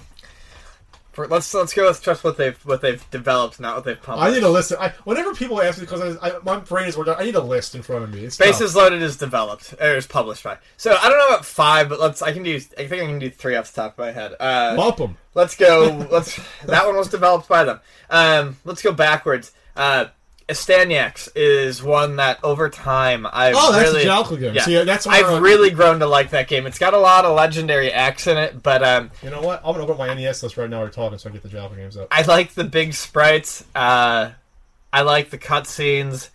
for, 1.20 1.28
let's 1.28 1.52
let's 1.54 1.72
go 1.72 1.88
with 1.88 2.02
just 2.02 2.24
what 2.24 2.36
they've 2.36 2.56
what 2.66 2.80
they've 2.80 3.10
developed, 3.10 3.60
not 3.60 3.76
what 3.76 3.84
they've 3.84 4.00
published. 4.00 4.30
I 4.30 4.34
need 4.34 4.42
a 4.42 4.48
list. 4.48 4.72
I, 4.78 4.90
whenever 5.04 5.34
people 5.34 5.60
ask 5.60 5.78
me, 5.78 5.84
because 5.84 6.16
I, 6.16 6.28
I, 6.28 6.38
my 6.42 6.58
brain 6.58 6.88
is 6.88 6.96
working, 6.96 7.14
I 7.16 7.24
need 7.24 7.34
a 7.34 7.42
list 7.42 7.74
in 7.74 7.82
front 7.82 8.04
of 8.04 8.12
me. 8.12 8.24
It's 8.24 8.36
Bases 8.36 8.72
tough. 8.72 8.82
Loaded 8.82 9.02
is 9.02 9.16
developed 9.16 9.74
or 9.80 9.96
is 9.96 10.06
published 10.06 10.44
by. 10.44 10.58
So 10.76 10.96
I 10.96 11.08
don't 11.08 11.18
know 11.18 11.28
about 11.28 11.44
five, 11.44 11.88
but 11.88 12.00
let's. 12.00 12.22
I 12.22 12.32
can 12.32 12.42
do. 12.42 12.56
I 12.56 12.86
think 12.86 13.02
I 13.02 13.06
can 13.06 13.18
do 13.18 13.30
three 13.30 13.56
off 13.56 13.72
the 13.72 13.82
top 13.82 13.92
of 13.92 13.98
my 13.98 14.12
head. 14.12 14.34
Uh, 14.40 14.90
them. 14.92 15.16
Let's 15.34 15.56
go. 15.56 16.06
Let's. 16.10 16.40
that 16.64 16.86
one 16.86 16.96
was 16.96 17.08
developed 17.08 17.48
by 17.48 17.64
them. 17.64 17.80
Um, 18.08 18.56
let's 18.64 18.82
go 18.82 18.92
backwards. 18.92 19.52
Uh, 19.76 20.06
Astyanax 20.50 21.28
is 21.34 21.82
one 21.82 22.16
that 22.16 22.42
over 22.42 22.68
time 22.68 23.26
I've 23.32 23.54
Oh, 23.56 23.72
that's 23.72 23.84
really, 23.90 24.02
a. 24.02 24.06
Yeah, 24.54 24.62
See, 24.64 24.84
that's 24.84 25.06
I've 25.06 25.40
really 25.42 25.70
grown 25.70 26.00
to 26.00 26.06
like 26.06 26.30
that 26.30 26.48
game. 26.48 26.66
It's 26.66 26.78
got 26.78 26.92
a 26.92 26.98
lot 26.98 27.24
of 27.24 27.36
legendary 27.36 27.92
acts 27.92 28.26
in 28.26 28.36
it, 28.36 28.62
but 28.62 28.82
um, 28.82 29.10
You 29.22 29.30
know 29.30 29.40
what? 29.40 29.60
I'm 29.64 29.72
gonna 29.72 29.84
open 29.84 29.96
my 29.96 30.12
NES 30.12 30.42
list 30.42 30.56
right 30.56 30.68
now. 30.68 30.80
We're 30.80 30.90
talking, 30.90 31.18
so 31.18 31.30
I 31.30 31.32
get 31.32 31.42
the 31.42 31.48
Jaleco 31.48 31.76
games 31.76 31.96
up. 31.96 32.08
I 32.10 32.22
like 32.22 32.54
the 32.54 32.64
big 32.64 32.94
sprites. 32.94 33.64
Uh, 33.74 34.30
I 34.92 35.02
like 35.02 35.30
the 35.30 35.38
cutscenes. 35.38 36.30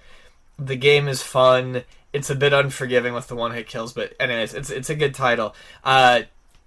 The 0.57 0.77
game 0.77 1.07
is 1.07 1.21
fun. 1.21 1.83
It's 2.13 2.29
a 2.29 2.35
bit 2.35 2.53
unforgiving 2.53 3.13
with 3.13 3.27
the 3.27 3.35
one 3.35 3.51
hit 3.51 3.67
kills, 3.67 3.91
but 3.91 4.13
anyways, 4.19 4.53
it's 4.53 4.69
it's 4.69 4.89
a 4.89 4.95
good 4.95 5.13
title. 5.13 5.53
Uh, 5.83 6.21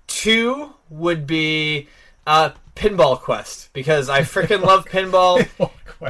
two 0.07 0.74
would 0.90 1.26
be 1.26 1.88
uh, 2.26 2.51
Pinball 2.79 3.18
Quest 3.18 3.72
because 3.72 4.09
I 4.09 4.20
freaking 4.20 4.62
love 4.62 4.85
pinball. 4.89 5.49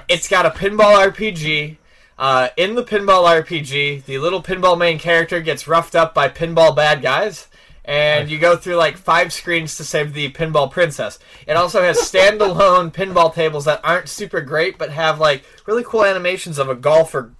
It's 0.07 0.29
got 0.29 0.45
a 0.45 0.51
pinball 0.51 1.11
RPG. 1.11 1.79
Uh, 2.19 2.49
in 2.59 2.75
the 2.75 2.85
pinball 2.85 3.43
RPG, 3.43 4.05
the 4.05 4.19
little 4.19 4.43
pinball 4.43 4.77
main 4.77 4.99
character 4.99 5.41
gets 5.41 5.67
roughed 5.67 5.95
up 5.95 6.15
by 6.15 6.29
pinball 6.29 6.77
bad 6.77 7.01
guys, 7.01 7.47
and 7.87 8.29
you 8.29 8.39
go 8.39 8.55
through 8.55 8.75
like 8.75 8.99
five 8.99 9.33
screens 9.33 9.77
to 9.77 9.85
save 9.85 10.13
the 10.13 10.31
pinball 10.33 10.71
princess. 10.71 11.19
It 11.47 11.57
also 11.57 11.81
has 11.81 11.97
standalone 11.97 12.93
pinball 12.93 13.33
tables 13.33 13.65
that 13.65 13.81
aren't 13.83 14.11
super 14.11 14.43
great, 14.43 14.77
but 14.77 14.91
have 14.91 15.19
like 15.19 15.45
really 15.65 15.85
cool 15.85 16.05
animations 16.05 16.59
of 16.59 16.69
a 16.69 16.75
golfer 16.75 17.33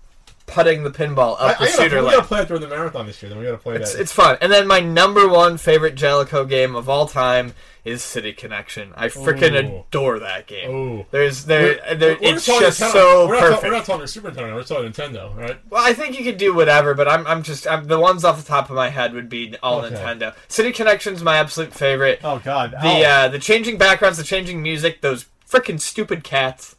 putting 0.49 0.83
the 0.83 0.91
pinball 0.91 1.37
I, 1.39 1.53
up 1.53 1.59
the 1.59 1.65
I 1.65 1.69
gotta, 1.69 1.83
shooter 1.83 2.03
we 2.03 2.11
gotta 2.11 2.27
play 2.27 2.41
it 2.43 2.49
during 2.49 2.63
the 2.63 2.69
marathon 2.69 3.07
this 3.07 3.23
year. 3.23 3.29
Then 3.29 3.39
we 3.39 3.45
gotta 3.45 3.59
play 3.59 3.77
It's, 3.77 3.93
that. 3.93 4.01
it's 4.01 4.13
fun. 4.13 4.37
And 4.41 4.51
then 4.51 4.67
my 4.67 4.81
number 4.81 5.29
one 5.29 5.57
favorite 5.59 5.95
Jaleco 5.95 6.49
game 6.49 6.75
of 6.75 6.89
all 6.89 7.07
time 7.07 7.55
is 7.85 8.03
City 8.03 8.33
Connection. 8.33 8.93
I 8.97 9.07
freaking 9.09 9.55
adore 9.87 10.19
that 10.19 10.47
game. 10.47 10.71
Ooh. 10.71 11.07
There's 11.11 11.45
there, 11.47 11.77
there 11.95 12.17
We're 12.21 12.35
it's 12.35 12.45
talking 12.45 12.61
just 12.67 12.81
Nintendo. 12.81 12.93
so 12.93 13.29
we're 13.29 13.35
not, 13.35 13.41
perfect. 13.41 13.63
We're 13.63 13.71
not 13.71 13.85
talking 13.85 14.07
Super 14.07 14.31
Nintendo. 14.31 14.55
We're 14.55 14.63
talking 14.65 14.91
Nintendo, 14.93 15.37
right? 15.37 15.59
Well, 15.71 15.83
I 15.87 15.93
think 15.95 16.19
you 16.19 16.25
could 16.25 16.37
do 16.39 16.53
whatever, 16.55 16.95
but 16.95 17.09
I'm 17.09 17.27
I'm 17.27 17.43
just 17.43 17.67
I'm, 17.67 17.87
the 17.87 17.99
ones 17.99 18.25
off 18.25 18.37
the 18.39 18.47
top 18.47 18.69
of 18.69 18.77
my 18.77 18.91
head 18.91 19.15
would 19.15 19.29
be 19.29 19.55
all 19.63 19.81
Okay. 19.85 19.95
Nintendo. 19.95 20.35
City 20.49 20.73
Connection's 20.73 21.23
my 21.23 21.37
absolute 21.37 21.73
favorite. 21.73 22.21
Oh 22.25 22.41
God. 22.45 22.73
The 22.73 23.05
uh, 23.07 23.29
the 23.29 23.39
changing 23.39 23.79
backgrounds, 23.79 24.19
the 24.19 24.25
changing 24.25 24.63
music, 24.63 25.01
those 25.01 25.27
freaking 25.49 25.81
stupid 25.81 26.25
cats. 26.25 26.77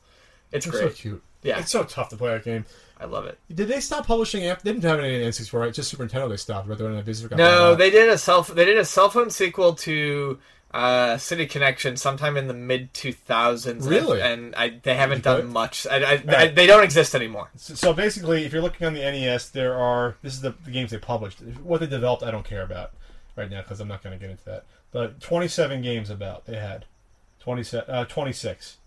It's 0.51 0.65
It's 0.67 0.75
so 0.77 0.83
great. 0.85 0.95
cute. 0.95 1.23
Yeah. 1.41 1.59
It's 1.59 1.71
so 1.71 1.83
tough 1.83 2.09
to 2.09 2.17
play 2.17 2.31
that 2.33 2.43
game. 2.43 2.65
I 2.99 3.05
love 3.05 3.25
it. 3.25 3.39
Did 3.53 3.69
they 3.69 3.79
stop 3.79 4.05
publishing 4.05 4.45
after? 4.45 4.65
They 4.65 4.73
didn't 4.73 4.83
have 4.83 4.99
any 4.99 5.19
N64, 5.21 5.53
right? 5.53 5.73
Just 5.73 5.89
Super 5.89 6.05
Nintendo 6.05 6.29
they 6.29 6.37
stopped, 6.37 6.67
right? 6.67 6.79
When 6.79 7.01
Visitor 7.01 7.29
got 7.29 7.37
No, 7.37 7.75
they 7.75 7.89
did 7.89 8.09
a 8.09 8.17
cell 8.17 8.43
they 8.43 8.65
did 8.65 8.77
a 8.77 8.85
cell 8.85 9.09
phone 9.09 9.29
sequel 9.29 9.73
to 9.75 10.37
uh, 10.71 11.17
City 11.17 11.45
Connection 11.45 11.97
sometime 11.97 12.37
in 12.37 12.47
the 12.47 12.53
mid 12.53 12.93
2000s. 12.93 13.89
Really? 13.89 14.21
And 14.21 14.53
I, 14.55 14.79
they 14.83 14.95
haven't 14.95 15.19
Did 15.23 15.29
you 15.29 15.33
play 15.33 15.41
done 15.41 15.49
it? 15.49 15.53
much. 15.53 15.87
I, 15.87 15.97
I, 15.97 16.23
I, 16.27 16.47
they 16.49 16.67
don't 16.67 16.83
exist 16.83 17.15
anymore. 17.15 17.49
So, 17.55 17.73
so 17.73 17.93
basically, 17.93 18.45
if 18.45 18.53
you're 18.53 18.61
looking 18.61 18.85
on 18.85 18.93
the 18.93 19.01
NES, 19.01 19.49
there 19.49 19.75
are 19.75 20.17
this 20.21 20.33
is 20.33 20.41
the, 20.41 20.53
the 20.65 20.71
games 20.71 20.91
they 20.91 20.97
published. 20.97 21.39
What 21.63 21.79
they 21.79 21.87
developed, 21.87 22.23
I 22.23 22.31
don't 22.31 22.45
care 22.45 22.63
about 22.63 22.91
right 23.35 23.49
now 23.49 23.61
because 23.61 23.79
I'm 23.79 23.87
not 23.87 24.03
going 24.03 24.17
to 24.17 24.19
get 24.19 24.29
into 24.29 24.45
that. 24.45 24.65
But 24.91 25.21
27 25.21 25.81
games 25.81 26.09
about 26.09 26.45
they 26.45 26.57
had 26.57 26.85
27, 27.39 27.93
uh, 27.93 28.05
26, 28.05 28.77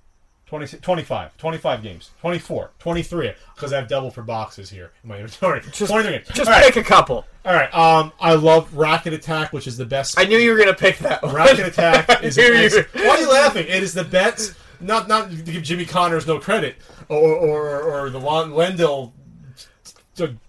20, 0.53 0.77
25, 0.81 1.37
25 1.39 1.83
games, 1.83 2.11
24, 2.21 2.73
23, 2.79 3.33
because 3.55 3.73
I 3.73 3.77
have 3.77 3.89
double 3.89 4.11
for 4.11 4.21
boxes 4.21 4.69
here 4.69 4.93
in 5.03 5.09
my 5.09 5.17
inventory. 5.17 5.61
Just, 5.73 5.91
23 5.91 6.13
games. 6.13 6.29
just 6.29 6.41
All 6.51 6.55
right. 6.55 6.67
pick 6.67 6.77
a 6.77 6.87
couple. 6.87 7.25
All 7.47 7.55
right. 7.55 7.73
Um, 7.75 8.13
I 8.21 8.35
love 8.35 8.75
Racket 8.77 9.15
Attack, 9.15 9.55
which 9.55 9.67
is 9.67 9.79
the 9.79 9.87
best. 9.87 10.19
I 10.19 10.25
knew 10.25 10.37
you 10.37 10.51
were 10.53 10.59
gonna 10.59 10.75
pick 10.75 10.99
that 10.99 11.23
one. 11.23 11.35
Racket 11.35 11.69
Attack 11.69 12.23
is. 12.23 12.37
Ex- 12.37 12.77
Why 12.93 13.09
are 13.09 13.19
you 13.19 13.31
laughing? 13.31 13.67
It 13.67 13.83
is 13.83 13.95
the 13.95 14.05
best. 14.05 14.55
Not 14.79 15.09
not 15.09 15.31
to 15.31 15.37
give 15.37 15.63
Jimmy 15.63 15.87
Connors 15.87 16.27
no 16.27 16.39
credit, 16.39 16.77
or 17.09 17.19
or, 17.35 17.81
or 17.81 18.11
the 18.11 18.21
Lendl 18.21 19.13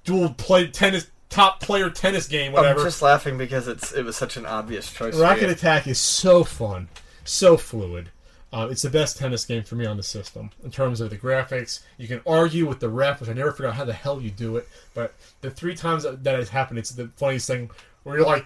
dual 0.03 0.33
play 0.33 0.67
tennis 0.67 1.09
top 1.29 1.61
player 1.61 1.89
tennis 1.89 2.27
game, 2.27 2.51
whatever. 2.51 2.81
I'm 2.81 2.85
just 2.85 3.01
laughing 3.01 3.37
because 3.37 3.69
it's 3.69 3.93
it 3.93 4.03
was 4.03 4.17
such 4.17 4.35
an 4.35 4.45
obvious 4.45 4.91
choice. 4.91 5.15
Racket. 5.15 5.49
Attack 5.49 5.87
is 5.87 5.97
so 6.01 6.43
fun, 6.43 6.89
so 7.23 7.55
fluid. 7.55 8.09
Uh, 8.53 8.67
it's 8.69 8.83
the 8.83 8.89
best 8.89 9.17
tennis 9.17 9.45
game 9.45 9.63
for 9.63 9.73
me 9.75 9.85
on 9.87 9.97
the 9.97 10.03
system 10.03 10.51
in 10.63 10.69
terms 10.69 11.01
of 11.01 11.09
the 11.09 11.17
graphics. 11.17 11.79
You 11.97 12.07
can 12.07 12.21
argue 12.27 12.67
with 12.67 12.79
the 12.79 12.87
ref, 12.87 13.19
which 13.19 13.29
I 13.29 13.33
never 13.33 13.51
figured 13.51 13.69
out 13.69 13.75
how 13.75 13.83
the 13.85 13.93
hell 13.93 14.21
you 14.21 14.29
do 14.29 14.57
it. 14.57 14.69
But 14.93 15.15
the 15.41 15.49
three 15.49 15.73
times 15.75 16.03
that 16.03 16.23
has 16.35 16.49
happened, 16.49 16.77
it's 16.77 16.91
the 16.91 17.07
funniest 17.15 17.47
thing 17.47 17.71
where 18.03 18.17
you're 18.17 18.27
like, 18.27 18.45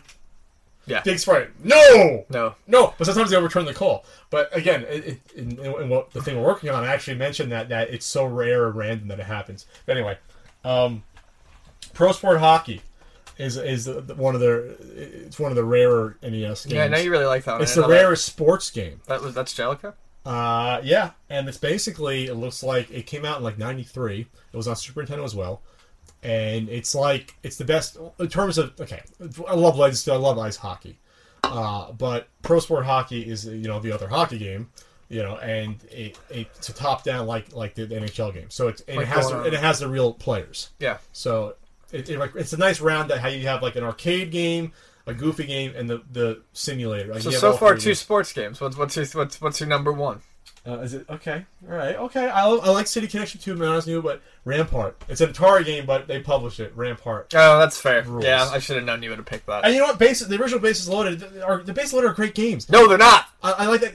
Yeah. 0.86 1.02
big 1.02 1.20
sprite, 1.20 1.50
no, 1.62 2.26
No. 2.30 2.56
no. 2.68 2.94
But 2.98 3.04
sometimes 3.06 3.32
they 3.32 3.36
overturn 3.36 3.66
the 3.66 3.74
call. 3.74 4.06
But 4.30 4.56
again, 4.56 4.84
it, 4.88 5.06
it, 5.06 5.20
in, 5.36 5.60
in 5.60 5.90
what 5.90 6.12
the 6.12 6.22
thing 6.22 6.38
we're 6.38 6.48
working 6.48 6.70
on, 6.70 6.86
I 6.86 6.94
actually 6.94 7.18
mentioned 7.18 7.52
that 7.52 7.68
that 7.68 7.90
it's 7.90 8.06
so 8.06 8.24
rare 8.24 8.68
and 8.68 8.76
random 8.76 9.10
that 9.10 9.20
it 9.20 9.26
happens. 9.26 9.66
But 9.86 9.98
anyway, 9.98 10.18
um, 10.64 11.04
pro 11.94 12.14
sport 12.14 12.40
hockey 12.40 12.82
is 13.38 13.58
is 13.58 13.86
the, 13.86 14.02
the- 14.02 14.16
one 14.16 14.36
of 14.36 14.42
the 14.42 14.76
it's 15.26 15.40
one 15.40 15.52
of 15.52 15.56
the 15.56 15.64
rarer 15.64 16.18
NES 16.22 16.66
games. 16.66 16.74
Yeah, 16.74 16.84
I 16.86 16.88
know 16.88 16.98
you 16.98 17.12
really 17.12 17.26
like 17.26 17.44
that 17.46 17.54
one. 17.54 17.62
It's 17.62 17.76
the 17.76 17.82
know 17.82 17.88
that- 17.90 17.94
rarest 18.04 18.26
sports 18.26 18.70
game. 18.72 19.02
That 19.08 19.22
was 19.22 19.34
that's 19.34 19.54
Jaleco. 19.54 19.94
Uh, 20.26 20.82
yeah, 20.84 21.12
and 21.30 21.48
it's 21.48 21.58
basically 21.58 22.26
it 22.28 22.36
looks 22.36 22.62
like 22.62 22.92
it 22.92 23.04
came 23.08 23.24
out 23.24 23.38
in 23.38 23.44
like 23.44 23.58
'93. 23.58 24.22
It 24.52 24.58
was 24.58 24.68
on 24.68 24.76
Super 24.76 25.04
Nintendo 25.04 25.24
as 25.24 25.34
well, 25.34 25.62
and 26.24 26.68
it's 26.70 26.94
like 26.94 27.36
it's 27.44 27.56
the 27.58 27.64
best 27.66 27.98
in 28.20 28.28
terms 28.28 28.58
of 28.58 28.74
okay. 28.80 29.02
I 29.48 29.54
love 29.54 29.78
Legends, 29.78 30.08
I 30.10 30.16
love 30.18 30.38
ice 30.38 30.58
hockey, 30.58 31.00
uh, 31.44 31.92
but 31.94 32.28
Pro 32.42 32.60
Sport 32.60 32.86
Hockey 32.86 33.22
is 33.30 33.46
you 33.46 33.68
know 33.68 33.80
the 33.80 33.92
other 33.94 34.10
hockey 34.10 34.38
game, 34.38 34.70
you 35.08 35.24
know, 35.24 35.38
and 35.38 35.82
it, 35.92 36.20
it's 36.30 36.68
a 36.68 36.74
top 36.74 37.04
down 37.06 37.26
like 37.26 37.54
like 37.56 37.76
the 37.76 37.88
NHL 37.88 38.34
game. 38.34 38.50
So 38.50 38.68
it's 38.68 38.82
and 38.82 38.98
Like 38.98 39.06
it 39.06 39.10
has 39.10 39.32
on. 39.32 39.46
and 39.46 39.54
it 39.54 39.60
has 39.62 39.80
the 39.80 39.88
real 39.88 40.14
players. 40.14 40.72
Yeah. 40.80 40.98
So 41.14 41.56
it, 41.92 42.10
it, 42.10 42.32
it's 42.36 42.54
a 42.54 42.58
nice 42.58 42.82
round 42.82 43.10
that 43.12 43.20
how 43.20 43.28
you 43.30 43.48
have 43.48 43.62
like 43.62 43.76
an 43.76 43.84
arcade 43.84 44.32
game, 44.32 44.72
a 45.06 45.14
goofy 45.14 45.46
game, 45.46 45.74
and 45.76 45.90
the 45.90 46.02
the 46.12 46.42
simulator. 46.54 47.14
Like, 47.14 47.22
So 47.24 47.32
so 47.32 47.54
far 47.54 47.76
two 47.76 47.90
games. 47.90 48.00
sports 48.00 48.34
games. 48.34 48.60
What's 48.62 48.78
what's 48.78 48.96
your 48.96 49.06
what's 49.14 49.40
what's 49.42 49.60
your 49.60 49.70
number 49.70 49.92
one? 49.92 50.22
Uh, 50.66 50.80
is 50.80 50.94
it 50.94 51.06
okay? 51.10 51.46
All 51.70 51.78
right, 51.78 51.96
okay. 51.96 52.28
I, 52.28 52.46
I 52.46 52.70
like 52.72 52.88
City 52.88 53.08
Connection 53.08 53.40
too. 53.40 53.56
Man, 53.56 53.70
I 53.70 53.76
was 53.76 53.88
new, 53.88 54.02
but 54.02 54.22
Rampart. 54.44 55.02
It's 55.08 55.22
an 55.22 55.32
Atari 55.32 55.64
game, 55.64 55.86
but 55.86 56.08
they 56.08 56.20
published 56.20 56.60
it. 56.60 56.74
Rampart. 56.76 57.34
Oh, 57.36 57.58
that's 57.58 57.80
fair. 57.80 58.04
Rules. 58.04 58.26
Yeah, 58.26 58.50
I 58.52 58.60
should 58.60 58.76
have 58.76 58.84
known 58.84 59.02
you 59.02 59.10
would 59.12 59.20
have 59.20 59.26
picked 59.26 59.46
that. 59.46 59.64
And 59.64 59.74
you 59.74 59.80
know 59.80 59.88
what? 59.88 59.98
Base 60.00 60.20
the 60.20 60.36
original 60.42 60.60
Bases 60.60 60.90
Loaded 60.90 61.42
are 61.42 61.64
the 61.64 61.72
Bases 61.72 61.94
Loaded 61.94 62.08
are 62.10 62.14
great 62.14 62.36
games. 62.36 62.70
no, 62.70 62.86
they're 62.90 62.98
not. 62.98 63.28
I, 63.42 63.52
I 63.54 63.66
like 63.68 63.80
that. 63.80 63.94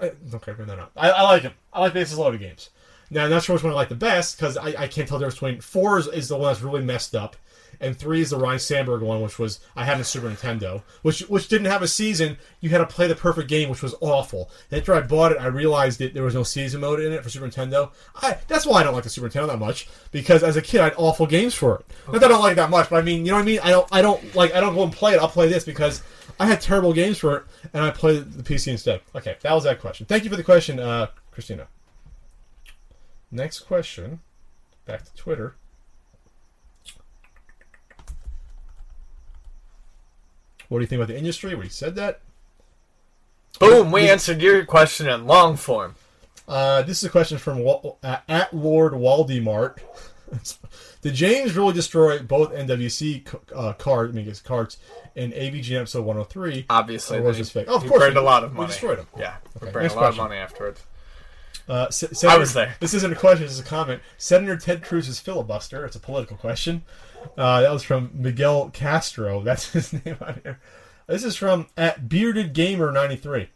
I, 0.00 0.12
okay, 0.36 0.52
maybe 0.52 0.64
they're 0.64 0.76
not. 0.76 0.92
I, 0.96 1.10
I 1.10 1.22
like 1.22 1.42
them. 1.42 1.54
I 1.72 1.80
like 1.80 1.92
Bases 1.94 2.18
Loaded 2.18 2.38
games. 2.38 2.70
Now, 3.10 3.24
I'm 3.24 3.30
not 3.30 3.42
sure 3.42 3.54
which 3.54 3.62
one 3.62 3.72
I 3.72 3.76
like 3.76 3.88
the 3.88 3.94
best 3.94 4.36
because 4.36 4.56
I, 4.56 4.68
I 4.68 4.88
can't 4.88 5.08
tell 5.08 5.18
the 5.18 5.26
difference 5.26 5.34
between 5.34 5.60
four 5.60 5.98
is, 5.98 6.06
is 6.08 6.28
the 6.28 6.36
one 6.36 6.52
that's 6.52 6.62
really 6.62 6.82
messed 6.82 7.14
up, 7.14 7.36
and 7.80 7.96
three 7.96 8.20
is 8.20 8.30
the 8.30 8.38
Ryne 8.38 8.58
Sandberg 8.58 9.02
one, 9.02 9.20
which 9.20 9.38
was 9.38 9.60
I 9.74 9.84
had 9.84 9.98
on 9.98 10.04
Super 10.04 10.28
Nintendo, 10.28 10.82
which 11.02 11.20
which 11.28 11.48
didn't 11.48 11.66
have 11.66 11.82
a 11.82 11.88
season. 11.88 12.38
You 12.60 12.70
had 12.70 12.78
to 12.78 12.86
play 12.86 13.06
the 13.06 13.14
perfect 13.14 13.48
game, 13.48 13.68
which 13.68 13.82
was 13.82 13.94
awful. 14.00 14.50
And 14.70 14.80
after 14.80 14.94
I 14.94 15.02
bought 15.02 15.32
it, 15.32 15.38
I 15.38 15.46
realized 15.46 15.98
that 16.00 16.14
there 16.14 16.22
was 16.22 16.34
no 16.34 16.42
season 16.42 16.80
mode 16.80 17.00
in 17.00 17.12
it 17.12 17.22
for 17.22 17.28
Super 17.28 17.46
Nintendo. 17.46 17.90
I, 18.16 18.38
that's 18.48 18.66
why 18.66 18.80
I 18.80 18.82
don't 18.82 18.94
like 18.94 19.04
the 19.04 19.10
Super 19.10 19.28
Nintendo 19.28 19.48
that 19.48 19.58
much 19.58 19.88
because 20.10 20.42
as 20.42 20.56
a 20.56 20.62
kid 20.62 20.80
I 20.80 20.84
had 20.84 20.94
awful 20.96 21.26
games 21.26 21.54
for 21.54 21.76
it. 21.76 21.86
Not 22.06 22.20
that 22.20 22.24
I 22.24 22.28
don't 22.28 22.42
like 22.42 22.52
it 22.52 22.56
that 22.56 22.70
much, 22.70 22.90
but 22.90 22.96
I 22.96 23.02
mean, 23.02 23.24
you 23.24 23.30
know 23.30 23.36
what 23.36 23.42
I 23.42 23.46
mean. 23.46 23.60
I 23.62 23.70
don't 23.70 23.88
I 23.92 24.02
don't 24.02 24.34
like 24.34 24.54
I 24.54 24.60
don't 24.60 24.74
go 24.74 24.82
and 24.82 24.92
play 24.92 25.14
it. 25.14 25.20
I'll 25.20 25.28
play 25.28 25.48
this 25.48 25.64
because 25.64 26.02
I 26.38 26.46
had 26.46 26.60
terrible 26.60 26.92
games 26.92 27.18
for 27.18 27.36
it, 27.36 27.44
and 27.72 27.82
I 27.82 27.90
played 27.90 28.32
the 28.32 28.42
PC 28.42 28.68
instead. 28.68 29.00
Okay, 29.14 29.36
that 29.42 29.52
was 29.52 29.64
that 29.64 29.80
question. 29.80 30.06
Thank 30.06 30.24
you 30.24 30.30
for 30.30 30.36
the 30.36 30.44
question, 30.44 30.78
uh, 30.78 31.08
Christina. 31.30 31.68
Next 33.36 33.60
question. 33.60 34.20
Back 34.86 35.04
to 35.04 35.14
Twitter. 35.14 35.56
What 40.68 40.78
do 40.78 40.82
you 40.82 40.86
think 40.86 41.00
about 41.00 41.08
the 41.12 41.18
industry? 41.18 41.54
We 41.54 41.68
said 41.68 41.94
that. 41.96 42.20
Boom, 43.60 43.92
we 43.92 44.08
answered 44.08 44.40
your 44.40 44.64
question 44.64 45.06
in 45.06 45.26
long 45.26 45.56
form. 45.56 45.96
Uh, 46.48 46.80
this 46.82 46.98
is 46.98 47.04
a 47.04 47.10
question 47.10 47.36
from 47.36 47.58
Wal- 47.62 47.98
uh, 48.02 48.18
at 48.26 48.54
Lord 48.54 48.94
Waldemart. 48.94 49.78
Did 51.02 51.14
James 51.14 51.54
really 51.56 51.74
destroy 51.74 52.18
both 52.20 52.52
NWC 52.52 53.34
uh, 53.54 53.74
card, 53.74 54.10
I 54.10 54.12
mean, 54.14 54.24
his 54.24 54.40
cards 54.40 54.78
in 55.14 55.32
AVG 55.32 55.72
episode 55.78 56.04
103? 56.06 56.66
Obviously, 56.70 57.18
Or 57.18 57.22
was 57.22 57.36
he- 57.36 57.42
this 57.42 57.50
fake? 57.50 57.66
Oh, 57.68 57.76
of 57.76 57.82
he 57.82 57.88
course 57.90 58.00
burned 58.00 58.14
we- 58.14 58.20
a 58.20 58.24
lot 58.24 58.44
of 58.44 58.52
we 58.52 58.56
money. 58.58 58.68
destroyed 58.68 58.98
'em. 58.98 59.06
Yeah, 59.18 59.36
we 59.60 59.66
Okay, 59.68 59.72
burned 59.72 59.86
a 59.86 59.94
lot 59.94 59.98
question. 59.98 60.20
of 60.24 60.28
money 60.30 60.40
afterwards. 60.40 60.80
Uh, 61.68 61.90
Se- 61.90 62.28
I 62.28 62.38
was 62.38 62.54
there. 62.54 62.76
This 62.80 62.94
isn't 62.94 63.12
a 63.12 63.16
question; 63.16 63.44
this 63.46 63.54
is 63.54 63.60
a 63.60 63.64
comment. 63.64 64.02
Senator 64.18 64.56
Ted 64.56 64.82
Cruz's 64.82 65.18
filibuster. 65.18 65.84
It's 65.84 65.96
a 65.96 66.00
political 66.00 66.36
question. 66.36 66.82
Uh, 67.36 67.60
that 67.62 67.72
was 67.72 67.82
from 67.82 68.10
Miguel 68.14 68.70
Castro. 68.70 69.42
That's 69.42 69.72
his 69.72 69.92
name 69.92 70.16
on 70.20 70.40
here. 70.44 70.60
This 71.06 71.24
is 71.24 71.36
from 71.36 71.66
at 71.76 72.08
Bearded 72.08 72.52
Gamer 72.52 72.92
ninety 72.92 73.16
three. 73.16 73.48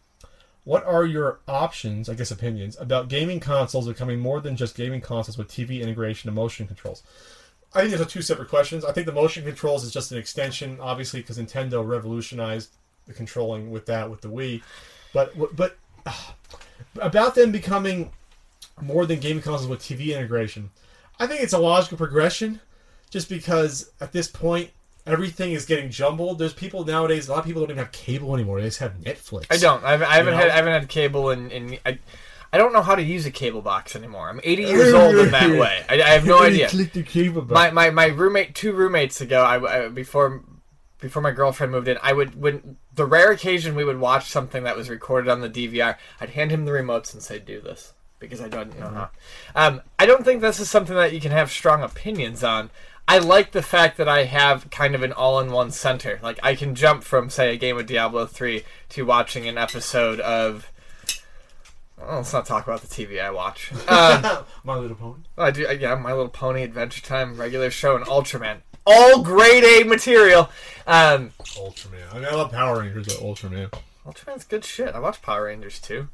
What 0.65 0.85
are 0.85 1.07
your 1.07 1.41
options, 1.49 2.09
I 2.09 2.15
guess, 2.15 2.31
opinions 2.31 2.77
about 2.79 3.09
gaming 3.09 3.41
consoles 3.41 3.89
becoming 3.89 4.21
more 4.21 4.41
than 4.41 4.57
just 4.57 4.77
gaming 4.77 5.01
consoles 5.01 5.39
with 5.39 5.49
TV 5.49 5.81
integration 5.81 6.29
and 6.29 6.37
motion 6.37 6.67
controls? 6.67 7.03
I 7.73 7.81
think 7.81 7.93
those 7.93 8.01
are 8.01 8.11
two 8.11 8.23
separate 8.23 8.49
questions. 8.49 8.85
I 8.85 8.93
think 8.93 9.07
the 9.07 9.13
motion 9.13 9.45
controls 9.45 9.85
is 9.85 9.93
just 9.93 10.13
an 10.13 10.19
extension, 10.19 10.79
obviously, 10.81 11.21
because 11.21 11.39
Nintendo 11.39 11.87
revolutionized 11.87 12.71
the 13.07 13.15
controlling 13.15 13.71
with 13.71 13.87
that 13.87 14.11
with 14.11 14.21
the 14.21 14.29
Wii. 14.29 14.63
But 15.13 15.33
but 15.57 15.79
ah, 16.07 16.35
about 17.01 17.35
them 17.35 17.53
becoming 17.53 18.11
more 18.81 19.07
than 19.07 19.20
gaming 19.20 19.43
consoles 19.43 19.68
with 19.68 19.81
TV 19.81 20.14
integration, 20.14 20.70
I 21.18 21.26
think 21.26 21.43
it's 21.43 21.53
a 21.53 21.59
logical 21.59 21.99
progression. 21.99 22.61
Just 23.11 23.28
because 23.28 23.91
at 24.01 24.12
this 24.12 24.28
point 24.28 24.70
everything 25.07 25.53
is 25.53 25.66
getting 25.66 25.91
jumbled. 25.91 26.39
There's 26.39 26.53
people 26.53 26.85
nowadays. 26.85 27.28
A 27.28 27.33
lot 27.33 27.41
of 27.41 27.45
people 27.45 27.62
don't 27.62 27.70
even 27.70 27.78
have 27.78 27.93
cable 27.93 28.35
anymore. 28.35 28.61
They 28.61 28.68
just 28.68 28.78
have 28.78 28.95
Netflix. 29.01 29.47
I 29.51 29.57
don't. 29.57 29.85
I 29.85 29.93
haven't, 29.93 30.09
I 30.09 30.14
haven't 30.14 30.35
You 30.35 30.39
had. 30.39 30.49
I 30.51 30.57
haven't 30.57 30.72
had 30.72 30.89
cable 30.89 31.31
in. 31.31 31.51
in 31.51 31.78
I, 31.85 31.99
I 32.53 32.59
don't 32.59 32.72
know 32.72 32.83
how 32.83 32.97
to 32.97 33.03
use 33.03 33.26
a 33.26 33.31
cable 33.31 33.62
box 33.62 33.95
anymore. 33.95 34.28
I'm 34.28 34.41
80 34.43 34.62
years 34.64 34.95
old 34.95 35.16
in 35.16 35.31
that 35.31 35.51
way. 35.51 35.85
I, 35.89 36.03
I 36.03 36.09
have 36.11 36.26
no 36.26 36.43
idea. 36.43 36.68
Click 36.68 36.93
the 36.93 37.03
cable 37.03 37.43
button. 37.43 37.74
My, 37.74 37.91
my 37.91 38.09
my 38.09 38.14
roommate, 38.14 38.55
two 38.55 38.72
roommates 38.72 39.20
ago, 39.20 39.43
I, 39.43 39.85
I 39.85 39.89
before 39.89 40.43
before 41.01 41.22
my 41.22 41.31
girlfriend 41.31 41.72
moved 41.72 41.89
in, 41.89 41.99
I 42.03 42.12
would 42.12 42.41
when 42.41 42.76
the 42.95 43.07
rare 43.07 43.30
occasion 43.30 43.74
we 43.74 43.84
would 43.84 44.01
watch 44.01 44.28
something 44.28 44.64
that 44.64 44.76
was 44.76 44.88
recorded 44.91 45.30
on 45.30 45.41
the 45.41 45.51
DVR, 45.51 45.97
I'd 46.20 46.30
hand 46.30 46.51
him 46.51 46.64
the 46.64 46.72
remotes 46.72 47.12
and 47.12 47.22
say, 47.22 47.38
"Do 47.38 47.61
this," 47.61 47.93
because 48.18 48.41
I 48.41 48.49
don't 48.49 48.78
know 48.78 48.88
how. 48.88 49.11
Um, 49.55 49.82
I 49.99 50.07
don't 50.07 50.24
think 50.24 50.41
this 50.41 50.61
is 50.61 50.70
something 50.70 50.97
that 50.97 51.12
you 51.12 51.20
can 51.20 51.32
have 51.32 51.51
strong 51.51 51.82
opinions 51.82 52.43
on. 52.43 52.70
I 53.09 53.18
like 53.18 53.51
the 53.51 53.62
fact 53.62 53.97
that 53.97 54.09
I 54.09 54.24
have 54.24 54.70
kind 54.70 54.95
of 54.95 55.03
an 55.03 55.12
all-in-one 55.12 55.72
center. 55.72 56.20
Like 56.22 56.38
I 56.43 56.55
can 56.55 56.74
jump 56.74 57.03
from 57.03 57.28
say 57.28 57.53
a 57.53 57.57
game 57.57 57.76
of 57.76 57.86
Diablo 57.86 58.26
three 58.26 58.64
to 58.91 59.05
watching 59.05 59.49
an 59.49 59.59
episode 59.59 60.20
of. 60.20 60.70
Well, 61.99 62.16
let's 62.16 62.32
not 62.32 62.47
talk 62.47 62.66
about 62.66 62.80
the 62.80 62.86
TV 62.86 63.20
I 63.22 63.30
watch. 63.30 63.72
Um, 63.88 64.45
My 64.64 64.76
Little 64.76 64.97
Pony. 64.97 65.20
I 65.36 65.51
do, 65.51 65.66
yeah, 65.78 65.95
My 65.97 66.12
Little 66.12 66.28
Pony, 66.28 66.62
Adventure 66.62 67.03
Time, 67.03 67.36
regular 67.36 67.70
show, 67.70 67.95
and 67.95 68.07
Ultraman. 68.07 68.59
All 68.87 69.22
grade 69.22 69.64
A 69.64 69.85
material. 69.85 70.51
Um, 70.87 71.33
Ultraman. 71.41 72.12
I 72.12 72.14
mean, 72.14 72.24
I 72.24 72.35
love 72.35 72.51
Power 72.51 72.81
Rangers, 72.81 73.07
but 73.07 73.24
Ultraman. 73.24 73.72
Ultraman's 74.07 74.45
good 74.45 74.64
shit. 74.64 74.95
I 74.95 74.99
watch 74.99 75.22
Power 75.22 75.45
Rangers 75.45 75.78
too. 75.81 76.09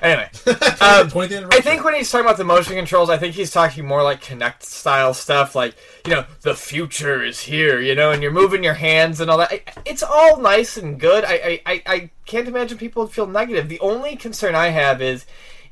Anyway, 0.00 0.30
um, 0.80 1.10
I 1.50 1.60
think 1.60 1.82
when 1.82 1.94
he's 1.94 2.10
talking 2.10 2.24
about 2.24 2.36
the 2.36 2.44
motion 2.44 2.74
controls, 2.74 3.10
I 3.10 3.18
think 3.18 3.34
he's 3.34 3.50
talking 3.50 3.84
more 3.84 4.02
like 4.02 4.22
Kinect 4.22 4.62
style 4.62 5.12
stuff, 5.12 5.56
like 5.56 5.74
you 6.06 6.12
know, 6.12 6.24
the 6.42 6.54
future 6.54 7.22
is 7.22 7.40
here, 7.40 7.80
you 7.80 7.94
know, 7.96 8.12
and 8.12 8.22
you're 8.22 8.32
moving 8.32 8.62
your 8.62 8.74
hands 8.74 9.20
and 9.20 9.30
all 9.30 9.38
that. 9.38 9.60
It's 9.84 10.02
all 10.04 10.38
nice 10.40 10.76
and 10.76 11.00
good. 11.00 11.24
I, 11.24 11.32
I, 11.32 11.60
I, 11.66 11.82
I 11.86 12.10
can't 12.26 12.46
imagine 12.46 12.78
people 12.78 13.02
would 13.02 13.12
feel 13.12 13.26
negative. 13.26 13.68
The 13.68 13.80
only 13.80 14.14
concern 14.14 14.54
I 14.54 14.68
have 14.68 15.02
is 15.02 15.26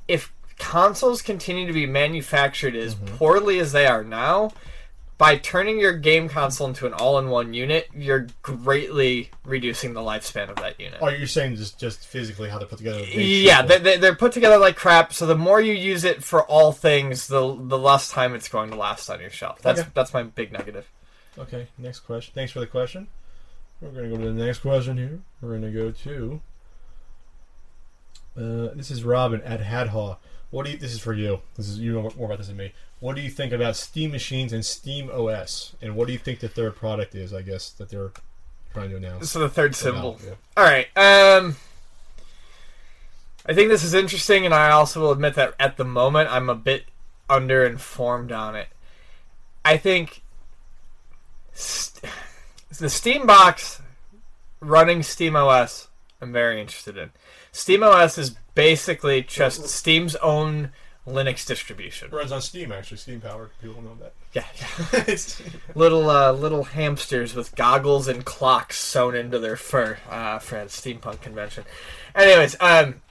if 0.08 0.32
consoles 0.58 1.22
continue 1.22 1.66
to 1.66 1.72
be 1.72 1.86
manufactured 1.86 2.74
as 2.74 2.94
poorly 2.94 3.60
as 3.60 3.72
they 3.72 3.86
are 3.86 4.02
now. 4.02 4.50
By 5.18 5.38
turning 5.38 5.80
your 5.80 5.94
game 5.96 6.28
console 6.28 6.66
into 6.66 6.86
an 6.86 6.92
all-in-one 6.92 7.54
unit, 7.54 7.88
you're 7.94 8.26
greatly 8.42 9.30
reducing 9.46 9.94
the 9.94 10.00
lifespan 10.00 10.50
of 10.50 10.56
that 10.56 10.78
unit. 10.78 10.98
Oh, 11.00 11.08
you're 11.08 11.26
saying 11.26 11.56
just 11.56 11.80
just 11.80 12.06
physically 12.06 12.50
how 12.50 12.58
they're 12.58 12.68
put 12.68 12.76
together? 12.78 13.00
Yeah, 13.02 13.62
they, 13.62 13.78
they, 13.78 13.96
they're 13.96 14.14
put 14.14 14.32
together 14.32 14.58
like 14.58 14.76
crap. 14.76 15.14
So 15.14 15.24
the 15.24 15.34
more 15.34 15.58
you 15.58 15.72
use 15.72 16.04
it 16.04 16.22
for 16.22 16.42
all 16.44 16.70
things, 16.72 17.28
the 17.28 17.40
the 17.58 17.78
less 17.78 18.10
time 18.10 18.34
it's 18.34 18.48
going 18.48 18.68
to 18.70 18.76
last 18.76 19.08
on 19.08 19.20
your 19.20 19.30
shelf. 19.30 19.62
That's 19.62 19.80
Okay. 19.80 19.88
that's 19.94 20.12
my 20.12 20.22
big 20.24 20.52
negative. 20.52 20.86
Okay, 21.38 21.68
next 21.78 22.00
question. 22.00 22.32
Thanks 22.34 22.52
for 22.52 22.60
the 22.60 22.66
question. 22.66 23.08
We're 23.80 23.90
going 23.92 24.10
to 24.10 24.16
go 24.18 24.22
to 24.24 24.32
the 24.32 24.44
next 24.44 24.58
question 24.58 24.98
here. 24.98 25.20
We're 25.40 25.50
going 25.58 25.62
to 25.62 25.70
go 25.70 25.90
to. 25.92 26.40
Uh, 28.36 28.74
this 28.74 28.90
is 28.90 29.02
Robin 29.02 29.40
at 29.42 29.60
Hadhaw. 29.62 30.18
What 30.50 30.66
do 30.66 30.72
you? 30.72 30.78
This 30.78 30.92
is 30.92 31.00
for 31.00 31.12
you. 31.14 31.40
This 31.56 31.68
is 31.68 31.78
you 31.78 31.92
know 31.94 32.10
more 32.16 32.26
about 32.26 32.38
this 32.38 32.48
than 32.48 32.56
me. 32.58 32.72
What 33.00 33.14
do 33.14 33.22
you 33.22 33.30
think 33.30 33.52
about 33.52 33.76
Steam 33.76 34.10
machines 34.10 34.52
and 34.52 34.64
Steam 34.64 35.10
OS? 35.10 35.74
And 35.82 35.94
what 35.96 36.06
do 36.06 36.12
you 36.12 36.18
think 36.18 36.40
the 36.40 36.48
third 36.48 36.76
product 36.76 37.14
is? 37.14 37.34
I 37.34 37.42
guess 37.42 37.70
that 37.70 37.90
they're 37.90 38.12
trying 38.72 38.90
to 38.90 38.96
announce. 38.96 39.30
So 39.30 39.40
the 39.40 39.48
third 39.48 39.74
symbol. 39.74 40.18
Yeah. 40.24 40.34
All 40.56 40.64
right. 40.64 40.86
Um, 40.96 41.56
I 43.44 43.54
think 43.54 43.68
this 43.68 43.84
is 43.84 43.94
interesting, 43.94 44.44
and 44.44 44.54
I 44.54 44.70
also 44.70 45.00
will 45.00 45.12
admit 45.12 45.34
that 45.34 45.54
at 45.60 45.76
the 45.76 45.84
moment 45.84 46.32
I'm 46.32 46.48
a 46.48 46.54
bit 46.54 46.86
underinformed 47.28 48.36
on 48.36 48.56
it. 48.56 48.68
I 49.64 49.76
think 49.76 50.22
st- 51.52 52.12
the 52.78 52.88
Steam 52.88 53.26
box 53.26 53.82
running 54.60 55.02
Steam 55.02 55.36
OS. 55.36 55.88
I'm 56.20 56.32
very 56.32 56.60
interested 56.60 56.96
in. 56.96 57.10
Steam 57.52 57.82
OS 57.82 58.16
is 58.18 58.36
basically 58.54 59.22
just 59.22 59.68
Steam's 59.68 60.16
own 60.16 60.72
Linux 61.06 61.46
distribution. 61.46 62.10
runs 62.10 62.32
on 62.32 62.40
Steam 62.40 62.72
actually. 62.72 62.96
Steam 62.96 63.20
powered. 63.20 63.50
People 63.60 63.80
know 63.82 63.96
that. 64.00 64.12
Yeah, 64.32 64.44
yeah. 64.56 65.16
Little 65.74 66.10
uh, 66.10 66.32
little 66.32 66.64
hamsters 66.64 67.34
with 67.34 67.54
goggles 67.54 68.08
and 68.08 68.24
clocks 68.24 68.78
sewn 68.78 69.14
into 69.14 69.38
their 69.38 69.56
fur 69.56 69.98
uh, 70.10 70.38
for 70.40 70.56
a 70.58 70.64
steampunk 70.66 71.20
convention. 71.20 71.64
Anyways, 72.14 72.56
um, 72.60 73.02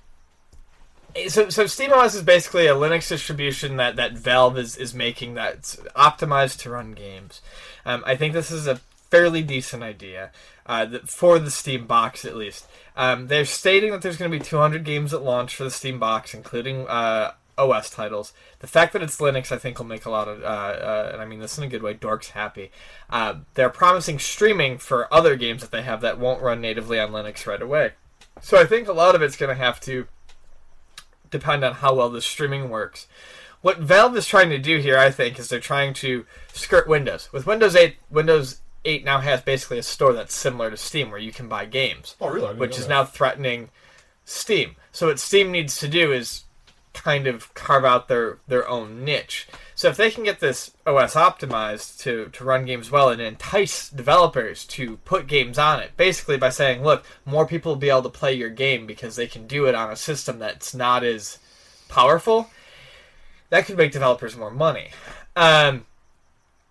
so 1.30 1.50
so 1.50 1.64
SteamOS 1.64 2.16
is 2.16 2.24
basically 2.24 2.68
a 2.68 2.76
Linux 2.76 3.08
distribution 3.08 3.78
that, 3.78 3.96
that 3.96 4.14
Valve 4.14 4.58
is, 4.58 4.76
is 4.76 4.94
making 4.94 5.36
that's 5.36 5.78
optimized 5.96 6.60
to 6.64 6.70
run 6.70 6.92
games. 6.92 7.42
Um, 7.86 8.04
I 8.06 8.16
think 8.16 8.34
this 8.34 8.52
is 8.52 8.68
a 8.68 8.82
fairly 9.10 9.42
decent 9.42 9.84
idea 9.84 10.32
uh, 10.66 10.88
for 11.06 11.40
the 11.40 11.52
Steam 11.52 11.88
box 11.88 12.26
at 12.26 12.36
least. 12.36 12.68
Um, 12.98 13.28
they're 13.28 13.46
stating 13.46 13.92
that 13.92 14.02
there's 14.02 14.18
going 14.18 14.30
to 14.30 14.38
be 14.38 14.44
200 14.44 14.84
games 14.84 15.14
at 15.14 15.22
launch 15.24 15.56
for 15.56 15.64
the 15.64 15.72
Steam 15.72 16.00
box, 16.00 16.34
including 16.34 16.88
uh, 16.88 17.32
OS 17.58 17.90
titles. 17.90 18.34
The 18.60 18.68
fact 18.68 18.94
that 18.94 19.02
it's 19.02 19.18
Linux, 19.18 19.52
I 19.52 19.58
think, 19.58 19.78
will 19.78 19.86
make 19.86 20.06
a 20.06 20.10
lot 20.10 20.28
of, 20.28 20.44
uh, 20.44 20.46
uh, 20.46 21.10
and 21.14 21.22
I 21.22 21.26
mean 21.26 21.40
this 21.40 21.58
in 21.58 21.64
a 21.64 21.68
good 21.68 21.84
way, 21.84 21.94
dorks 21.94 22.30
happy. 22.30 22.72
Uh, 23.10 23.36
they're 23.54 23.70
promising 23.70 24.20
streaming 24.20 24.78
for 24.78 25.14
other 25.14 25.36
games 25.36 25.62
that 25.62 25.72
they 25.72 25.84
have 25.84 26.02
that 26.02 26.20
won't 26.20 26.42
run 26.42 26.62
natively 26.62 27.00
on 27.00 27.12
Linux 27.12 27.46
right 27.46 27.62
away. 27.62 27.94
So 28.42 28.60
I 28.60 28.66
think 28.66 28.88
a 28.88 28.94
lot 28.94 29.16
of 29.16 29.22
it's 29.22 29.38
going 29.38 29.56
to 29.56 29.62
have 29.62 29.80
to 29.82 30.08
depend 31.30 31.64
on 31.64 31.76
how 31.76 31.96
well 31.96 32.10
the 32.10 32.22
streaming 32.22 32.70
works. 32.70 33.08
What 33.62 33.80
Valve 33.80 34.16
is 34.16 34.28
trying 34.28 34.50
to 34.50 34.60
do 34.60 34.78
here, 34.78 34.98
I 34.98 35.10
think, 35.10 35.40
is 35.40 35.50
they're 35.50 35.60
trying 35.60 35.94
to 35.96 36.26
skirt 36.54 36.88
Windows. 36.88 37.30
With 37.34 37.48
Windows 37.48 37.76
8, 37.76 37.96
Windows 38.12 38.62
8 38.86 39.04
now 39.04 39.20
has 39.20 39.42
basically 39.42 39.80
a 39.80 39.84
store 39.84 40.14
that's 40.14 40.36
similar 40.36 40.70
to 40.70 40.78
Steam 40.78 41.10
where 41.10 41.20
you 41.20 41.32
can 41.32 41.48
buy 41.48 41.66
games 41.66 42.16
oh 42.22 42.30
really? 42.30 42.54
Which 42.56 42.78
is 42.78 42.88
that. 42.88 42.94
now 42.94 43.06
threatening 43.06 43.70
Steam. 44.24 44.76
So 44.92 45.08
what 45.08 45.20
Steam 45.20 45.52
needs 45.52 45.78
to 45.80 45.88
do 45.88 46.12
is 46.12 46.45
kind 46.96 47.28
of 47.28 47.54
carve 47.54 47.86
out 47.86 48.08
their 48.08 48.40
their 48.48 48.68
own 48.68 49.04
niche. 49.06 49.48
So 49.76 49.90
if 49.90 49.98
they 49.98 50.10
can 50.10 50.24
get 50.24 50.40
this 50.40 50.72
OS 50.88 51.14
optimized 51.14 52.00
to 52.00 52.30
to 52.34 52.44
run 52.44 52.66
games 52.66 52.90
well 52.90 53.10
and 53.10 53.22
entice 53.22 53.90
developers 53.90 54.66
to 54.66 54.98
put 54.98 55.28
games 55.28 55.60
on 55.60 55.80
it, 55.82 55.92
basically 55.98 56.38
by 56.38 56.50
saying, 56.50 56.84
look, 56.84 57.06
more 57.26 57.46
people 57.46 57.74
will 57.74 57.80
be 57.80 57.90
able 57.90 58.04
to 58.04 58.10
play 58.10 58.34
your 58.34 58.50
game 58.50 58.88
because 58.88 59.16
they 59.16 59.28
can 59.28 59.46
do 59.46 59.66
it 59.66 59.76
on 59.76 59.92
a 59.92 59.96
system 59.96 60.40
that's 60.40 60.74
not 60.74 61.04
as 61.04 61.38
powerful. 61.90 62.50
That 63.50 63.66
could 63.66 63.78
make 63.78 63.92
developers 63.92 64.36
more 64.36 64.52
money. 64.52 64.90
Um, 65.36 65.86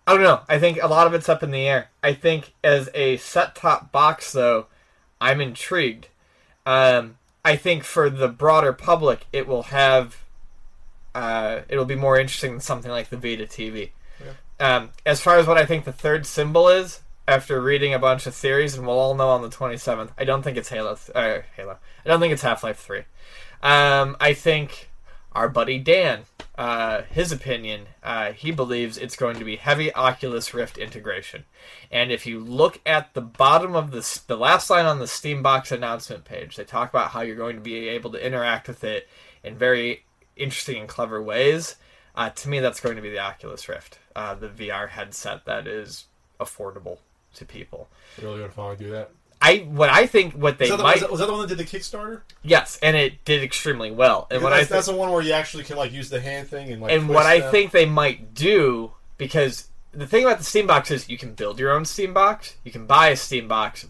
I 0.07 0.13
don't 0.13 0.23
know. 0.23 0.41
I 0.47 0.59
think 0.59 0.81
a 0.81 0.87
lot 0.87 1.07
of 1.07 1.13
it's 1.13 1.29
up 1.29 1.41
in 1.41 1.51
the 1.51 1.67
air. 1.67 1.89
I 2.03 2.13
think 2.13 2.53
as 2.63 2.89
a 2.93 3.17
set 3.17 3.55
top 3.55 3.91
box, 3.91 4.31
though, 4.31 4.67
I'm 5.19 5.41
intrigued. 5.41 6.09
Um, 6.65 7.17
I 7.45 7.55
think 7.55 7.83
for 7.83 8.09
the 8.09 8.27
broader 8.27 8.73
public, 8.73 9.27
it 9.31 9.47
will 9.47 9.63
have. 9.63 10.23
Uh, 11.13 11.61
it'll 11.69 11.85
be 11.85 11.95
more 11.95 12.19
interesting 12.19 12.51
than 12.51 12.59
something 12.59 12.91
like 12.91 13.09
the 13.09 13.15
Vita 13.17 13.45
TV. 13.45 13.91
Um, 14.59 14.89
as 15.05 15.21
far 15.21 15.37
as 15.37 15.47
what 15.47 15.57
I 15.57 15.65
think 15.65 15.85
the 15.85 15.93
third 15.93 16.25
symbol 16.25 16.67
is, 16.67 17.01
after 17.27 17.61
reading 17.61 17.93
a 17.93 17.99
bunch 17.99 18.25
of 18.25 18.35
theories, 18.35 18.75
and 18.75 18.85
we'll 18.85 18.97
all 18.97 19.15
know 19.15 19.29
on 19.29 19.41
the 19.41 19.49
27th, 19.49 20.09
I 20.17 20.23
don't 20.25 20.41
think 20.41 20.57
it's 20.57 20.69
Halo. 20.69 20.95
Th- 20.95 21.15
uh, 21.15 21.41
Halo. 21.55 21.77
I 22.05 22.09
don't 22.09 22.19
think 22.19 22.33
it's 22.33 22.41
Half 22.41 22.63
Life 22.63 22.79
3. 22.79 22.99
Um, 23.61 24.17
I 24.19 24.33
think 24.33 24.89
our 25.35 25.49
buddy 25.49 25.77
Dan, 25.77 26.21
uh, 26.57 27.01
his 27.03 27.31
opinion, 27.31 27.87
uh, 28.01 28.31
he 28.31 28.51
believes 28.51 28.97
it's 28.97 29.17
going 29.17 29.37
to 29.37 29.45
be 29.45 29.57
heavy 29.57 29.93
Oculus 29.93 30.53
Rift 30.53 30.77
integration. 30.77 31.43
And 31.91 32.11
if 32.11 32.25
you 32.25 32.39
look 32.39 32.79
at 32.85 33.13
the 33.13 33.21
bottom 33.21 33.75
of 33.75 33.91
the 33.91 34.21
the 34.27 34.37
last 34.37 34.69
line 34.69 34.85
on 34.85 34.99
the 34.99 35.05
Steambox 35.05 35.71
announcement 35.71 36.23
page, 36.23 36.55
they 36.55 36.63
talk 36.63 36.89
about 36.89 37.11
how 37.11 37.21
you're 37.21 37.35
going 37.35 37.57
to 37.57 37.61
be 37.61 37.89
able 37.89 38.11
to 38.11 38.25
interact 38.25 38.67
with 38.67 38.83
it 38.83 39.09
in 39.43 39.57
very 39.57 40.05
interesting 40.37 40.77
and 40.77 40.89
clever 40.89 41.21
ways. 41.21 41.75
Uh, 42.15 42.29
to 42.29 42.47
me, 42.47 42.59
that's 42.61 42.79
going 42.79 42.95
to 42.95 43.01
be 43.01 43.09
the 43.09 43.19
Oculus 43.19 43.67
Rift, 43.67 43.99
uh, 44.15 44.33
the 44.33 44.47
VR 44.47 44.89
headset 44.89 45.45
that 45.45 45.67
is 45.67 46.05
affordable 46.39 46.99
to 47.33 47.45
people. 47.45 47.89
really 48.21 48.39
gonna 48.39 48.51
finally 48.51 48.77
do 48.77 48.89
that. 48.91 49.11
I 49.45 49.57
what 49.59 49.89
I 49.89 50.07
think 50.07 50.33
what 50.33 50.57
they 50.57 50.65
Was 50.65 50.71
that, 50.71 50.77
the, 50.77 50.83
might 50.83 50.93
was, 50.95 51.01
that, 51.01 51.11
was 51.11 51.19
that 51.19 51.27
the 51.27 51.33
one 51.33 51.47
that 51.47 51.55
did 51.55 51.57
the 51.57 51.77
Kickstarter? 51.77 52.21
yes, 52.41 52.79
and 52.81 52.97
it 52.97 53.23
did 53.25 53.43
extremely 53.43 53.91
well. 53.91 54.27
And 54.31 54.41
what 54.41 54.53
I 54.53 54.59
that's, 54.59 54.69
that's 54.69 54.87
the 54.87 54.95
one 54.95 55.11
where 55.11 55.21
you 55.21 55.33
actually 55.33 55.63
can 55.63 55.77
like 55.77 55.91
use 55.91 56.09
the 56.09 56.19
hand 56.19 56.47
thing 56.47 56.71
and 56.71 56.81
like. 56.81 56.91
and 56.91 57.07
what 57.07 57.25
I 57.25 57.41
them. 57.41 57.51
think 57.51 57.71
they 57.71 57.85
might 57.85 58.33
do 58.33 58.91
because 59.17 59.67
the 59.91 60.07
thing 60.07 60.23
about 60.23 60.39
the 60.39 60.43
Steam 60.43 60.65
box 60.65 60.89
is 60.89 61.09
you 61.09 61.17
can 61.17 61.33
build 61.33 61.59
your 61.59 61.71
own 61.71 61.85
Steam 61.85 62.13
box, 62.13 62.55
you 62.63 62.71
can 62.71 62.85
buy 62.85 63.09
a 63.09 63.15
Steam 63.15 63.47
box. 63.47 63.87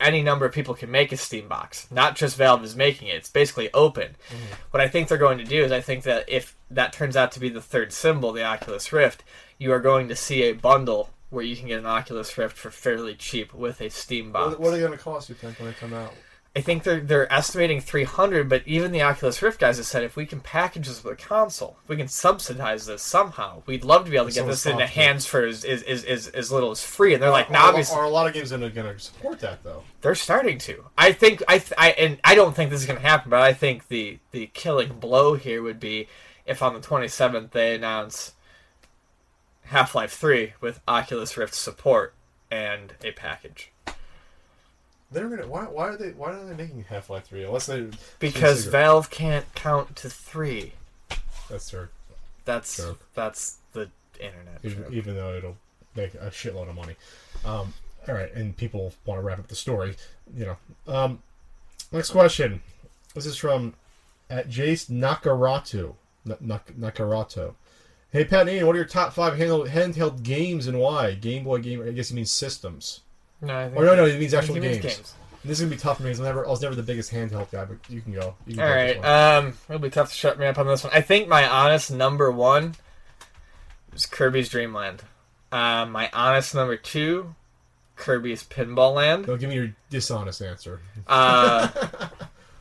Any 0.00 0.22
number 0.22 0.46
of 0.46 0.54
people 0.54 0.72
can 0.72 0.90
make 0.90 1.12
a 1.12 1.16
Steam 1.18 1.46
box, 1.46 1.86
not 1.90 2.16
just 2.16 2.38
Valve 2.38 2.64
is 2.64 2.74
making 2.74 3.08
it. 3.08 3.16
It's 3.16 3.28
basically 3.28 3.70
open. 3.74 4.16
Mm-hmm. 4.30 4.54
What 4.70 4.80
I 4.80 4.88
think 4.88 5.08
they're 5.08 5.18
going 5.18 5.36
to 5.36 5.44
do 5.44 5.62
is 5.62 5.72
I 5.72 5.82
think 5.82 6.04
that 6.04 6.26
if 6.26 6.56
that 6.70 6.94
turns 6.94 7.16
out 7.16 7.32
to 7.32 7.40
be 7.40 7.50
the 7.50 7.60
third 7.60 7.92
symbol, 7.92 8.32
the 8.32 8.42
Oculus 8.42 8.94
Rift, 8.94 9.22
you 9.58 9.70
are 9.72 9.78
going 9.78 10.08
to 10.08 10.16
see 10.16 10.44
a 10.44 10.52
bundle 10.52 11.10
where 11.30 11.44
you 11.44 11.56
can 11.56 11.68
get 11.68 11.78
an 11.78 11.86
Oculus 11.86 12.36
Rift 12.36 12.56
for 12.56 12.70
fairly 12.70 13.14
cheap 13.14 13.54
with 13.54 13.80
a 13.80 13.88
Steam 13.88 14.32
box. 14.32 14.58
What, 14.58 14.68
are 14.68 14.76
they 14.76 14.82
gonna 14.82 14.98
cost? 14.98 15.28
You 15.28 15.34
think 15.34 15.58
when 15.58 15.68
they 15.68 15.74
come 15.74 15.94
out? 15.94 16.12
I 16.54 16.60
think 16.60 16.82
they're 16.82 17.00
they're 17.00 17.32
estimating 17.32 17.80
300, 17.80 18.48
but 18.48 18.66
even 18.66 18.90
the 18.90 19.02
Oculus 19.02 19.40
Rift 19.40 19.60
guys 19.60 19.76
have 19.76 19.86
said 19.86 20.02
if 20.02 20.16
we 20.16 20.26
can 20.26 20.40
package 20.40 20.88
this 20.88 21.04
with 21.04 21.12
a 21.12 21.16
console, 21.16 21.76
if 21.84 21.88
we 21.88 21.96
can 21.96 22.08
subsidize 22.08 22.86
this 22.86 23.02
somehow, 23.02 23.62
we'd 23.66 23.84
love 23.84 24.04
to 24.04 24.10
be 24.10 24.16
able 24.16 24.28
to 24.28 24.34
get 24.34 24.46
this 24.48 24.66
into 24.66 24.84
hands 24.84 25.26
for 25.26 25.44
as, 25.44 25.64
as, 25.64 25.84
as, 25.84 26.26
as, 26.26 26.50
little 26.50 26.72
as 26.72 26.84
free. 26.84 27.14
And 27.14 27.22
they're 27.22 27.30
like, 27.30 27.50
are, 27.50 27.56
obviously 27.56 27.96
are 27.96 28.04
a 28.04 28.10
lot 28.10 28.26
of 28.26 28.34
games 28.34 28.50
gonna, 28.50 28.68
gonna 28.68 28.98
support 28.98 29.38
that 29.40 29.62
though? 29.62 29.84
they're 30.00 30.16
starting 30.16 30.58
to. 30.58 30.86
I 30.98 31.12
think 31.12 31.42
I 31.46 31.58
th- 31.58 31.74
I 31.78 31.90
and 31.90 32.18
I 32.24 32.34
don't 32.34 32.56
think 32.56 32.70
this 32.70 32.80
is 32.80 32.86
going 32.86 33.00
to 33.00 33.06
happen, 33.06 33.30
but 33.30 33.42
I 33.42 33.52
think 33.52 33.86
the 33.88 34.18
the 34.32 34.48
killing 34.48 34.98
blow 34.98 35.34
here 35.34 35.62
would 35.62 35.78
be 35.78 36.08
if 36.46 36.62
on 36.62 36.74
the 36.74 36.80
27th 36.80 37.50
they 37.52 37.74
announce 37.76 38.32
Half 39.70 39.94
Life 39.94 40.12
3 40.12 40.54
with 40.60 40.80
Oculus 40.88 41.36
Rift 41.36 41.54
support 41.54 42.12
and 42.50 42.94
a 43.04 43.12
package. 43.12 43.70
They're 45.12 45.28
gonna. 45.28 45.46
Why? 45.46 45.64
Why 45.64 45.88
are 45.88 45.96
they? 45.96 46.10
Why 46.10 46.32
are 46.32 46.44
they 46.44 46.54
making 46.54 46.84
Half 46.88 47.08
Life 47.10 47.26
Three? 47.26 47.44
Unless 47.44 47.66
they. 47.66 47.88
Because 48.18 48.66
Valve 48.66 49.10
can't 49.10 49.44
count 49.54 49.96
to 49.96 50.10
three. 50.10 50.72
That's 51.48 51.70
their. 51.70 51.90
That's 52.44 52.76
Joke. 52.76 53.00
that's 53.14 53.58
the 53.72 53.90
internet. 54.20 54.60
Even, 54.62 54.84
even 54.92 55.14
though 55.16 55.34
it'll 55.34 55.56
make 55.96 56.14
a 56.14 56.30
shitload 56.30 56.68
of 56.68 56.76
money. 56.76 56.94
Um, 57.44 57.74
all 58.08 58.14
right, 58.14 58.32
and 58.34 58.56
people 58.56 58.92
want 59.04 59.20
to 59.20 59.22
wrap 59.24 59.38
up 59.40 59.48
the 59.48 59.56
story. 59.56 59.96
You 60.36 60.46
know. 60.86 60.92
Um, 60.92 61.22
next 61.90 62.10
question. 62.10 62.62
This 63.14 63.26
is 63.26 63.36
from 63.36 63.74
at 64.28 64.48
Jace 64.48 64.88
Nakaratu. 64.88 65.94
N- 66.24 66.36
Nak- 66.40 66.72
Nakarato. 66.78 67.54
Hey 68.12 68.24
Pat 68.24 68.48
Ian, 68.48 68.66
what 68.66 68.74
are 68.74 68.78
your 68.78 68.86
top 68.88 69.12
five 69.12 69.34
handheld, 69.38 69.68
handheld 69.68 70.22
games 70.22 70.66
and 70.66 70.78
why? 70.78 71.14
Game 71.14 71.44
Boy 71.44 71.60
game. 71.60 71.82
I 71.82 71.90
guess 71.92 72.08
he 72.08 72.16
means 72.16 72.32
systems. 72.32 73.00
No, 73.40 73.56
I 73.56 73.66
think 73.66 73.78
Oh 73.78 73.84
no, 73.84 73.94
no, 73.94 74.04
it 74.04 74.18
means 74.18 74.34
actual 74.34 74.54
think 74.54 74.66
it 74.66 74.82
games. 74.82 74.84
means 74.84 75.14
This 75.44 75.58
is 75.58 75.60
gonna 75.60 75.70
be 75.76 75.80
tough 75.80 75.98
for 75.98 76.02
me 76.02 76.08
because 76.08 76.20
I 76.20 76.24
never, 76.24 76.44
I 76.44 76.50
was 76.50 76.60
never 76.60 76.74
the 76.74 76.82
biggest 76.82 77.12
handheld 77.12 77.50
guy. 77.52 77.64
But 77.64 77.78
you 77.88 78.00
can 78.00 78.12
go. 78.12 78.34
You 78.46 78.56
can 78.56 78.64
All 78.64 78.70
right, 78.70 79.04
um, 79.04 79.54
it'll 79.68 79.80
be 79.80 79.90
tough 79.90 80.10
to 80.10 80.14
shut 80.16 80.38
me 80.38 80.46
up 80.46 80.58
on 80.58 80.66
this 80.66 80.82
one. 80.82 80.92
I 80.92 81.02
think 81.02 81.28
my 81.28 81.48
honest 81.48 81.92
number 81.92 82.30
one 82.32 82.74
is 83.94 84.06
Kirby's 84.06 84.48
Dream 84.48 84.74
Land. 84.74 85.02
Um, 85.52 85.92
my 85.92 86.10
honest 86.12 86.54
number 86.54 86.76
two, 86.76 87.34
Kirby's 87.96 88.42
Pinball 88.42 88.94
Land. 88.94 89.26
Don't 89.26 89.38
give 89.38 89.48
me 89.50 89.54
your 89.54 89.74
dishonest 89.88 90.42
answer. 90.42 90.80
Uh, 91.06 91.68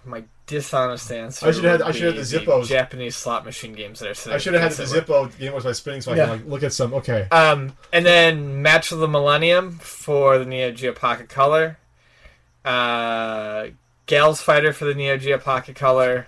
my 0.10 0.24
dishonest 0.48 1.12
answer. 1.12 1.48
I 1.48 1.52
should've 1.52 1.72
had- 1.72 1.82
I 1.84 1.92
should've 1.92 2.16
the 2.16 2.22
Zippos. 2.40 2.66
Japanese 2.68 3.16
slot 3.16 3.46
machine 3.46 3.74
games 3.74 4.00
that 4.00 4.10
are 4.10 4.14
sitting. 4.14 4.34
I 4.36 4.40
should 4.40 4.54
have 4.56 4.64
had 4.64 4.72
the 4.72 4.84
Zippo 4.84 5.38
Game 5.38 5.52
Boy 5.54 5.60
my 5.64 5.72
spinning 5.72 6.02
so 6.02 6.12
I 6.12 6.16
Yeah. 6.16 6.26
can 6.26 6.38
like 6.40 6.46
look 6.48 6.64
at 6.64 6.74
some. 6.74 6.94
Okay. 6.96 7.28
Um, 7.32 7.78
and 7.94 8.06
then 8.06 8.62
Match 8.62 8.92
of 8.92 9.00
the 9.00 9.08
Millennium 9.08 9.72
for 9.80 10.38
the 10.40 10.46
Neo 10.46 10.72
Geo 10.72 10.92
Pocket 10.94 11.30
Color. 11.30 11.78
Uh, 12.66 13.68
Gales 14.08 14.42
Fighter 14.42 14.74
for 14.74 14.86
the 14.86 14.94
Neo 14.96 15.18
Geo 15.18 15.38
Pocket 15.38 15.76
Color. 15.76 16.28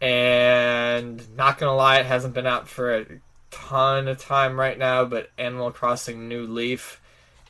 And 0.00 1.36
not 1.36 1.58
gonna 1.58 1.74
lie, 1.76 1.98
it 1.98 2.06
hasn't 2.06 2.32
been 2.34 2.46
out 2.46 2.68
for 2.68 2.94
a 2.96 3.06
ton 3.50 4.08
of 4.08 4.18
time 4.18 4.58
right 4.58 4.78
now, 4.78 5.04
but 5.04 5.30
Animal 5.38 5.70
Crossing 5.72 6.28
New 6.28 6.46
Leaf 6.46 7.00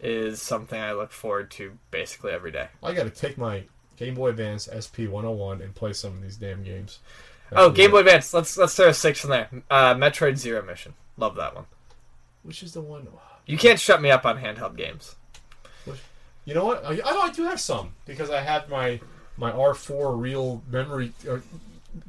is 0.01 0.41
something 0.41 0.81
I 0.81 0.93
look 0.93 1.11
forward 1.13 1.51
to 1.53 1.77
basically 1.91 2.33
every 2.33 2.51
day. 2.53 2.69
I 2.83 2.93
got 2.95 3.05
to 3.05 3.11
take 3.11 3.37
my 3.37 3.65
Game 3.99 4.15
Boy 4.15 4.29
Advance 4.29 4.69
SP 4.71 5.11
101 5.11 5.61
and 5.61 5.75
play 5.75 5.93
some 5.93 6.13
of 6.13 6.23
these 6.23 6.37
damn 6.37 6.63
games. 6.63 7.01
Oh, 7.53 7.71
Game 7.71 7.91
Boy 7.91 7.99
Advance. 7.99 8.33
Let's 8.33 8.57
let's 8.57 8.75
throw 8.75 8.89
a 8.89 8.95
six 8.95 9.25
in 9.25 9.31
there. 9.31 9.49
Uh, 9.71 9.95
Metroid 9.95 10.37
Zero 10.37 10.63
Mission. 10.63 10.95
Love 11.17 11.35
that 11.37 11.55
one. 11.55 11.65
Which 12.43 12.63
is 12.63 12.73
the 12.73 12.81
one? 12.81 13.09
You 13.47 13.59
can't 13.59 13.81
shut 13.81 14.01
me 14.01 14.11
up 14.11 14.25
on 14.25 14.39
handheld 14.39 14.77
games. 14.77 15.17
You 16.45 16.55
know 16.55 16.65
what? 16.65 16.85
I, 16.85 17.01
I, 17.05 17.11
I 17.25 17.33
do 17.33 17.43
have 17.45 17.61
some 17.61 17.93
because 18.07 18.31
I 18.31 18.41
have 18.41 18.69
my 18.71 19.01
my 19.37 19.51
R4 19.53 20.19
real 20.19 20.63
memory 20.71 21.13
uh, 21.29 21.39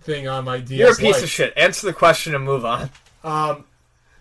thing 0.02 0.28
on 0.28 0.46
my 0.46 0.60
DS. 0.60 0.78
You're 0.80 0.92
a 0.94 0.96
piece 0.96 1.16
Lite. 1.16 1.24
of 1.24 1.30
shit. 1.30 1.54
Answer 1.58 1.88
the 1.88 1.94
question 1.94 2.34
and 2.36 2.44
move 2.44 2.64
on. 2.66 2.90
Um, 3.24 3.66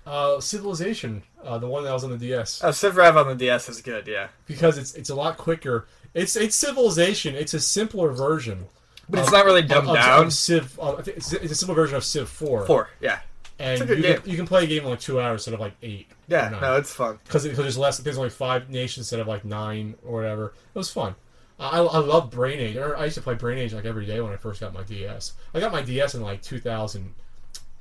uh, 0.06 0.40
Civilization, 0.40 1.22
uh, 1.44 1.58
the 1.58 1.68
one 1.68 1.84
that 1.84 1.92
was 1.92 2.02
on 2.02 2.10
the 2.10 2.18
DS, 2.18 2.62
Oh, 2.64 2.70
Civ 2.70 2.96
Rev 2.96 3.16
on 3.16 3.28
the 3.28 3.34
DS 3.34 3.68
is 3.68 3.80
good. 3.82 4.06
Yeah, 4.08 4.28
because 4.46 4.76
it's 4.78 4.94
it's 4.94 5.10
a 5.10 5.14
lot 5.14 5.36
quicker. 5.36 5.86
It's 6.14 6.36
it's 6.36 6.56
Civilization. 6.56 7.34
It's 7.34 7.54
a 7.54 7.60
simpler 7.60 8.10
version. 8.10 8.66
but 9.08 9.20
it's 9.20 9.32
not 9.32 9.44
really 9.44 9.62
dumbed 9.62 9.88
of, 9.88 9.96
of- 9.96 10.02
down. 10.02 10.24
of 10.26 10.32
Civ. 10.32 10.78
Uh, 10.80 11.02
it's, 11.06 11.32
it's 11.32 11.52
a 11.52 11.54
simple 11.54 11.74
version 11.74 11.96
of 11.96 12.04
Civ 12.04 12.28
4. 12.28 12.66
Four. 12.66 12.90
Yeah. 13.00 13.20
and 13.58 13.72
It's 13.72 13.82
a 13.82 13.86
good 13.86 13.96
you 13.98 14.02
game. 14.02 14.20
can, 14.20 14.30
you 14.30 14.36
can 14.36 14.46
play 14.46 14.64
a 14.64 14.66
game 14.66 14.84
in 14.84 14.90
like 14.90 15.00
two 15.00 15.20
hours 15.20 15.40
instead 15.40 15.54
of 15.54 15.60
like 15.60 15.74
eight. 15.82 16.08
Yeah. 16.28 16.56
No, 16.60 16.76
it's 16.76 16.92
fun. 16.94 17.18
because 17.24 17.44
it, 17.44 17.56
there's 17.56 17.78
less. 17.78 17.98
There's 17.98 18.18
only 18.18 18.30
five 18.30 18.68
nations 18.70 19.06
instead 19.06 19.20
of 19.20 19.26
like 19.28 19.44
nine 19.44 19.94
or 20.04 20.14
whatever. 20.14 20.54
It 20.74 20.78
was 20.78 20.90
fun. 20.90 21.14
I, 21.60 21.78
I 21.80 21.98
love 21.98 22.30
Brain 22.30 22.60
Age. 22.60 22.76
I 22.76 23.04
used 23.04 23.16
to 23.16 23.22
play 23.22 23.34
Brain 23.34 23.58
Age 23.58 23.74
like 23.74 23.84
every 23.84 24.06
day 24.06 24.20
when 24.20 24.32
I 24.32 24.36
first 24.36 24.60
got 24.60 24.72
my 24.72 24.84
DS. 24.84 25.32
I 25.52 25.58
got 25.60 25.72
my 25.72 25.82
DS 25.82 26.14
in 26.14 26.22
like 26.22 26.40
2000. 26.42 27.14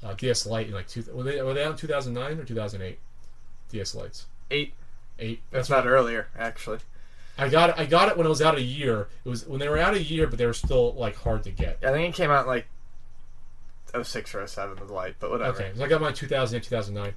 Uh, 0.04 0.14
DS 0.14 0.46
Lite 0.46 0.68
in 0.68 0.74
like 0.74 0.88
two. 0.88 1.04
Were 1.14 1.24
they 1.24 1.42
were 1.42 1.54
they 1.54 1.64
out 1.64 1.72
in 1.72 1.78
2009 1.78 2.40
or 2.40 2.44
2008? 2.44 3.00
DS 3.70 3.96
Lites 3.96 4.26
Eight. 4.52 4.74
eight. 5.20 5.42
That's 5.52 5.70
not 5.70 5.86
earlier, 5.88 6.28
actually. 6.38 6.80
I 7.38 7.50
got 7.50 7.70
it. 7.72 7.76
I 7.78 7.86
got 7.86 8.10
it 8.10 8.18
when 8.18 8.26
it 8.26 8.30
was 8.30 8.42
out 8.42 8.58
a 8.58 8.62
year. 8.62 9.08
It 9.24 9.30
was 9.30 9.46
when 9.48 9.60
they 9.60 9.70
were 9.70 9.78
out 9.78 9.94
a 9.94 10.02
year, 10.02 10.28
but 10.28 10.38
they 10.40 10.46
were 10.46 10.54
still 10.54 10.94
like 10.94 11.16
hard 11.16 11.44
to 11.44 11.52
get. 11.52 11.80
I 11.84 11.92
think 11.92 12.14
it 12.14 12.18
came 12.18 12.32
out 12.32 12.48
like 12.48 12.66
06 14.02 14.36
or 14.36 14.46
07 14.48 14.78
with 14.80 14.90
light, 14.90 15.16
but 15.20 15.30
whatever. 15.32 15.56
Okay, 15.58 15.72
so 15.76 15.84
I 15.84 15.88
got 15.88 16.02
my 16.02 16.12
2008, 16.12 16.64
2009, 16.68 17.14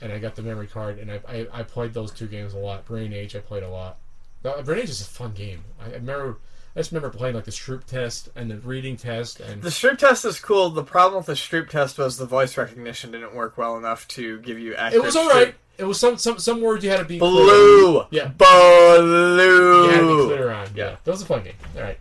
and 0.00 0.12
I 0.12 0.18
got 0.18 0.34
the 0.36 0.42
memory 0.42 0.66
card, 0.66 0.98
and 0.98 1.10
I, 1.10 1.20
I, 1.28 1.46
I 1.52 1.62
played 1.62 1.94
those 1.94 2.12
two 2.12 2.26
games 2.26 2.54
a 2.54 2.58
lot. 2.58 2.84
Brain 2.86 3.12
Age, 3.12 3.34
I 3.34 3.40
played 3.40 3.62
a 3.62 3.68
lot. 3.68 3.98
Brain 4.42 4.80
Age 4.80 4.90
is 4.90 5.00
a 5.00 5.04
fun 5.04 5.32
game. 5.32 5.64
I, 5.80 5.86
I 5.86 5.92
remember, 5.94 6.38
I 6.76 6.80
just 6.80 6.92
remember 6.92 7.16
playing 7.16 7.34
like 7.34 7.44
the 7.44 7.50
Stroop 7.50 7.84
test 7.84 8.28
and 8.36 8.50
the 8.50 8.58
reading 8.58 8.96
test, 8.96 9.40
and 9.40 9.62
The 9.62 9.68
Stroop 9.68 9.98
test 9.98 10.24
is 10.24 10.38
cool. 10.40 10.70
The 10.70 10.84
problem 10.84 11.18
with 11.18 11.26
the 11.26 11.32
Stroop 11.34 11.68
test 11.68 11.98
was 11.98 12.18
the 12.18 12.26
voice 12.26 12.56
recognition 12.56 13.10
didn't 13.12 13.34
work 13.34 13.56
well 13.58 13.76
enough 13.76 14.06
to 14.08 14.38
give 14.40 14.58
you 14.58 14.74
accurate. 14.74 15.02
it 15.02 15.06
was 15.06 15.16
all 15.16 15.28
right. 15.28 15.54
It 15.78 15.84
was 15.84 15.98
some 15.98 16.16
some 16.18 16.38
some 16.38 16.60
words 16.60 16.84
you 16.84 16.90
had 16.90 16.98
to 16.98 17.04
be 17.04 17.18
Blue. 17.18 18.04
Yeah. 18.10 18.28
Blue. 18.28 19.84
You 19.86 19.90
had 19.90 20.00
to 20.00 20.16
be 20.18 20.24
clear 20.26 20.50
on. 20.52 20.66
Yeah, 20.74 20.84
Yeah. 20.90 20.96
that 21.04 21.10
was 21.10 21.22
a 21.22 21.26
fun 21.26 21.42
game. 21.44 21.54
All 21.76 21.82
right, 21.82 21.98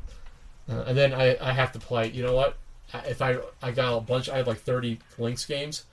uh, 0.69 0.83
and 0.87 0.97
then 0.97 1.13
I, 1.13 1.37
I 1.41 1.51
have 1.53 1.71
to 1.73 1.79
play. 1.79 2.09
You 2.09 2.23
know 2.23 2.35
what? 2.35 2.57
If 3.05 3.21
I 3.21 3.37
I 3.61 3.71
got 3.71 3.95
a 3.97 4.01
bunch, 4.01 4.29
I 4.29 4.37
have 4.37 4.47
like 4.47 4.59
30 4.59 4.99
Lynx 5.17 5.45
games. 5.45 5.85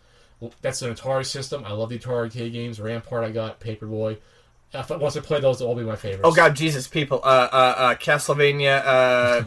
That's 0.62 0.82
an 0.82 0.94
Atari 0.94 1.24
system. 1.26 1.64
I 1.64 1.72
love 1.72 1.88
the 1.90 1.98
Atari 1.98 2.14
arcade 2.24 2.52
games. 2.52 2.80
Rampart, 2.80 3.24
I 3.24 3.30
got 3.30 3.60
Paperboy. 3.60 4.18
Once 4.74 5.16
I 5.16 5.20
play 5.20 5.40
those, 5.40 5.58
they'll 5.58 5.68
all 5.68 5.74
be 5.74 5.82
my 5.82 5.96
favorites. 5.96 6.22
Oh 6.24 6.32
God, 6.32 6.54
Jesus, 6.54 6.86
people! 6.86 7.20
Uh, 7.24 7.48
uh, 7.50 7.74
uh, 7.78 7.94
Castlevania, 7.94 8.82
uh? 8.84 9.42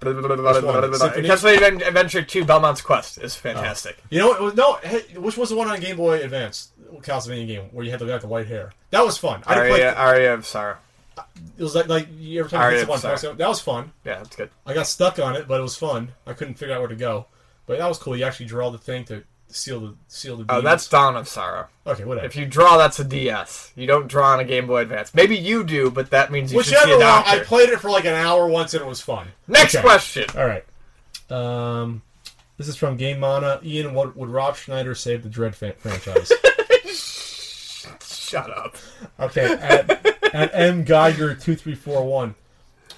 Castlevania 0.00 1.86
Adventure 1.86 2.22
Two: 2.22 2.46
Belmont's 2.46 2.80
Quest 2.80 3.18
is 3.18 3.34
fantastic. 3.34 3.98
You 4.08 4.20
know 4.20 4.28
what? 4.28 4.56
No, 4.56 4.78
hey, 4.82 5.02
which 5.16 5.36
was 5.36 5.50
the 5.50 5.56
one 5.56 5.68
on 5.68 5.78
Game 5.78 5.98
Boy 5.98 6.22
Advance? 6.22 6.72
Castlevania 7.00 7.46
game 7.46 7.64
where 7.72 7.84
you 7.84 7.90
had 7.90 8.00
the 8.00 8.06
guy 8.06 8.14
with 8.14 8.22
the 8.22 8.28
white 8.28 8.46
hair. 8.46 8.72
That 8.90 9.04
was 9.04 9.18
fun. 9.18 9.42
I 9.46 9.54
didn't 9.54 9.70
play. 9.70 9.82
Aria, 9.82 9.94
Aria 9.94 10.34
of 10.34 10.46
Sorrow. 10.46 10.76
It 11.58 11.62
was 11.62 11.74
like 11.74 11.88
like 11.88 12.08
you 12.18 12.40
ever 12.40 12.56
Aria 12.56 12.76
time 12.76 12.82
of 12.82 12.88
one 12.88 12.98
Sorrow. 12.98 13.34
That 13.34 13.48
was 13.48 13.60
fun. 13.60 13.92
Yeah, 14.04 14.18
that's 14.18 14.36
good. 14.36 14.50
I 14.66 14.74
got 14.74 14.86
stuck 14.86 15.18
on 15.18 15.36
it, 15.36 15.48
but 15.48 15.58
it 15.58 15.62
was 15.62 15.76
fun. 15.76 16.12
I 16.26 16.32
couldn't 16.32 16.54
figure 16.54 16.74
out 16.74 16.80
where 16.80 16.88
to 16.88 16.96
go, 16.96 17.26
but 17.66 17.78
that 17.78 17.88
was 17.88 17.98
cool. 17.98 18.16
You 18.16 18.24
actually 18.24 18.46
draw 18.46 18.70
the 18.70 18.78
thing 18.78 19.04
to 19.06 19.24
seal 19.52 19.80
the 19.80 19.94
seal 20.08 20.36
the. 20.38 20.44
Oh, 20.48 20.60
that's 20.60 20.88
Dawn 20.88 21.16
of 21.16 21.28
Sorrow. 21.28 21.66
okay. 21.86 22.04
Whatever. 22.04 22.26
If 22.26 22.36
you 22.36 22.46
draw, 22.46 22.76
that's 22.78 22.98
a 22.98 23.04
DS. 23.04 23.72
You 23.76 23.86
don't 23.86 24.08
draw 24.08 24.32
on 24.32 24.40
a 24.40 24.44
Game 24.44 24.66
Boy 24.66 24.82
Advance. 24.82 25.14
Maybe 25.14 25.36
you 25.36 25.62
do, 25.64 25.90
but 25.90 26.10
that 26.10 26.30
means 26.32 26.52
you 26.52 26.62
should 26.62 26.74
see 26.74 26.74
Whichever 26.76 26.92
a 26.94 26.96
one, 26.96 27.06
doctor. 27.06 27.30
I 27.30 27.38
played 27.44 27.68
it 27.68 27.80
for 27.80 27.90
like 27.90 28.04
an 28.04 28.14
hour 28.14 28.46
once 28.48 28.74
and 28.74 28.82
it 28.82 28.86
was 28.88 29.00
fun. 29.00 29.28
Next 29.48 29.74
Okay. 29.74 29.82
question. 29.82 30.24
All 30.36 30.46
right. 30.46 30.64
Um, 31.30 32.02
this 32.58 32.68
is 32.68 32.76
from 32.76 32.96
Game 32.96 33.20
Mana. 33.20 33.60
Ian, 33.64 33.94
what 33.94 34.16
would 34.16 34.28
Rob 34.28 34.56
Schneider 34.56 34.94
save 34.94 35.22
the 35.22 35.28
Dread 35.28 35.54
franchise? 35.54 36.30
Shut 38.02 38.50
up. 38.50 38.76
Okay, 39.20 39.44
at, 39.60 40.34
at 40.34 40.50
M 40.54 40.84
Geiger 40.84 41.34
two 41.34 41.54
three 41.56 41.74
four 41.74 42.04
one. 42.04 42.34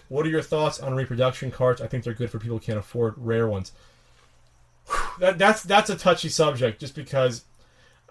What 0.09 0.27
are 0.27 0.29
your 0.29 0.43
thoughts 0.43 0.81
on 0.81 0.95
reproduction 0.95 1.51
cards? 1.51 1.81
I 1.81 1.87
think 1.87 2.05
they're 2.05 2.13
good 2.15 2.31
for 2.31 2.39
people 2.39 2.59
who 2.59 2.65
can't 2.65 2.79
afford 2.79 3.15
rare 3.17 3.49
ones. 3.49 3.73
That, 5.19 5.39
that's 5.39 5.63
that's 5.63 5.91
a 5.91 5.97
touchy 5.97 6.29
subject, 6.29 6.81
just 6.81 6.95
because 6.95 7.45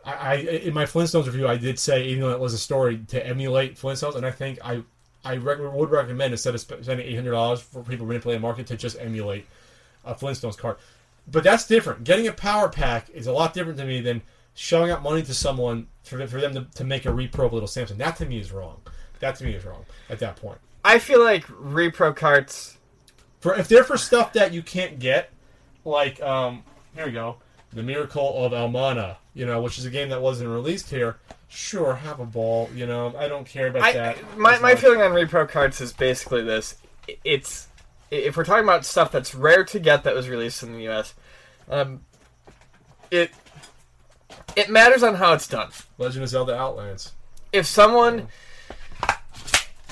I, 0.05 0.13
I 0.13 0.33
in 0.35 0.73
my 0.73 0.85
Flintstones 0.85 1.25
review 1.25 1.47
I 1.47 1.57
did 1.57 1.79
say 1.79 2.05
even 2.05 2.21
though 2.21 2.31
it 2.31 2.39
was 2.39 2.53
a 2.53 2.57
story 2.57 2.99
to 3.09 3.25
emulate 3.25 3.75
Flintstones, 3.75 4.15
and 4.15 4.25
I 4.25 4.31
think 4.31 4.59
I 4.63 4.83
I 5.25 5.37
rec- 5.37 5.59
would 5.59 5.89
recommend 5.89 6.33
instead 6.33 6.53
of 6.53 6.61
spending 6.61 6.99
eight 6.99 7.15
hundred 7.15 7.31
dollars 7.31 7.61
for 7.61 7.83
people 7.83 8.05
manipulating 8.05 8.41
the 8.41 8.47
market 8.47 8.67
to 8.67 8.77
just 8.77 8.99
emulate 8.99 9.45
a 10.05 10.13
Flintstones 10.13 10.57
card. 10.57 10.77
But 11.31 11.43
that's 11.43 11.65
different. 11.65 12.03
Getting 12.03 12.27
a 12.27 12.33
power 12.33 12.67
pack 12.67 13.09
is 13.09 13.27
a 13.27 13.31
lot 13.31 13.53
different 13.53 13.77
to 13.79 13.85
me 13.85 14.01
than 14.01 14.21
shelling 14.53 14.91
out 14.91 15.01
money 15.01 15.23
to 15.23 15.33
someone 15.33 15.87
for, 16.03 16.25
for 16.27 16.41
them 16.41 16.53
to, 16.53 16.67
to 16.75 16.83
make 16.83 17.05
a 17.05 17.09
repro 17.09 17.45
of 17.45 17.53
Little 17.53 17.67
Samson. 17.67 17.97
That 17.97 18.17
to 18.17 18.25
me 18.25 18.39
is 18.39 18.51
wrong. 18.51 18.81
That 19.19 19.35
to 19.37 19.45
me 19.45 19.53
is 19.53 19.63
wrong 19.65 19.85
at 20.09 20.19
that 20.19 20.35
point. 20.35 20.59
I 20.83 20.99
feel 20.99 21.23
like 21.23 21.45
repro 21.47 22.15
carts. 22.15 22.77
For 23.39 23.55
if 23.55 23.67
they're 23.67 23.83
for 23.83 23.97
stuff 23.97 24.33
that 24.33 24.53
you 24.53 24.61
can't 24.61 24.99
get, 24.99 25.29
like 25.85 26.21
um, 26.21 26.63
here 26.95 27.05
we 27.05 27.11
go, 27.11 27.37
the 27.71 27.83
Miracle 27.83 28.45
of 28.45 28.51
Almana, 28.51 29.17
you 29.33 29.45
know, 29.45 29.61
which 29.61 29.77
is 29.77 29.85
a 29.85 29.89
game 29.89 30.09
that 30.09 30.21
wasn't 30.21 30.49
released 30.49 30.89
here. 30.89 31.17
Sure, 31.49 31.95
have 31.95 32.19
a 32.19 32.25
ball. 32.25 32.69
You 32.75 32.85
know, 32.85 33.13
I 33.17 33.27
don't 33.27 33.45
care 33.45 33.67
about 33.67 33.83
I, 33.83 33.93
that. 33.93 34.37
my 34.37 34.57
my 34.59 34.73
much. 34.73 34.79
feeling 34.79 35.01
on 35.01 35.11
repro 35.11 35.47
cards 35.47 35.81
is 35.81 35.93
basically 35.93 36.43
this: 36.43 36.75
it's 37.23 37.67
if 38.09 38.37
we're 38.37 38.45
talking 38.45 38.63
about 38.63 38.85
stuff 38.85 39.11
that's 39.11 39.33
rare 39.35 39.63
to 39.65 39.79
get 39.79 40.03
that 40.03 40.15
was 40.15 40.29
released 40.29 40.63
in 40.63 40.73
the 40.73 40.83
U.S., 40.83 41.13
um, 41.69 42.01
it 43.11 43.31
it 44.55 44.69
matters 44.69 45.03
on 45.03 45.15
how 45.15 45.33
it's 45.33 45.47
done. 45.47 45.69
Legend 45.97 46.23
of 46.23 46.29
Zelda 46.29 46.55
Outlands. 46.55 47.13
If 47.51 47.65
someone 47.65 48.27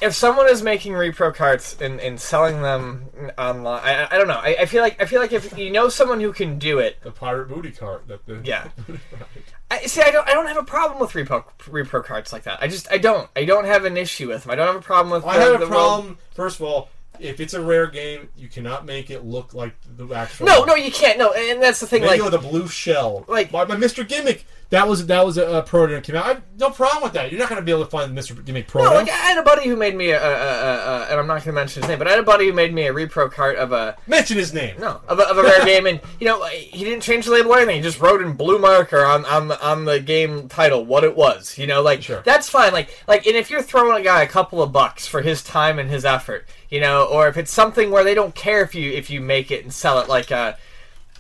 if 0.02 0.16
someone 0.16 0.50
is 0.50 0.62
making 0.64 0.94
repro 0.94 1.34
carts 1.34 1.78
and, 1.80 2.00
and 2.00 2.20
selling 2.20 2.62
them 2.62 3.10
online, 3.38 3.82
I, 3.84 4.08
I 4.12 4.18
don't 4.18 4.28
know. 4.28 4.40
I, 4.42 4.56
I 4.62 4.66
feel 4.66 4.82
like 4.82 5.02
I 5.02 5.06
feel 5.06 5.22
like 5.22 5.32
if 5.32 5.58
you 5.58 5.70
know 5.72 5.90
someone 5.90 6.20
who 6.20 6.34
can 6.34 6.58
do 6.60 6.80
it, 6.80 7.02
The 7.04 7.12
pirate 7.12 7.50
booty 7.50 7.72
cart. 7.72 8.08
That 8.08 8.26
the 8.26 8.42
Yeah. 8.44 8.70
I 9.72 9.86
see. 9.86 10.02
I 10.02 10.12
don't. 10.12 10.28
I 10.28 10.34
don't 10.34 10.48
have 10.48 10.58
a 10.58 10.64
problem 10.64 11.00
with 11.00 11.12
repro 11.12 11.46
repro 11.62 12.04
carts 12.04 12.34
like 12.34 12.44
that. 12.44 12.60
I 12.62 12.68
just. 12.68 12.92
I 12.92 12.98
don't. 12.98 13.30
I 13.36 13.46
don't 13.46 13.66
have 13.66 13.86
an 13.86 13.96
issue 13.96 14.28
with 14.28 14.44
them. 14.44 14.52
I 14.52 14.56
don't 14.56 14.68
have 14.68 14.76
a 14.76 14.82
problem 14.82 15.12
with. 15.14 15.24
I 15.26 15.38
the- 15.38 15.52
have 15.52 15.60
the 15.62 15.66
a 15.68 15.70
world- 15.70 15.72
problem. 15.72 16.18
First 16.34 16.60
of 16.60 16.66
all, 16.66 16.90
if 17.20 17.40
it's 17.40 17.54
a 17.54 17.62
rare 17.62 17.88
game, 17.88 18.28
you 18.36 18.50
cannot 18.50 18.86
make 18.86 19.10
it 19.10 19.24
look 19.24 19.54
like 19.54 19.76
the 19.98 20.14
actual. 20.14 20.48
No, 20.48 20.60
one. 20.60 20.68
no, 20.70 20.76
you 20.76 20.92
can't. 20.92 21.18
No, 21.18 21.32
and 21.32 21.62
that's 21.62 21.80
the 21.80 21.88
thing. 21.88 22.02
Maybe 22.02 22.20
Like, 22.20 22.32
with 22.32 22.34
a 22.34 22.46
blue 22.50 22.68
shell. 22.68 23.24
like- 23.30 23.52
my, 23.54 23.64
my 23.64 23.76
Mr. 23.78 24.06
Gimmick. 24.08 24.46
That 24.72 24.88
was 24.88 25.06
that 25.08 25.26
was 25.26 25.38
a, 25.38 25.58
a 25.58 25.62
proto 25.64 25.94
that 25.94 26.04
came 26.04 26.16
out. 26.16 26.26
I 26.26 26.28
have 26.30 26.44
no 26.58 26.70
problem 26.70 27.04
with 27.04 27.14
that. 27.14 27.30
You're 27.30 27.40
not 27.40 27.50
going 27.50 27.60
to 27.62 27.66
be 27.66 27.72
able 27.72 27.84
to 27.84 27.90
find 27.90 28.16
the 28.16 28.20
Mr. 28.22 28.44
Gimmick 28.44 28.68
proto. 28.68 28.90
no, 28.90 28.96
like 28.96 29.10
I 29.10 29.12
had 29.12 29.38
a 29.38 29.44
buddy 29.44 29.68
who 29.68 29.76
made 29.76 29.96
me 29.96 30.12
a, 30.12 30.22
a, 30.22 30.32
a, 30.32 30.34
a, 30.34 31.08
and 31.12 31.20
I'm 31.20 31.28
not 31.28 31.34
going 31.44 31.44
to 31.44 31.52
mention 31.52 31.82
his 31.84 31.90
name, 31.90 32.00
but 32.00 32.08
I 32.08 32.12
had 32.12 32.20
a 32.20 32.24
buddy 32.24 32.48
who 32.48 32.54
made 32.54 32.74
me 32.74 32.88
a 32.88 32.94
repro 32.94 33.30
cart 33.30 33.58
of 33.58 33.74
a 33.74 33.98
Mention 34.08 34.38
his 34.38 34.54
name. 34.54 34.78
no 34.80 35.02
of 35.10 35.20
a, 35.20 35.24
of 35.24 35.38
a 35.38 35.44
rare 35.44 35.66
game, 35.66 35.88
and 35.88 36.00
you 36.22 36.26
know 36.28 36.42
he 36.46 36.86
didn't 36.86 37.02
change 37.04 37.26
the 37.26 37.32
label 37.32 37.52
or 37.52 37.58
anything. 37.58 37.76
He 37.76 37.82
just 37.82 38.00
wrote 38.00 38.22
in 38.22 38.34
blue 38.34 38.60
marker 38.60 39.04
on 39.06 39.26
on 39.26 39.50
the 39.50 39.62
on 39.62 39.84
the 39.84 40.00
game 40.00 40.48
title 40.48 40.86
what 40.86 41.04
it 41.04 41.16
was. 41.18 41.58
You 41.58 41.68
know, 41.68 41.82
like 41.82 42.02
Sure. 42.02 42.22
that's 42.24 42.50
fine. 42.50 42.72
Like 42.72 42.98
like, 43.10 43.28
and 43.28 43.36
if 43.36 43.50
you're 43.52 43.62
throwing 43.62 44.00
a 44.00 44.04
guy 44.04 44.24
a 44.24 44.28
couple 44.28 44.62
of 44.64 44.72
bucks 44.72 45.06
for 45.06 45.22
his 45.22 45.44
time 45.44 45.80
and 45.80 45.90
his 45.90 46.06
effort, 46.06 46.48
you 46.70 46.80
know, 46.80 47.04
or 47.04 47.28
if 47.28 47.36
it's 47.36 47.52
something 47.52 47.92
where 47.92 48.06
they 48.06 48.14
don't 48.16 48.34
care 48.36 48.62
if 48.62 48.74
you 48.74 48.90
if 48.94 49.10
you 49.10 49.20
make 49.20 49.52
it 49.52 49.64
and 49.66 49.74
sell 49.74 50.00
it, 50.00 50.08
like 50.08 50.32
uh 50.32 50.54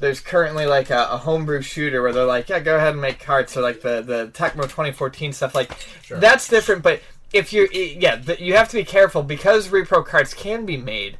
there's 0.02 0.20
currently 0.20 0.66
like 0.66 0.90
a, 0.90 1.08
a 1.12 1.18
homebrew 1.18 1.62
shooter 1.62 2.02
where 2.02 2.12
they're 2.12 2.26
like, 2.26 2.50
yeah, 2.50 2.60
go 2.60 2.76
ahead 2.76 2.94
and 2.94 3.02
make 3.02 3.20
carts 3.20 3.56
or 3.56 3.62
like 3.62 3.82
the 3.82 4.02
the 4.02 4.32
Tecmo 4.34 4.64
2014 4.64 5.32
stuff. 5.32 5.56
Like 5.56 5.72
that's 6.10 6.48
different, 6.48 6.84
but 6.84 7.02
if 7.32 7.54
you're 7.54 7.72
yeah, 7.72 8.18
the, 8.18 8.42
you 8.42 8.56
have 8.56 8.68
to 8.70 8.76
be 8.78 8.84
careful 8.84 9.24
because 9.24 9.70
repro 9.70 10.06
carts 10.06 10.34
can 10.34 10.66
be 10.66 10.76
made. 10.76 11.18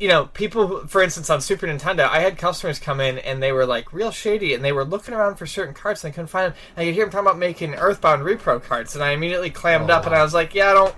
You 0.00 0.08
know, 0.08 0.26
people, 0.26 0.86
for 0.86 1.02
instance, 1.02 1.28
on 1.28 1.40
Super 1.40 1.66
Nintendo, 1.66 2.08
I 2.08 2.20
had 2.20 2.38
customers 2.38 2.78
come 2.78 3.00
in 3.00 3.18
and 3.18 3.42
they 3.42 3.50
were 3.50 3.66
like 3.66 3.92
real 3.92 4.12
shady 4.12 4.54
and 4.54 4.64
they 4.64 4.70
were 4.70 4.84
looking 4.84 5.12
around 5.12 5.36
for 5.36 5.46
certain 5.46 5.74
carts 5.74 6.04
and 6.04 6.12
they 6.12 6.14
couldn't 6.14 6.28
find 6.28 6.52
them. 6.52 6.58
I 6.76 6.84
could 6.84 6.94
hear 6.94 7.04
them 7.04 7.10
talking 7.10 7.26
about 7.26 7.38
making 7.38 7.74
Earthbound 7.74 8.22
repro 8.22 8.62
carts, 8.62 8.94
and 8.94 9.02
I 9.02 9.10
immediately 9.10 9.50
clammed 9.50 9.90
Oh, 9.90 9.94
up 9.94 10.06
and. 10.06 10.14
I 10.14 10.22
was 10.22 10.34
like, 10.34 10.54
yeah, 10.54 10.70
I 10.70 10.74
don't, 10.74 10.94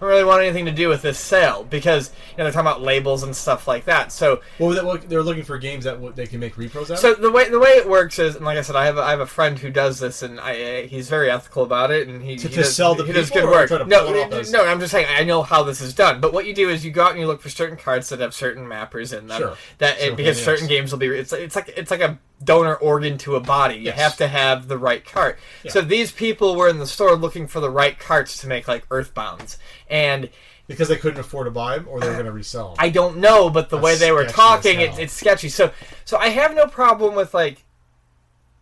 don't 0.00 0.08
really 0.08 0.24
want 0.24 0.42
anything 0.42 0.64
to 0.66 0.72
do 0.72 0.88
with 0.88 1.02
this 1.02 1.18
sale 1.18 1.64
because 1.68 2.10
you 2.32 2.38
know 2.38 2.44
they're 2.44 2.52
talking 2.52 2.66
about 2.66 2.82
labels 2.82 3.22
and 3.22 3.34
stuff 3.34 3.66
like 3.68 3.84
that. 3.84 4.12
So 4.12 4.40
Well, 4.58 4.70
they- 4.70 4.82
well, 4.82 4.98
they're 4.98 5.22
looking 5.22 5.42
for 5.44 5.58
games 5.58 5.84
that 5.84 6.16
they 6.16 6.26
can 6.26 6.40
make 6.40 6.56
repros 6.56 6.90
out. 6.90 6.98
so 6.98 7.14
the 7.14 7.30
way 7.30 7.48
the 7.48 7.58
way 7.58 7.70
it 7.70 7.88
works 7.88 8.18
is, 8.18 8.36
and 8.36 8.44
like 8.44 8.58
I 8.58 8.62
said, 8.62 8.76
I 8.76 8.84
have 8.86 8.98
a, 8.98 9.02
I 9.02 9.10
have 9.10 9.20
a 9.20 9.26
friend 9.26 9.58
who 9.58 9.70
does 9.70 9.98
this, 10.00 10.22
and 10.22 10.40
I, 10.40 10.86
he's 10.86 11.08
very 11.08 11.30
ethical 11.30 11.62
about 11.62 11.90
it, 11.90 12.08
and 12.08 12.22
he, 12.22 12.36
To- 12.36 12.48
he 12.48 12.54
to 12.54 12.60
does, 12.62 12.74
sell 12.74 12.94
to 12.96 13.04
he 13.04 13.12
does 13.12 13.30
good 13.30 13.44
or 13.44 13.50
work. 13.50 13.70
No, 13.70 14.04
pull 14.06 14.14
it 14.14 14.26
off 14.26 14.32
as- 14.32 14.52
no, 14.52 14.64
I'm 14.64 14.80
just 14.80 14.92
saying 14.92 15.06
I 15.10 15.24
know 15.24 15.42
how 15.42 15.62
this 15.62 15.80
is 15.80 15.94
done. 15.94 16.20
But 16.20 16.32
what 16.32 16.46
you 16.46 16.54
do 16.54 16.68
is 16.68 16.84
you 16.84 16.90
go 16.90 17.04
out 17.04 17.12
and 17.12 17.20
you 17.20 17.26
look 17.26 17.40
for 17.42 17.48
certain 17.50 17.76
cards 17.76 18.08
that 18.10 18.20
have 18.20 18.34
certain 18.34 18.66
mappers 18.66 19.16
in 19.16 19.26
them. 19.28 19.38
Sure. 19.40 19.56
That 19.78 19.98
Sure, 19.98 20.08
it, 20.12 20.16
because 20.16 20.42
certain 20.42 20.66
games 20.68 20.92
will 20.92 20.98
be 20.98 21.06
it's 21.08 21.32
it's 21.32 21.56
like 21.56 21.72
it's 21.76 21.90
like 21.90 22.00
a 22.00 22.18
donor 22.44 22.74
organ 22.74 23.18
to 23.18 23.36
a 23.36 23.40
body. 23.40 23.76
You 23.76 23.86
Yes. 23.86 23.98
have 23.98 24.16
to 24.18 24.28
have 24.28 24.68
the 24.68 24.78
right 24.78 25.04
cart. 25.04 25.38
Yeah. 25.62 25.72
So 25.72 25.80
these 25.80 26.12
people 26.12 26.56
were 26.56 26.68
in 26.68 26.78
the 26.78 26.86
store 26.86 27.14
looking 27.16 27.46
for 27.46 27.60
the 27.60 27.70
right 27.70 27.98
carts 27.98 28.40
to 28.40 28.46
make 28.46 28.66
like 28.68 28.88
Earthbounds, 28.88 29.58
and 29.88 30.30
because 30.66 30.88
they 30.88 30.96
couldn't 30.96 31.20
afford 31.20 31.46
to 31.46 31.50
buy 31.50 31.76
them, 31.76 31.86
or 31.88 32.00
they 32.00 32.06
were 32.06 32.14
going 32.14 32.24
to 32.26 32.32
resell 32.32 32.68
them. 32.68 32.76
I 32.78 32.88
don't 32.88 33.18
know, 33.18 33.50
but 33.50 33.68
the 33.68 33.76
That's 33.76 33.84
way 33.84 33.94
they 33.96 34.12
were 34.12 34.24
talking, 34.24 34.80
it's, 34.80 34.96
it's 34.98 35.12
sketchy. 35.12 35.48
So, 35.48 35.72
so 36.04 36.16
I 36.16 36.28
have 36.28 36.54
no 36.54 36.66
problem 36.66 37.14
with 37.14 37.34
like, 37.34 37.64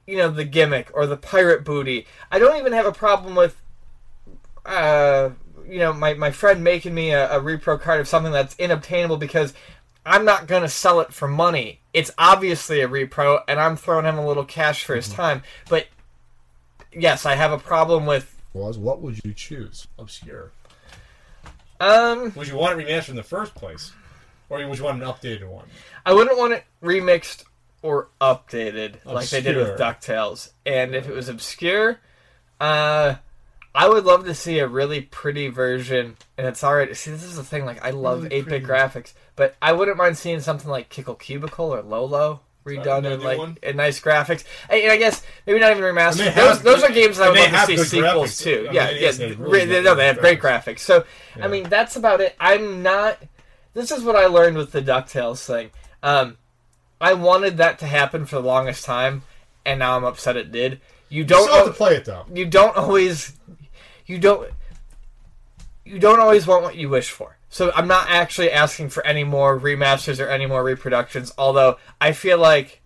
you 0.06 0.16
know, 0.16 0.28
the 0.30 0.44
gimmick 0.44 0.90
or 0.92 1.06
the 1.06 1.16
pirate 1.16 1.64
booty. 1.64 2.06
I 2.30 2.38
don't 2.38 2.56
even 2.56 2.72
have 2.72 2.86
a 2.86 2.92
problem 2.92 3.36
with, 3.36 3.60
uh, 4.64 5.30
you 5.68 5.78
know, 5.78 5.92
my, 5.92 6.14
my 6.14 6.30
friend 6.32 6.64
making 6.64 6.94
me 6.94 7.10
a, 7.10 7.30
a 7.36 7.40
repro 7.40 7.80
card 7.80 8.00
of 8.00 8.08
something 8.08 8.32
that's 8.32 8.56
inobtainable 8.56 9.18
because 9.18 9.54
I'm 10.06 10.24
not 10.24 10.46
gonna 10.46 10.68
sell 10.68 11.00
it 11.00 11.12
for 11.12 11.28
money. 11.28 11.80
It's 11.92 12.10
obviously 12.18 12.80
a 12.80 12.88
repro, 12.88 13.42
and 13.48 13.60
I'm 13.60 13.76
throwing 13.76 14.04
him 14.06 14.18
a 14.18 14.26
little 14.26 14.44
cash 14.44 14.84
for 14.84 14.94
his 14.96 15.06
Mm-hmm. 15.08 15.16
time. 15.16 15.42
But 15.68 15.86
yes, 16.92 17.26
I 17.26 17.34
have 17.34 17.52
a 17.52 17.58
problem 17.58 18.06
with. 18.06 18.34
was 18.52 18.78
what 18.78 19.00
would 19.02 19.20
you 19.24 19.32
choose? 19.34 19.86
Obscure. 19.98 20.52
Um, 21.80 22.32
Would 22.36 22.48
you 22.48 22.56
want 22.56 22.78
it 22.78 22.86
remastered 22.86 23.10
in 23.10 23.16
the 23.16 23.22
first 23.22 23.54
place, 23.54 23.92
or 24.50 24.58
would 24.66 24.78
you 24.78 24.84
want 24.84 25.02
an 25.02 25.08
updated 25.08 25.48
one? 25.48 25.66
I 26.04 26.12
wouldn't 26.12 26.36
want 26.36 26.52
it 26.52 26.64
remixed 26.82 27.44
or 27.82 28.08
updated 28.20 29.02
like 29.06 29.30
they 29.30 29.40
did 29.40 29.56
with 29.56 29.80
Obscure. 29.80 29.94
DuckTales. 30.18 30.50
And 30.66 30.94
if 30.94 31.08
it 31.08 31.14
was 31.14 31.30
obscure, 31.30 31.98
uh, 32.60 33.14
I 33.74 33.88
would 33.88 34.04
love 34.04 34.24
to 34.24 34.34
see 34.34 34.58
a 34.58 34.66
really 34.66 35.00
pretty 35.00 35.48
version. 35.48 36.16
And 36.36 36.46
it's 36.46 36.64
already 36.64 36.94
see 36.94 37.10
this 37.12 37.22
is 37.24 37.36
the 37.36 37.44
thing. 37.44 37.64
Like 37.64 37.84
I 37.84 37.90
love 37.90 38.24
Really 38.24 38.36
eight 38.36 38.46
bit 38.46 38.64
graphics, 38.64 39.12
but 39.36 39.54
I 39.62 39.72
wouldn't 39.72 39.96
mind 39.96 40.16
seeing 40.18 40.40
something 40.40 40.68
like 40.70 40.88
Kickle 40.88 41.14
Cubicle 41.14 41.72
or 41.74 41.82
Lolo 41.82 42.40
redone 42.66 42.98
another 42.98 43.10
in 43.14 43.22
like 43.22 43.38
one? 43.38 43.56
in 43.62 43.76
nice 43.76 44.00
graphics. 44.00 44.44
And 44.68 44.80
and 44.82 44.92
I 44.92 44.96
guess 44.96 45.22
maybe 45.46 45.60
not 45.60 45.70
even 45.70 45.82
remastered. 45.84 46.34
they 46.34 46.40
Those 46.40 46.62
those 46.62 46.80
good- 46.82 46.90
are 46.90 46.94
games 46.94 47.16
that 47.18 47.24
I 47.24 47.28
would 47.30 47.38
they 47.38 47.50
love 47.52 47.66
to 47.68 47.78
see 47.78 47.84
sequels 48.00 48.30
graphics. 48.32 48.42
to. 48.42 48.58
I 48.58 48.62
mean, 48.64 48.74
Yeah, 48.74 48.90
yes, 48.90 49.18
yeah. 49.18 49.28
they 49.28 49.34
really 49.34 49.64
they, 49.66 49.82
no, 49.82 49.88
have 49.90 49.96
they 49.98 50.06
have 50.06 50.16
good 50.16 50.20
great 50.22 50.40
graphics. 50.40 50.80
So 50.80 51.04
Yeah. 51.36 51.44
I 51.44 51.48
mean, 51.48 51.68
that's 51.68 51.96
about 51.96 52.20
it. 52.20 52.34
I'm 52.40 52.82
not. 52.82 53.18
This 53.72 53.92
is 53.92 54.02
what 54.02 54.16
I 54.16 54.26
learned 54.26 54.56
with 54.56 54.72
the 54.72 54.82
Ducktales 54.82 55.44
thing. 55.44 55.70
Um, 56.02 56.36
I 57.00 57.14
wanted 57.14 57.58
that 57.58 57.78
to 57.78 57.86
happen 57.86 58.26
for 58.26 58.34
the 58.36 58.42
longest 58.42 58.84
time, 58.84 59.22
and 59.64 59.78
now 59.78 59.96
I'm 59.96 60.04
upset 60.04 60.36
it 60.36 60.50
did. 60.50 60.80
You 61.08 61.18
You 61.18 61.24
don't. 61.24 61.42
still 61.44 61.54
have 61.56 61.66
to 61.66 61.72
play 61.72 61.94
it 61.94 62.04
though. 62.04 62.26
you 62.34 62.46
don't 62.46 62.76
always. 62.76 63.32
You 64.10 64.18
don't. 64.18 64.50
You 65.84 66.00
don't 66.00 66.18
always 66.18 66.46
want 66.46 66.64
what 66.64 66.74
you 66.74 66.88
wish 66.88 67.10
for. 67.10 67.38
So 67.48 67.70
I'm 67.74 67.86
not 67.86 68.06
actually 68.08 68.50
asking 68.50 68.90
for 68.90 69.06
any 69.06 69.22
more 69.22 69.58
remasters 69.58 70.24
or 70.24 70.28
any 70.28 70.46
more 70.46 70.64
reproductions. 70.64 71.32
Although 71.38 71.78
I 72.00 72.10
feel 72.10 72.38
like 72.38 72.82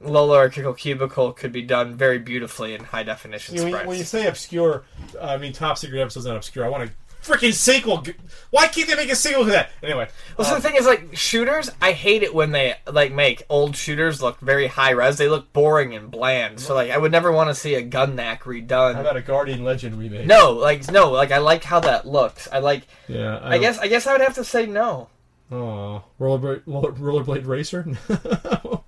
Lolo 0.00 0.38
or 0.38 0.50
Kickle 0.50 0.74
Cubicle 0.74 1.32
could 1.32 1.50
be 1.50 1.62
done 1.62 1.96
very 1.96 2.18
beautifully 2.18 2.74
in 2.74 2.84
high 2.84 3.02
definition 3.02 3.56
know, 3.56 3.62
when, 3.62 3.72
sprites. 3.72 3.88
when 3.88 3.98
you 3.98 4.04
say 4.04 4.26
obscure, 4.26 4.84
uh, 5.18 5.24
I 5.24 5.38
mean 5.38 5.54
top 5.54 5.78
secret 5.78 5.98
episodes 5.98 6.26
are 6.26 6.30
not 6.30 6.36
obscure. 6.36 6.66
I 6.66 6.68
want 6.68 6.90
a 6.90 6.92
freaking 7.22 7.52
sequel. 7.52 8.04
Why 8.50 8.66
can't 8.66 8.88
they 8.88 8.96
make 8.96 9.10
a 9.10 9.16
sequel 9.16 9.44
to 9.44 9.50
that? 9.52 9.70
Anyway, 9.82 10.08
Well, 10.36 10.44
so 10.46 10.56
um, 10.56 10.60
the 10.60 10.68
thing 10.68 10.76
is, 10.76 10.86
like 10.86 11.16
shooters, 11.16 11.70
I 11.80 11.92
hate 11.92 12.22
it 12.22 12.34
when 12.34 12.50
they 12.50 12.74
like 12.90 13.12
make 13.12 13.42
old 13.48 13.76
shooters 13.76 14.20
look 14.20 14.40
very 14.40 14.66
high 14.66 14.90
res. 14.90 15.18
They 15.18 15.28
look 15.28 15.52
boring 15.52 15.94
and 15.94 16.10
bland. 16.10 16.58
So 16.58 16.74
like, 16.74 16.90
I 16.90 16.98
would 16.98 17.12
never 17.12 17.30
want 17.30 17.48
to 17.50 17.54
see 17.54 17.74
a 17.74 17.82
Gun-Nac 17.82 18.42
redone. 18.44 18.94
how 18.94 19.02
about 19.02 19.16
a 19.16 19.22
Guardian 19.22 19.62
Legend 19.64 19.98
remake? 19.98 20.26
no, 20.26 20.50
like 20.52 20.90
no, 20.90 21.10
like 21.12 21.30
I 21.30 21.38
like 21.38 21.62
how 21.62 21.80
that 21.80 22.06
looks. 22.06 22.48
I 22.50 22.58
like. 22.58 22.88
Yeah, 23.08 23.38
I 23.42 23.58
guess 23.58 23.78
I 23.78 23.86
guess 23.88 24.06
I 24.06 24.12
would 24.12 24.20
have 24.20 24.34
to 24.34 24.44
say 24.44 24.66
no. 24.66 25.08
Oh, 25.52 26.04
rollerblade, 26.20 26.62
roller, 26.66 26.92
rollerblade 26.92 27.46
racer. 27.46 27.86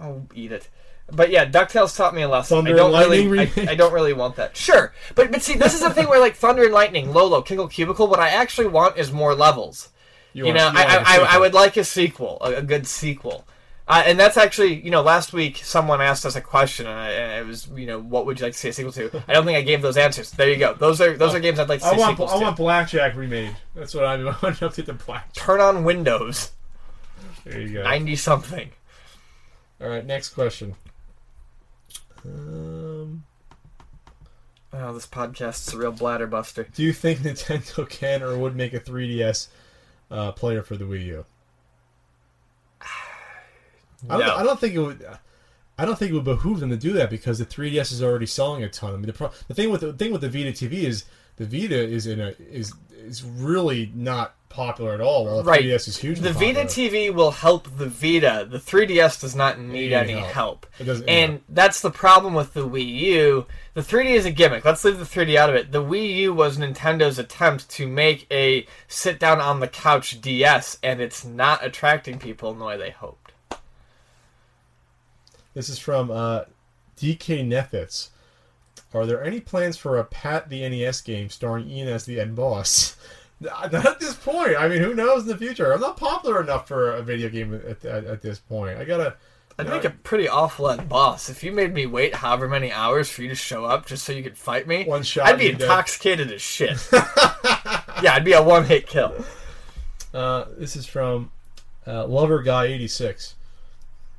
Oh, 0.00 0.22
eat 0.34 0.52
it. 0.52 0.68
But 1.10 1.30
yeah, 1.30 1.46
Ducktales 1.46 1.96
taught 1.96 2.14
me 2.14 2.22
a 2.22 2.28
lesson. 2.28 2.58
Thunder 2.58 2.74
I 2.74 2.76
don't 2.76 2.86
and 2.86 2.92
Lightning 2.94 3.30
really, 3.30 3.46
I, 3.46 3.50
remake. 3.54 3.68
I 3.70 3.74
don't 3.74 3.92
really 3.92 4.12
want 4.12 4.36
that. 4.36 4.56
Sure, 4.56 4.92
but 5.14 5.30
but 5.32 5.42
see, 5.42 5.54
this 5.56 5.72
is 5.74 5.80
the 5.80 5.90
thing 5.90 6.08
where 6.08 6.20
like 6.20 6.36
Thunder 6.36 6.64
and 6.64 6.72
Lightning, 6.74 7.12
Lolo, 7.14 7.40
Kickle 7.40 7.68
Cubicle. 7.68 8.08
What 8.08 8.20
I 8.20 8.28
actually 8.28 8.68
want 8.68 8.98
is 8.98 9.10
more 9.10 9.34
levels. 9.34 9.88
You, 10.34 10.44
want- 10.44 10.56
know, 10.58 10.64
want 10.66 10.76
I, 10.76 10.82
I, 10.96 11.16
I, 11.16 11.34
I 11.36 11.38
would 11.38 11.54
like 11.54 11.76
a 11.78 11.84
sequel, 11.84 12.36
a, 12.42 12.56
a 12.56 12.62
good 12.62 12.86
sequel. 12.86 13.46
Uh, 13.90 14.02
and 14.04 14.20
that's 14.20 14.36
actually, 14.36 14.74
you 14.82 14.90
know, 14.90 15.00
last 15.00 15.32
week 15.32 15.62
someone 15.64 16.02
asked 16.02 16.26
us 16.26 16.36
a 16.36 16.42
question, 16.42 16.86
and, 16.86 16.94
I, 16.94 17.08
and 17.08 17.32
it 17.42 17.48
was, 17.48 17.68
you 17.74 17.86
know, 17.86 17.98
what 17.98 18.26
would 18.26 18.38
you 18.38 18.44
like 18.44 18.52
to 18.52 18.58
see 18.58 18.68
a 18.68 18.72
sequel 18.74 18.92
to? 18.92 19.22
I 19.26 19.32
don't 19.32 19.46
think 19.46 19.56
I 19.56 19.62
gave 19.62 19.80
those 19.80 19.96
answers. 19.96 20.30
There 20.30 20.50
you 20.50 20.56
go. 20.58 20.74
Those 20.74 21.00
are 21.00 21.16
those 21.16 21.34
are 21.34 21.40
games 21.40 21.58
I'd 21.58 21.70
like 21.70 21.80
to 21.80 21.86
I 21.86 21.92
see 21.94 21.98
want, 22.00 22.10
sequels 22.12 22.32
I 22.32 22.38
to. 22.38 22.44
want 22.44 22.56
Blackjack 22.58 23.16
remade. 23.16 23.56
That's 23.74 23.94
what 23.94 24.04
I 24.04 24.18
mean. 24.18 24.26
I 24.28 24.36
want 24.42 24.58
to 24.58 24.68
update 24.68 24.84
the 24.84 24.92
Blackjack. 24.92 25.32
Turn 25.32 25.62
on 25.62 25.84
Windows, 25.84 26.50
There 27.44 27.58
you 27.62 27.72
go. 27.72 27.82
ninety 27.82 28.14
something. 28.14 28.72
All 29.80 29.88
right, 29.88 30.04
next 30.04 30.30
question. 30.30 30.74
Um, 32.24 33.24
Oh, 34.72 34.92
this 34.92 35.06
podcast's 35.06 35.72
a 35.72 35.78
real 35.78 35.92
bladder 35.92 36.26
buster. 36.26 36.64
do 36.74 36.82
you 36.82 36.92
think 36.92 37.20
Nintendo 37.20 37.88
can 37.88 38.22
or 38.22 38.36
would 38.38 38.54
make 38.54 38.74
a 38.74 38.80
3DS 38.80 39.48
uh, 40.10 40.32
player 40.32 40.62
for 40.62 40.76
the 40.76 40.84
Wii 40.84 41.04
U? 41.06 41.24
I 42.82 42.86
don't, 44.08 44.18
No. 44.20 44.36
I 44.36 44.42
don't 44.42 44.60
think 44.60 44.74
it 44.74 44.78
would. 44.80 45.06
I 45.78 45.84
don't 45.84 45.98
think 45.98 46.10
it 46.10 46.14
would 46.14 46.24
behoove 46.24 46.60
them 46.60 46.70
to 46.70 46.76
do 46.76 46.92
that 46.94 47.08
because 47.08 47.38
the 47.38 47.46
3DS 47.46 47.92
is 47.92 48.02
already 48.02 48.26
selling 48.26 48.62
a 48.64 48.68
ton. 48.68 48.92
I 48.92 48.96
mean, 48.96 49.06
the, 49.06 49.12
pro, 49.12 49.30
the 49.46 49.54
thing 49.54 49.70
with 49.70 49.80
the 49.80 49.92
thing 49.92 50.12
with 50.12 50.20
the 50.20 50.28
Vita 50.28 50.50
TV 50.50 50.82
is 50.84 51.04
the 51.38 51.44
Vita 51.46 51.80
is 51.82 52.06
in 52.06 52.20
a 52.20 52.34
is 52.50 52.72
is 52.92 53.24
really 53.24 53.90
not 53.94 54.34
popular 54.50 54.92
at 54.92 55.00
all. 55.00 55.24
While 55.26 55.36
the 55.38 55.44
Right. 55.44 55.62
3DS 55.62 55.88
is 55.88 55.96
hugely 55.98 56.22
The 56.28 56.32
popular. 56.34 56.64
Vita 56.64 56.66
TV 56.80 57.10
will 57.14 57.30
help 57.30 57.68
the 57.78 57.86
Vita. 57.86 58.46
The 58.50 58.58
3DS 58.58 59.20
does 59.20 59.34
not 59.36 59.58
need 59.58 59.72
Need 59.72 59.92
any 59.92 60.12
help. 60.14 60.32
help. 60.32 60.66
It 60.78 60.84
doesn't- 60.84 61.08
And 61.08 61.40
that's 61.50 61.80
the 61.80 61.90
problem 61.90 62.34
with 62.34 62.54
the 62.54 62.66
Wii 62.66 62.86
U. 63.00 63.46
The 63.74 63.82
3D 63.82 64.14
is 64.14 64.24
a 64.26 64.30
gimmick. 64.30 64.64
Let's 64.64 64.84
leave 64.84 64.98
the 64.98 65.04
3D 65.04 65.36
out 65.38 65.48
of 65.50 65.54
it. 65.56 65.70
The 65.72 65.82
Wii 65.84 66.14
U 66.16 66.34
was 66.34 66.56
Nintendo's 66.58 67.18
attempt 67.18 67.68
to 67.70 67.86
make 67.86 68.26
a 68.30 68.66
sit 68.88 69.18
down 69.20 69.38
on 69.40 69.60
the 69.60 69.68
couch 69.68 70.20
DS, 70.20 70.78
and 70.82 71.00
it's 71.00 71.24
not 71.24 71.64
attracting 71.64 72.18
people 72.18 72.50
in 72.50 72.58
the 72.58 72.64
way 72.64 72.76
they 72.76 72.90
hoped. 72.90 73.32
This 75.54 75.68
is 75.68 75.78
from 75.78 76.10
uh, 76.10 76.44
DK 76.98 77.46
Nethitz. 77.46 78.08
Are 78.94 79.06
there 79.06 79.22
any 79.22 79.40
plans 79.40 79.76
for 79.76 79.98
a 79.98 80.04
Pat 80.04 80.48
the 80.48 80.66
NES 80.68 81.02
game 81.02 81.28
starring 81.28 81.68
Ian 81.70 81.88
as 81.88 82.04
the 82.06 82.20
end 82.20 82.36
boss? 82.36 82.96
Not 83.40 83.72
at 83.72 84.00
this 84.00 84.14
point. 84.14 84.56
I 84.58 84.66
mean, 84.66 84.82
who 84.82 84.94
knows 84.94 85.22
in 85.22 85.28
the 85.28 85.36
future? 85.36 85.72
I'm 85.72 85.80
not 85.80 85.96
popular 85.96 86.40
enough 86.40 86.66
for 86.66 86.90
a 86.90 87.02
video 87.02 87.28
game 87.28 87.54
at, 87.54 87.84
at, 87.84 88.04
at 88.04 88.20
this 88.20 88.40
point. 88.40 88.78
I 88.78 88.84
gotta. 88.84 89.14
I'd 89.56 89.68
make 89.68 89.84
a 89.84 89.90
pretty 89.90 90.28
awful 90.28 90.68
end 90.70 90.88
boss. 90.88 91.28
If 91.28 91.44
you 91.44 91.52
made 91.52 91.72
me 91.72 91.86
wait 91.86 92.16
however 92.16 92.48
many 92.48 92.72
hours 92.72 93.08
for 93.10 93.22
you 93.22 93.28
to 93.28 93.34
show 93.36 93.64
up 93.64 93.86
just 93.86 94.04
so 94.04 94.12
you 94.12 94.24
could 94.24 94.36
fight 94.36 94.66
me, 94.66 94.84
One 94.84 95.04
shot, 95.04 95.26
I'd 95.26 95.38
be 95.38 95.44
you're 95.44 95.52
dead. 95.54 95.62
intoxicated 95.62 96.32
as 96.32 96.42
shit. 96.42 96.78
yeah, 96.92 98.12
I'd 98.14 98.24
be 98.24 98.32
a 98.32 98.42
one 98.42 98.64
hit 98.64 98.86
kill. 98.88 99.24
Uh, 100.14 100.46
this 100.56 100.74
is 100.76 100.86
from 100.86 101.30
uh, 101.86 102.06
Lover 102.06 102.42
Guy 102.42 102.66
86. 102.66 103.34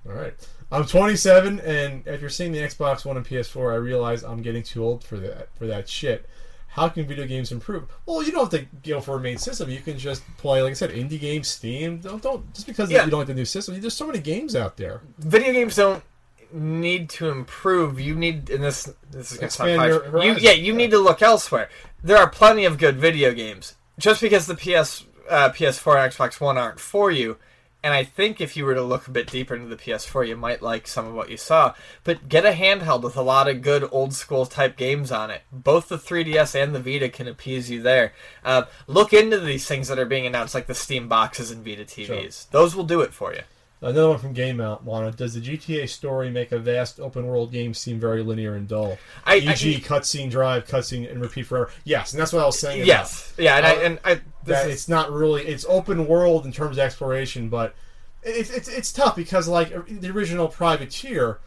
All 0.08 0.14
right. 0.14 0.34
I'm 0.72 0.86
27, 0.86 1.60
and 1.62 2.08
after 2.08 2.30
seeing 2.30 2.52
the 2.52 2.60
Xbox 2.60 3.04
One 3.04 3.18
and 3.18 3.26
PS4, 3.26 3.72
I 3.72 3.76
realize 3.76 4.24
I'm 4.24 4.41
getting 4.41 4.62
too 4.64 4.84
old 4.84 5.04
for 5.04 5.18
that 5.18 5.50
for 5.56 5.66
that 5.68 5.90
shit. 5.90 6.30
How 6.68 6.88
can 6.88 7.08
video 7.08 7.26
games 7.26 7.52
improve? 7.52 7.86
Well, 8.06 8.22
you 8.22 8.32
don't 8.32 8.52
have 8.52 8.62
to 8.62 8.68
go 8.88 9.02
for 9.02 9.16
a 9.18 9.20
main 9.20 9.40
system. 9.40 9.70
You 9.72 9.80
can 9.80 9.98
just 9.98 10.22
play, 10.38 10.62
like 10.62 10.72
I 10.72 10.74
said, 10.76 10.91
indie 10.91 11.20
games, 11.20 11.48
Steam. 11.48 11.98
Don't 12.00 12.22
don't 12.22 12.54
just 12.54 12.68
because 12.68 12.91
Yeah. 12.91 13.06
you 13.06 13.10
don't 13.12 13.22
like 13.22 13.28
the 13.28 13.34
new 13.34 13.46
system. 13.46 13.80
There's 13.82 13.96
so 13.96 14.06
many 14.06 14.20
games 14.20 14.56
out 14.56 14.78
there. 14.78 15.02
video 15.18 15.52
games 15.54 15.76
don't 15.76 16.04
need 16.54 17.10
to 17.10 17.30
improve. 17.30 18.00
You 18.00 18.14
need, 18.14 18.52
and 18.52 18.64
this 18.64 18.91
this 19.10 19.32
is 19.32 19.38
sound 19.54 19.72
Expand 19.72 19.82
your 20.14 20.24
You, 20.24 20.36
yeah, 20.40 20.52
you 20.52 20.74
need 20.74 20.91
to 20.91 21.00
look 21.00 21.24
elsewhere. 21.24 21.70
There 22.04 22.18
are 22.18 22.30
plenty 22.30 22.66
of 22.66 22.78
good 22.78 22.98
video 22.98 23.34
games. 23.34 23.76
Just 23.98 24.22
because 24.22 24.46
the 24.46 24.56
PS, 24.56 25.06
uh, 25.30 25.50
PS4 25.50 26.04
and 26.04 26.14
Xbox 26.14 26.40
One 26.40 26.58
aren't 26.58 26.80
for 26.80 27.10
you, 27.12 27.38
and 27.81 27.93
I 27.93 28.03
think 28.03 28.41
if 28.41 28.57
you 28.57 28.65
were 28.65 28.76
to 28.76 28.81
look 28.81 29.07
a 29.07 29.11
bit 29.11 29.31
deeper 29.31 29.56
into 29.56 29.68
the 29.68 29.77
PS4, 29.77 30.27
you 30.27 30.35
might 30.35 30.61
like 30.61 30.85
some 30.85 31.07
of 31.07 31.14
what 31.14 31.30
you 31.30 31.38
saw. 31.38 31.73
But 32.03 32.27
get 32.27 32.45
a 32.45 32.51
handheld 32.51 33.03
with 33.03 33.15
a 33.15 33.22
lot 33.22 33.47
of 33.47 33.61
good 33.61 33.88
old 33.91 34.14
school 34.14 34.45
type 34.45 34.76
games 34.76 35.11
on 35.11 35.31
it. 35.31 35.43
Both 35.51 35.88
the 35.88 35.97
3DS 35.97 36.61
and 36.61 36.76
the 36.76 36.81
Vita 36.81 37.07
can 37.07 37.27
appease 37.27 37.69
you 37.72 37.81
there. 37.81 38.14
Uh, 38.43 38.64
look 38.88 39.14
into 39.14 39.39
these 39.39 39.65
things 39.65 39.88
that 39.88 39.99
are 39.99 40.06
being 40.06 40.26
announced, 40.26 40.53
like 40.56 40.68
the 40.68 40.76
Steam 40.76 41.07
boxes 41.07 41.51
and 41.51 41.64
Vita 41.64 41.85
TVs. 41.85 42.49
Those 42.51 42.76
will 42.76 42.84
do 42.84 42.99
it 42.99 43.14
for 43.14 43.34
you. 43.34 43.41
Another 43.81 44.10
one 44.10 44.18
from 44.18 44.34
Game 44.34 44.57
Mount, 44.57 44.85
Lana. 44.85 45.11
Does 45.14 45.35
the 45.35 45.39
GTA 45.39 45.88
story 45.88 46.30
make 46.30 46.51
a 46.51 46.60
vast 46.60 46.99
open 46.99 47.26
world 47.26 47.49
game 47.51 47.73
seem 47.73 47.97
very 47.97 48.22
linear 48.22 48.56
and 48.56 48.68
dull? 48.68 48.97
I- 49.26 49.38
E.g., 49.38 49.76
I- 49.76 49.80
cutscene, 49.80 50.30
drive, 50.30 50.68
cutscene, 50.68 51.10
and 51.10 51.22
repeat 51.22 51.43
forever. 51.43 51.72
Yes, 51.85 52.11
and 52.11 52.19
that's 52.22 52.34
what 52.34 52.43
I 52.43 52.45
was 52.45 52.60
saying. 52.60 52.85
Yes, 52.85 53.34
yeah, 53.38 53.56
and 53.56 53.65
I 53.65 53.72
Uh, 53.72 53.80
and 53.80 53.99
I 54.03 54.14
this 54.15 54.22
that 54.45 54.68
is, 54.68 54.73
it's 54.73 54.89
not 54.89 55.11
really 55.11 55.43
it's 55.47 55.65
open 55.69 56.07
world 56.07 56.45
in 56.45 56.51
terms 56.51 56.77
of 56.77 56.84
exploration, 56.84 57.47
but 57.47 57.73
it's 58.22 58.49
it's 58.49 58.68
it's 58.68 58.91
tough 58.91 59.15
because 59.15 59.47
like 59.47 59.69
the 59.88 60.10
original 60.10 60.49
Privateer, 60.49 61.39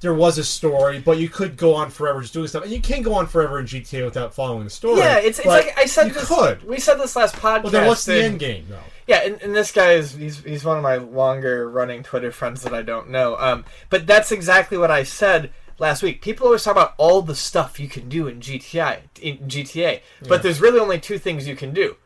there 0.00 0.14
was 0.14 0.36
a 0.36 0.44
story, 0.44 0.98
but 0.98 1.18
you 1.18 1.28
could 1.28 1.56
go 1.56 1.74
on 1.74 1.90
forever 1.90 2.20
just 2.22 2.34
doing 2.34 2.48
stuff, 2.48 2.64
and 2.64 2.72
you 2.72 2.80
can 2.80 3.02
go 3.02 3.14
on 3.14 3.28
forever 3.28 3.60
in 3.60 3.66
GTA 3.66 4.04
without 4.04 4.34
following 4.34 4.64
the 4.64 4.70
story. 4.70 4.98
yeah, 4.98 5.18
it's, 5.18 5.38
it's 5.38 5.46
like 5.46 5.78
I 5.78 5.86
said. 5.86 6.08
you 6.08 6.14
this, 6.14 6.26
could. 6.26 6.64
We 6.64 6.80
said 6.80 6.96
this 6.96 7.14
last 7.14 7.36
podcast. 7.36 7.62
But 7.62 7.70
then 7.70 7.86
what's 7.86 8.04
the 8.04 8.14
and- 8.14 8.22
end 8.24 8.38
game 8.40 8.66
though? 8.68 8.80
Yeah, 9.08 9.22
and, 9.24 9.40
and 9.40 9.56
this 9.56 9.72
guy 9.72 9.92
is 9.92 10.12
he's 10.12 10.44
he's 10.44 10.66
one 10.66 10.76
of 10.76 10.82
my 10.82 10.96
longer 10.96 11.68
running 11.68 12.02
Twitter 12.02 12.30
friends 12.30 12.62
that 12.62 12.74
I 12.74 12.82
don't 12.82 13.08
know. 13.08 13.36
Um, 13.38 13.64
but 13.88 14.06
that's 14.06 14.30
exactly 14.30 14.76
what 14.76 14.90
I 14.90 15.02
said 15.02 15.50
last 15.78 16.02
week. 16.02 16.20
People 16.20 16.46
always 16.46 16.62
talk 16.62 16.72
about 16.72 16.92
all 16.98 17.22
the 17.22 17.34
stuff 17.34 17.80
you 17.80 17.88
can 17.88 18.10
do 18.10 18.28
in 18.28 18.40
GTA 18.40 19.00
in 19.22 19.38
GTA, 19.38 20.02
but 20.28 20.42
there's 20.42 20.60
really 20.60 20.78
only 20.78 21.00
two 21.00 21.18
things 21.18 21.48
you 21.48 21.56
can 21.56 21.72
do: 21.72 21.96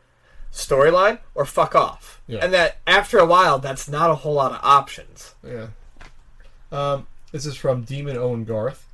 storyline 0.49 1.19
or 1.35 1.43
fuck 1.43 1.75
off. 1.75 2.21
Yeah. 2.25 2.39
And 2.41 2.53
that 2.53 2.77
after 2.87 3.19
a 3.19 3.25
while, 3.25 3.59
that's 3.59 3.89
not 3.89 4.09
a 4.09 4.15
whole 4.15 4.35
lot 4.35 4.53
of 4.53 4.61
options. 4.63 5.35
Yeah. 5.45 5.67
Um, 6.71 7.07
this 7.33 7.45
is 7.45 7.57
from 7.57 7.83
Demon 7.83 8.15
Owen 8.15 8.45
Garth. 8.45 8.87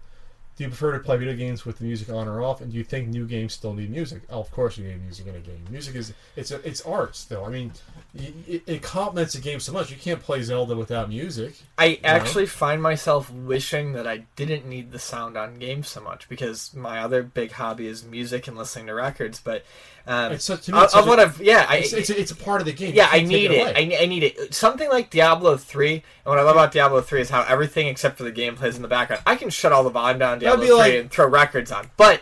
Do 0.59 0.65
you 0.65 0.71
prefer 0.71 0.91
to 0.91 0.99
play 0.99 1.15
video 1.15 1.37
games 1.37 1.65
with 1.65 1.77
the 1.77 1.85
music 1.85 2.09
on 2.09 2.27
or 2.27 2.41
off? 2.41 2.59
And 2.59 2.69
do 2.69 2.77
you 2.77 2.83
think 2.83 3.07
new 3.07 3.25
games 3.25 3.53
still 3.53 3.73
need 3.73 3.89
music? 3.89 4.23
Oh, 4.29 4.41
of 4.41 4.51
course 4.51 4.77
you 4.77 4.85
need 4.85 5.01
music 5.01 5.25
in 5.27 5.33
a 5.33 5.39
game. 5.39 5.63
Music 5.71 5.95
is 5.95 6.13
it's 6.35 6.51
a, 6.51 6.59
it's 6.67 6.81
art 6.81 7.15
still. 7.15 7.45
I 7.45 7.49
mean, 7.49 7.71
it, 8.13 8.63
it 8.67 8.81
complements 8.81 9.35
a 9.35 9.39
game 9.39 9.61
so 9.61 9.71
much. 9.71 9.89
You 9.89 9.95
can't 9.95 10.21
play 10.21 10.41
Zelda 10.41 10.75
without 10.75 11.07
music. 11.07 11.53
I 11.77 12.01
actually 12.03 12.45
find 12.45 12.81
myself 12.81 13.31
wishing 13.31 13.93
that 13.93 14.05
I 14.05 14.25
didn't 14.35 14.65
need 14.65 14.91
the 14.91 14.99
sound 14.99 15.37
on 15.37 15.59
games 15.59 15.87
so 15.87 16.01
much 16.01 16.27
because 16.27 16.73
my 16.73 16.99
other 16.99 17.23
big 17.23 17.53
hobby 17.53 17.87
is 17.87 18.03
music 18.03 18.49
and 18.49 18.57
listening 18.57 18.87
to 18.87 18.93
records. 18.95 19.39
But 19.39 19.63
um, 20.09 20.31
It's 20.33 20.43
such- 20.43 20.63
to 20.65 20.71
me, 20.73 20.79
it's 20.81 20.95
of 20.95 21.07
what 21.07 21.19
a- 21.19 21.23
I've 21.23 21.39
yeah, 21.41 21.65
I, 21.69 21.77
It's, 21.77 21.93
it's, 21.93 22.09
a, 22.09 22.19
it's 22.19 22.31
a 22.31 22.35
part 22.35 22.59
of 22.61 22.65
the 22.65 22.73
game. 22.73 22.93
yeah, 22.95 23.07
I 23.11 23.21
need 23.21 23.51
it. 23.51 23.61
away. 23.61 23.73
I, 23.97 24.03
I 24.03 24.05
need 24.07 24.23
it. 24.23 24.53
Something 24.53 24.89
like 24.89 25.09
Diablo 25.11 25.55
three, 25.55 25.93
and 25.93 26.03
what 26.25 26.39
I 26.39 26.41
love 26.41 26.55
about 26.55 26.71
Diablo 26.71 26.99
three 27.01 27.21
is 27.21 27.29
how 27.29 27.43
everything 27.47 27.87
except 27.87 28.17
for 28.17 28.23
the 28.23 28.31
game 28.31 28.55
plays 28.55 28.75
in 28.75 28.81
the 28.81 28.87
background. 28.87 29.21
I 29.25 29.35
can 29.35 29.49
shut 29.49 29.71
all 29.71 29.83
the 29.83 29.89
volume 29.91 30.19
down 30.19 30.39
Diablo 30.39 30.65
three 30.65 30.73
like- 30.75 30.93
and 30.95 31.11
throw 31.11 31.27
records 31.27 31.71
on, 31.71 31.91
but 31.95 32.21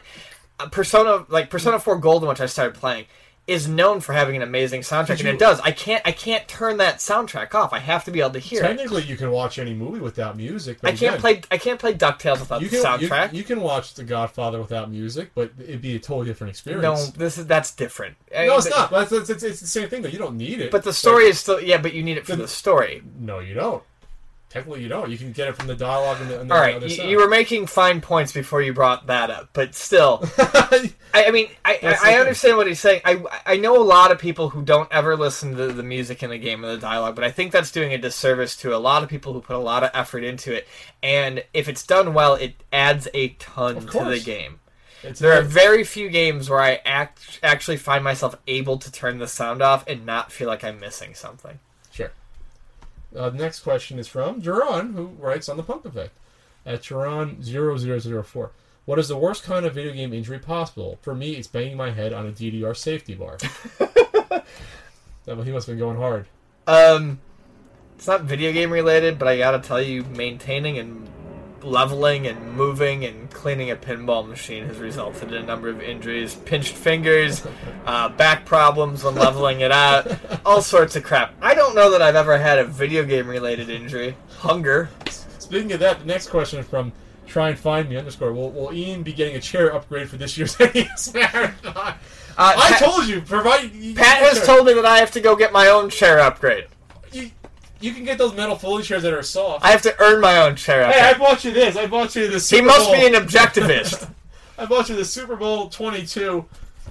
uh, 0.60 0.68
Persona 0.70 1.26
like 1.30 1.50
Persona 1.50 1.80
four 1.80 1.98
Golden, 1.98 2.28
which 2.28 2.42
I 2.42 2.46
started 2.46 2.76
playing, 2.78 3.06
is 3.48 3.66
known 3.68 4.02
for 4.02 4.12
having 4.12 4.36
an 4.36 4.42
amazing 4.42 4.82
soundtrack, 4.82 5.08
Did 5.18 5.20
and 5.22 5.28
you- 5.30 5.34
it 5.36 5.40
does. 5.40 5.60
I 5.62 5.72
can't 5.72 6.02
I 6.06 6.12
can't 6.12 6.46
turn 6.50 6.78
that 6.78 6.98
soundtrack 6.98 7.56
off. 7.56 7.72
I 7.72 7.80
have 7.80 8.04
to 8.06 8.12
be 8.12 8.20
able 8.20 8.32
to 8.32 8.40
hear 8.40 8.60
it. 8.62 8.68
Technically, 8.68 9.04
you 9.04 9.16
can 9.16 9.32
watch 9.32 9.58
any 9.58 9.74
movie 9.74 10.00
without 10.02 10.36
music. 10.36 10.80
But 10.82 10.90
I 10.90 10.92
can't 10.92 11.02
again, 11.16 11.22
play 11.22 11.42
I 11.50 11.58
can't 11.58 11.80
play 11.80 11.94
Ducktales 11.94 12.42
without 12.42 12.62
You 12.62 12.68
the 12.68 12.82
can 12.82 13.00
you, 13.02 13.08
soundtrack. 13.08 13.34
you 13.34 13.44
can 13.46 13.62
watch 13.62 13.94
The 13.94 14.04
Godfather 14.04 14.60
without 14.60 14.92
music, 14.92 15.32
but 15.34 15.52
it'd 15.60 15.82
be 15.82 15.96
a 15.96 16.00
totally 16.00 16.26
different 16.26 16.50
experience. 16.52 16.84
no, 16.84 17.12
this 17.18 17.38
is 17.38 17.48
that's 17.48 17.72
different. 17.74 18.18
I- 18.38 18.48
no, 18.48 18.58
it's 18.58 18.68
but- 18.70 18.76
not. 18.78 18.92
But 18.92 19.12
it's, 19.14 19.30
it's, 19.30 19.44
it's 19.44 19.62
the 19.62 19.68
same 19.68 19.88
thing. 19.90 20.02
Though 20.02 20.10
you 20.10 20.20
don't 20.20 20.36
need 20.38 20.60
it. 20.60 20.70
But 20.70 20.84
the 20.84 20.94
story 20.94 21.26
is 21.28 21.40
still 21.40 21.62
yeah, 21.62 21.78
but 21.78 21.94
you 21.94 22.04
need 22.04 22.18
it 22.18 22.26
for 22.26 22.36
The- 22.36 22.42
the 22.44 22.48
story. 22.50 23.02
no, 23.18 23.40
you 23.40 23.54
don't. 23.54 23.82
Technically, 24.50 24.82
you 24.82 24.88
don't. 24.88 25.10
You 25.12 25.18
can 25.18 25.34
get 25.34 25.50
it 25.50 25.58
from 25.58 25.68
the 25.68 25.76
dialogue 25.76 26.22
and 26.22 26.30
the, 26.30 26.40
and 26.40 26.50
the 26.50 26.56
All 26.56 26.62
right, 26.62 26.82
you, 26.82 27.04
you 27.04 27.18
were 27.18 27.28
making 27.28 27.68
fine 27.68 28.00
points 28.00 28.32
before 28.32 28.62
you 28.62 28.72
brought 28.72 29.08
that 29.08 29.30
up, 29.30 29.50
but 29.52 29.76
still, 29.76 30.24
I, 30.38 30.94
I 31.14 31.32
mean, 31.32 31.50
I, 31.66 31.78
I, 31.84 32.14
I 32.14 32.20
understand 32.20 32.56
what 32.56 32.66
he's 32.66 32.80
saying. 32.80 33.02
I, 33.04 33.22
I 33.46 33.58
know 33.58 33.76
a 33.76 33.84
lot 33.84 34.10
of 34.10 34.20
people 34.20 34.50
who 34.50 34.62
don't 34.62 34.90
ever 34.90 35.18
listen 35.18 35.56
to 35.58 35.74
the 35.74 35.84
music 35.84 36.24
in 36.24 36.30
the 36.30 36.38
game 36.38 36.64
or 36.64 36.70
the 36.70 36.78
dialogue, 36.78 37.16
but 37.16 37.26
I 37.26 37.32
think 37.32 37.52
that's 37.52 37.72
doing 37.72 37.92
a 37.92 37.98
disservice 37.98 38.56
to 38.58 38.74
a 38.74 38.78
lot 38.78 39.04
of 39.04 39.10
people 39.10 39.34
who 39.34 39.42
put 39.42 39.58
a 39.58 39.60
lot 39.60 39.84
of 39.84 39.92
effort 39.94 40.24
into 40.24 40.56
it. 40.56 40.66
And 41.04 41.44
if 41.54 41.68
it's 41.68 41.86
done 41.86 42.14
well, 42.14 42.36
it 42.36 42.56
adds 42.72 43.10
a 43.14 43.30
ton 43.40 43.86
to 43.88 44.06
the 44.06 44.22
game. 44.24 44.62
It's 45.04 45.20
There 45.20 45.34
are 45.34 45.42
very 45.42 45.84
few 45.84 46.10
games 46.10 46.50
where 46.50 46.62
I 46.62 46.80
act, 46.86 47.42
actually 47.44 47.78
find 47.78 48.02
myself 48.02 48.36
able 48.48 48.78
to 48.78 48.92
turn 48.92 49.20
the 49.20 49.28
sound 49.28 49.62
off 49.62 49.86
and 49.88 50.06
not 50.06 50.32
feel 50.32 50.48
like 50.48 50.64
I'm 50.64 50.80
missing 50.80 51.14
something. 51.14 51.60
Uh, 53.16 53.30
the 53.30 53.38
next 53.38 53.62
question 53.62 54.00
is 54.00 54.08
from 54.08 54.40
Duran, 54.40 54.94
who 54.94 55.08
writes 55.20 55.50
on 55.50 55.58
the 55.58 55.64
Punk 55.64 55.86
Effect 55.86 56.18
at 56.66 56.82
Duran0004. 56.82 58.50
What 58.86 59.00
is 59.00 59.08
the 59.08 59.18
worst 59.18 59.44
kind 59.44 59.66
of 59.66 59.74
video 59.74 59.94
game 59.94 60.14
injury 60.14 60.40
possible? 60.40 60.98
For 61.02 61.14
me, 61.14 61.32
it's 61.36 61.48
banging 61.48 61.78
my 61.78 61.92
head 61.92 62.14
on 62.14 62.26
a 62.26 62.32
DDR 62.32 62.76
safety 62.76 63.16
bar. 63.16 63.38
He 65.28 65.52
must 65.52 65.68
have 65.68 65.76
been 65.76 65.80
going 65.80 65.98
hard. 65.98 66.26
Um, 66.68 67.20
it's 67.98 68.08
not 68.08 68.22
video 68.22 68.54
game 68.54 68.72
related, 68.72 69.20
but 69.20 69.28
I 69.28 69.38
gotta 69.38 69.60
tell 69.60 69.82
you, 69.82 70.04
maintaining 70.04 70.78
and 70.78 71.10
leveling 71.64 72.28
and 72.28 72.54
moving 72.54 73.06
and 73.06 73.30
cleaning 73.32 73.72
a 73.72 73.76
pinball 73.76 74.28
machine 74.28 74.66
has 74.66 74.78
resulted 74.78 75.32
in 75.32 75.44
a 75.44 75.46
number 75.46 75.70
of 75.70 75.82
injuries, 75.82 76.36
pinched 76.36 76.76
fingers, 76.76 77.46
uh, 77.86 78.10
back 78.10 78.46
problems 78.46 79.04
when 79.04 79.16
leveling 79.16 79.62
it 79.62 79.72
out, 79.72 80.08
all 80.46 80.62
sorts 80.62 80.96
of 80.96 81.04
crap. 81.04 81.34
I 81.42 81.54
don't 81.54 81.76
know 81.76 81.92
that 81.92 82.02
I've 82.02 82.16
ever 82.16 82.38
had 82.38 82.60
a 82.60 82.66
video 82.66 83.04
game 83.04 83.28
related 83.28 83.70
injury. 83.70 84.16
Hunger. 84.40 84.90
Speaking 85.40 85.72
of 85.74 85.80
that, 85.80 86.00
the 86.00 86.06
next 86.06 86.30
question 86.30 86.60
is 86.60 86.68
from 86.68 86.92
Try 87.26 87.50
and 87.50 87.60
Find 87.60 87.90
Me 87.90 87.98
underscore. 87.98 88.34
Will, 88.34 88.52
will 88.52 88.74
Ian 88.74 89.04
be 89.04 89.14
getting 89.14 89.36
a 89.36 89.42
chair 89.42 89.74
upgrade 89.74 90.10
for 90.10 90.18
this 90.18 90.38
year's 90.38 90.60
NES 90.60 91.14
Marathon? 91.14 91.76
Uh, 91.76 92.54
I 92.56 92.72
Pat, 92.72 92.80
told 92.80 93.08
you, 93.08 93.22
provide. 93.22 93.74
You, 93.74 93.96
Pat 93.96 94.22
has 94.22 94.46
told 94.46 94.68
me 94.68 94.74
that 94.74 94.86
I 94.86 95.00
have 95.00 95.12
to 95.12 95.20
go 95.20 95.36
get 95.36 95.52
my 95.52 95.68
own 95.68 95.90
chair 95.90 96.20
upgrade. 96.20 96.68
You. 97.82 97.94
Can 97.94 98.04
get 98.04 98.18
those 98.18 98.36
metal 98.36 98.56
folding 98.56 98.86
chairs 98.86 99.04
that 99.04 99.14
are 99.14 99.24
soft. 99.24 99.64
I 99.66 99.72
have 99.72 99.82
to 99.84 99.96
earn 100.02 100.22
my 100.22 100.38
own 100.38 100.56
chair 100.56 100.92
hey, 100.92 101.00
I 101.00 101.18
bought 101.18 101.44
you 101.44 101.52
this. 101.52 101.76
I 101.76 101.88
bought 101.88 102.16
you 102.16 102.28
the 102.28 102.40
He 102.40 102.62
must 102.62 102.86
Bowl. 102.88 102.94
be 102.96 103.06
an 103.06 103.14
objectivist. 103.14 104.10
I 104.58 104.66
bought 104.66 104.90
you 104.90 104.96
the 104.96 105.06
Super 105.06 105.36
Bowl 105.36 105.70
22. 105.70 106.46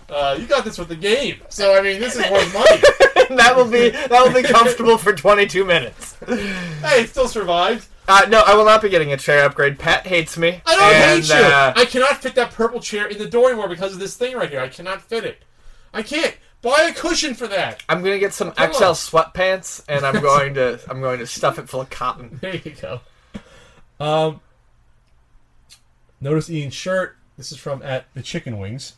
Uh, 0.09 0.37
you 0.39 0.47
got 0.47 0.65
this 0.65 0.79
with 0.79 0.89
the 0.89 0.95
game, 0.97 1.41
so 1.49 1.77
I 1.77 1.83
mean, 1.83 1.99
this 1.99 2.15
is 2.15 2.31
worth 2.31 2.55
money. 2.55 3.37
that 3.37 3.55
will 3.57 3.69
be 3.69 3.91
that 3.91 4.11
will 4.11 4.33
be 4.33 4.43
comfortable 4.47 4.97
for 4.99 5.13
22 5.13 5.65
minutes. 5.65 6.15
hey, 6.27 7.03
it 7.03 7.11
still 7.11 7.27
survived. 7.29 7.89
Uh, 8.09 8.25
no, 8.29 8.41
I 8.47 8.55
will 8.55 8.65
not 8.65 8.83
be 8.83 8.89
getting 8.89 9.13
a 9.13 9.17
chair 9.17 9.45
upgrade. 9.45 9.81
Pat 9.81 10.07
hates 10.07 10.39
me. 10.39 10.61
I 10.65 10.77
don't 10.77 10.95
and, 10.95 11.25
hate 11.25 11.29
you. 11.29 11.45
Uh, 11.45 11.73
I 11.75 11.85
cannot 11.87 12.23
fit 12.23 12.37
that 12.37 12.53
purple 12.53 12.81
chair 12.81 13.07
in 13.07 13.19
the 13.19 13.27
door 13.29 13.49
anymore 13.49 13.69
because 13.69 13.95
of 13.95 13.99
this 13.99 14.17
thing 14.17 14.37
right 14.37 14.49
here. 14.49 14.61
I 14.61 14.69
cannot 14.69 15.03
fit 15.03 15.25
it. 15.25 15.43
I 15.93 16.03
can't 16.03 16.37
buy 16.63 16.91
a 16.91 16.95
cushion 16.95 17.35
for 17.35 17.47
that. 17.49 17.83
I'm 17.89 18.03
gonna 18.03 18.19
get 18.19 18.33
some 18.35 18.53
Come 18.53 18.73
XL 18.73 18.85
on. 18.85 18.95
sweatpants, 18.95 19.85
and 19.89 20.05
I'm 20.05 20.21
going 20.21 20.55
to 20.55 20.81
I'm 20.89 21.01
going 21.01 21.19
to 21.21 21.27
stuff 21.27 21.59
it 21.59 21.69
full 21.69 21.81
of 21.81 21.91
cotton. 21.91 22.39
There 22.41 22.57
you 22.57 22.73
go. 22.81 23.01
Um, 23.99 24.41
notice 26.21 26.51
Ian's 26.51 26.75
shirt. 26.75 27.17
This 27.37 27.53
is 27.53 27.59
from 27.59 27.83
at 27.83 28.07
the 28.15 28.23
Chicken 28.23 28.59
Wings. 28.59 28.95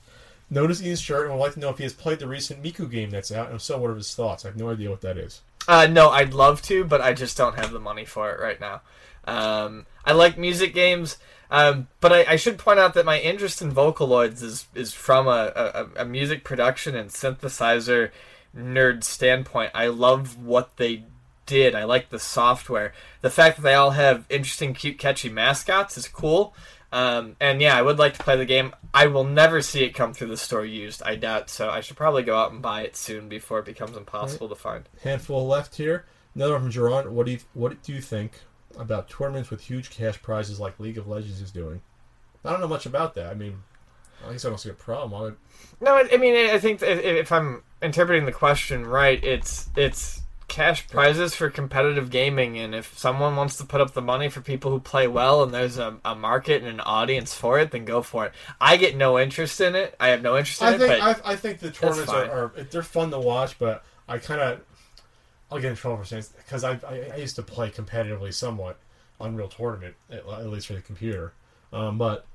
Notice 0.50 0.82
Ian's 0.82 1.00
shirt 1.00 1.26
and 1.26 1.34
would 1.34 1.40
like 1.40 1.54
to 1.54 1.60
know 1.60 1.68
if 1.68 1.76
he 1.78 1.82
has 1.84 1.92
played 1.92 2.20
the 2.20 2.26
recent 2.26 2.62
Miku 2.62 2.90
game 2.90 3.10
that's 3.10 3.30
out, 3.30 3.46
and 3.48 3.56
if 3.56 3.62
so, 3.62 3.78
what 3.78 3.90
are 3.90 3.94
his 3.94 4.14
thoughts? 4.14 4.44
I 4.44 4.48
have 4.48 4.56
no 4.56 4.70
idea 4.70 4.88
what 4.90 5.02
that 5.02 5.18
is. 5.18 5.42
Uh, 5.66 5.86
no, 5.86 6.08
I'd 6.08 6.32
love 6.32 6.62
to, 6.62 6.84
but 6.84 7.02
I 7.02 7.12
just 7.12 7.36
don't 7.36 7.56
have 7.56 7.72
the 7.72 7.80
money 7.80 8.06
for 8.06 8.30
it 8.30 8.40
right 8.40 8.58
now. 8.58 8.80
Um, 9.26 9.84
I 10.06 10.12
like 10.12 10.38
music 10.38 10.72
games, 10.72 11.18
um, 11.50 11.88
but 12.00 12.12
I, 12.12 12.32
I 12.32 12.36
should 12.36 12.58
point 12.58 12.78
out 12.78 12.94
that 12.94 13.06
my 13.06 13.18
interest 13.18 13.62
in 13.62 13.72
Vocaloids 13.72 14.42
is 14.42 14.66
is 14.74 14.92
from 14.92 15.26
a, 15.26 15.52
a, 15.54 16.02
a 16.02 16.04
music 16.04 16.44
production 16.44 16.94
and 16.94 17.10
synthesizer 17.10 18.10
nerd 18.56 19.04
standpoint. 19.04 19.72
I 19.74 19.86
love 19.86 20.42
what 20.42 20.76
they 20.76 21.04
did. 21.46 21.74
I 21.74 21.84
like 21.84 22.10
the 22.10 22.18
software. 22.18 22.92
The 23.22 23.30
fact 23.30 23.56
that 23.56 23.62
they 23.62 23.74
all 23.74 23.90
have 23.90 24.26
interesting, 24.28 24.74
cute, 24.74 24.98
catchy 24.98 25.28
mascots 25.28 25.96
is 25.96 26.06
cool. 26.06 26.54
Um, 26.90 27.36
and 27.40 27.60
yeah, 27.60 27.76
I 27.76 27.82
would 27.82 27.98
like 27.98 28.14
to 28.14 28.22
play 28.22 28.36
the 28.36 28.46
game. 28.46 28.74
I 28.94 29.06
will 29.06 29.24
never 29.24 29.60
see 29.60 29.84
it 29.84 29.94
come 29.94 30.14
through 30.14 30.28
the 30.28 30.36
store 30.36 30.64
used. 30.64 31.02
I 31.02 31.16
doubt 31.16 31.50
so. 31.50 31.68
I 31.68 31.80
should 31.80 31.96
probably 31.96 32.22
go 32.22 32.38
out 32.38 32.52
and 32.52 32.62
buy 32.62 32.82
it 32.82 32.96
soon 32.96 33.28
before 33.28 33.58
it 33.58 33.66
becomes 33.66 33.96
impossible 33.96 34.48
to 34.48 34.54
find. 34.54 34.88
Handful 35.02 35.46
left 35.46 35.76
here. 35.76 36.06
Another 36.34 36.54
one 36.54 36.62
from 36.62 36.72
Jerron. 36.72 37.08
What 37.08 37.26
do 37.26 37.32
you 37.32 37.38
What 37.52 37.82
do 37.82 37.92
you 37.92 38.00
think 38.00 38.32
about 38.76 39.08
tournaments 39.08 39.50
with 39.50 39.60
huge 39.60 39.90
cash 39.90 40.20
prizes 40.20 40.60
like 40.60 40.78
League 40.78 40.98
of 40.98 41.08
Legends 41.08 41.40
is 41.40 41.50
doing? 41.50 41.80
I 42.44 42.50
don't 42.50 42.60
know 42.60 42.68
much 42.68 42.86
about 42.86 43.14
that. 43.14 43.30
I 43.30 43.34
mean, 43.34 43.62
I 44.26 44.32
guess 44.32 44.44
I 44.44 44.48
don't 44.48 44.58
see 44.58 44.70
a 44.70 44.74
problem. 44.74 45.14
I 45.14 45.22
would, 45.24 45.36
No, 45.80 45.94
I, 45.94 46.08
I 46.12 46.16
mean, 46.16 46.50
I 46.50 46.58
think 46.58 46.82
if, 46.82 47.32
I'm 47.32 47.62
interpreting 47.82 48.26
the 48.26 48.32
question 48.32 48.86
right, 48.86 49.22
it's 49.22 49.68
it's 49.76 50.22
cash 50.48 50.88
prizes 50.88 51.34
for 51.34 51.50
competitive 51.50 52.10
gaming, 52.10 52.58
and 52.58 52.74
if 52.74 52.98
someone 52.98 53.36
wants 53.36 53.56
to 53.58 53.64
put 53.64 53.80
up 53.80 53.92
the 53.92 54.02
money 54.02 54.28
for 54.28 54.40
people 54.40 54.70
who 54.70 54.80
play 54.80 55.06
well, 55.06 55.42
and 55.42 55.52
there's 55.52 55.78
a, 55.78 55.98
a 56.04 56.14
market 56.14 56.62
and 56.62 56.70
an 56.70 56.80
audience 56.80 57.34
for 57.34 57.58
it, 57.58 57.70
then 57.70 57.84
go 57.84 58.02
for 58.02 58.26
it. 58.26 58.32
I 58.60 58.76
get 58.76 58.96
no 58.96 59.18
interest 59.18 59.60
in 59.60 59.74
it. 59.74 59.94
I 60.00 60.08
have 60.08 60.22
no 60.22 60.36
interest 60.36 60.62
in 60.62 60.68
I 60.68 60.74
it, 60.74 60.78
think 60.78 61.02
but 61.02 61.26
I, 61.26 61.32
I 61.32 61.36
think 61.36 61.60
the 61.60 61.70
tournaments 61.70 62.10
are, 62.10 62.52
are 62.56 62.62
they're 62.70 62.82
fun 62.82 63.10
to 63.10 63.20
watch, 63.20 63.58
but 63.58 63.84
I 64.08 64.18
kind 64.18 64.40
of 64.40 64.60
I'll 65.50 65.60
get 65.60 65.70
in 65.70 65.76
trouble 65.76 65.98
for 65.98 66.04
saying 66.04 66.24
because 66.36 66.64
I, 66.64 66.72
I 66.88 67.10
I 67.14 67.16
used 67.16 67.36
to 67.36 67.42
play 67.42 67.70
competitively 67.70 68.32
somewhat 68.34 68.78
on 69.20 69.30
Unreal 69.30 69.48
Tournament 69.48 69.94
at, 70.10 70.26
at 70.26 70.46
least 70.48 70.66
for 70.66 70.74
the 70.74 70.80
computer, 70.82 71.32
um, 71.72 71.98
but 71.98 72.26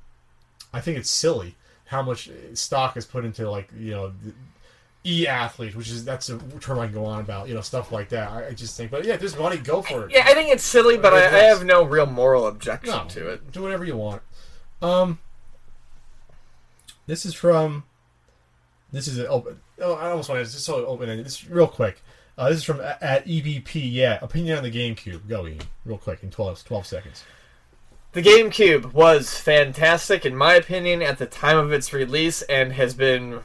I 0.74 0.82
think 0.82 0.98
it's 0.98 1.10
silly 1.10 1.56
how 1.86 2.02
much 2.02 2.30
stock 2.54 2.98
is 2.98 3.06
put 3.06 3.26
into 3.26 3.50
like 3.50 3.70
you 3.78 3.92
know. 3.92 4.14
E 5.06 5.28
athlete, 5.28 5.76
which 5.76 5.90
is 5.90 6.06
that's 6.06 6.30
a 6.30 6.38
term 6.62 6.80
I 6.80 6.86
can 6.86 6.94
go 6.94 7.04
on 7.04 7.20
about. 7.20 7.50
You 7.50 7.56
know, 7.56 7.60
stuff 7.60 7.92
like 7.92 8.08
that. 8.08 8.32
I, 8.32 8.48
I 8.48 8.52
just 8.54 8.78
think, 8.78 8.90
but 8.90 9.04
yeah, 9.04 9.18
there's 9.18 9.38
money, 9.38 9.58
go 9.58 9.82
for 9.82 10.06
it. 10.06 10.12
Yeah, 10.12 10.24
I 10.26 10.34
think 10.34 10.50
it's 10.50 10.64
silly, 10.64 10.98
but 10.98 11.14
I, 11.14 11.26
I 11.26 11.44
have 11.44 11.66
no 11.66 11.84
real 11.84 12.06
moral 12.06 12.48
objection 12.48 12.94
No, 12.96 13.04
to 13.10 13.28
it. 13.32 13.52
do 13.52 13.62
whatever 13.64 13.84
you 13.84 13.98
want. 13.98 14.22
Um, 14.82 15.20
this 17.06 17.26
is 17.26 17.34
from. 17.34 17.84
This 18.94 19.10
is 19.10 19.18
an 19.18 19.28
open. 19.28 19.60
Oh, 19.82 19.96
I 19.96 20.10
almost 20.10 20.30
want 20.30 20.40
to. 20.40 20.44
Is 20.44 20.54
so 20.64 20.86
open 20.86 21.10
ended. 21.10 21.26
This 21.26 21.50
real 21.50 21.68
quick. 21.68 22.02
Uh, 22.38 22.50
this 22.50 22.60
is 22.60 22.64
from 22.64 22.80
a- 22.80 22.98
at 23.02 23.26
EBP. 23.28 23.92
Yeah, 23.92 24.18
opinion 24.22 24.58
on 24.58 24.64
the 24.64 24.72
GameCube. 24.72 25.28
Go, 25.28 25.46
Ian. 25.48 25.62
Real 25.86 25.98
quick 25.98 26.24
in 26.24 26.32
12, 26.32 26.64
12 26.64 26.86
seconds. 26.88 27.24
The 28.14 28.22
GameCube 28.22 28.94
was 28.94 29.38
fantastic, 29.38 30.26
in 30.26 30.36
my 30.36 30.54
opinion, 30.54 31.02
at 31.02 31.18
the 31.18 31.26
time 31.26 31.58
of 31.58 31.72
its 31.72 31.94
release, 31.94 32.42
and 32.44 32.74
has 32.74 32.94
been 32.94 33.40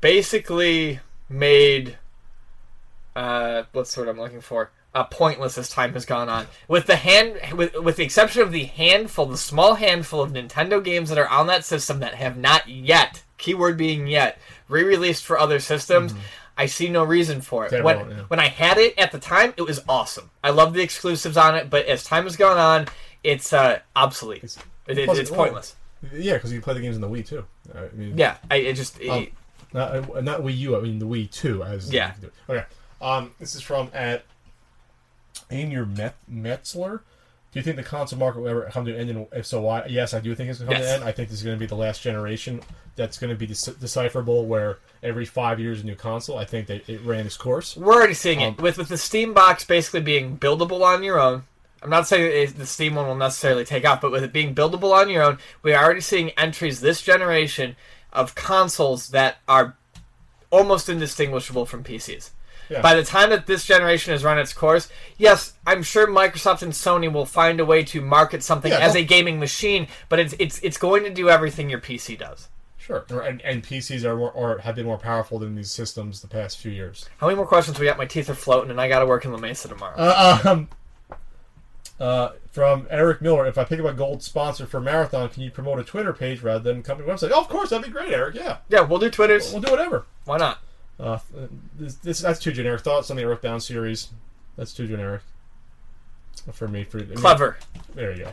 basically 0.00 1.00
made. 1.28 1.96
Uh, 3.16 3.64
what's 3.72 3.94
the 3.94 4.00
word 4.02 4.08
I'm 4.10 4.18
looking 4.18 4.40
for? 4.40 4.70
Uh, 4.94 5.04
pointless 5.04 5.58
as 5.58 5.68
time 5.68 5.92
has 5.94 6.04
gone 6.04 6.28
on. 6.28 6.46
With 6.68 6.86
the 6.86 6.96
hand, 6.96 7.56
with 7.56 7.74
with 7.76 7.96
the 7.96 8.04
exception 8.04 8.42
of 8.42 8.52
the 8.52 8.64
handful, 8.64 9.26
the 9.26 9.36
small 9.36 9.74
handful 9.74 10.20
of 10.22 10.32
Nintendo 10.32 10.82
games 10.82 11.08
that 11.08 11.18
are 11.18 11.28
on 11.28 11.46
that 11.48 11.64
system 11.64 12.00
that 12.00 12.14
have 12.14 12.36
not 12.36 12.68
yet, 12.68 13.22
keyword 13.38 13.76
being 13.76 14.06
yet, 14.06 14.38
re-released 14.68 15.24
for 15.24 15.38
other 15.38 15.58
systems. 15.60 16.14
I 16.56 16.66
see 16.66 16.88
no 16.88 17.02
reason 17.04 17.40
for 17.40 17.66
it. 17.66 17.70
To 17.70 17.82
When, 17.82 17.98
yeah. 18.10 18.16
when 18.28 18.38
I 18.40 18.46
had 18.48 18.78
it 18.78 18.96
at 18.98 19.10
the 19.12 19.18
time, 19.18 19.54
it 19.56 19.62
was 19.62 19.80
awesome. 19.88 20.30
I 20.42 20.50
love 20.50 20.72
the 20.72 20.82
exclusives 20.82 21.36
on 21.36 21.56
it, 21.56 21.68
but 21.68 21.86
as 21.86 22.04
time 22.04 22.24
has 22.24 22.36
gone 22.36 22.58
on, 22.58 22.86
it's 23.24 23.52
uh, 23.52 23.80
obsolete. 23.96 24.44
It's- 24.44 24.58
It, 24.86 24.98
it, 24.98 25.08
it's 25.08 25.30
pointless. 25.30 25.74
Yeah, 26.12 26.34
because 26.34 26.52
you 26.52 26.58
can 26.58 26.64
play 26.64 26.74
the 26.74 26.80
games 26.80 26.94
on 26.96 27.00
the 27.00 27.08
Wii 27.08 27.26
too. 27.26 27.44
I 27.74 27.88
mean, 27.94 28.18
Yeah, 28.18 28.36
I 28.50 28.56
it 28.56 28.74
just 28.74 29.00
it, 29.00 29.08
Um, 29.08 29.26
not, 29.72 30.16
uh, 30.16 30.20
not 30.20 30.42
Wii 30.42 30.56
U. 30.58 30.76
I 30.76 30.80
mean 30.80 30.98
the 30.98 31.06
Wii 31.06 31.30
too. 31.30 31.62
As 31.62 31.90
Yeah. 31.90 32.12
Okay. 32.50 32.64
Um, 33.00 33.32
this 33.40 33.54
is 33.54 33.62
from 33.62 33.90
at 33.94 34.24
Anier 35.50 35.88
Met- 35.96 36.16
Metzler. 36.30 37.00
Do 37.54 37.60
you 37.60 37.62
think 37.62 37.76
the 37.76 37.84
console 37.84 38.18
market 38.18 38.40
will 38.40 38.48
ever 38.48 38.68
come 38.72 38.84
to 38.84 38.92
an 38.92 39.00
end? 39.00 39.10
And 39.10 39.26
if 39.32 39.46
so, 39.46 39.60
why? 39.60 39.86
Yes, 39.86 40.12
I 40.12 40.18
do 40.18 40.34
think 40.34 40.50
it's 40.50 40.58
going 40.58 40.70
to 40.70 40.74
come 40.74 40.82
to 40.82 40.88
an 40.88 40.94
end. 40.96 41.04
I 41.08 41.12
think 41.12 41.28
this 41.28 41.38
is 41.38 41.44
going 41.44 41.54
to 41.56 41.60
be 41.60 41.66
the 41.66 41.76
last 41.76 42.02
generation 42.02 42.60
that's 42.96 43.16
going 43.16 43.30
to 43.30 43.36
be 43.36 43.46
dec- 43.46 43.78
decipherable, 43.78 44.44
where 44.44 44.78
every 45.04 45.24
five 45.24 45.60
years 45.60 45.80
a 45.80 45.86
new 45.86 45.94
console. 45.94 46.36
I 46.36 46.46
think 46.46 46.66
that 46.66 46.88
it 46.88 47.00
ran 47.02 47.26
its 47.26 47.36
course. 47.36 47.76
we're 47.76 47.92
already 47.94 48.12
seeing 48.14 48.42
Um, 48.42 48.54
it 48.58 48.60
with 48.60 48.76
with 48.76 48.88
the 48.88 48.98
Steam 48.98 49.34
box 49.34 49.64
basically 49.64 50.00
being 50.00 50.36
buildable 50.36 50.82
on 50.82 51.04
your 51.04 51.20
own. 51.20 51.44
I'm 51.80 51.90
not 51.90 52.08
saying 52.08 52.54
the 52.58 52.66
Steam 52.66 52.96
one 52.96 53.06
will 53.06 53.14
necessarily 53.14 53.64
take 53.64 53.86
off, 53.86 54.00
but 54.00 54.10
with 54.10 54.24
it 54.24 54.32
being 54.32 54.52
buildable 54.52 54.92
on 54.92 55.08
your 55.08 55.22
own, 55.22 55.38
we 55.62 55.72
are 55.74 55.84
already 55.84 56.00
seeing 56.00 56.30
entries 56.30 56.80
this 56.80 57.02
generation 57.02 57.76
of 58.12 58.34
consoles 58.34 59.10
that 59.10 59.36
are 59.46 59.76
almost 60.50 60.88
indistinguishable 60.88 61.66
from 61.66 61.84
PCs. 61.84 62.30
Yeah. 62.68 62.80
By 62.80 62.94
the 62.94 63.04
time 63.04 63.30
that 63.30 63.46
this 63.46 63.64
generation 63.64 64.12
has 64.12 64.24
run 64.24 64.38
its 64.38 64.52
course, 64.52 64.88
yes, 65.18 65.52
I'm 65.66 65.82
sure 65.82 66.06
Microsoft 66.06 66.62
and 66.62 66.72
Sony 66.72 67.12
will 67.12 67.26
find 67.26 67.60
a 67.60 67.64
way 67.64 67.82
to 67.84 68.00
market 68.00 68.42
something 68.42 68.72
Yeah, 68.72 68.78
as 68.78 68.94
a 68.94 69.04
gaming 69.04 69.38
machine, 69.38 69.86
but 70.08 70.18
it's 70.18 70.34
it's 70.38 70.58
it's 70.60 70.78
going 70.78 71.04
to 71.04 71.10
do 71.10 71.28
everything 71.28 71.68
your 71.70 71.80
PC 71.80 72.18
does. 72.18 72.48
Sure. 72.78 73.06
And, 73.08 73.40
and 73.40 73.62
PCs 73.62 74.04
are 74.04 74.14
more, 74.14 74.30
or 74.32 74.58
have 74.58 74.74
been 74.74 74.84
more 74.84 74.98
powerful 74.98 75.38
than 75.38 75.54
these 75.54 75.70
systems 75.70 76.20
the 76.20 76.28
past 76.28 76.58
few 76.58 76.70
years. 76.70 77.08
How 77.16 77.26
many 77.28 77.36
more 77.36 77.46
questions 77.46 77.76
do 77.78 77.80
we 77.80 77.86
got? 77.86 77.96
My 77.96 78.04
teeth 78.04 78.28
are 78.28 78.34
floating, 78.34 78.70
and 78.70 78.78
I 78.78 78.88
got 78.88 78.98
to 78.98 79.06
work 79.06 79.24
in 79.24 79.32
La 79.32 79.38
Mesa 79.38 79.68
tomorrow. 79.68 79.94
Uh, 79.96 80.38
um, 80.44 80.68
uh, 81.98 82.30
from 82.50 82.86
Eric 82.90 83.22
Miller, 83.22 83.46
if 83.46 83.56
I 83.56 83.64
pick 83.64 83.80
up 83.80 83.86
a 83.86 83.92
gold 83.94 84.22
sponsor 84.22 84.66
for 84.66 84.80
Marathon, 84.80 85.28
can 85.28 85.42
you 85.42 85.50
promote 85.50 85.78
a 85.78 85.84
Twitter 85.84 86.12
page 86.12 86.42
rather 86.42 86.62
than 86.62 86.82
company 86.82 87.08
website? 87.08 87.30
Oh, 87.32 87.40
of 87.40 87.48
course, 87.48 87.70
that'd 87.70 87.84
be 87.84 87.90
great, 87.90 88.12
Eric. 88.12 88.34
Yeah, 88.34 88.58
yeah, 88.68 88.80
we'll 88.80 88.98
do 88.98 89.10
Twitters. 89.10 89.52
we'll 89.52 89.62
do 89.62 89.70
whatever. 89.70 90.04
Why 90.24 90.36
not? 90.36 90.58
Uh, 90.98 91.18
this, 91.76 91.94
this 91.96 92.20
that's 92.20 92.40
too 92.40 92.52
generic. 92.52 92.82
Thoughts 92.82 93.10
on 93.10 93.16
the 93.16 93.24
Earthbound 93.24 93.62
series? 93.62 94.08
That's 94.56 94.72
too 94.72 94.86
generic 94.86 95.22
for 96.52 96.68
me. 96.68 96.84
For 96.84 96.98
I 96.98 97.02
mean, 97.02 97.16
Clever. 97.16 97.56
There 97.94 98.12
you 98.12 98.24
go. 98.24 98.32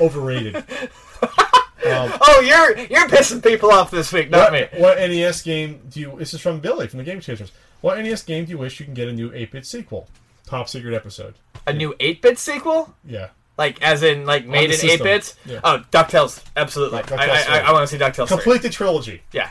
Overrated. 0.00 0.56
um, 1.26 2.12
Oh, 2.20 2.42
you're 2.44 2.78
you're 2.86 3.08
pissing 3.08 3.42
people 3.42 3.70
off 3.70 3.90
this 3.90 4.12
week, 4.12 4.30
not 4.30 4.52
what, 4.52 4.72
me. 4.72 4.80
what 4.80 4.98
NES 4.98 5.42
game 5.42 5.80
do 5.90 6.00
you? 6.00 6.16
This 6.18 6.34
is 6.34 6.40
from 6.40 6.60
Billy 6.60 6.88
from 6.88 6.98
the 6.98 7.04
Game 7.04 7.20
Chasers. 7.20 7.52
What 7.80 7.98
NES 7.98 8.22
game 8.22 8.46
do 8.46 8.50
you 8.50 8.58
wish 8.58 8.80
you 8.80 8.86
can 8.86 8.94
get 8.94 9.08
a 9.08 9.12
new 9.12 9.30
8-bit 9.30 9.66
sequel? 9.66 10.08
Top 10.46 10.70
secret 10.70 10.94
episode. 10.94 11.34
A 11.66 11.72
new 11.74 11.92
8-bit 12.00 12.38
sequel? 12.38 12.94
Yeah. 13.04 13.28
Like, 13.58 13.82
as 13.82 14.02
in, 14.02 14.24
like, 14.24 14.46
made 14.46 14.70
in 14.70 14.90
8 14.90 15.02
bits? 15.02 15.36
Yeah. 15.44 15.60
Oh, 15.62 15.84
DuckTales. 15.92 16.42
Absolutely. 16.56 17.00
I, 17.00 17.02
DuckTales 17.02 17.18
I, 17.18 17.24
I, 17.24 17.42
three. 17.42 17.54
I 17.56 17.72
want 17.72 17.86
to 17.86 17.94
see 17.94 18.02
DuckTales 18.02 18.28
3. 18.28 18.36
Complete 18.38 18.62
the 18.62 18.70
trilogy. 18.70 19.22
Yeah. 19.32 19.50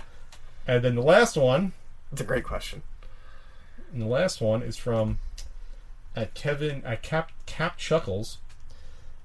And 0.66 0.84
then 0.84 0.96
the 0.96 1.04
last 1.04 1.38
one. 1.38 1.74
It's 2.14 2.22
a 2.22 2.26
great 2.26 2.44
question. 2.44 2.84
And 3.92 4.02
the 4.02 4.08
last 4.08 4.40
one 4.40 4.62
is 4.62 4.78
from 4.78 5.18
at 6.16 6.36
Kevin 6.36 6.84
at 6.86 7.02
Cap 7.02 7.32
Cap 7.46 7.78
Chuckles. 7.78 8.38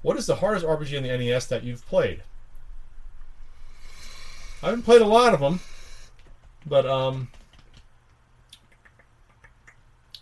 What 0.00 0.16
is 0.16 0.26
the 0.26 0.36
hardest 0.36 0.64
RPG 0.64 0.92
in 0.94 1.02
the 1.02 1.16
NES 1.16 1.46
that 1.48 1.64
you've 1.64 1.86
played? 1.86 2.22
I 4.62 4.70
haven't 4.70 4.82
played 4.82 5.02
a 5.02 5.06
lot 5.06 5.34
of 5.34 5.40
them, 5.40 5.60
but 6.66 6.86
um, 6.86 7.28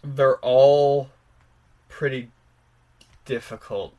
They're 0.02 0.38
all 0.38 1.10
pretty 1.88 2.30
difficult. 3.24 3.94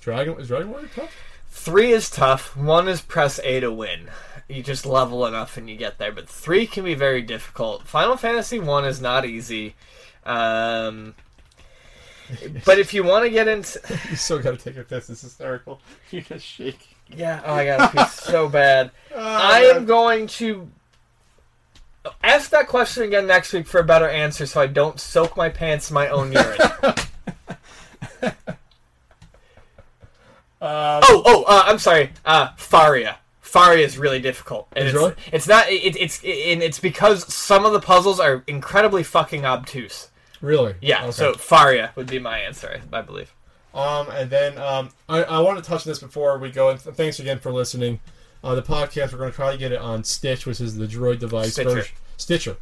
Dragon 0.00 0.40
is 0.40 0.48
Dragon 0.48 0.70
Warrior 0.70 0.88
tough. 0.94 1.33
Three 1.54 1.92
is 1.92 2.10
tough. 2.10 2.54
One 2.56 2.88
is 2.88 3.00
press 3.00 3.40
A 3.42 3.60
to 3.60 3.72
win. 3.72 4.10
You 4.48 4.62
just 4.62 4.84
level 4.84 5.24
enough 5.24 5.56
and 5.56 5.70
you 5.70 5.76
get 5.76 5.96
there. 5.96 6.12
But 6.12 6.28
three 6.28 6.66
can 6.66 6.84
be 6.84 6.94
very 6.94 7.22
difficult. 7.22 7.86
Final 7.86 8.18
Fantasy 8.18 8.58
One 8.58 8.84
is 8.84 9.00
not 9.00 9.24
easy. 9.24 9.74
Um, 10.26 11.14
but 12.66 12.78
if 12.78 12.92
you 12.92 13.02
want 13.02 13.24
to 13.24 13.30
get 13.30 13.48
into, 13.48 13.80
You 14.10 14.16
still 14.16 14.40
got 14.40 14.58
to 14.58 14.62
take 14.62 14.76
a 14.76 14.84
test. 14.84 15.08
It's 15.08 15.22
hysterical. 15.22 15.80
You're 16.10 16.22
just 16.22 16.44
shaking. 16.44 16.96
yeah, 17.08 17.40
oh, 17.46 17.54
I 17.54 17.64
gotta 17.64 17.96
pee 17.96 18.08
so 18.10 18.46
bad. 18.48 18.90
Ah, 19.14 19.54
I 19.54 19.60
am 19.60 19.86
going 19.86 20.26
to 20.26 20.68
ask 22.22 22.50
that 22.50 22.68
question 22.68 23.04
again 23.04 23.26
next 23.26 23.54
week 23.54 23.66
for 23.66 23.78
a 23.78 23.84
better 23.84 24.08
answer, 24.08 24.44
so 24.44 24.60
I 24.60 24.66
don't 24.66 25.00
soak 25.00 25.34
my 25.34 25.48
pants 25.48 25.88
in 25.88 25.94
my 25.94 26.08
own 26.08 26.32
urine. 26.32 26.58
Uh, 30.64 31.00
Oh, 31.04 31.22
oh, 31.26 31.44
uh, 31.46 31.64
I'm 31.66 31.78
sorry. 31.78 32.10
Uh, 32.24 32.48
Faria. 32.56 33.18
Faria 33.40 33.84
is 33.86 33.96
really 33.98 34.20
difficult, 34.20 34.66
and 34.72 34.88
Is 34.88 34.94
it's, 34.94 35.00
really? 35.02 35.14
it's 35.32 35.46
not. 35.46 35.68
It, 35.70 35.96
it's 35.96 36.18
and 36.24 36.62
it's 36.62 36.80
because 36.80 37.32
some 37.32 37.64
of 37.64 37.72
the 37.72 37.78
puzzles 37.80 38.18
are 38.18 38.42
incredibly 38.48 39.02
fucking 39.04 39.44
obtuse. 39.44 40.08
really? 40.40 40.74
Yeah. 40.80 41.02
Okay. 41.02 41.10
So 41.12 41.34
Faria 41.34 41.92
would 41.94 42.06
be 42.08 42.18
my 42.18 42.38
answer, 42.40 42.80
I 42.92 43.00
believe. 43.02 43.32
Um, 43.72 44.08
and 44.10 44.28
then 44.30 44.58
um, 44.58 44.90
I, 45.08 45.22
I 45.24 45.38
want 45.40 45.58
to 45.62 45.64
touch 45.68 45.86
on 45.86 45.90
this 45.90 45.98
before 46.00 46.38
we 46.38 46.50
go. 46.50 46.70
And 46.70 46.80
th- 46.80 46.96
thanks 46.96 47.20
again 47.20 47.38
for 47.38 47.52
listening. 47.52 48.00
Uh, 48.42 48.54
the 48.56 48.62
podcast 48.62 49.12
we're 49.12 49.18
going 49.18 49.30
to 49.30 49.36
try 49.36 49.52
to 49.52 49.58
get 49.58 49.72
it 49.72 49.80
on 49.80 50.02
Stitch, 50.04 50.46
which 50.46 50.60
is 50.60 50.76
the 50.76 50.86
Droid 50.86 51.18
device 51.20 51.52
Stitcher. 51.52 51.70
version. 51.70 51.96
Stitcher. 52.16 52.56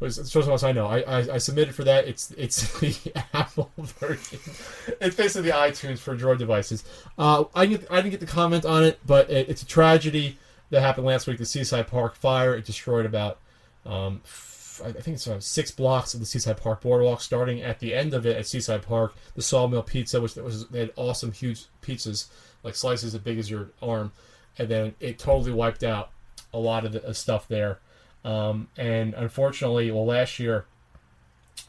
The 0.00 0.10
first 0.10 0.48
one 0.48 0.58
I 0.62 0.72
know. 0.72 0.86
I, 0.86 1.00
I, 1.00 1.18
I 1.34 1.38
submitted 1.38 1.74
for 1.74 1.84
that. 1.84 2.06
It's 2.06 2.30
it's 2.32 2.78
the 2.80 3.12
Apple 3.34 3.70
version. 3.76 4.38
It's 5.00 5.16
basically 5.16 5.50
the 5.50 5.56
iTunes 5.56 5.98
for 5.98 6.16
Droid 6.16 6.38
devices. 6.38 6.84
Uh, 7.18 7.44
I 7.54 7.66
didn't 7.66 7.80
get, 7.80 7.92
I 7.92 7.96
didn't 7.96 8.12
get 8.12 8.20
the 8.20 8.26
comment 8.26 8.64
on 8.64 8.84
it, 8.84 9.00
but 9.04 9.28
it, 9.28 9.48
it's 9.48 9.62
a 9.62 9.66
tragedy 9.66 10.38
that 10.70 10.82
happened 10.82 11.06
last 11.06 11.26
week. 11.26 11.38
The 11.38 11.46
Seaside 11.46 11.88
Park 11.88 12.14
fire. 12.14 12.54
It 12.54 12.64
destroyed 12.64 13.06
about 13.06 13.38
um, 13.84 14.20
I 14.84 14.92
think 14.92 15.16
it's 15.16 15.26
uh, 15.26 15.40
six 15.40 15.70
blocks 15.70 16.14
of 16.14 16.20
the 16.20 16.26
Seaside 16.26 16.58
Park 16.58 16.82
boardwalk, 16.82 17.20
starting 17.20 17.62
at 17.62 17.80
the 17.80 17.94
end 17.94 18.14
of 18.14 18.26
it 18.26 18.36
at 18.36 18.46
Seaside 18.46 18.82
Park. 18.82 19.14
The 19.34 19.42
Sawmill 19.42 19.82
Pizza, 19.82 20.20
which 20.20 20.36
was 20.36 20.68
they 20.68 20.80
had 20.80 20.92
awesome, 20.96 21.32
huge 21.32 21.64
pizzas, 21.82 22.26
like 22.62 22.74
slices 22.74 23.14
as 23.14 23.20
big 23.20 23.38
as 23.38 23.50
your 23.50 23.70
arm, 23.82 24.12
and 24.58 24.68
then 24.68 24.94
it 25.00 25.18
totally 25.18 25.52
wiped 25.52 25.82
out 25.82 26.10
a 26.52 26.58
lot 26.58 26.84
of 26.84 26.92
the 26.92 27.14
stuff 27.14 27.48
there. 27.48 27.80
Um, 28.24 28.68
and 28.76 29.14
unfortunately, 29.14 29.90
well, 29.90 30.06
last 30.06 30.38
year, 30.38 30.66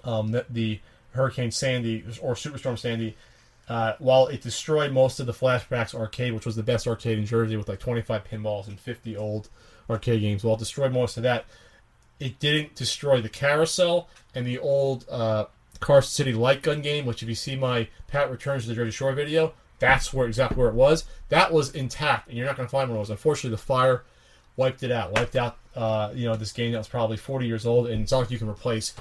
um, 0.03 0.31
the, 0.31 0.45
the 0.49 0.79
Hurricane 1.11 1.51
Sandy 1.51 2.03
or 2.21 2.33
Superstorm 2.33 2.77
Sandy, 2.77 3.15
uh, 3.67 3.93
while 3.99 4.27
it 4.27 4.41
destroyed 4.41 4.91
most 4.91 5.19
of 5.19 5.25
the 5.25 5.33
Flashbacks 5.33 5.93
arcade, 5.93 6.33
which 6.33 6.45
was 6.45 6.55
the 6.55 6.63
best 6.63 6.87
arcade 6.87 7.17
in 7.17 7.25
Jersey 7.25 7.55
with 7.55 7.69
like 7.69 7.79
25 7.79 8.23
pinballs 8.25 8.67
and 8.67 8.79
50 8.79 9.15
old 9.15 9.49
arcade 9.89 10.21
games, 10.21 10.43
while 10.43 10.55
it 10.55 10.59
destroyed 10.59 10.91
most 10.91 11.17
of 11.17 11.23
that, 11.23 11.45
it 12.19 12.39
didn't 12.39 12.75
destroy 12.75 13.21
the 13.21 13.29
carousel 13.29 14.09
and 14.35 14.45
the 14.45 14.59
old 14.59 15.05
uh, 15.09 15.45
Carson 15.79 16.09
City 16.09 16.33
light 16.33 16.61
gun 16.61 16.81
game, 16.81 17.05
which 17.05 17.23
if 17.23 17.29
you 17.29 17.35
see 17.35 17.55
my 17.55 17.87
Pat 18.07 18.29
Returns 18.29 18.63
to 18.63 18.69
the 18.69 18.75
Jersey 18.75 18.91
Shore 18.91 19.13
video, 19.13 19.53
that's 19.79 20.13
where 20.13 20.27
exactly 20.27 20.57
where 20.57 20.67
it 20.67 20.75
was. 20.75 21.05
That 21.29 21.53
was 21.53 21.73
intact, 21.73 22.27
and 22.27 22.37
you're 22.37 22.45
not 22.45 22.57
going 22.57 22.67
to 22.67 22.71
find 22.71 22.89
where 22.89 22.97
it 22.97 22.99
was. 22.99 23.09
Unfortunately, 23.09 23.51
the 23.51 23.57
fire 23.57 24.03
wiped 24.57 24.83
it 24.83 24.91
out, 24.91 25.13
wiped 25.13 25.35
out 25.37 25.57
uh, 25.75 26.11
you 26.13 26.25
know 26.25 26.35
this 26.35 26.51
game 26.51 26.71
that 26.71 26.77
was 26.77 26.87
probably 26.87 27.17
40 27.17 27.45
years 27.45 27.65
old, 27.65 27.87
and 27.87 28.01
it's 28.01 28.11
not 28.11 28.19
like 28.19 28.31
you 28.31 28.37
can 28.37 28.49
replace 28.49 28.93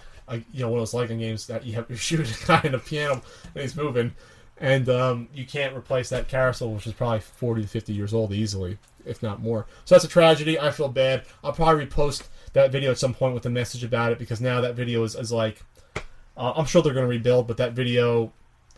you 0.52 0.60
know 0.60 0.68
one 0.68 0.78
of 0.78 0.82
those 0.82 0.94
light 0.94 1.08
gun 1.08 1.18
games 1.18 1.46
that 1.46 1.64
you 1.64 1.74
have 1.74 1.86
you 1.90 1.96
shoot 1.96 2.20
a 2.20 2.46
guy 2.46 2.60
in 2.64 2.74
a 2.74 2.78
piano 2.78 3.22
and 3.54 3.62
he's 3.62 3.76
moving. 3.76 4.12
and 4.58 4.88
um, 4.88 5.28
you 5.32 5.46
can't 5.46 5.76
replace 5.76 6.08
that 6.08 6.28
carousel, 6.28 6.72
which 6.72 6.86
is 6.86 6.92
probably 6.92 7.20
40 7.20 7.62
to 7.62 7.68
50 7.68 7.92
years 7.92 8.12
old 8.12 8.32
easily, 8.32 8.78
if 9.06 9.22
not 9.22 9.40
more. 9.40 9.66
So 9.84 9.94
that's 9.94 10.04
a 10.04 10.08
tragedy. 10.08 10.58
I 10.58 10.70
feel 10.70 10.88
bad. 10.88 11.22
I'll 11.44 11.52
probably 11.52 11.86
repost 11.86 12.26
that 12.54 12.72
video 12.72 12.90
at 12.90 12.98
some 12.98 13.14
point 13.14 13.34
with 13.34 13.46
a 13.46 13.50
message 13.50 13.84
about 13.84 14.12
it 14.12 14.18
because 14.18 14.40
now 14.40 14.60
that 14.60 14.74
video 14.74 15.04
is, 15.04 15.14
is 15.14 15.30
like, 15.30 15.62
uh, 16.36 16.52
I'm 16.56 16.64
sure 16.66 16.82
they're 16.82 16.92
going 16.92 17.04
to 17.04 17.08
rebuild, 17.08 17.46
but 17.46 17.56
that 17.58 17.72
video, 17.72 18.32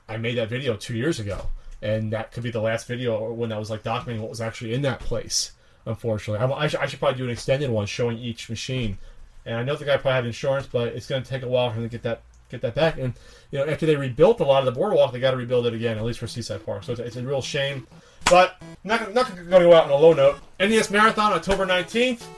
I 0.08 0.18
made 0.18 0.36
that 0.36 0.50
video 0.50 0.76
two 0.76 0.96
years 0.96 1.18
ago, 1.18 1.46
and 1.80 2.12
that 2.12 2.32
could 2.32 2.42
be 2.42 2.50
the 2.50 2.60
last 2.60 2.86
video 2.86 3.32
when 3.32 3.50
I 3.50 3.58
was 3.58 3.70
like 3.70 3.82
documenting 3.82 4.20
what 4.20 4.30
was 4.30 4.40
actually 4.40 4.74
in 4.74 4.82
that 4.82 5.00
place. 5.00 5.52
Unfortunately, 5.86 6.44
I, 6.44 6.64
I, 6.64 6.66
should, 6.66 6.80
I 6.80 6.86
should 6.86 6.98
probably 6.98 7.18
do 7.18 7.24
an 7.24 7.30
extended 7.30 7.70
one 7.70 7.86
showing 7.86 8.18
each 8.18 8.48
machine. 8.48 8.98
And 9.46 9.56
I 9.56 9.62
know 9.62 9.76
the 9.76 9.84
guy 9.84 9.96
probably 9.96 10.12
had 10.12 10.26
insurance, 10.26 10.66
but 10.66 10.88
it's 10.88 11.06
going 11.06 11.22
to 11.22 11.28
take 11.28 11.42
a 11.42 11.48
while 11.48 11.70
for 11.70 11.76
him 11.76 11.84
to 11.84 11.88
get 11.88 12.02
that 12.02 12.22
get 12.50 12.60
that 12.62 12.74
back. 12.74 12.98
And 12.98 13.14
you 13.50 13.58
know, 13.58 13.66
after 13.66 13.86
they 13.86 13.96
rebuilt 13.96 14.40
a 14.40 14.44
lot 14.44 14.58
of 14.58 14.66
the 14.66 14.78
boardwalk, 14.78 15.12
they 15.12 15.20
got 15.20 15.30
to 15.30 15.36
rebuild 15.36 15.66
it 15.66 15.74
again, 15.74 15.96
at 15.96 16.04
least 16.04 16.18
for 16.18 16.26
Seaside 16.26 16.64
Park. 16.66 16.82
So 16.84 16.92
it's, 16.92 17.00
it's 17.00 17.16
a 17.16 17.22
real 17.22 17.42
shame. 17.42 17.86
But 18.26 18.60
not 18.84 19.14
not 19.14 19.26
going 19.34 19.44
to 19.44 19.50
go 19.50 19.74
out 19.74 19.84
on 19.84 19.90
a 19.90 19.96
low 19.96 20.12
note. 20.12 20.38
NES 20.58 20.90
Marathon, 20.90 21.32
October 21.32 21.64
nineteenth. 21.64 22.28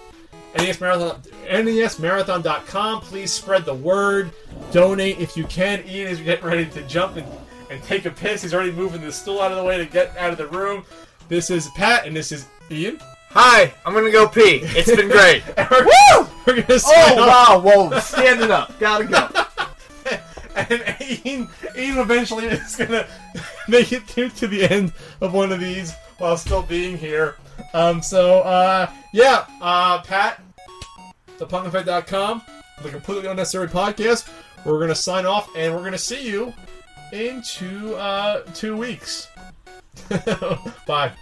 NES 0.56 0.80
Marathon, 0.80 1.22
NESMarathon.com. 1.48 3.00
Please 3.00 3.32
spread 3.32 3.64
the 3.64 3.74
word. 3.74 4.30
Donate 4.70 5.18
if 5.18 5.36
you 5.36 5.44
can. 5.44 5.82
Ian 5.86 6.08
is 6.08 6.20
getting 6.20 6.44
ready 6.44 6.66
to 6.66 6.82
jump 6.82 7.16
and, 7.16 7.26
and 7.70 7.82
take 7.82 8.04
a 8.04 8.10
piss. 8.10 8.42
He's 8.42 8.52
already 8.52 8.72
moving 8.72 9.00
the 9.00 9.12
stool 9.12 9.40
out 9.40 9.50
of 9.50 9.56
the 9.56 9.64
way 9.64 9.78
to 9.78 9.86
get 9.86 10.16
out 10.18 10.30
of 10.30 10.38
the 10.38 10.48
room. 10.48 10.84
This 11.28 11.48
is 11.50 11.68
Pat, 11.70 12.06
and 12.06 12.14
this 12.14 12.32
is 12.32 12.46
Ian. 12.70 13.00
Hi, 13.34 13.72
I'm 13.86 13.94
gonna 13.94 14.10
go 14.10 14.28
pee. 14.28 14.60
It's 14.62 14.94
been 14.94 15.08
great. 15.08 15.42
we're, 15.70 15.84
Woo! 15.84 16.26
we're 16.46 16.60
gonna 16.62 16.78
sign 16.78 17.18
Oh 17.18 17.22
off. 17.28 17.64
wow, 17.64 17.88
whoa, 17.90 17.98
standing 18.00 18.50
up. 18.50 18.78
Gotta 18.78 19.04
go. 19.04 20.18
and 20.56 20.96
Ian, 21.24 21.48
Ian 21.76 21.98
eventually 21.98 22.46
is 22.46 22.76
gonna 22.76 23.06
make 23.68 23.92
it 23.92 24.02
through 24.04 24.30
to 24.30 24.46
the 24.46 24.64
end 24.68 24.92
of 25.20 25.32
one 25.32 25.50
of 25.52 25.60
these 25.60 25.92
while 26.18 26.36
still 26.36 26.62
being 26.62 26.98
here. 26.98 27.36
Um, 27.72 28.02
so 28.02 28.40
uh, 28.40 28.90
yeah, 29.14 29.46
uh, 29.62 30.02
Pat, 30.02 30.42
thepunkeffect.com, 31.38 32.42
the 32.82 32.90
completely 32.90 33.28
unnecessary 33.28 33.68
podcast. 33.68 34.28
We're 34.66 34.78
gonna 34.78 34.94
sign 34.94 35.24
off, 35.24 35.48
and 35.56 35.74
we're 35.74 35.84
gonna 35.84 35.96
see 35.98 36.28
you 36.28 36.52
in 37.12 37.42
two 37.42 37.94
uh, 37.96 38.42
two 38.52 38.76
weeks. 38.76 39.28
Bye. 40.86 41.12